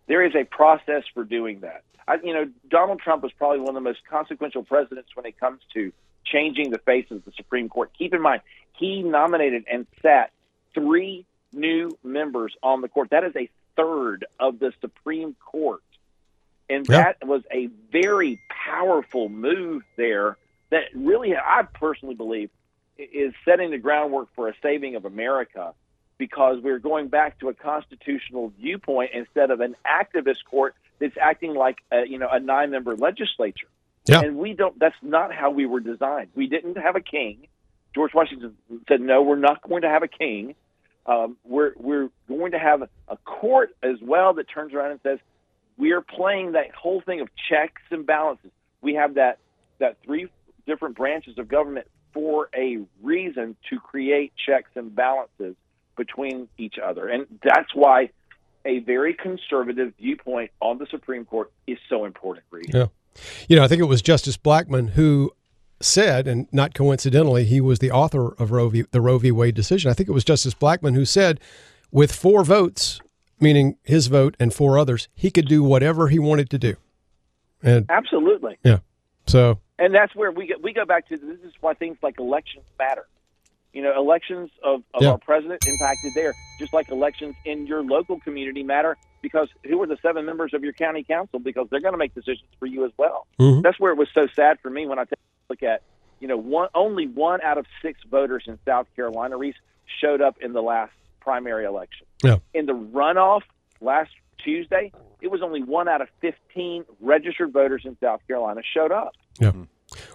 There 0.07 0.25
is 0.25 0.35
a 0.35 0.43
process 0.43 1.03
for 1.13 1.23
doing 1.23 1.61
that. 1.61 1.83
I, 2.07 2.17
you 2.23 2.33
know, 2.33 2.47
Donald 2.69 2.99
Trump 2.99 3.23
was 3.23 3.31
probably 3.31 3.59
one 3.59 3.69
of 3.69 3.75
the 3.75 3.81
most 3.81 3.99
consequential 4.09 4.63
presidents 4.63 5.09
when 5.15 5.25
it 5.25 5.39
comes 5.39 5.61
to 5.73 5.91
changing 6.25 6.71
the 6.71 6.77
face 6.79 7.05
of 7.11 7.23
the 7.25 7.31
Supreme 7.35 7.69
Court. 7.69 7.91
Keep 7.97 8.13
in 8.13 8.21
mind, 8.21 8.41
he 8.73 9.01
nominated 9.01 9.63
and 9.71 9.87
sat 10.01 10.31
three 10.75 11.25
new 11.51 11.97
members 12.03 12.55
on 12.61 12.81
the 12.81 12.87
court. 12.87 13.09
That 13.09 13.23
is 13.23 13.35
a 13.35 13.49
third 13.75 14.25
of 14.39 14.59
the 14.59 14.71
Supreme 14.81 15.35
Court. 15.43 15.81
And 16.69 16.87
Yeah. 16.87 17.13
that 17.19 17.27
was 17.27 17.43
a 17.51 17.67
very 17.91 18.39
powerful 18.49 19.29
move 19.29 19.83
there 19.95 20.37
that 20.69 20.83
really, 20.93 21.35
I 21.35 21.63
personally 21.73 22.15
believe, 22.15 22.49
is 22.97 23.33
setting 23.43 23.71
the 23.71 23.77
groundwork 23.77 24.29
for 24.35 24.47
a 24.49 24.53
saving 24.61 24.95
of 24.95 25.05
America 25.05 25.73
because 26.17 26.59
we're 26.61 26.79
going 26.79 27.07
back 27.09 27.39
to 27.39 27.49
a 27.49 27.53
constitutional 27.53 28.49
viewpoint 28.59 29.11
instead 29.13 29.51
of 29.51 29.59
an 29.59 29.75
activist 29.85 30.45
court 30.45 30.75
that's 30.99 31.17
acting 31.17 31.53
like 31.53 31.79
a, 31.91 32.07
you 32.07 32.17
know 32.17 32.29
a 32.29 32.39
nine 32.39 32.71
member 32.71 32.95
legislature. 32.95 33.67
Yeah. 34.05 34.21
And 34.21 34.37
we 34.37 34.53
don't. 34.53 34.77
That's 34.79 34.95
not 35.01 35.33
how 35.33 35.51
we 35.51 35.65
were 35.65 35.79
designed. 35.81 36.29
We 36.35 36.47
didn't 36.47 36.77
have 36.77 36.95
a 36.95 37.01
king. 37.01 37.47
George 37.93 38.13
Washington 38.13 38.55
said, 38.87 39.01
"No, 39.01 39.21
we're 39.23 39.35
not 39.35 39.61
going 39.61 39.81
to 39.81 39.89
have 39.89 40.03
a 40.03 40.07
king. 40.07 40.55
Um, 41.05 41.37
we're 41.43 41.73
we're 41.77 42.09
going 42.27 42.51
to 42.51 42.59
have 42.59 42.83
a 43.07 43.17
court 43.17 43.75
as 43.83 43.97
well 44.01 44.33
that 44.33 44.49
turns 44.49 44.73
around 44.73 44.91
and 44.91 44.99
says 45.03 45.19
we 45.77 45.91
are 45.91 46.01
playing 46.01 46.53
that 46.53 46.73
whole 46.73 47.01
thing 47.01 47.21
of 47.21 47.29
checks 47.49 47.81
and 47.91 48.05
balances. 48.05 48.51
We 48.81 48.95
have 48.95 49.15
that 49.15 49.39
that 49.79 49.97
three 50.03 50.29
different 50.65 50.95
branches 50.95 51.37
of 51.37 51.47
government 51.47 51.87
for 52.13 52.49
a 52.55 52.79
reason 53.03 53.55
to 53.69 53.79
create 53.79 54.33
checks 54.45 54.69
and 54.75 54.95
balances 54.95 55.55
between 55.95 56.47
each 56.57 56.75
other, 56.83 57.07
and 57.07 57.25
that's 57.43 57.73
why 57.75 58.09
a 58.65 58.79
very 58.79 59.13
conservative 59.13 59.93
viewpoint 59.99 60.51
on 60.59 60.79
the 60.79 60.87
Supreme 60.87 61.25
Court 61.25 61.51
is 61.67 61.77
so 61.87 62.05
important. 62.05 62.45
Reed. 62.49 62.71
Yeah. 62.73 62.87
You 63.47 63.55
know, 63.55 63.63
I 63.63 63.67
think 63.67 63.81
it 63.81 63.85
was 63.85 64.01
Justice 64.01 64.37
Blackmun 64.37 64.89
who 64.89 65.31
said, 65.85 66.27
and 66.27 66.47
not 66.51 66.73
coincidentally, 66.73 67.45
he 67.45 67.61
was 67.61 67.79
the 67.79 67.91
author 67.91 68.33
of 68.33 68.51
Roe 68.51 68.69
v, 68.69 68.83
the 68.91 69.01
Roe 69.01 69.17
v. 69.17 69.31
Wade 69.31 69.55
decision. 69.55 69.89
I 69.89 69.93
think 69.93 70.09
it 70.09 70.13
was 70.13 70.23
Justice 70.23 70.53
Blackmun 70.53 70.95
who 70.95 71.05
said, 71.05 71.39
with 71.91 72.11
four 72.13 72.43
votes, 72.43 72.99
meaning 73.39 73.77
his 73.83 74.07
vote 74.07 74.35
and 74.39 74.53
four 74.53 74.77
others, 74.77 75.07
he 75.13 75.31
could 75.31 75.47
do 75.47 75.63
whatever 75.63 76.07
he 76.09 76.19
wanted 76.19 76.49
to 76.49 76.57
do. 76.57 76.75
And 77.63 77.85
Absolutely. 77.89 78.57
yeah, 78.63 78.79
so 79.27 79.59
and 79.79 79.93
that's 79.93 80.15
where 80.15 80.31
we 80.31 80.47
go, 80.47 80.55
we 80.61 80.71
go 80.73 80.85
back 80.85 81.07
to 81.09 81.17
this 81.17 81.39
is 81.41 81.53
why 81.61 81.73
things 81.73 81.97
like 82.01 82.19
elections 82.19 82.65
matter. 82.77 83.05
You 83.73 83.81
know, 83.81 83.93
elections 83.97 84.51
of, 84.63 84.83
of 84.93 85.01
Yeah. 85.01 85.11
our 85.11 85.17
president 85.17 85.67
impacted 85.67 86.13
there, 86.15 86.33
just 86.59 86.71
like 86.73 86.89
elections 86.89 87.35
in 87.43 87.67
your 87.67 87.83
local 87.83 88.19
community 88.21 88.63
matter 88.63 88.95
because 89.21 89.49
who 89.65 89.81
are 89.81 89.87
the 89.87 89.97
seven 90.01 90.25
members 90.25 90.53
of 90.53 90.63
your 90.63 90.71
county 90.73 91.03
council? 91.03 91.39
Because 91.39 91.67
they're 91.69 91.81
going 91.81 91.93
to 91.93 91.97
make 91.97 92.13
decisions 92.13 92.47
for 92.59 92.67
you 92.67 92.85
as 92.85 92.91
well. 92.97 93.25
Mhm. 93.39 93.63
That's 93.63 93.79
where 93.79 93.91
it 93.91 93.97
was 93.97 94.07
so 94.13 94.27
sad 94.35 94.59
for 94.61 94.69
me 94.69 94.85
when 94.85 94.97
I 94.99 95.03
take 95.05 95.19
look 95.49 95.63
at, 95.63 95.81
you 96.19 96.27
know, 96.27 96.37
one 96.37 96.69
only 96.73 97.07
one 97.07 97.41
out 97.41 97.57
of 97.57 97.65
six 97.81 97.99
voters 98.09 98.43
in 98.47 98.57
South 98.65 98.87
Carolina, 98.95 99.37
Reese, 99.37 99.55
showed 100.01 100.21
up 100.21 100.37
in 100.41 100.53
the 100.53 100.61
last 100.61 100.93
primary 101.19 101.65
election. 101.65 102.05
Yeah. 102.23 102.37
In 102.53 102.65
the 102.65 102.73
runoff 102.73 103.41
last 103.81 104.11
Tuesday, 104.43 104.91
it 105.21 105.31
was 105.31 105.41
only 105.41 105.63
one 105.63 105.87
out 105.87 106.01
of 106.01 106.07
15 106.21 106.85
registered 107.01 107.51
voters 107.51 107.83
in 107.85 107.97
South 107.99 108.21
Carolina 108.27 108.61
showed 108.73 108.91
up. 108.91 109.13
yeah, 109.39 109.51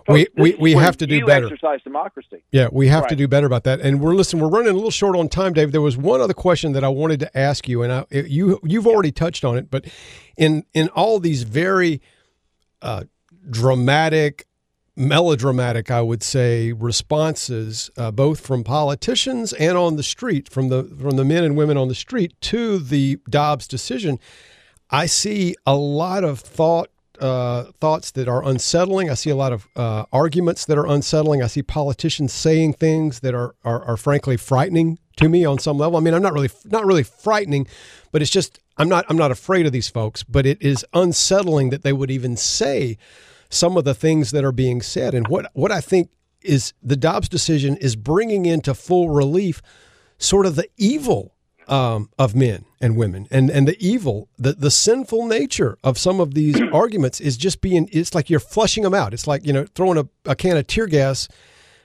Folks, 0.07 0.09
we 0.09 0.27
we, 0.37 0.55
we 0.55 0.73
have 0.73 0.97
to 0.99 1.07
do 1.07 1.25
better. 1.25 1.47
Exercise 1.47 1.81
democracy. 1.83 2.43
Yeah, 2.51 2.69
we 2.73 2.89
have 2.89 3.07
to 3.09 3.17
do 3.17 3.29
better 3.29 3.47
about 3.47 3.65
that. 3.65 3.81
And 3.81 4.01
we're 4.01 4.15
listen. 4.15 4.41
We're 4.41 4.49
running 4.49 4.71
a 4.71 4.75
little 4.75 4.91
short 4.91 5.17
on 5.17 5.29
time, 5.29 5.53
Dave. 5.53 5.73
There 5.73 5.81
was 5.81 5.97
one 5.97 6.21
other 6.21 6.35
question 6.35 6.73
that 6.73 6.83
I 6.83 6.89
wanted 6.89 7.21
to 7.21 7.39
ask 7.39 7.69
you, 7.69 7.83
and 7.83 7.93
I, 7.93 8.05
you 8.11 8.61
you've 8.65 8.87
already 8.87 9.13
touched 9.13 9.45
on 9.45 9.57
it. 9.57 9.71
But 9.71 9.87
in 10.37 10.65
in 10.75 10.89
all 10.89 11.21
these 11.21 11.45
very 11.45 12.03
uh, 12.83 13.05
dramatic, 13.49 14.47
melodramatic, 14.97 15.91
I 15.91 16.01
would 16.03 16.23
say, 16.23 16.73
responses, 16.73 17.91
uh, 17.97 18.11
both 18.11 18.41
from 18.41 18.65
politicians 18.65 19.53
and 19.55 19.77
on 19.77 19.97
the 19.97 20.03
street, 20.03 20.49
from 20.51 20.69
the 20.69 20.85
from 20.85 21.17
the 21.17 21.25
men 21.25 21.45
and 21.45 21.57
women 21.57 21.77
on 21.77 21.89
the 21.89 21.95
street 21.95 22.35
to 22.43 22.79
the 22.79 23.19
Dobbs 23.29 23.67
decision, 23.67 24.19
I 24.91 25.07
see 25.07 25.55
a 25.67 25.75
lot 25.75 26.25
of 26.25 26.41
thought 26.41 26.91
uh, 27.21 27.65
thoughts 27.81 28.11
that 28.13 28.29
are 28.29 28.45
unsettling. 28.45 29.11
I 29.11 29.15
see 29.15 29.31
a 29.31 29.37
lot 29.37 29.53
of 29.53 29.69
uh, 29.77 30.05
arguments 30.13 30.65
that 30.65 30.79
are 30.79 30.87
unsettling. 30.87 31.43
I 31.43 31.47
see 31.47 31.63
politicians 31.63 32.33
saying 32.33 32.75
things 32.75 33.21
that 33.21 33.35
are, 33.35 33.55
are 33.65 33.85
are 33.85 33.97
frankly 33.97 34.37
frightening 34.37 34.99
to 35.17 35.29
me 35.29 35.45
on 35.45 35.59
some 35.59 35.79
level. 35.79 35.99
I 35.99 36.01
mean, 36.01 36.15
I'm 36.15 36.23
not 36.23 36.33
really 36.33 36.51
not 36.65 36.87
really 36.87 37.03
frightening, 37.03 37.67
but 38.11 38.23
it's 38.23 38.31
just 38.31 38.59
I'm 38.77 38.89
not 38.89 39.05
I'm 39.09 39.19
not 39.19 39.31
afraid 39.31 39.67
of 39.67 39.73
these 39.73 39.89
folks, 39.89 40.23
but 40.23 40.47
it 40.47 40.61
is 40.61 40.85
unsettling 40.95 41.71
that 41.71 41.83
they 41.83 41.93
would 41.93 42.11
even 42.11 42.37
say 42.37 42.97
some 43.51 43.77
of 43.77 43.85
the 43.85 43.95
things 43.95 44.31
that 44.31 44.45
are 44.45 44.53
being 44.53 44.81
said. 44.81 45.15
And 45.15 45.29
what 45.29 45.51
what 45.53 45.71
I 45.71 45.81
think 45.81 46.09
is 46.43 46.73
the 46.83 46.97
Dobbs 46.97 47.29
decision 47.29 47.77
is 47.77 47.97
bringing 47.97 48.47
into 48.47 48.73
full 48.73 49.11
relief 49.11 49.61
sort 50.19 50.47
of 50.47 50.57
the 50.57 50.69
evil 50.77 51.35
um, 51.71 52.11
of 52.19 52.35
men 52.35 52.65
and 52.81 52.97
women 52.97 53.29
and, 53.31 53.49
and 53.49 53.67
the 53.67 53.77
evil, 53.85 54.29
the, 54.37 54.53
the 54.53 54.71
sinful 54.71 55.27
nature 55.27 55.79
of 55.85 55.97
some 55.99 56.21
of 56.21 56.35
these 56.35 56.61
arguments 56.73 57.21
is 57.21 57.37
just 57.37 57.61
being, 57.61 57.89
it's 57.93 58.15
like 58.15 58.29
you're 58.29 58.41
flushing 58.41 58.83
them 58.83 58.95
out. 58.95 59.15
It's 59.15 59.27
like, 59.27 59.47
you 59.47 59.53
know, 59.53 59.67
throwing 59.75 59.99
a, 59.99 60.09
a 60.25 60.35
can 60.35 60.57
of 60.57 60.67
tear 60.67 60.87
gas 60.87 61.29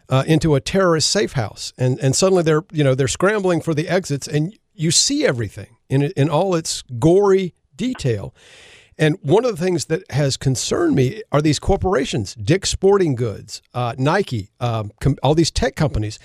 uh, 0.09 0.23
into 0.27 0.55
a 0.55 0.61
terrorist 0.61 1.09
safe 1.09 1.33
house. 1.33 1.71
And, 1.77 1.99
and 1.99 2.15
suddenly 2.15 2.43
they're, 2.43 2.65
you 2.71 2.83
know, 2.83 2.95
they're 2.95 3.07
scrambling 3.07 3.61
for 3.61 3.73
the 3.73 3.87
exits 3.87 4.27
and 4.27 4.57
you 4.73 4.91
see 4.91 5.25
everything 5.25 5.77
in, 5.89 6.01
in 6.01 6.29
all 6.29 6.55
its 6.55 6.81
gory 6.99 7.53
detail. 7.75 8.33
And 8.97 9.17
one 9.21 9.43
of 9.43 9.57
the 9.57 9.61
things 9.63 9.85
that 9.85 10.09
has 10.11 10.37
concerned 10.37 10.95
me 10.95 11.21
are 11.31 11.41
these 11.41 11.59
corporations, 11.59 12.33
Dick's 12.35 12.69
Sporting 12.69 13.15
Goods, 13.15 13.61
uh, 13.73 13.93
Nike, 13.97 14.51
um, 14.61 14.91
com- 15.01 15.17
all 15.21 15.35
these 15.35 15.51
tech 15.51 15.75
companies 15.75 16.17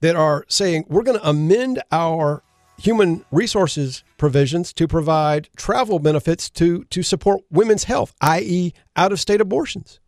that 0.00 0.16
are 0.16 0.44
saying 0.48 0.86
we're 0.88 1.02
going 1.02 1.18
to 1.18 1.28
amend 1.28 1.82
our 1.92 2.42
human 2.78 3.24
resources 3.30 4.02
provisions 4.16 4.72
to 4.72 4.88
provide 4.88 5.48
travel 5.56 5.98
benefits 5.98 6.48
to 6.50 6.84
to 6.84 7.02
support 7.02 7.42
women's 7.50 7.84
health, 7.84 8.14
i.e., 8.22 8.72
out 8.96 9.12
of 9.12 9.20
state 9.20 9.40
abortions. 9.40 10.00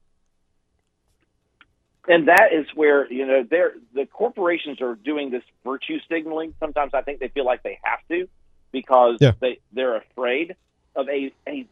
and 2.08 2.28
that 2.28 2.52
is 2.52 2.66
where 2.74 3.10
you 3.12 3.26
know 3.26 3.44
they're 3.48 3.74
the 3.94 4.06
corporations 4.06 4.80
are 4.80 4.94
doing 4.94 5.30
this 5.30 5.42
virtue 5.64 5.98
signaling. 6.08 6.54
Sometimes 6.60 6.92
I 6.94 7.02
think 7.02 7.20
they 7.20 7.28
feel 7.28 7.44
like 7.44 7.62
they 7.62 7.78
have 7.82 7.98
to 8.10 8.28
because 8.72 9.18
Yeah. 9.20 9.32
they 9.40 9.58
they're 9.72 9.96
afraid 9.96 10.56
of 10.94 11.08
a 11.08 11.32
a 11.48 11.66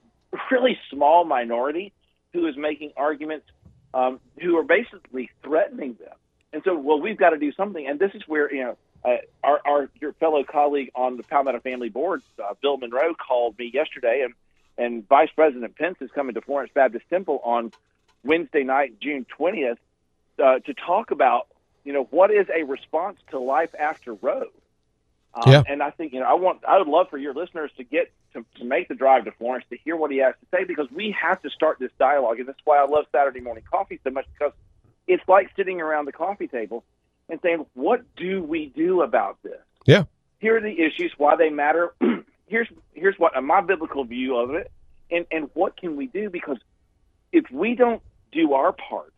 really 0.51 0.79
small 0.91 1.25
minority 1.25 1.93
who 2.33 2.47
is 2.47 2.57
making 2.57 2.93
arguments 2.97 3.47
um, 3.95 4.21
who 4.41 4.59
are 4.59 4.65
basically 4.65 5.31
threatening 5.43 5.97
them. 6.01 6.15
And 6.53 6.63
so, 6.65 6.77
well, 6.79 7.01
we've 7.01 7.17
got 7.17 7.31
to 7.31 7.39
do 7.39 7.53
something. 7.53 7.87
And 7.87 7.99
this 7.99 8.11
is 8.15 8.23
where 8.27 8.53
you 8.53 8.65
know 8.65 8.77
uh, 9.05 9.17
our 9.43 9.61
our 9.65 9.91
your 10.01 10.13
fellow 10.15 10.45
colleague 10.45 10.91
on 10.95 11.17
the 11.17 11.23
Palmetto 11.23 11.61
Family 11.61 11.89
Board, 11.89 12.23
uh, 12.43 12.55
Bill 12.61 12.77
Monroe, 12.77 13.15
called 13.15 13.59
me 13.59 13.71
yesterday, 13.73 14.23
and 14.25 14.35
and 14.77 15.09
Vice 15.09 15.31
President 15.35 15.77
Pence 15.77 15.99
is 16.01 16.11
coming 16.11 16.35
to 16.35 16.41
Florence 16.41 16.73
Baptist 16.75 17.05
Temple 17.09 17.41
on 17.45 17.73
Wednesday 18.25 18.65
night, 18.65 19.01
June 19.01 19.27
twentieth, 19.29 19.79
uh, 20.43 20.59
to 20.61 20.75
talk 20.75 21.11
about 21.11 21.49
you 21.85 21.93
know 21.93 22.05
what 22.11 22.31
is 22.31 22.47
a 22.55 22.65
response 22.65 23.19
to 23.31 23.39
life 23.39 23.75
after 23.79 24.15
Roe. 24.15 24.49
Um, 25.35 25.53
Yeah. 25.53 25.63
And 25.67 25.83
I 25.83 25.91
think 25.91 26.13
you 26.13 26.21
know 26.21 26.27
I 26.27 26.35
want 26.35 26.65
I 26.67 26.79
would 26.79 26.89
love 26.89 27.09
for 27.11 27.19
your 27.19 27.35
listeners 27.35 27.71
to 27.77 27.85
get 27.85 28.13
to, 28.35 28.45
to 28.59 28.65
make 28.65 28.89
the 28.89 28.95
drive 28.95 29.25
to 29.25 29.33
Florence 29.33 29.65
to 29.71 29.77
hear 29.77 29.97
what 29.97 30.11
he 30.11 30.19
has 30.19 30.35
to 30.41 30.47
say 30.57 30.65
because 30.65 30.91
we 30.91 31.15
have 31.21 31.43
to 31.43 31.51
start 31.51 31.79
this 31.79 31.91
dialogue, 31.99 32.39
and 32.39 32.49
that's 32.49 32.61
why 32.65 32.79
I 32.79 32.87
love 32.87 33.07
Saturday 33.13 33.41
morning 33.41 33.65
coffee 33.71 34.01
so 34.05 34.11
much 34.11 34.27
because 34.33 34.53
it's 35.07 35.27
like 35.29 35.51
sitting 35.57 35.81
around 35.81 36.07
the 36.07 36.13
coffee 36.13 36.49
table 36.49 36.85
and 37.29 37.41
saying, 37.43 37.67
"What 37.75 38.05
do 38.17 38.43
we 38.43 38.67
do 38.67 39.03
about 39.03 39.39
this?" 39.43 39.61
Yeah. 39.87 40.05
Here 40.39 40.57
are 40.57 40.61
the 40.61 40.79
issues, 40.81 41.13
why 41.17 41.37
they 41.37 41.51
matter. 41.51 41.95
here's 42.47 42.69
here's 42.93 43.19
what 43.19 43.33
my 43.43 43.61
biblical 43.61 44.05
view 44.05 44.37
of 44.37 44.55
it, 44.55 44.71
and 45.11 45.27
and 45.31 45.51
what 45.55 45.77
can 45.77 45.97
we 45.97 46.07
do? 46.07 46.31
Because 46.31 46.59
if 47.33 47.51
we 47.51 47.75
don't 47.75 48.03
do 48.33 48.55
our 48.55 48.73
part, 48.73 49.13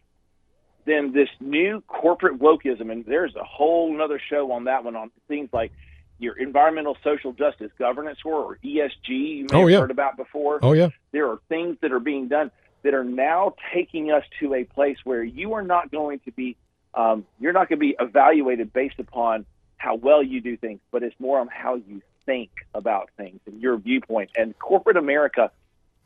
then 0.85 1.13
this 1.13 1.29
new 1.41 1.83
corporate 1.89 2.39
wokeism, 2.39 2.91
and 2.91 3.05
there's 3.05 3.35
a 3.35 3.45
whole 3.45 3.95
another 3.95 4.21
show 4.31 4.53
on 4.53 4.65
that 4.65 4.85
one 4.85 4.97
on 4.97 5.11
things 5.29 5.49
like 5.53 5.73
your 6.19 6.39
environmental 6.39 6.97
social 7.05 7.33
justice 7.33 7.71
governance 7.79 8.19
score 8.19 8.35
or 8.43 8.59
ESG 8.65 9.09
you 9.09 9.45
may 9.51 9.57
Oh, 9.57 9.61
have 9.61 9.71
yeah. 9.71 9.81
heard 9.81 9.91
about 9.91 10.17
before. 10.17 10.59
Oh 10.63 10.73
yeah. 10.73 10.89
There 11.13 11.29
are 11.31 11.39
things 11.49 11.77
that 11.83 11.93
are 11.93 12.01
being 12.01 12.29
done 12.29 12.51
that 12.83 12.95
are 12.95 13.05
now 13.05 13.55
taking 13.75 14.11
us 14.11 14.25
to 14.41 14.55
a 14.55 14.65
place 14.65 14.99
where 15.05 15.23
you 15.23 15.55
are 15.55 15.63
not 15.63 15.91
going 15.91 16.21
to 16.21 16.31
be 16.33 16.57
um, 16.95 17.27
you're 17.39 17.53
not 17.53 17.69
going 17.69 17.79
to 17.79 17.87
be 17.87 17.95
evaluated 18.01 18.73
based 18.73 18.99
upon 18.99 19.45
how 19.77 19.97
well 19.97 20.23
you 20.23 20.41
do 20.41 20.57
things, 20.57 20.81
but 20.91 21.03
it's 21.03 21.19
more 21.21 21.39
on 21.39 21.49
how 21.49 21.75
you 21.75 22.01
think 22.25 22.49
about 22.73 23.11
things 23.19 23.39
and 23.47 23.61
your 23.61 23.77
viewpoint. 23.77 24.31
And 24.37 24.59
corporate 24.59 24.97
America 24.97 25.51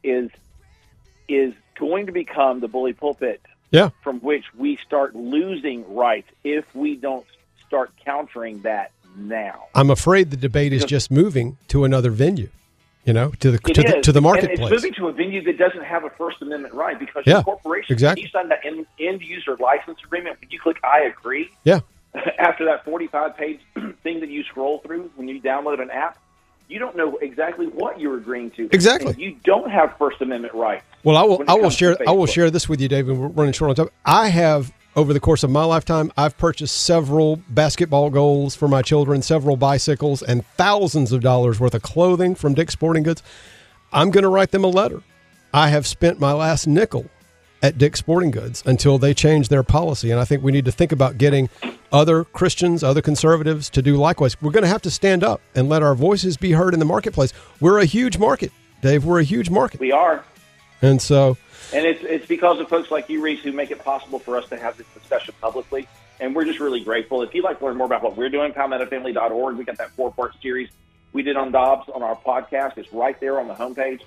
is 0.02 0.30
is 1.28 1.54
going 1.78 2.06
to 2.06 2.12
become 2.12 2.58
the 2.60 2.66
bully 2.68 2.92
pulpit 2.92 3.40
Yeah. 3.70 3.90
from 4.02 4.18
which 4.20 4.44
we 4.56 4.76
start 4.78 5.14
losing 5.14 5.94
rights 5.94 6.28
if 6.42 6.64
we 6.74 6.96
don't 6.96 7.24
start 7.66 7.92
countering 8.04 8.62
that 8.62 8.90
now. 9.16 9.66
I'm 9.74 9.90
afraid 9.90 10.30
the 10.30 10.36
debate 10.36 10.72
is 10.72 10.84
just 10.84 11.10
moving 11.10 11.56
to 11.68 11.84
another 11.84 12.10
venue, 12.10 12.48
you 13.04 13.12
know, 13.12 13.30
to 13.40 13.50
the 13.52 13.58
to 13.58 13.82
the, 13.82 14.00
to 14.02 14.12
the 14.12 14.18
And 14.18 14.24
marketplace. 14.24 14.60
it's 14.60 14.70
moving 14.70 14.94
to 14.94 15.08
a 15.08 15.12
venue 15.12 15.42
that 15.44 15.58
doesn't 15.58 15.84
have 15.84 16.04
a 16.04 16.10
First 16.10 16.42
Amendment 16.42 16.74
right 16.74 16.98
because 16.98 17.24
Yeah, 17.26 17.38
the 17.38 17.42
corporation, 17.44 17.92
exactly. 17.92 18.22
you 18.24 18.28
sign 18.28 18.48
that 18.48 18.64
end, 18.64 18.86
end 18.98 19.22
user 19.22 19.56
license 19.58 19.98
agreement, 20.04 20.40
when 20.40 20.50
you 20.50 20.58
click 20.60 20.78
I 20.84 21.00
agree, 21.02 21.50
yeah. 21.64 21.80
after 22.38 22.64
that 22.66 22.84
45 22.84 23.36
page 23.36 23.60
thing 24.02 24.20
that 24.20 24.28
you 24.30 24.42
scroll 24.44 24.78
through 24.80 25.10
when 25.16 25.28
you 25.28 25.40
download 25.40 25.80
an 25.80 25.90
app, 25.90 26.18
you 26.68 26.78
don't 26.78 26.96
know 26.96 27.16
exactly 27.16 27.66
what 27.66 27.98
you're 28.00 28.16
agreeing 28.16 28.50
to. 28.52 28.68
Exactly. 28.72 29.12
And 29.12 29.20
you 29.20 29.36
don't 29.44 29.70
have 29.70 29.96
First 29.98 30.20
Amendment 30.20 30.54
rights. 30.54 30.84
Well, 31.02 31.16
I 31.16 31.22
will. 31.24 31.42
I 31.48 31.54
will 31.54 31.70
share. 31.70 31.96
I 32.06 32.12
will 32.12 32.26
share 32.26 32.48
this 32.50 32.68
with 32.68 32.80
you, 32.80 32.86
David. 32.86 33.16
We're 33.16 33.26
running 33.28 33.52
short 33.54 33.70
on 33.70 33.74
time. 33.74 33.88
I 34.04 34.28
have, 34.28 34.72
over 34.96 35.12
the 35.12 35.20
course 35.20 35.42
of 35.44 35.50
my 35.50 35.64
lifetime, 35.64 36.12
I've 36.16 36.36
purchased 36.36 36.76
several 36.82 37.36
basketball 37.48 38.10
goals 38.10 38.56
for 38.56 38.66
my 38.68 38.82
children, 38.82 39.22
several 39.22 39.56
bicycles, 39.56 40.22
and 40.22 40.44
thousands 40.56 41.12
of 41.12 41.20
dollars 41.22 41.60
worth 41.60 41.74
of 41.74 41.82
clothing 41.82 42.34
from 42.34 42.54
Dick's 42.54 42.72
Sporting 42.72 43.04
Goods. 43.04 43.22
I'm 43.92 44.10
going 44.10 44.22
to 44.24 44.28
write 44.28 44.50
them 44.50 44.64
a 44.64 44.68
letter. 44.68 45.02
I 45.54 45.68
have 45.68 45.86
spent 45.86 46.18
my 46.20 46.32
last 46.32 46.66
nickel 46.66 47.06
at 47.62 47.78
Dick's 47.78 47.98
Sporting 48.00 48.30
Goods 48.30 48.62
until 48.66 48.98
they 48.98 49.14
change 49.14 49.48
their 49.48 49.62
policy, 49.62 50.10
and 50.10 50.18
I 50.18 50.24
think 50.24 50.42
we 50.42 50.50
need 50.52 50.64
to 50.64 50.72
think 50.72 50.92
about 50.92 51.18
getting 51.18 51.48
other 51.92 52.24
Christians, 52.24 52.82
other 52.82 53.02
conservatives 53.02 53.68
to 53.70 53.82
do 53.82 53.96
likewise. 53.96 54.40
We're 54.42 54.52
going 54.52 54.62
to 54.62 54.68
have 54.68 54.82
to 54.82 54.90
stand 54.90 55.22
up 55.22 55.40
and 55.54 55.68
let 55.68 55.82
our 55.82 55.94
voices 55.94 56.36
be 56.36 56.52
heard 56.52 56.72
in 56.74 56.80
the 56.80 56.86
marketplace. 56.86 57.32
We're 57.60 57.78
a 57.78 57.84
huge 57.84 58.18
market, 58.18 58.50
Dave. 58.80 59.04
We're 59.04 59.20
a 59.20 59.24
huge 59.24 59.50
market, 59.50 59.78
We 59.80 59.92
are. 59.92 60.24
and 60.82 61.00
so. 61.00 61.36
And 61.72 61.86
it's, 61.86 62.00
it's 62.02 62.26
because 62.26 62.58
of 62.60 62.68
folks 62.68 62.90
like 62.90 63.08
you, 63.08 63.20
Reese, 63.20 63.42
who 63.42 63.52
make 63.52 63.70
it 63.70 63.84
possible 63.84 64.18
for 64.18 64.36
us 64.36 64.48
to 64.48 64.58
have 64.58 64.76
this 64.76 64.86
discussion 64.94 65.34
publicly. 65.40 65.86
And 66.18 66.34
we're 66.34 66.44
just 66.44 66.60
really 66.60 66.82
grateful. 66.82 67.22
If 67.22 67.34
you'd 67.34 67.44
like 67.44 67.60
to 67.60 67.64
learn 67.66 67.76
more 67.76 67.86
about 67.86 68.02
what 68.02 68.16
we're 68.16 68.28
doing, 68.28 68.52
palmettofamily.org. 68.52 69.56
We 69.56 69.64
got 69.64 69.78
that 69.78 69.90
four 69.92 70.12
part 70.12 70.34
series 70.42 70.68
we 71.12 71.22
did 71.22 71.36
on 71.36 71.50
Dobbs 71.52 71.88
on 71.94 72.02
our 72.02 72.16
podcast. 72.16 72.76
It's 72.76 72.92
right 72.92 73.18
there 73.20 73.40
on 73.40 73.48
the 73.48 73.54
homepage 73.54 74.00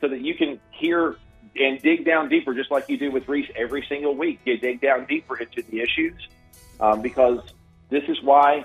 so 0.00 0.08
that 0.08 0.20
you 0.20 0.34
can 0.34 0.60
hear 0.70 1.16
and 1.56 1.80
dig 1.82 2.04
down 2.04 2.28
deeper, 2.28 2.54
just 2.54 2.70
like 2.70 2.88
you 2.88 2.96
do 2.98 3.10
with 3.10 3.26
Reese 3.28 3.50
every 3.56 3.84
single 3.88 4.14
week. 4.14 4.38
You 4.44 4.58
dig 4.58 4.80
down 4.80 5.06
deeper 5.06 5.36
into 5.38 5.62
the 5.62 5.80
issues 5.80 6.28
um, 6.78 7.02
because 7.02 7.40
this 7.90 8.04
is 8.06 8.22
why 8.22 8.64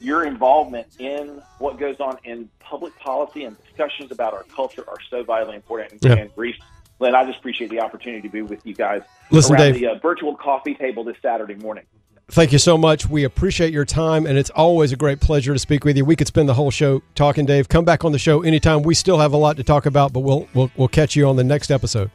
your 0.00 0.24
involvement 0.24 0.88
in 0.98 1.40
what 1.58 1.78
goes 1.78 1.98
on 2.00 2.18
in 2.24 2.50
public 2.60 2.98
policy 2.98 3.44
and 3.44 3.56
discussions 3.64 4.10
about 4.12 4.34
our 4.34 4.42
culture 4.54 4.84
are 4.86 4.98
so 5.08 5.22
vitally 5.22 5.56
important. 5.56 5.92
And, 5.92 6.02
Yeah. 6.04 6.22
and 6.24 6.30
Reese, 6.36 6.56
Glenn, 6.98 7.14
I 7.14 7.24
just 7.24 7.38
appreciate 7.38 7.70
the 7.70 7.80
opportunity 7.80 8.22
to 8.22 8.28
be 8.28 8.42
with 8.42 8.64
you 8.64 8.74
guys 8.74 9.02
Listen, 9.30 9.54
around 9.54 9.72
Dave. 9.72 9.80
the 9.80 9.86
uh, 9.88 9.98
virtual 9.98 10.36
coffee 10.36 10.74
table 10.74 11.04
this 11.04 11.16
Saturday 11.20 11.54
morning. 11.54 11.84
Thank 12.28 12.52
you 12.52 12.58
so 12.58 12.78
much. 12.78 13.06
We 13.06 13.24
appreciate 13.24 13.72
your 13.72 13.84
time, 13.84 14.26
and 14.26 14.38
it's 14.38 14.48
always 14.50 14.92
a 14.92 14.96
great 14.96 15.20
pleasure 15.20 15.52
to 15.52 15.58
speak 15.58 15.84
with 15.84 15.96
you. 15.96 16.06
We 16.06 16.16
could 16.16 16.26
spend 16.26 16.48
the 16.48 16.54
whole 16.54 16.70
show 16.70 17.02
talking, 17.14 17.44
Dave. 17.44 17.68
Come 17.68 17.84
back 17.84 18.02
on 18.02 18.12
the 18.12 18.18
show 18.18 18.42
anytime. 18.42 18.82
We 18.82 18.94
still 18.94 19.18
have 19.18 19.34
a 19.34 19.36
lot 19.36 19.58
to 19.58 19.62
talk 19.62 19.84
about, 19.84 20.12
but 20.14 20.20
we'll 20.20 20.48
we'll, 20.54 20.70
we'll 20.76 20.88
catch 20.88 21.16
you 21.16 21.28
on 21.28 21.36
the 21.36 21.44
next 21.44 21.70
episode. 21.70 22.10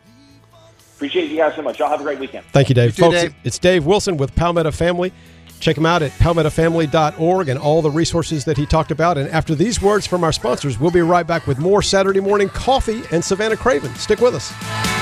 Appreciate 0.96 1.30
you 1.30 1.38
guys 1.38 1.56
so 1.56 1.62
much. 1.62 1.78
Y'all 1.80 1.90
have 1.90 2.02
a 2.02 2.04
great 2.04 2.20
weekend. 2.20 2.46
Thank 2.48 2.70
you, 2.70 2.76
Dave. 2.76 2.90
You 2.90 2.96
too, 2.96 3.02
Folks, 3.04 3.22
Dave. 3.22 3.36
it's 3.44 3.60
Dave 3.60 3.86
Wilson 3.86 4.18
with 4.18 4.36
Palmetto 4.36 4.72
Family. 4.72 5.14
Check 5.60 5.78
him 5.78 5.86
out 5.86 6.02
at 6.02 6.12
palmettofamily.org 6.12 7.50
and 7.50 7.60
all 7.60 7.82
the 7.82 7.92
resources 7.92 8.46
that 8.46 8.58
he 8.58 8.66
talked 8.66 8.92
about. 8.92 9.18
And 9.18 9.30
after 9.30 9.56
these 9.56 9.82
words 9.82 10.08
from 10.08 10.24
our 10.24 10.32
sponsors, 10.32 10.80
we'll 10.80 10.92
be 10.92 11.02
right 11.02 11.28
back 11.28 11.48
with 11.48 11.60
more 11.60 11.82
Saturday 11.82 12.20
morning 12.20 12.50
coffee 12.50 13.04
and 13.12 13.24
Savannah 13.24 13.58
Craven. 13.58 13.94
Stick 13.96 14.20
with 14.20 14.36
us. 14.36 14.99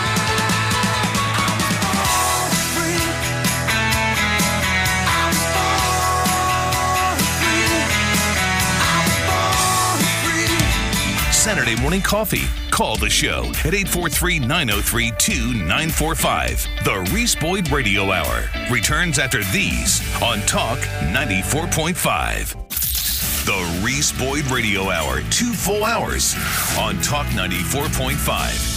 Saturday 11.67 11.81
morning 11.81 12.01
coffee. 12.01 12.45
Call 12.71 12.95
the 12.95 13.09
show 13.09 13.43
at 13.65 13.73
843 13.73 14.39
903 14.39 15.11
2945. 15.17 16.67
The 16.85 17.11
Reese 17.13 17.35
Boyd 17.35 17.69
Radio 17.71 18.09
Hour 18.09 18.49
returns 18.71 19.19
after 19.19 19.43
these 19.51 20.01
on 20.21 20.39
Talk 20.41 20.79
94.5. 20.79 22.55
The 23.43 23.81
Reese 23.85 24.13
Boyd 24.13 24.49
Radio 24.49 24.89
Hour, 24.89 25.19
two 25.29 25.51
full 25.51 25.83
hours 25.83 26.35
on 26.77 27.01
Talk 27.01 27.27
94.5. 27.27 28.76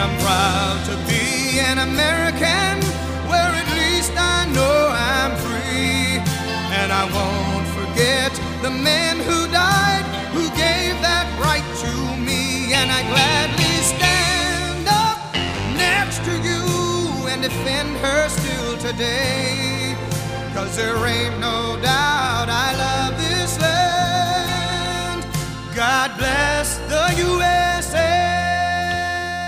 And 0.00 0.12
I'm 0.12 0.18
proud 0.20 0.80
to 0.86 0.96
be 1.12 1.60
an 1.60 1.76
American 1.76 2.80
where 3.28 3.52
at 3.52 3.68
least 3.76 4.12
I 4.16 4.48
know 4.56 4.88
I'm 4.96 5.36
free. 5.44 6.24
And 6.72 6.90
I 6.90 7.04
won't 7.12 7.68
forget 7.76 8.32
the 8.62 8.70
men 8.70 9.18
who 9.18 9.46
died, 9.52 10.04
who 10.32 10.48
gave 10.56 10.96
that 11.04 11.28
right 11.44 11.68
to 11.84 11.92
me. 12.16 12.72
And 12.72 12.88
I 12.90 13.02
gladly 13.12 13.76
stand 13.92 14.88
up 14.88 15.20
next 15.76 16.24
to 16.24 16.32
you 16.48 16.64
and 17.28 17.42
defend 17.42 17.94
her 17.98 18.28
still 18.30 18.78
today. 18.78 19.94
Cause 20.54 20.76
there 20.76 20.96
ain't 21.04 21.38
no 21.40 21.76
doubt 21.82 22.48
I 22.48 22.68
love 22.86 23.18
this 23.18 23.60
land. 23.60 25.26
God 25.76 26.16
bless 26.16 26.78
the 26.88 27.04
USA. 27.22 27.59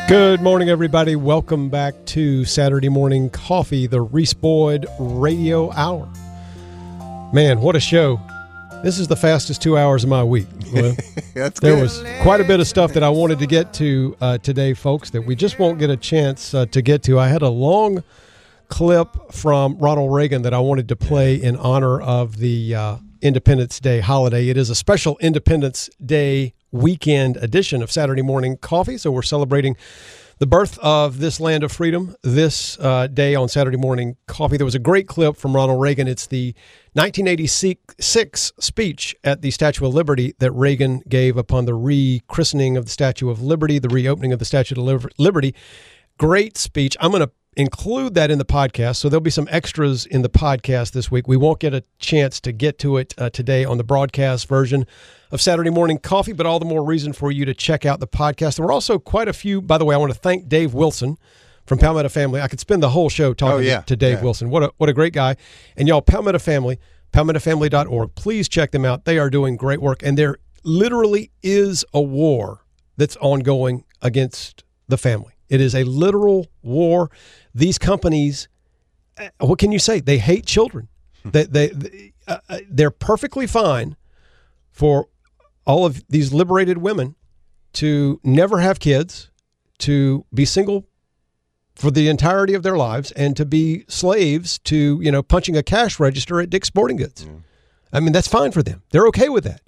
Good 0.09 0.43
morning, 0.43 0.69
everybody. 0.69 1.17
Welcome 1.17 1.71
back 1.71 1.95
to 2.07 2.45
Saturday 2.45 2.89
Morning 2.91 3.31
Coffee, 3.31 3.87
the 3.87 4.01
Reese 4.03 4.35
Boyd 4.35 4.87
Radio 4.99 5.73
Hour. 5.73 6.07
Man, 7.33 7.61
what 7.61 7.77
a 7.77 7.81
show. 7.81 8.21
This 8.83 8.99
is 8.99 9.09
the 9.09 9.17
fastest 9.17 9.63
two 9.63 9.79
hours 9.79 10.03
of 10.05 10.11
my 10.11 10.23
week. 10.23 10.49
Well, 10.75 10.95
That's 11.35 11.61
there 11.61 11.77
good. 11.77 11.83
was 11.83 12.05
quite 12.21 12.41
a 12.41 12.45
bit 12.45 12.61
of 12.61 12.67
stuff 12.67 12.93
that 12.93 13.03
I 13.03 13.09
wanted 13.09 13.39
to 13.39 13.47
get 13.47 13.73
to 13.75 14.17
uh, 14.21 14.39
today, 14.39 14.75
folks, 14.75 15.11
that 15.11 15.23
we 15.23 15.35
just 15.35 15.59
won't 15.59 15.79
get 15.79 15.89
a 15.89 15.97
chance 15.97 16.53
uh, 16.53 16.67
to 16.67 16.83
get 16.83 17.03
to. 17.05 17.19
I 17.19 17.29
had 17.29 17.43
a 17.43 17.49
long 17.49 18.03
clip 18.69 19.09
from 19.33 19.79
Ronald 19.79 20.13
Reagan 20.13 20.43
that 20.43 20.53
I 20.53 20.59
wanted 20.59 20.89
to 20.89 20.97
play 20.97 21.37
in 21.37 21.57
honor 21.57 22.01
of 22.03 22.37
the 22.37 22.75
uh, 22.75 22.97
Independence 23.23 23.81
Day 23.81 24.01
holiday. 24.01 24.49
It 24.49 24.57
is 24.57 24.69
a 24.69 24.75
special 24.75 25.17
Independence 25.21 25.89
Day 26.05 26.55
weekend 26.73 27.37
edition 27.37 27.83
of 27.83 27.91
Saturday 27.91 28.23
Morning 28.23 28.57
Coffee. 28.57 28.99
So 28.99 29.13
we're 29.13 29.23
celebrating 29.23 29.77
the 30.39 30.47
birth 30.47 30.77
of 30.81 31.21
this 31.21 31.39
land 31.39 31.63
of 31.63 31.71
freedom 31.71 32.17
this 32.23 32.77
uh, 32.81 33.07
day 33.07 33.37
on 33.37 33.49
Saturday 33.49 33.77
Morning 33.77 34.17
Coffee. 34.27 34.57
There 34.57 34.65
was 34.65 34.75
a 34.75 34.81
great 34.81 35.07
clip 35.07 35.37
from 35.37 35.55
Ronald 35.55 35.81
Reagan. 35.81 36.09
It's 36.09 36.27
the 36.27 36.53
1986 36.95 38.53
speech 38.59 39.15
at 39.23 39.41
the 39.41 39.53
Statue 39.53 39.87
of 39.87 39.95
Liberty 39.95 40.35
that 40.41 40.51
Reagan 40.51 41.03
gave 41.09 41.37
upon 41.37 41.67
the 41.67 41.73
rechristening 41.73 42.77
of 42.77 42.87
the 42.87 42.91
Statue 42.91 43.31
of 43.31 43.41
Liberty, 43.41 43.79
the 43.79 43.89
reopening 43.89 44.33
of 44.33 44.41
the 44.41 44.45
Statue 44.45 44.75
of 44.75 45.07
Liberty. 45.17 45.55
Great 46.19 46.59
speech. 46.59 46.97
I'm 47.01 47.13
going 47.13 47.25
to 47.25 47.31
include 47.57 48.15
that 48.15 48.31
in 48.31 48.39
the 48.39 48.45
podcast. 48.45 48.97
So 48.97 49.09
there'll 49.09 49.21
be 49.21 49.31
some 49.31 49.49
extras 49.51 50.07
in 50.07 50.23
the 50.23 50.29
podcast 50.31 50.93
this 50.93 51.11
week. 51.11 51.29
We 51.29 51.37
won't 51.37 51.61
get 51.61 51.75
a 51.75 51.85
chance 51.99 52.41
to 52.41 52.53
get 52.53 52.79
to 52.81 52.97
it 52.97 53.15
uh, 53.19 53.31
today 53.31 53.65
on 53.65 53.77
the 53.79 53.85
broadcast 53.85 54.49
version 54.49 54.87
of 55.31 55.41
Saturday 55.41 55.71
Morning 55.71 55.99
Coffee, 55.99 56.33
but 56.33 56.47
all 56.47 56.59
the 56.59 56.65
more 56.65 56.85
reason 56.85 57.13
for 57.13 57.31
you 57.31 57.45
to 57.45 57.55
check 57.55 57.85
out 57.85 58.01
the 58.01 58.07
podcast. 58.07 58.57
There 58.57 58.67
were 58.67 58.73
also 58.73 58.99
quite 58.99 59.29
a 59.29 59.33
few, 59.33 59.61
by 59.61 59.79
the 59.79 59.85
way, 59.85 59.95
I 59.95 59.99
want 59.99 60.13
to 60.13 60.19
thank 60.19 60.49
Dave 60.49 60.73
Wilson 60.75 61.19
from 61.67 61.79
Palmetto 61.79 62.09
Family. 62.09 62.41
I 62.41 62.49
could 62.49 62.61
spend 62.61 62.83
the 62.83 62.91
whole 62.91 63.09
show 63.09 63.35
talking 63.35 63.55
Oh, 63.57 63.61
yeah. 63.61 63.81
to 63.83 63.97
Dave 63.97 64.19
Yeah. 64.19 64.23
Wilson. 64.25 64.51
What 64.51 64.63
a, 64.65 64.73
what 64.79 64.89
a 64.89 64.93
great 64.93 65.13
guy. 65.13 65.37
And 65.77 65.87
y'all, 65.89 66.03
Palmetto 66.03 66.39
Family, 66.39 66.79
palmettofamily.org. 67.13 68.15
Please 68.15 68.49
check 68.49 68.71
them 68.73 68.85
out. 68.85 69.05
They 69.05 69.19
are 69.19 69.31
doing 69.31 69.57
great 69.57 69.81
work. 69.81 70.03
And 70.03 70.17
there 70.19 70.37
literally 70.65 71.31
is 71.43 71.85
a 71.95 72.01
war 72.01 72.65
that's 72.97 73.17
ongoing 73.19 73.85
against 74.01 74.65
the 74.89 74.97
family. 74.99 75.33
It 75.49 75.61
is 75.61 75.75
a 75.75 75.85
literal 75.85 76.47
war. 76.63 77.11
These 77.55 77.79
companies, 77.79 78.49
uh, 79.19 79.29
what 79.41 79.59
can 79.59 79.73
you 79.73 79.79
say? 79.79 80.01
They 80.01 80.19
hate 80.19 80.47
children. 80.47 80.89
they, 81.25 81.45
they, 81.45 81.69
they- 81.69 82.13
uh, 82.29 82.39
uh, 82.49 82.59
they're 82.71 82.91
perfectly 82.93 83.47
fine 83.49 83.97
for 84.71 85.09
all 85.67 85.85
of 85.85 86.03
these 86.09 86.33
liberated 86.33 86.79
women 86.79 87.17
to 87.75 88.21
never 88.23 88.61
have 88.61 88.79
kids, 88.79 89.29
to 89.79 90.25
be 90.33 90.45
single 90.45 90.87
for 91.75 91.91
the 91.91 92.09
entirety 92.09 92.55
of 92.55 92.63
their 92.63 92.77
lives, 92.77 93.11
and 93.13 93.37
to 93.37 93.45
be 93.45 93.85
slaves 93.89 94.59
to 94.61 95.01
you 95.03 95.11
know 95.11 95.23
punching 95.23 95.57
a 95.57 95.63
cash 95.65 95.99
register 95.99 96.41
at 96.41 96.49
Dick's 96.51 96.69
Sporting 96.69 96.97
Goods. 96.97 97.27
I 97.93 97.99
mean, 98.01 98.13
that's 98.13 98.29
fine 98.29 98.53
for 98.53 98.63
them. 98.63 98.83
They're 98.93 99.07
okay 99.09 99.29
with 99.29 99.43
that. 99.45 99.63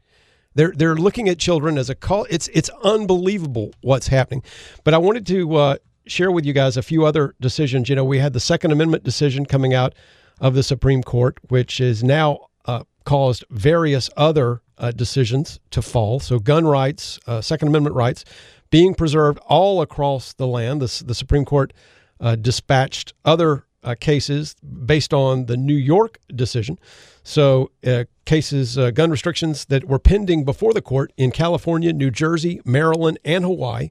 They're 0.55 0.73
they're 0.77 0.95
looking 0.95 1.29
at 1.29 1.39
children 1.39 1.77
as 1.77 1.91
a 1.91 1.95
call. 1.97 2.27
It's 2.31 2.47
it's 2.49 2.71
unbelievable 2.85 3.73
what's 3.81 4.07
happening. 4.09 4.43
But 4.85 4.95
I 4.95 4.99
wanted 4.99 5.27
to 5.27 5.57
uh, 5.57 5.77
share 6.07 6.31
with 6.31 6.45
you 6.45 6.53
guys 6.53 6.77
a 6.77 6.83
few 6.83 7.05
other 7.05 7.35
decisions. 7.41 7.89
You 7.89 7.97
know, 7.97 8.05
we 8.05 8.19
had 8.19 8.33
the 8.33 8.41
Second 8.41 8.71
Amendment 8.71 9.05
decision 9.05 9.47
coming 9.47 9.75
out 9.75 9.95
of 10.41 10.55
the 10.55 10.63
Supreme 10.63 11.03
Court, 11.03 11.39
which 11.49 11.81
is 11.81 12.03
now 12.03 12.47
uh, 12.67 12.85
caused 13.05 13.45
various 13.51 14.11
other 14.17 14.63
uh, 14.79 14.91
decisions 14.91 15.61
to 15.71 15.83
fall. 15.83 16.21
So 16.21 16.39
gun 16.39 16.67
rights, 16.67 17.19
uh, 17.27 17.41
Second 17.41 17.69
Amendment 17.69 17.95
rights, 17.95 18.25
being 18.71 18.95
preserved 18.95 19.39
all 19.47 19.81
across 19.81 20.33
the 20.33 20.47
land. 20.47 20.83
The, 20.83 21.05
the 21.05 21.15
Supreme 21.15 21.45
Court 21.45 21.73
uh, 22.21 22.37
dispatched 22.37 23.13
other 23.25 23.67
uh, 23.83 23.95
cases 24.01 24.55
based 24.55 25.13
on 25.13 25.47
the 25.47 25.57
New 25.57 25.77
York 25.77 26.19
decision. 26.35 26.79
So, 27.23 27.71
uh, 27.87 28.05
cases, 28.25 28.77
gun 28.95 29.11
restrictions 29.11 29.67
that 29.67 29.85
were 29.85 29.99
pending 29.99 30.45
before 30.45 30.73
the 30.73 30.83
court 30.83 31.13
in 31.17 31.31
California, 31.31 31.93
New 31.93 32.11
Jersey, 32.11 32.61
Maryland, 32.65 33.19
and 33.25 33.45
Hawaii, 33.45 33.91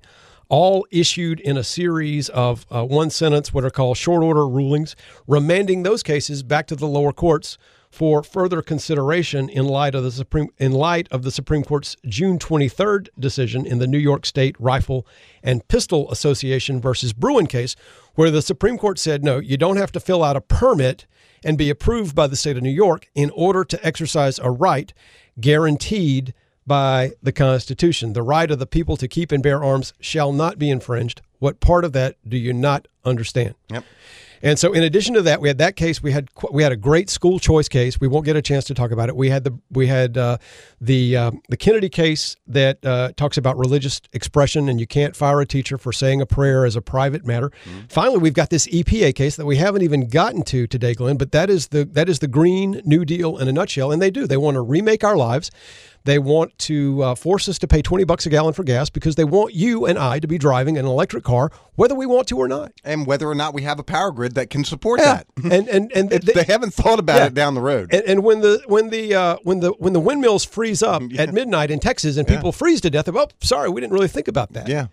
all 0.54 0.86
issued 0.92 1.40
in 1.40 1.58
a 1.58 1.64
series 1.64 2.30
of 2.30 2.68
uh, 2.70 2.86
one 2.86 3.10
sentence, 3.10 3.52
what 3.52 3.64
are 3.64 3.72
called 3.72 3.98
short 3.98 4.22
order 4.22 4.48
rulings, 4.48 4.96
remanding 5.26 5.82
those 5.82 6.04
cases 6.04 6.44
back 6.44 6.68
to 6.68 6.76
the 6.76 6.86
lower 6.86 7.12
courts 7.12 7.58
for 7.90 8.22
further 8.22 8.62
consideration 8.62 9.50
in 9.50 9.66
light 9.66 9.96
of 9.96 10.04
the 10.04 10.12
Supreme 10.12 10.50
in 10.60 10.72
light 10.72 11.08
of 11.10 11.24
the 11.24 11.32
Supreme 11.32 11.64
Court's 11.64 11.98
June 12.06 12.38
23rd 12.38 13.08
decision 13.18 13.66
in 13.66 13.80
the 13.80 13.88
New 13.88 13.98
York 13.98 14.28
State 14.28 14.56
Rifle 14.60 15.08
and 15.42 15.68
Pistol 15.70 16.12
Association 16.12 16.80
versus 16.80 17.14
Bruen 17.14 17.48
case, 17.48 17.76
where 18.14 18.30
the 18.30 18.44
Supreme 18.44 18.78
Court 18.78 19.00
said 19.00 19.24
no, 19.24 19.40
you 19.40 19.58
don't 19.58 19.78
have 19.78 19.92
to 19.94 20.00
fill 20.00 20.24
out 20.24 20.36
a 20.36 20.42
permit 20.42 21.08
and 21.44 21.58
be 21.58 21.72
approved 21.72 22.14
by 22.14 22.28
the 22.28 22.36
state 22.36 22.58
of 22.58 22.62
New 22.62 22.70
York 22.70 23.10
in 23.16 23.32
order 23.32 23.64
to 23.64 23.84
exercise 23.84 24.38
a 24.38 24.52
right 24.52 24.94
guaranteed 25.40 26.36
by 26.66 27.12
the 27.22 27.32
Constitution. 27.32 28.14
The 28.14 28.24
right 28.24 28.50
of 28.50 28.60
the 28.60 28.66
people 28.66 28.98
to 28.98 29.08
keep 29.08 29.32
and 29.32 29.44
bear 29.44 29.64
arms 29.64 29.94
shall 30.00 30.32
not 30.32 30.58
be 30.58 30.70
infringed. 30.70 31.22
What 31.40 31.60
part 31.60 31.84
of 31.86 31.94
that 31.94 32.16
do 32.28 32.38
you 32.38 32.54
not 32.54 32.88
understand? 33.04 33.56
Yep. 33.70 33.84
And 34.44 34.60
so, 34.60 34.74
in 34.74 34.84
addition 34.84 35.14
to 35.14 35.22
that, 35.22 35.40
we 35.40 35.48
had 35.48 35.58
that 35.60 35.78
case. 35.78 36.04
We 36.04 36.12
had 36.12 36.28
we 36.52 36.64
had 36.64 36.74
a 36.74 36.76
great 36.76 37.10
school 37.10 37.40
choice 37.40 37.70
case. 37.70 38.02
We 38.02 38.10
won't 38.10 38.26
get 38.26 38.36
a 38.36 38.42
chance 38.42 38.66
to 38.66 38.74
talk 38.74 38.92
about 38.92 39.08
it. 39.08 39.16
We 39.16 39.30
had 39.30 39.46
the 39.46 39.58
we 39.72 39.88
had 39.88 40.18
uh, 40.18 40.38
the 40.82 41.16
uh, 41.16 41.32
the 41.48 41.56
Kennedy 41.56 41.88
case 41.88 42.36
that 42.48 42.86
uh, 42.86 43.14
talks 43.16 43.38
about 43.38 43.58
religious 43.58 44.02
expression, 44.12 44.68
and 44.68 44.82
you 44.82 44.86
can't 44.86 45.16
fire 45.16 45.40
a 45.40 45.46
teacher 45.46 45.78
for 45.78 45.94
saying 45.94 46.20
a 46.20 46.26
prayer 46.26 46.66
as 46.66 46.76
a 46.76 46.82
private 46.82 47.26
matter. 47.26 47.54
Finally, 47.88 48.18
we've 48.18 48.34
got 48.34 48.50
this 48.50 48.68
EPA 48.68 49.16
case 49.16 49.38
that 49.38 49.46
we 49.46 49.56
haven't 49.56 49.82
even 49.82 50.10
gotten 50.10 50.44
to 50.44 50.68
today, 50.68 50.94
Glenn. 50.94 51.16
But 51.16 51.32
that 51.32 51.50
is 51.50 51.70
the 51.70 51.86
that 51.86 52.10
is 52.10 52.20
the 52.20 52.28
Green 52.28 52.82
New 52.84 53.06
Deal 53.06 53.38
in 53.38 53.48
a 53.48 53.54
nutshell, 53.54 53.94
and 53.94 54.02
they 54.02 54.12
do. 54.12 54.28
They 54.28 54.36
want 54.36 54.56
to 54.56 54.62
remake 54.62 55.06
our 55.06 55.16
lives. 55.16 55.52
They 56.06 56.20
want 56.20 56.58
to 56.60 57.02
uh, 57.02 57.16
force 57.16 57.48
us 57.48 57.58
to 57.60 57.68
pay 57.68 57.82
20 57.82 58.04
bucks 58.04 58.26
a 58.26 58.30
gallon 58.30 58.54
for 58.54 58.64
gas 58.64 58.90
because 58.90 59.16
they 59.16 59.24
want 59.24 59.54
you 59.54 59.86
and 59.86 59.98
I 59.98 60.20
to 60.20 60.28
be 60.28 60.38
driving 60.38 60.78
an 60.78 60.86
electric 60.86 61.24
car, 61.24 61.50
whether 61.76 61.96
we 61.96 62.06
want 62.06 62.28
to 62.28 62.38
or 62.38 62.48
not. 62.50 62.74
And 62.84 63.08
whether 63.08 63.28
or 63.28 63.36
not 63.36 63.54
we 63.54 63.62
have 63.62 63.80
a 63.80 63.84
power 63.84 64.12
grid 64.12 64.36
that 64.36 64.50
can 64.50 64.64
support 64.66 65.00
Yeah. 65.00 65.22
that. 65.24 65.28
And 65.54 65.68
and 65.70 65.92
and 65.96 66.10
They, 66.10 66.34
they, 66.34 66.44
haven't 66.44 66.74
thought 66.74 67.00
about 67.00 67.18
Yeah. 67.18 67.26
it 67.28 67.34
down 67.34 67.54
the 67.54 67.62
road. 67.62 67.94
and, 67.94 68.04
and 68.06 68.24
when 68.24 68.42
the 68.42 68.62
when 68.68 68.90
the 68.90 69.16
uh, 69.16 69.38
when 69.44 69.62
the 69.62 69.70
when 69.80 69.94
the 69.94 70.00
windmills 70.02 70.44
freeze 70.44 70.84
up 70.84 71.02
at 71.18 71.34
midnight 71.34 71.72
in 71.72 71.80
Texas 71.80 72.18
and 72.18 72.28
people 72.28 72.52
freeze 72.52 72.82
to 72.82 72.90
death, 72.90 73.08
well, 73.10 73.32
sorry, 73.42 73.70
we 73.70 73.80
didn't 73.80 73.94
really 73.94 74.08
think 74.10 74.28
about 74.28 74.52
that. 74.54 74.68
yeah. 74.68 74.88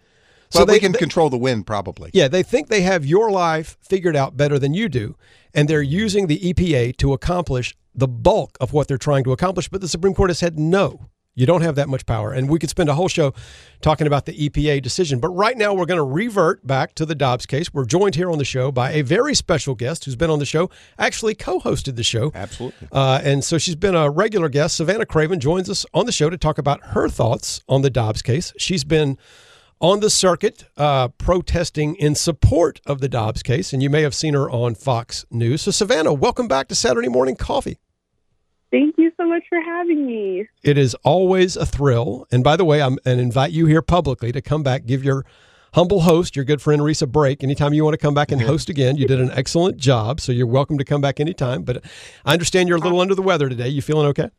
So 0.50 0.64
they- 0.64 0.80
can 0.80 0.92
they- 0.92 0.98
control 0.98 1.30
the 1.30 1.38
wind 1.38 1.66
probably. 1.66 2.10
Yeah, 2.12 2.28
they 2.28 2.42
think 2.42 2.68
they 2.68 2.82
have 2.82 3.04
your 3.06 3.30
life 3.30 3.76
figured 3.80 4.16
out 4.16 4.36
better 4.36 4.58
than 4.58 4.74
you 4.74 4.88
do, 4.88 5.16
and 5.54 5.68
they're 5.68 5.82
using 5.82 6.26
the 6.26 6.38
EPA 6.38 6.96
to 6.98 7.12
accomplish 7.12 7.76
the 7.94 8.08
bulk 8.08 8.56
of 8.60 8.72
what 8.72 8.88
they're 8.88 8.98
trying 8.98 9.24
to 9.24 9.32
accomplish. 9.32 9.68
But 9.68 9.80
the 9.80 9.88
Supreme 9.88 10.14
Court 10.14 10.30
has 10.30 10.38
said 10.38 10.58
no. 10.58 11.06
You 11.36 11.46
don't 11.46 11.62
have 11.62 11.76
that 11.76 11.88
much 11.88 12.06
power. 12.06 12.32
And 12.32 12.50
we 12.50 12.58
could 12.58 12.70
spend 12.70 12.88
a 12.90 12.94
whole 12.94 13.08
show 13.08 13.32
talking 13.80 14.06
about 14.06 14.26
the 14.26 14.32
EPA 14.32 14.82
decision. 14.82 15.20
But 15.20 15.28
right 15.30 15.56
now, 15.56 15.72
we're 15.72 15.86
going 15.86 15.96
to 15.98 16.02
revert 16.04 16.66
back 16.66 16.94
to 16.96 17.06
the 17.06 17.14
Dobbs 17.14 17.46
case. 17.46 17.72
We're 17.72 17.84
joined 17.84 18.16
here 18.16 18.30
on 18.30 18.38
the 18.38 18.44
show 18.44 18.72
by 18.72 18.90
a 18.92 19.02
very 19.02 19.34
special 19.34 19.74
guest 19.76 20.04
who's 20.04 20.16
been 20.16 20.28
on 20.28 20.40
the 20.40 20.44
show, 20.44 20.68
actually 20.98 21.34
co 21.36 21.60
hosted 21.60 21.94
the 21.96 22.02
show. 22.02 22.32
Absolutely. 22.34 22.88
Uh, 22.90 23.20
and 23.22 23.44
so 23.44 23.58
she's 23.58 23.76
been 23.76 23.94
a 23.94 24.10
regular 24.10 24.48
guest. 24.48 24.76
Savannah 24.76 25.06
Craven 25.06 25.38
joins 25.40 25.70
us 25.70 25.86
on 25.94 26.04
the 26.04 26.12
show 26.12 26.30
to 26.30 26.36
talk 26.36 26.58
about 26.58 26.80
her 26.88 27.08
thoughts 27.08 27.62
on 27.68 27.82
the 27.82 27.90
Dobbs 27.90 28.22
case. 28.22 28.52
She's 28.58 28.82
been 28.84 29.16
on 29.80 30.00
the 30.00 30.10
circuit 30.10 30.64
uh, 30.76 31.08
protesting 31.08 31.94
in 31.96 32.14
support 32.14 32.80
of 32.86 33.00
the 33.00 33.08
Dobbs 33.08 33.42
case, 33.42 33.72
and 33.72 33.82
you 33.82 33.90
may 33.90 34.02
have 34.02 34.14
seen 34.14 34.34
her 34.34 34.50
on 34.50 34.74
Fox 34.74 35.24
News. 35.30 35.62
So, 35.62 35.70
Savannah, 35.70 36.12
welcome 36.12 36.48
back 36.48 36.68
to 36.68 36.74
Saturday 36.74 37.08
Morning 37.08 37.36
Coffee. 37.36 37.78
Thank 38.70 38.96
you 38.98 39.10
so 39.16 39.26
much 39.26 39.42
for 39.48 39.60
having 39.60 40.06
me. 40.06 40.46
It 40.62 40.78
is 40.78 40.94
always 41.02 41.56
a 41.56 41.66
thrill. 41.66 42.26
And 42.30 42.44
by 42.44 42.56
the 42.56 42.64
way, 42.64 42.80
I'm 42.80 42.98
and 43.04 43.20
invite 43.20 43.50
you 43.50 43.66
here 43.66 43.82
publicly 43.82 44.30
to 44.30 44.40
come 44.40 44.62
back, 44.62 44.86
give 44.86 45.02
your 45.02 45.24
humble 45.74 46.02
host, 46.02 46.36
your 46.36 46.44
good 46.44 46.62
friend 46.62 46.82
Reese, 46.84 47.02
a 47.02 47.06
break. 47.06 47.42
Anytime 47.42 47.72
you 47.72 47.82
want 47.82 47.94
to 47.94 47.98
come 47.98 48.14
back 48.14 48.30
and 48.30 48.40
host 48.42 48.68
again, 48.68 48.96
you 48.96 49.08
did 49.08 49.20
an 49.20 49.30
excellent 49.32 49.76
job. 49.76 50.20
So 50.20 50.30
you're 50.30 50.46
welcome 50.46 50.78
to 50.78 50.84
come 50.84 51.00
back 51.00 51.18
anytime. 51.18 51.62
But 51.62 51.84
I 52.24 52.32
understand 52.32 52.68
you're 52.68 52.78
a 52.78 52.80
little 52.80 53.00
under 53.00 53.14
the 53.14 53.22
weather 53.22 53.48
today. 53.48 53.68
You 53.68 53.82
feeling 53.82 54.06
okay? 54.08 54.30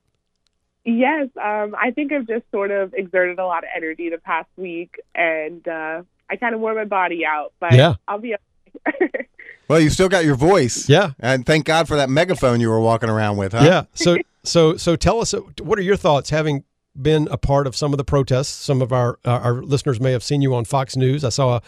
Yes, 0.84 1.28
um, 1.42 1.76
I 1.80 1.92
think 1.92 2.12
I've 2.12 2.28
just 2.28 2.44
sort 2.52 2.72
of 2.72 2.94
exerted 2.96 3.38
a 3.38 3.46
lot 3.46 3.64
of 3.64 3.70
energy 3.76 4.10
the 4.10 4.18
past 4.18 4.50
week, 4.58 5.00
and 5.14 5.66
uh, 5.68 6.02
I 6.30 6.36
kind 6.38 6.56
of 6.56 6.62
wore 6.62 6.74
my 6.74 6.86
body 6.86 7.24
out. 7.26 7.54
But 7.60 7.74
Yeah. 7.74 7.96
I'll 8.08 8.20
be. 8.20 8.36
Well, 9.68 9.80
you 9.80 9.90
still 9.90 10.10
got 10.10 10.26
your 10.26 10.36
voice. 10.36 10.90
Yeah. 10.90 11.12
And 11.18 11.46
thank 11.46 11.64
God 11.64 11.88
for 11.88 11.96
that 11.96 12.10
megaphone 12.10 12.60
you 12.60 12.68
were 12.70 12.82
walking 12.82 13.10
around 13.10 13.38
with, 13.38 13.54
huh? 13.54 13.64
Yeah. 13.64 13.84
So 13.94 14.18
so 14.44 14.76
so 14.76 14.98
tell 14.98 15.22
us 15.22 15.34
uh, 15.34 15.40
what 15.62 15.80
are 15.80 15.82
your 15.82 15.96
thoughts 15.96 16.30
having 16.30 16.66
been 17.02 17.30
a 17.32 17.38
part 17.38 17.68
of 17.68 17.76
some 17.78 17.94
of 17.94 17.98
the 17.98 18.04
protests? 18.04 18.50
Some 18.50 18.82
of 18.82 18.92
our 18.92 19.18
uh, 19.24 19.30
our 19.32 19.54
listeners 19.64 20.02
may 20.02 20.12
have 20.12 20.24
seen 20.24 20.42
you 20.42 20.54
on 20.56 20.66
Fox 20.66 20.98
News. 20.98 21.24
I 21.24 21.30
saw 21.30 21.56
a 21.58 21.62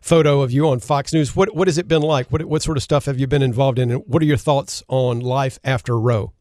photo 0.00 0.40
of 0.40 0.50
you 0.50 0.66
on 0.70 0.80
Fox 0.80 1.12
News. 1.12 1.36
What 1.36 1.54
what 1.54 1.68
has 1.68 1.76
it 1.76 1.86
been 1.86 2.00
like? 2.00 2.32
What 2.32 2.42
what 2.46 2.62
sort 2.62 2.78
of 2.78 2.82
stuff 2.82 3.04
have 3.04 3.18
you 3.18 3.26
been 3.26 3.42
involved 3.42 3.78
in? 3.78 3.90
And 3.90 4.04
what 4.06 4.22
are 4.22 4.26
your 4.26 4.38
thoughts 4.38 4.82
on 4.88 5.20
life 5.20 5.58
after 5.62 6.00
Roe? 6.00 6.32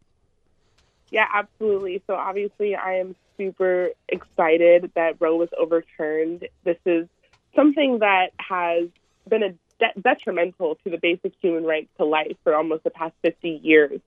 Yeah, 1.12 1.26
absolutely. 1.34 2.02
So 2.08 2.16
obviously, 2.16 2.76
I 2.76 2.96
am 2.96 3.16
super 3.38 3.90
excited 4.08 4.92
that 4.96 5.16
Roe 5.20 5.38
was 5.38 5.50
overturned. 5.58 6.48
This 6.64 6.78
is 6.86 7.08
something 7.56 8.00
that 8.00 8.32
has 8.38 8.90
been 9.28 9.44
a 9.44 9.50
de- 9.80 10.02
detrimental 10.02 10.76
to 10.84 10.90
the 10.90 10.98
basic 10.98 11.34
human 11.42 11.64
right 11.64 11.90
to 11.98 12.06
life 12.06 12.36
for 12.44 12.56
almost 12.56 12.84
the 12.84 12.90
past 12.90 13.14
50 13.24 13.62
years. 13.64 14.00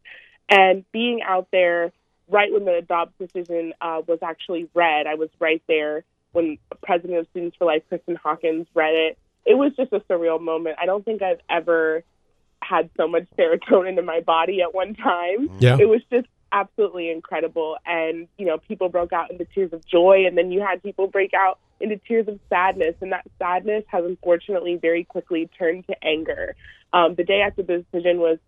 And 0.48 0.84
being 0.92 1.22
out 1.22 1.48
there 1.50 1.92
right 2.28 2.52
when 2.52 2.64
the 2.64 2.84
Dobbs 2.86 3.12
decision 3.18 3.72
uh, 3.80 4.02
was 4.06 4.18
actually 4.22 4.68
read, 4.74 5.06
I 5.06 5.14
was 5.14 5.30
right 5.40 5.62
there 5.66 6.04
when 6.32 6.58
President 6.82 7.18
of 7.18 7.26
Students 7.30 7.56
for 7.56 7.66
Life, 7.66 7.82
Kristan 7.90 8.16
Hawkins, 8.16 8.66
read 8.74 8.94
it. 8.94 9.18
It 9.44 9.54
was 9.54 9.72
just 9.76 9.92
a 9.92 10.00
surreal 10.00 10.40
moment. 10.40 10.76
I 10.80 10.86
don't 10.86 11.04
think 11.04 11.22
I've 11.22 11.40
ever 11.50 12.04
had 12.62 12.90
so 12.96 13.08
much 13.08 13.26
serotonin 13.38 13.98
in 13.98 14.04
my 14.04 14.20
body 14.20 14.62
at 14.62 14.74
one 14.74 14.94
time. 14.94 15.50
Yeah. 15.58 15.76
It 15.78 15.88
was 15.88 16.00
just 16.10 16.28
absolutely 16.52 17.10
incredible. 17.10 17.76
And, 17.86 18.28
you 18.38 18.46
know, 18.46 18.58
people 18.58 18.88
broke 18.88 19.12
out 19.12 19.30
into 19.30 19.44
tears 19.46 19.72
of 19.72 19.84
joy, 19.86 20.26
and 20.26 20.36
then 20.36 20.52
you 20.52 20.60
had 20.60 20.82
people 20.82 21.06
break 21.08 21.32
out 21.34 21.58
into 21.80 21.96
tears 21.96 22.28
of 22.28 22.38
sadness. 22.48 22.94
And 23.00 23.12
that 23.12 23.26
sadness 23.38 23.84
has 23.88 24.04
unfortunately 24.04 24.76
very 24.76 25.04
quickly 25.04 25.50
turned 25.58 25.86
to 25.88 25.96
anger. 26.04 26.54
Um, 26.92 27.14
the 27.14 27.24
day 27.24 27.40
after 27.40 27.62
the 27.62 27.84
decision 27.90 28.18
was 28.18 28.38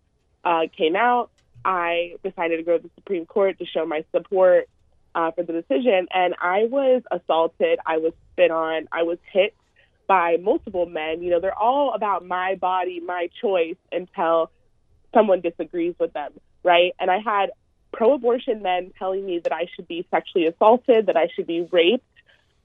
uh, 0.43 0.67
came 0.77 0.95
out, 0.95 1.31
I 1.65 2.15
decided 2.23 2.57
to 2.57 2.63
go 2.63 2.77
to 2.77 2.83
the 2.83 2.91
Supreme 2.95 3.25
Court 3.25 3.57
to 3.57 3.65
show 3.65 3.85
my 3.85 4.05
support 4.11 4.69
uh, 5.15 5.31
for 5.31 5.43
the 5.43 5.53
decision. 5.53 6.07
And 6.13 6.35
I 6.39 6.65
was 6.69 7.01
assaulted, 7.11 7.79
I 7.85 7.97
was 7.97 8.13
spit 8.31 8.51
on, 8.51 8.87
I 8.91 9.03
was 9.03 9.17
hit 9.33 9.55
by 10.07 10.37
multiple 10.39 10.85
men. 10.85 11.23
You 11.23 11.31
know, 11.31 11.39
they're 11.39 11.57
all 11.57 11.93
about 11.95 12.25
my 12.25 12.55
body, 12.55 12.99
my 12.99 13.29
choice 13.41 13.77
until 13.91 14.51
someone 15.13 15.41
disagrees 15.41 15.95
with 15.99 16.13
them, 16.13 16.33
right? 16.63 16.93
And 16.99 17.09
I 17.09 17.17
had 17.17 17.49
pro 17.91 18.13
abortion 18.13 18.61
men 18.61 18.91
telling 18.97 19.25
me 19.25 19.39
that 19.39 19.53
I 19.53 19.67
should 19.75 19.87
be 19.87 20.05
sexually 20.11 20.47
assaulted, 20.47 21.07
that 21.07 21.17
I 21.17 21.27
should 21.35 21.47
be 21.47 21.61
raped. 21.71 22.05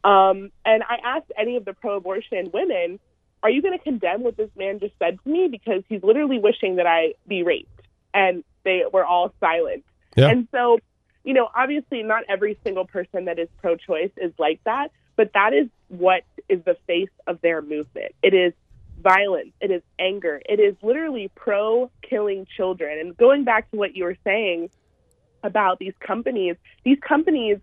Um, 0.03 0.51
and 0.65 0.83
I 0.83 0.99
asked 1.05 1.31
any 1.39 1.57
of 1.57 1.65
the 1.65 1.75
pro 1.75 1.97
abortion 1.97 2.51
women, 2.53 2.99
Are 3.43 3.51
you 3.51 3.63
going 3.63 3.77
to 3.77 3.83
condemn 3.83 4.23
what 4.23 4.37
this 4.37 4.51
man 4.57 4.81
just 4.81 4.95
said 4.99 5.19
to 5.23 5.31
me? 5.31 5.49
Because 5.49 5.83
he's 5.89 6.03
literally 6.03 6.39
wishing 6.39 6.77
that 6.77 6.87
I 6.87 7.15
be 7.27 7.43
raped. 7.43 7.69
And 8.13 8.45
they 8.65 8.83
were 8.93 9.05
all 9.05 9.33
silent. 9.41 9.85
Yeah. 10.17 10.29
And 10.29 10.49
so, 10.51 10.79
you 11.25 11.35
know, 11.35 11.49
obviously 11.55 12.03
not 12.03 12.25
every 12.29 12.59
single 12.65 12.87
person 12.87 13.27
that 13.27 13.39
is 13.39 13.49
pro 13.61 13.77
choice 13.77 14.11
is 14.17 14.33
like 14.39 14.61
that, 14.65 14.91
but 15.17 15.33
that 15.35 15.53
is 15.53 15.69
what 15.89 16.25
is 16.49 16.63
the 16.65 16.77
face 16.87 17.11
of 17.27 17.41
their 17.41 17.63
movement. 17.63 18.15
It 18.23 18.35
is 18.35 18.53
violence, 19.01 19.53
it 19.61 19.71
is 19.71 19.83
anger, 19.99 20.41
it 20.49 20.61
is 20.61 20.75
literally 20.83 21.31
pro 21.35 21.91
killing 22.03 22.47
children. 22.57 22.99
And 22.99 23.17
going 23.17 23.45
back 23.45 23.71
to 23.71 23.77
what 23.77 23.95
you 23.95 24.05
were 24.05 24.17
saying 24.25 24.71
about 25.43 25.79
these 25.79 25.95
companies, 26.01 26.57
these 26.85 26.99
companies 27.01 27.59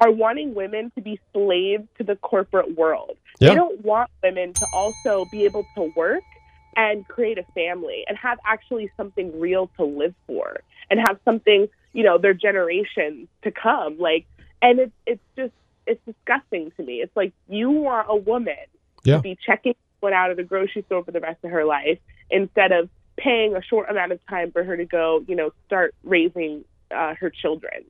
are 0.00 0.10
wanting 0.10 0.54
women 0.54 0.90
to 0.96 1.00
be 1.00 1.20
slaves 1.32 1.84
to 1.98 2.04
the 2.04 2.16
corporate 2.16 2.76
world. 2.76 3.16
Yeah. 3.38 3.50
They 3.50 3.54
don't 3.54 3.84
want 3.84 4.10
women 4.22 4.52
to 4.54 4.66
also 4.72 5.24
be 5.30 5.44
able 5.44 5.64
to 5.76 5.92
work 5.94 6.24
and 6.76 7.06
create 7.06 7.38
a 7.38 7.44
family 7.54 8.04
and 8.08 8.16
have 8.18 8.38
actually 8.44 8.90
something 8.96 9.38
real 9.38 9.70
to 9.76 9.84
live 9.84 10.14
for 10.26 10.60
and 10.90 10.98
have 11.00 11.18
something, 11.24 11.68
you 11.92 12.02
know, 12.02 12.18
their 12.18 12.34
generations 12.34 13.28
to 13.42 13.50
come. 13.50 13.98
Like, 13.98 14.26
and 14.60 14.78
it's 14.80 14.92
it's 15.06 15.22
just 15.36 15.52
it's 15.86 16.00
disgusting 16.06 16.72
to 16.76 16.82
me. 16.82 16.96
It's 17.02 17.14
like 17.16 17.32
you 17.48 17.70
want 17.70 18.06
a 18.10 18.16
woman 18.16 18.56
Yeah. 19.04 19.16
to 19.16 19.22
be 19.22 19.36
checking 19.44 19.74
one 20.00 20.12
out 20.12 20.30
of 20.30 20.36
the 20.36 20.44
grocery 20.44 20.82
store 20.86 21.04
for 21.04 21.12
the 21.12 21.20
rest 21.20 21.44
of 21.44 21.50
her 21.50 21.64
life 21.64 21.98
instead 22.30 22.72
of 22.72 22.88
paying 23.16 23.54
a 23.54 23.62
short 23.62 23.88
amount 23.90 24.12
of 24.12 24.18
time 24.26 24.50
for 24.52 24.64
her 24.64 24.76
to 24.76 24.84
go, 24.84 25.24
you 25.28 25.36
know, 25.36 25.52
start 25.66 25.94
raising 26.02 26.64
uh, 26.94 27.14
her 27.14 27.30
children. 27.30 27.84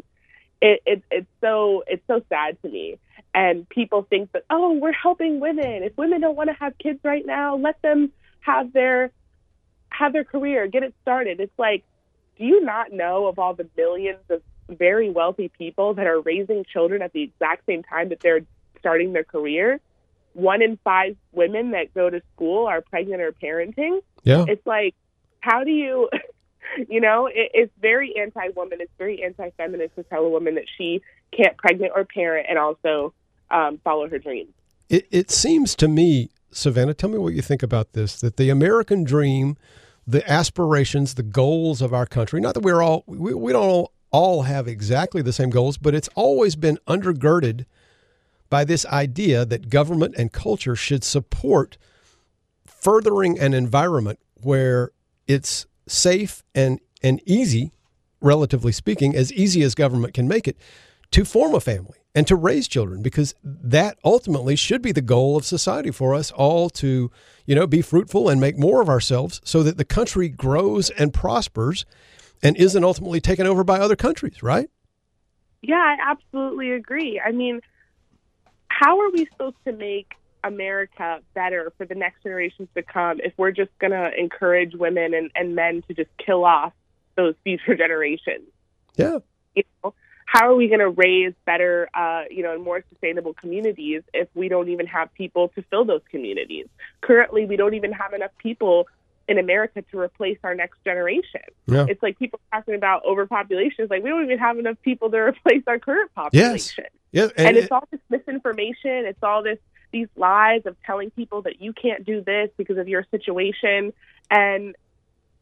It, 0.60 0.80
it 0.86 1.02
it's 1.10 1.26
so 1.40 1.82
it's 1.86 2.06
so 2.06 2.22
sad 2.28 2.60
to 2.62 2.68
me. 2.68 2.98
And 3.34 3.68
people 3.68 4.06
think 4.08 4.32
that 4.32 4.44
oh, 4.50 4.72
we're 4.72 4.92
helping 4.92 5.40
women. 5.40 5.82
If 5.82 5.96
women 5.96 6.20
don't 6.20 6.36
want 6.36 6.50
to 6.50 6.54
have 6.54 6.76
kids 6.78 7.00
right 7.02 7.24
now, 7.24 7.56
let 7.56 7.80
them 7.82 8.12
have 8.40 8.72
their 8.72 9.10
have 9.90 10.12
their 10.12 10.24
career, 10.24 10.66
get 10.66 10.82
it 10.82 10.94
started. 11.02 11.40
It's 11.40 11.58
like, 11.58 11.84
do 12.38 12.44
you 12.44 12.64
not 12.64 12.92
know 12.92 13.26
of 13.26 13.38
all 13.38 13.54
the 13.54 13.68
millions 13.76 14.24
of 14.30 14.42
very 14.68 15.10
wealthy 15.10 15.48
people 15.48 15.94
that 15.94 16.06
are 16.06 16.20
raising 16.20 16.64
children 16.64 17.02
at 17.02 17.12
the 17.12 17.22
exact 17.22 17.66
same 17.66 17.82
time 17.82 18.08
that 18.08 18.20
they're 18.20 18.40
starting 18.78 19.12
their 19.12 19.24
career? 19.24 19.80
One 20.34 20.62
in 20.62 20.78
five 20.82 21.16
women 21.32 21.72
that 21.72 21.92
go 21.92 22.08
to 22.08 22.22
school 22.34 22.66
are 22.66 22.80
pregnant 22.80 23.20
or 23.20 23.32
parenting. 23.32 24.00
Yeah. 24.22 24.46
It's 24.48 24.66
like, 24.66 24.94
how 25.40 25.64
do 25.64 25.70
you, 25.70 26.08
you 26.88 27.00
know, 27.00 27.26
it, 27.26 27.50
it's 27.54 27.72
very 27.80 28.14
anti 28.16 28.48
woman. 28.54 28.78
It's 28.80 28.92
very 28.98 29.22
anti 29.22 29.50
feminist 29.56 29.96
to 29.96 30.02
tell 30.04 30.24
a 30.24 30.28
woman 30.28 30.54
that 30.56 30.66
she 30.76 31.02
can't 31.36 31.56
pregnant 31.56 31.92
or 31.94 32.04
parent 32.04 32.46
and 32.48 32.58
also 32.58 33.12
um, 33.50 33.78
follow 33.84 34.08
her 34.08 34.18
dreams. 34.18 34.52
It, 34.88 35.06
it 35.10 35.30
seems 35.30 35.74
to 35.76 35.88
me, 35.88 36.30
Savannah, 36.50 36.94
tell 36.94 37.10
me 37.10 37.18
what 37.18 37.34
you 37.34 37.42
think 37.42 37.62
about 37.62 37.92
this 37.92 38.20
that 38.20 38.36
the 38.36 38.50
American 38.50 39.04
dream, 39.04 39.56
the 40.06 40.28
aspirations, 40.30 41.14
the 41.14 41.22
goals 41.22 41.80
of 41.80 41.94
our 41.94 42.06
country, 42.06 42.40
not 42.40 42.54
that 42.54 42.60
we're 42.60 42.82
all, 42.82 43.04
we, 43.06 43.32
we 43.34 43.52
don't 43.52 43.62
all, 43.62 43.92
all 44.10 44.42
have 44.42 44.68
exactly 44.68 45.22
the 45.22 45.32
same 45.32 45.50
goals, 45.50 45.78
but 45.78 45.94
it's 45.94 46.08
always 46.14 46.56
been 46.56 46.78
undergirded 46.86 47.64
by 48.50 48.64
this 48.64 48.84
idea 48.86 49.46
that 49.46 49.70
government 49.70 50.14
and 50.18 50.30
culture 50.30 50.76
should 50.76 51.02
support 51.02 51.78
furthering 52.66 53.38
an 53.38 53.54
environment 53.54 54.18
where 54.42 54.90
it's 55.26 55.66
safe 55.86 56.42
and, 56.54 56.80
and 57.02 57.20
easy, 57.26 57.72
relatively 58.20 58.72
speaking, 58.72 59.14
as 59.14 59.32
easy 59.32 59.62
as 59.62 59.74
government 59.74 60.14
can 60.14 60.28
make 60.28 60.46
it, 60.46 60.56
to 61.10 61.24
form 61.24 61.54
a 61.54 61.60
family 61.60 61.98
and 62.14 62.26
to 62.26 62.36
raise 62.36 62.68
children 62.68 63.02
because 63.02 63.34
that 63.42 63.98
ultimately 64.04 64.56
should 64.56 64.82
be 64.82 64.92
the 64.92 65.02
goal 65.02 65.36
of 65.36 65.44
society 65.44 65.90
for 65.90 66.14
us 66.14 66.30
all 66.32 66.68
to 66.68 67.10
you 67.46 67.54
know 67.54 67.66
be 67.66 67.82
fruitful 67.82 68.28
and 68.28 68.40
make 68.40 68.58
more 68.58 68.80
of 68.80 68.88
ourselves 68.88 69.40
so 69.44 69.62
that 69.62 69.76
the 69.76 69.84
country 69.84 70.28
grows 70.28 70.90
and 70.90 71.12
prospers 71.12 71.84
and 72.42 72.56
isn't 72.56 72.84
ultimately 72.84 73.20
taken 73.20 73.46
over 73.46 73.64
by 73.64 73.78
other 73.78 73.96
countries 73.96 74.42
right 74.42 74.68
Yeah, 75.62 75.76
I 75.76 75.96
absolutely 76.10 76.72
agree. 76.72 77.20
I 77.24 77.30
mean, 77.30 77.60
how 78.68 78.98
are 79.00 79.10
we 79.10 79.26
supposed 79.26 79.56
to 79.64 79.72
make 79.72 80.12
America 80.44 81.20
better 81.34 81.72
for 81.76 81.86
the 81.86 81.94
next 81.94 82.22
generations 82.22 82.68
to 82.74 82.82
come 82.82 83.20
if 83.22 83.32
we're 83.36 83.52
just 83.52 83.70
going 83.78 83.92
to 83.92 84.10
encourage 84.18 84.74
women 84.74 85.14
and, 85.14 85.30
and 85.34 85.54
men 85.54 85.82
to 85.88 85.94
just 85.94 86.10
kill 86.18 86.44
off 86.44 86.72
those 87.16 87.34
future 87.44 87.74
generations? 87.74 88.48
yeah 88.96 89.18
You 89.54 89.64
know, 89.82 89.94
how 90.26 90.50
are 90.50 90.54
we 90.54 90.68
going 90.68 90.80
to 90.80 90.88
raise 90.88 91.34
better, 91.44 91.88
uh, 91.94 92.24
you 92.30 92.42
know, 92.42 92.54
and 92.54 92.62
more 92.62 92.82
sustainable 92.90 93.34
communities 93.34 94.02
if 94.14 94.28
we 94.34 94.48
don't 94.48 94.68
even 94.68 94.86
have 94.86 95.12
people 95.14 95.48
to 95.48 95.62
fill 95.70 95.84
those 95.84 96.02
communities? 96.10 96.66
Currently, 97.02 97.44
we 97.46 97.56
don't 97.56 97.74
even 97.74 97.92
have 97.92 98.14
enough 98.14 98.30
people 98.38 98.86
in 99.28 99.38
America 99.38 99.82
to 99.90 99.98
replace 99.98 100.38
our 100.42 100.54
next 100.54 100.82
generation. 100.84 101.42
Yeah. 101.66 101.86
It's 101.88 102.02
like 102.02 102.18
people 102.18 102.40
talking 102.52 102.74
about 102.74 103.04
overpopulation. 103.04 103.84
It's 103.84 103.90
like 103.90 104.02
we 104.02 104.10
don't 104.10 104.24
even 104.24 104.38
have 104.38 104.58
enough 104.58 104.76
people 104.82 105.10
to 105.10 105.16
replace 105.32 105.62
our 105.66 105.78
current 105.78 106.12
population. 106.14 106.84
Yes. 107.12 107.28
yeah 107.36 107.44
And, 107.46 107.56
it's 107.56 107.70
all 107.70 107.86
this 107.90 108.00
misinformation. 108.08 109.04
It's 109.06 109.22
all 109.22 109.42
this 109.42 109.58
these 109.92 110.08
lies 110.16 110.62
of 110.66 110.76
telling 110.84 111.10
people 111.10 111.42
that 111.42 111.60
you 111.60 111.72
can't 111.72 112.04
do 112.04 112.22
this 112.22 112.50
because 112.56 112.78
of 112.78 112.88
your 112.88 113.06
situation. 113.10 113.92
And 114.30 114.74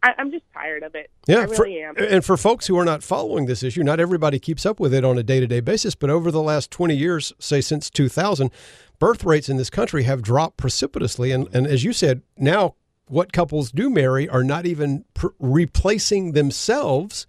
I, 0.02 0.12
I'm 0.18 0.30
just 0.30 0.44
tired 0.52 0.82
of 0.82 0.94
it. 0.94 1.10
Yeah, 1.26 1.40
I 1.40 1.46
for- 1.46 1.64
really 1.64 1.82
am. 1.82 1.94
and 1.98 2.24
for 2.24 2.36
folks 2.36 2.66
who 2.66 2.78
are 2.78 2.84
not 2.84 3.02
following 3.02 3.46
this 3.46 3.62
issue, 3.62 3.82
not 3.82 4.00
everybody 4.00 4.38
keeps 4.38 4.64
up 4.64 4.80
with 4.80 4.94
it 4.94 5.04
on 5.04 5.18
a 5.18 5.22
day 5.22 5.40
to 5.40 5.46
day 5.46 5.60
basis, 5.60 5.94
but 5.94 6.10
over 6.10 6.30
the 6.30 6.42
last 6.42 6.70
20 6.70 6.94
years, 6.94 7.32
say 7.38 7.60
since 7.60 7.90
2000, 7.90 8.50
birth 8.98 9.24
rates 9.24 9.48
in 9.48 9.56
this 9.56 9.70
country 9.70 10.04
have 10.04 10.22
dropped 10.22 10.56
precipitously. 10.56 11.32
And, 11.32 11.48
and 11.54 11.66
as 11.66 11.84
you 11.84 11.92
said, 11.92 12.22
now 12.36 12.74
what 13.06 13.32
couples 13.32 13.72
do 13.72 13.90
marry 13.90 14.28
are 14.28 14.44
not 14.44 14.66
even 14.66 15.04
pr- 15.14 15.28
replacing 15.38 16.32
themselves. 16.32 17.26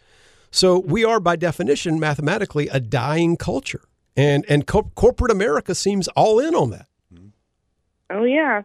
So 0.52 0.80
we 0.80 1.04
are, 1.04 1.20
by 1.20 1.36
definition, 1.38 2.00
mathematically, 2.00 2.68
a 2.70 2.80
dying 2.80 3.36
culture. 3.36 3.82
And, 4.16 4.46
and 4.50 4.68
co- 4.68 4.92
corporate 4.96 5.32
America 5.32 5.74
seems 5.74 6.08
all 6.10 6.40
in 6.40 6.54
on 6.54 6.70
that. 6.72 6.88
Oh 8.12 8.24
yeah, 8.24 8.64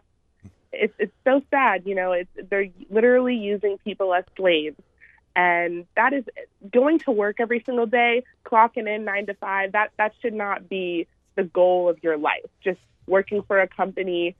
it's 0.71 0.93
it's 0.99 1.13
so 1.23 1.41
sad. 1.49 1.83
You 1.85 1.95
know, 1.95 2.11
it's 2.11 2.29
they're 2.49 2.67
literally 2.89 3.35
using 3.35 3.77
people 3.83 4.13
as 4.13 4.25
slaves, 4.35 4.75
and 5.35 5.85
that 5.95 6.13
is 6.13 6.25
going 6.71 6.99
to 6.99 7.11
work 7.11 7.37
every 7.39 7.63
single 7.65 7.85
day, 7.85 8.23
clocking 8.45 8.93
in 8.93 9.05
nine 9.05 9.25
to 9.27 9.33
five. 9.35 9.71
That 9.71 9.91
that 9.97 10.13
should 10.21 10.33
not 10.33 10.67
be 10.67 11.07
the 11.35 11.43
goal 11.43 11.89
of 11.89 12.03
your 12.03 12.17
life. 12.17 12.45
Just 12.63 12.79
working 13.07 13.41
for 13.43 13.59
a 13.59 13.67
company 13.67 14.35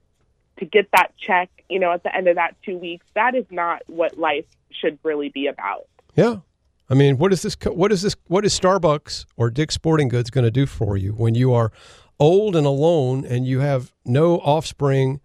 to 0.59 0.65
get 0.65 0.89
that 0.91 1.13
check. 1.17 1.49
You 1.69 1.79
know, 1.79 1.91
at 1.91 2.03
the 2.03 2.13
end 2.13 2.27
of 2.27 2.35
that 2.35 2.55
two 2.63 2.77
weeks. 2.77 3.05
That 3.15 3.33
is 3.35 3.45
not 3.49 3.83
what 3.87 4.17
life 4.17 4.45
should 4.71 4.99
really 5.03 5.29
be 5.29 5.47
about. 5.47 5.87
Yeah. 6.15 6.37
I 6.89 6.93
mean, 6.93 7.17
what 7.17 7.33
is 7.33 7.41
this? 7.41 7.57
What 7.65 7.91
is 7.91 8.01
this? 8.01 8.15
What 8.27 8.45
is 8.45 8.57
Starbucks 8.57 9.25
or 9.35 9.49
Dick's 9.49 9.75
Sporting 9.75 10.07
Goods 10.07 10.29
going 10.29 10.45
to 10.45 10.51
do 10.51 10.65
for 10.65 10.95
you 10.95 11.11
when 11.11 11.35
you 11.35 11.53
are 11.53 11.71
old 12.19 12.55
and 12.55 12.65
alone 12.65 13.25
and 13.25 13.45
you 13.45 13.59
have 13.59 13.93
no 14.05 14.37
offspring 14.39 15.19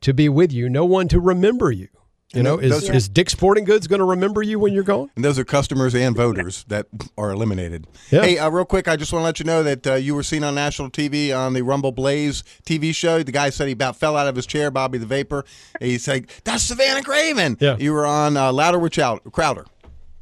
to 0.00 0.14
be 0.14 0.28
with 0.28 0.52
you, 0.52 0.68
no 0.68 0.84
one 0.84 1.08
to 1.08 1.20
remember 1.20 1.70
you? 1.70 1.88
You 2.32 2.38
And 2.38 2.44
know, 2.44 2.58
is, 2.58 2.70
those 2.70 2.88
are- 2.88 2.92
is 2.94 3.08
Dick's 3.08 3.32
Sporting 3.32 3.64
Goods 3.64 3.88
going 3.88 3.98
to 3.98 4.04
remember 4.04 4.40
you 4.40 4.60
when 4.60 4.72
you're 4.72 4.84
gone? 4.84 5.10
And 5.16 5.24
those 5.24 5.36
are 5.36 5.44
customers 5.44 5.96
and 5.96 6.14
voters 6.16 6.64
that 6.68 6.86
are 7.18 7.32
eliminated. 7.32 7.88
Yeah. 8.12 8.22
Hey, 8.22 8.38
uh, 8.38 8.48
real 8.50 8.64
quick, 8.64 8.86
I 8.86 8.94
just 8.94 9.12
want 9.12 9.22
to 9.22 9.24
let 9.24 9.40
you 9.40 9.46
know 9.46 9.64
that 9.64 9.84
uh, 9.86 9.94
you 9.94 10.14
were 10.14 10.22
seen 10.22 10.44
on 10.44 10.54
national 10.54 10.90
TV 10.90 11.36
on 11.36 11.54
the 11.54 11.62
Rumble 11.62 11.90
Blaze 11.90 12.44
TV 12.64 12.94
show. 12.94 13.24
The 13.24 13.32
guy 13.32 13.50
said 13.50 13.66
he 13.66 13.72
about 13.72 13.96
fell 13.96 14.16
out 14.16 14.28
of 14.28 14.36
his 14.36 14.46
chair, 14.46 14.70
Bobby 14.70 14.96
the 14.98 15.06
Vapor. 15.06 15.44
He's 15.80 16.06
like, 16.06 16.30
"That's 16.44 16.62
Savannah 16.62 17.02
Craven." 17.02 17.56
Yeah. 17.58 17.76
You 17.78 17.92
were 17.92 18.06
on 18.06 18.36
uh, 18.36 18.52
Louder 18.52 18.78
with 18.78 18.92
Chow- 18.92 19.18
Crowder. 19.32 19.66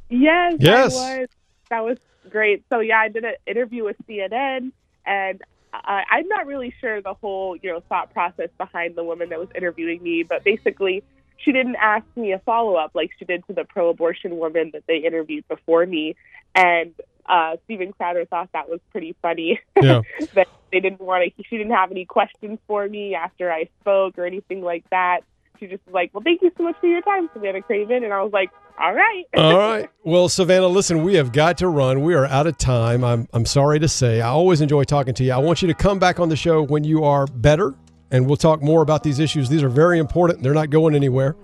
Yes, 0.09 0.55
Yes. 0.59 0.97
I 0.97 1.19
was. 1.19 1.27
That 1.69 1.83
was 1.85 1.97
great. 2.31 2.63
So 2.71 2.79
yeah, 2.79 2.97
I 3.01 3.09
did 3.09 3.23
an 3.23 3.35
interview 3.45 3.83
with 3.85 3.97
CNN, 4.09 4.71
and 5.05 5.41
I, 5.73 6.03
I'm 6.09 6.27
not 6.27 6.47
really 6.47 6.73
sure 6.81 7.01
the 7.01 7.13
whole 7.13 7.55
you 7.55 7.71
know 7.71 7.81
thought 7.89 8.13
process 8.13 8.49
behind 8.57 8.95
the 8.95 9.03
woman 9.03 9.29
that 9.29 9.39
was 9.39 9.49
interviewing 9.55 10.01
me, 10.01 10.23
but 10.23 10.43
basically, 10.43 11.03
she 11.37 11.51
didn't 11.51 11.75
ask 11.75 12.05
me 12.15 12.33
a 12.33 12.39
follow 12.39 12.75
up 12.75 12.91
like 12.93 13.11
she 13.17 13.25
did 13.25 13.45
to 13.47 13.53
the 13.53 13.63
pro-abortion 13.63 14.37
woman 14.37 14.71
that 14.73 14.83
they 14.87 14.97
interviewed 14.97 15.47
before 15.47 15.85
me, 15.85 16.15
and 16.55 16.93
uh, 17.27 17.57
Steven 17.65 17.93
Crowder 17.93 18.25
thought 18.25 18.49
that 18.53 18.69
was 18.69 18.79
pretty 18.91 19.15
funny. 19.21 19.59
Yeah. 19.81 20.01
that 20.33 20.49
they 20.73 20.81
didn't 20.81 20.99
want 20.99 21.23
to. 21.37 21.43
She 21.43 21.57
didn't 21.57 21.71
have 21.71 21.89
any 21.91 22.03
questions 22.03 22.59
for 22.67 22.87
me 22.87 23.15
after 23.15 23.51
I 23.51 23.69
spoke 23.79 24.17
or 24.17 24.25
anything 24.25 24.61
like 24.61 24.83
that. 24.89 25.21
She 25.59 25.67
just 25.67 25.85
was 25.85 25.93
like, 25.93 26.11
"Well, 26.13 26.23
thank 26.23 26.41
you 26.41 26.51
so 26.57 26.63
much 26.63 26.75
for 26.79 26.87
your 26.87 27.01
time, 27.01 27.29
Savannah 27.33 27.61
Craven," 27.61 28.03
and 28.03 28.13
I 28.13 28.23
was 28.23 28.31
like, 28.31 28.49
"All 28.79 28.93
right." 28.93 29.25
All 29.35 29.57
right. 29.57 29.89
Well, 30.03 30.29
Savannah, 30.29 30.67
listen, 30.67 31.03
we 31.03 31.15
have 31.15 31.31
got 31.31 31.57
to 31.59 31.67
run. 31.67 32.01
We 32.01 32.13
are 32.13 32.25
out 32.25 32.47
of 32.47 32.57
time. 32.57 33.03
I'm, 33.03 33.27
I'm 33.33 33.45
sorry 33.45 33.79
to 33.79 33.87
say. 33.87 34.21
I 34.21 34.29
always 34.29 34.61
enjoy 34.61 34.83
talking 34.83 35.13
to 35.15 35.23
you. 35.23 35.33
I 35.33 35.37
want 35.37 35.61
you 35.61 35.67
to 35.67 35.73
come 35.73 35.99
back 35.99 36.19
on 36.19 36.29
the 36.29 36.35
show 36.35 36.63
when 36.63 36.83
you 36.83 37.03
are 37.03 37.27
better, 37.27 37.75
and 38.11 38.25
we'll 38.25 38.37
talk 38.37 38.61
more 38.61 38.81
about 38.81 39.03
these 39.03 39.19
issues. 39.19 39.49
These 39.49 39.63
are 39.63 39.69
very 39.69 39.99
important. 39.99 40.43
They're 40.43 40.53
not 40.53 40.69
going 40.69 40.95
anywhere. 40.95 41.35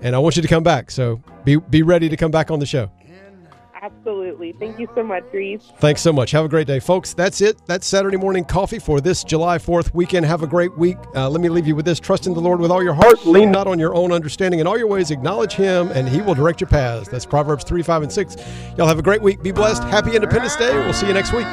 And 0.00 0.14
I 0.14 0.18
want 0.18 0.36
you 0.36 0.42
to 0.42 0.48
come 0.48 0.62
back. 0.62 0.90
So 0.90 1.22
be, 1.44 1.56
be 1.56 1.82
ready 1.82 2.08
to 2.10 2.16
come 2.16 2.30
back 2.30 2.50
on 2.50 2.58
the 2.58 2.66
show. 2.66 2.90
Absolutely. 3.84 4.52
Thank 4.52 4.78
you 4.78 4.88
so 4.94 5.02
much, 5.02 5.24
Reese. 5.30 5.70
Thanks 5.78 6.00
so 6.00 6.10
much. 6.10 6.30
Have 6.30 6.46
a 6.46 6.48
great 6.48 6.66
day, 6.66 6.80
folks. 6.80 7.12
That's 7.12 7.42
it. 7.42 7.58
That's 7.66 7.86
Saturday 7.86 8.16
morning 8.16 8.46
coffee 8.46 8.78
for 8.78 8.98
this 8.98 9.22
July 9.22 9.58
4th 9.58 9.92
weekend. 9.92 10.24
Have 10.24 10.42
a 10.42 10.46
great 10.46 10.74
week. 10.78 10.96
Uh, 11.14 11.28
let 11.28 11.42
me 11.42 11.50
leave 11.50 11.66
you 11.66 11.76
with 11.76 11.84
this 11.84 12.00
trust 12.00 12.26
in 12.26 12.32
the 12.32 12.40
Lord 12.40 12.60
with 12.60 12.70
all 12.70 12.82
your 12.82 12.94
heart. 12.94 13.26
Lean 13.26 13.50
not 13.52 13.66
on 13.66 13.78
your 13.78 13.94
own 13.94 14.10
understanding. 14.10 14.60
In 14.60 14.66
all 14.66 14.78
your 14.78 14.86
ways, 14.86 15.10
acknowledge 15.10 15.52
Him, 15.52 15.90
and 15.90 16.08
He 16.08 16.22
will 16.22 16.34
direct 16.34 16.62
your 16.62 16.68
paths. 16.68 17.10
That's 17.10 17.26
Proverbs 17.26 17.62
3, 17.64 17.82
5, 17.82 18.02
and 18.04 18.12
6. 18.12 18.36
Y'all 18.78 18.88
have 18.88 18.98
a 18.98 19.02
great 19.02 19.20
week. 19.20 19.42
Be 19.42 19.52
blessed. 19.52 19.82
Happy 19.84 20.14
Independence 20.16 20.56
Day. 20.56 20.72
We'll 20.72 20.94
see 20.94 21.06
you 21.06 21.12
next 21.12 21.34
week. 21.34 21.46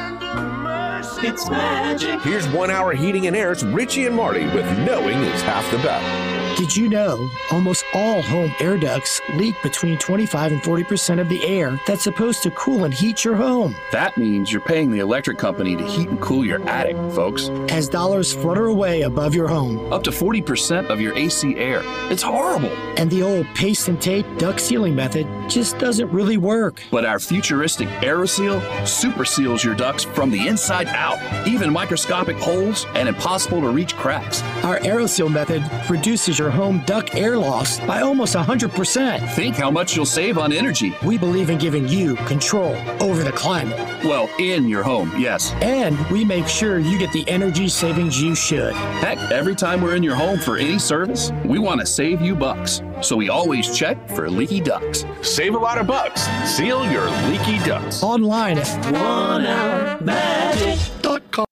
It's 1.24 1.50
magic. 1.50 2.22
Here's 2.22 2.48
one 2.48 2.70
hour 2.70 2.94
heating 2.94 3.26
and 3.26 3.36
air's 3.36 3.62
Richie 3.62 4.06
and 4.06 4.16
Marty 4.16 4.46
with 4.46 4.66
knowing 4.78 5.18
is 5.18 5.42
half 5.42 5.70
the 5.70 5.76
battle. 5.78 6.41
Did 6.56 6.76
you 6.76 6.88
know 6.88 7.30
almost 7.50 7.84
all 7.94 8.20
home 8.22 8.52
air 8.60 8.76
ducts 8.76 9.20
leak 9.34 9.54
between 9.62 9.98
25 9.98 10.52
and 10.52 10.62
40% 10.62 11.18
of 11.18 11.28
the 11.28 11.42
air 11.44 11.80
that's 11.86 12.04
supposed 12.04 12.42
to 12.42 12.50
cool 12.52 12.84
and 12.84 12.92
heat 12.92 13.24
your 13.24 13.34
home? 13.34 13.74
That 13.90 14.16
means 14.16 14.52
you're 14.52 14.60
paying 14.60 14.92
the 14.92 15.00
electric 15.00 15.38
company 15.38 15.76
to 15.76 15.84
heat 15.84 16.08
and 16.08 16.20
cool 16.20 16.44
your 16.44 16.62
attic, 16.68 16.96
folks. 17.14 17.48
As 17.68 17.88
dollars 17.88 18.34
flutter 18.34 18.66
away 18.66 19.02
above 19.02 19.34
your 19.34 19.48
home. 19.48 19.92
Up 19.92 20.04
to 20.04 20.10
40% 20.10 20.88
of 20.88 21.00
your 21.00 21.16
AC 21.16 21.56
air. 21.56 21.80
It's 22.10 22.22
horrible. 22.22 22.70
And 22.96 23.10
the 23.10 23.22
old 23.22 23.46
paste 23.54 23.88
and 23.88 24.00
tape 24.00 24.26
duct 24.36 24.60
sealing 24.60 24.94
method 24.94 25.26
just 25.48 25.78
doesn't 25.78 26.10
really 26.12 26.36
work. 26.36 26.82
But 26.90 27.06
our 27.06 27.18
futuristic 27.18 27.88
AeroSeal 28.02 28.86
super 28.86 29.24
seals 29.24 29.64
your 29.64 29.74
ducts 29.74 30.04
from 30.04 30.30
the 30.30 30.46
inside 30.46 30.88
out, 30.88 31.18
even 31.48 31.72
microscopic 31.72 32.36
holes 32.36 32.86
and 32.94 33.08
impossible 33.08 33.62
to 33.62 33.68
reach 33.70 33.96
cracks. 33.96 34.42
Our 34.62 34.78
AeroSeal 34.80 35.32
method 35.32 35.62
reduces 35.90 36.38
your 36.42 36.50
home 36.50 36.82
duct 36.86 37.14
air 37.14 37.38
loss 37.38 37.78
by 37.86 38.00
almost 38.00 38.34
100%. 38.34 39.32
Think 39.34 39.54
how 39.54 39.70
much 39.70 39.94
you'll 39.94 40.04
save 40.04 40.38
on 40.38 40.52
energy. 40.52 40.92
We 41.04 41.16
believe 41.16 41.50
in 41.50 41.58
giving 41.58 41.86
you 41.86 42.16
control 42.16 42.74
over 43.00 43.22
the 43.22 43.30
climate. 43.30 43.78
Well, 44.04 44.28
in 44.40 44.68
your 44.68 44.82
home, 44.82 45.12
yes. 45.16 45.52
And 45.62 45.96
we 46.08 46.24
make 46.24 46.48
sure 46.48 46.80
you 46.80 46.98
get 46.98 47.12
the 47.12 47.24
energy 47.28 47.68
savings 47.68 48.20
you 48.20 48.34
should. 48.34 48.74
Heck, 48.74 49.18
every 49.30 49.54
time 49.54 49.80
we're 49.80 49.94
in 49.94 50.02
your 50.02 50.16
home 50.16 50.40
for 50.40 50.56
any 50.56 50.80
service, 50.80 51.30
we 51.44 51.60
want 51.60 51.78
to 51.80 51.86
save 51.86 52.20
you 52.20 52.34
bucks. 52.34 52.82
So 53.02 53.14
we 53.14 53.28
always 53.28 53.72
check 53.76 54.08
for 54.08 54.28
leaky 54.28 54.60
ducts. 54.60 55.04
Save 55.22 55.54
a 55.54 55.58
lot 55.58 55.78
of 55.78 55.86
bucks. 55.86 56.22
Seal 56.44 56.84
your 56.90 57.08
leaky 57.30 57.60
ducts. 57.64 58.02
Online 58.02 58.58
at 58.58 58.66
onehourmagic.com. 58.92 61.51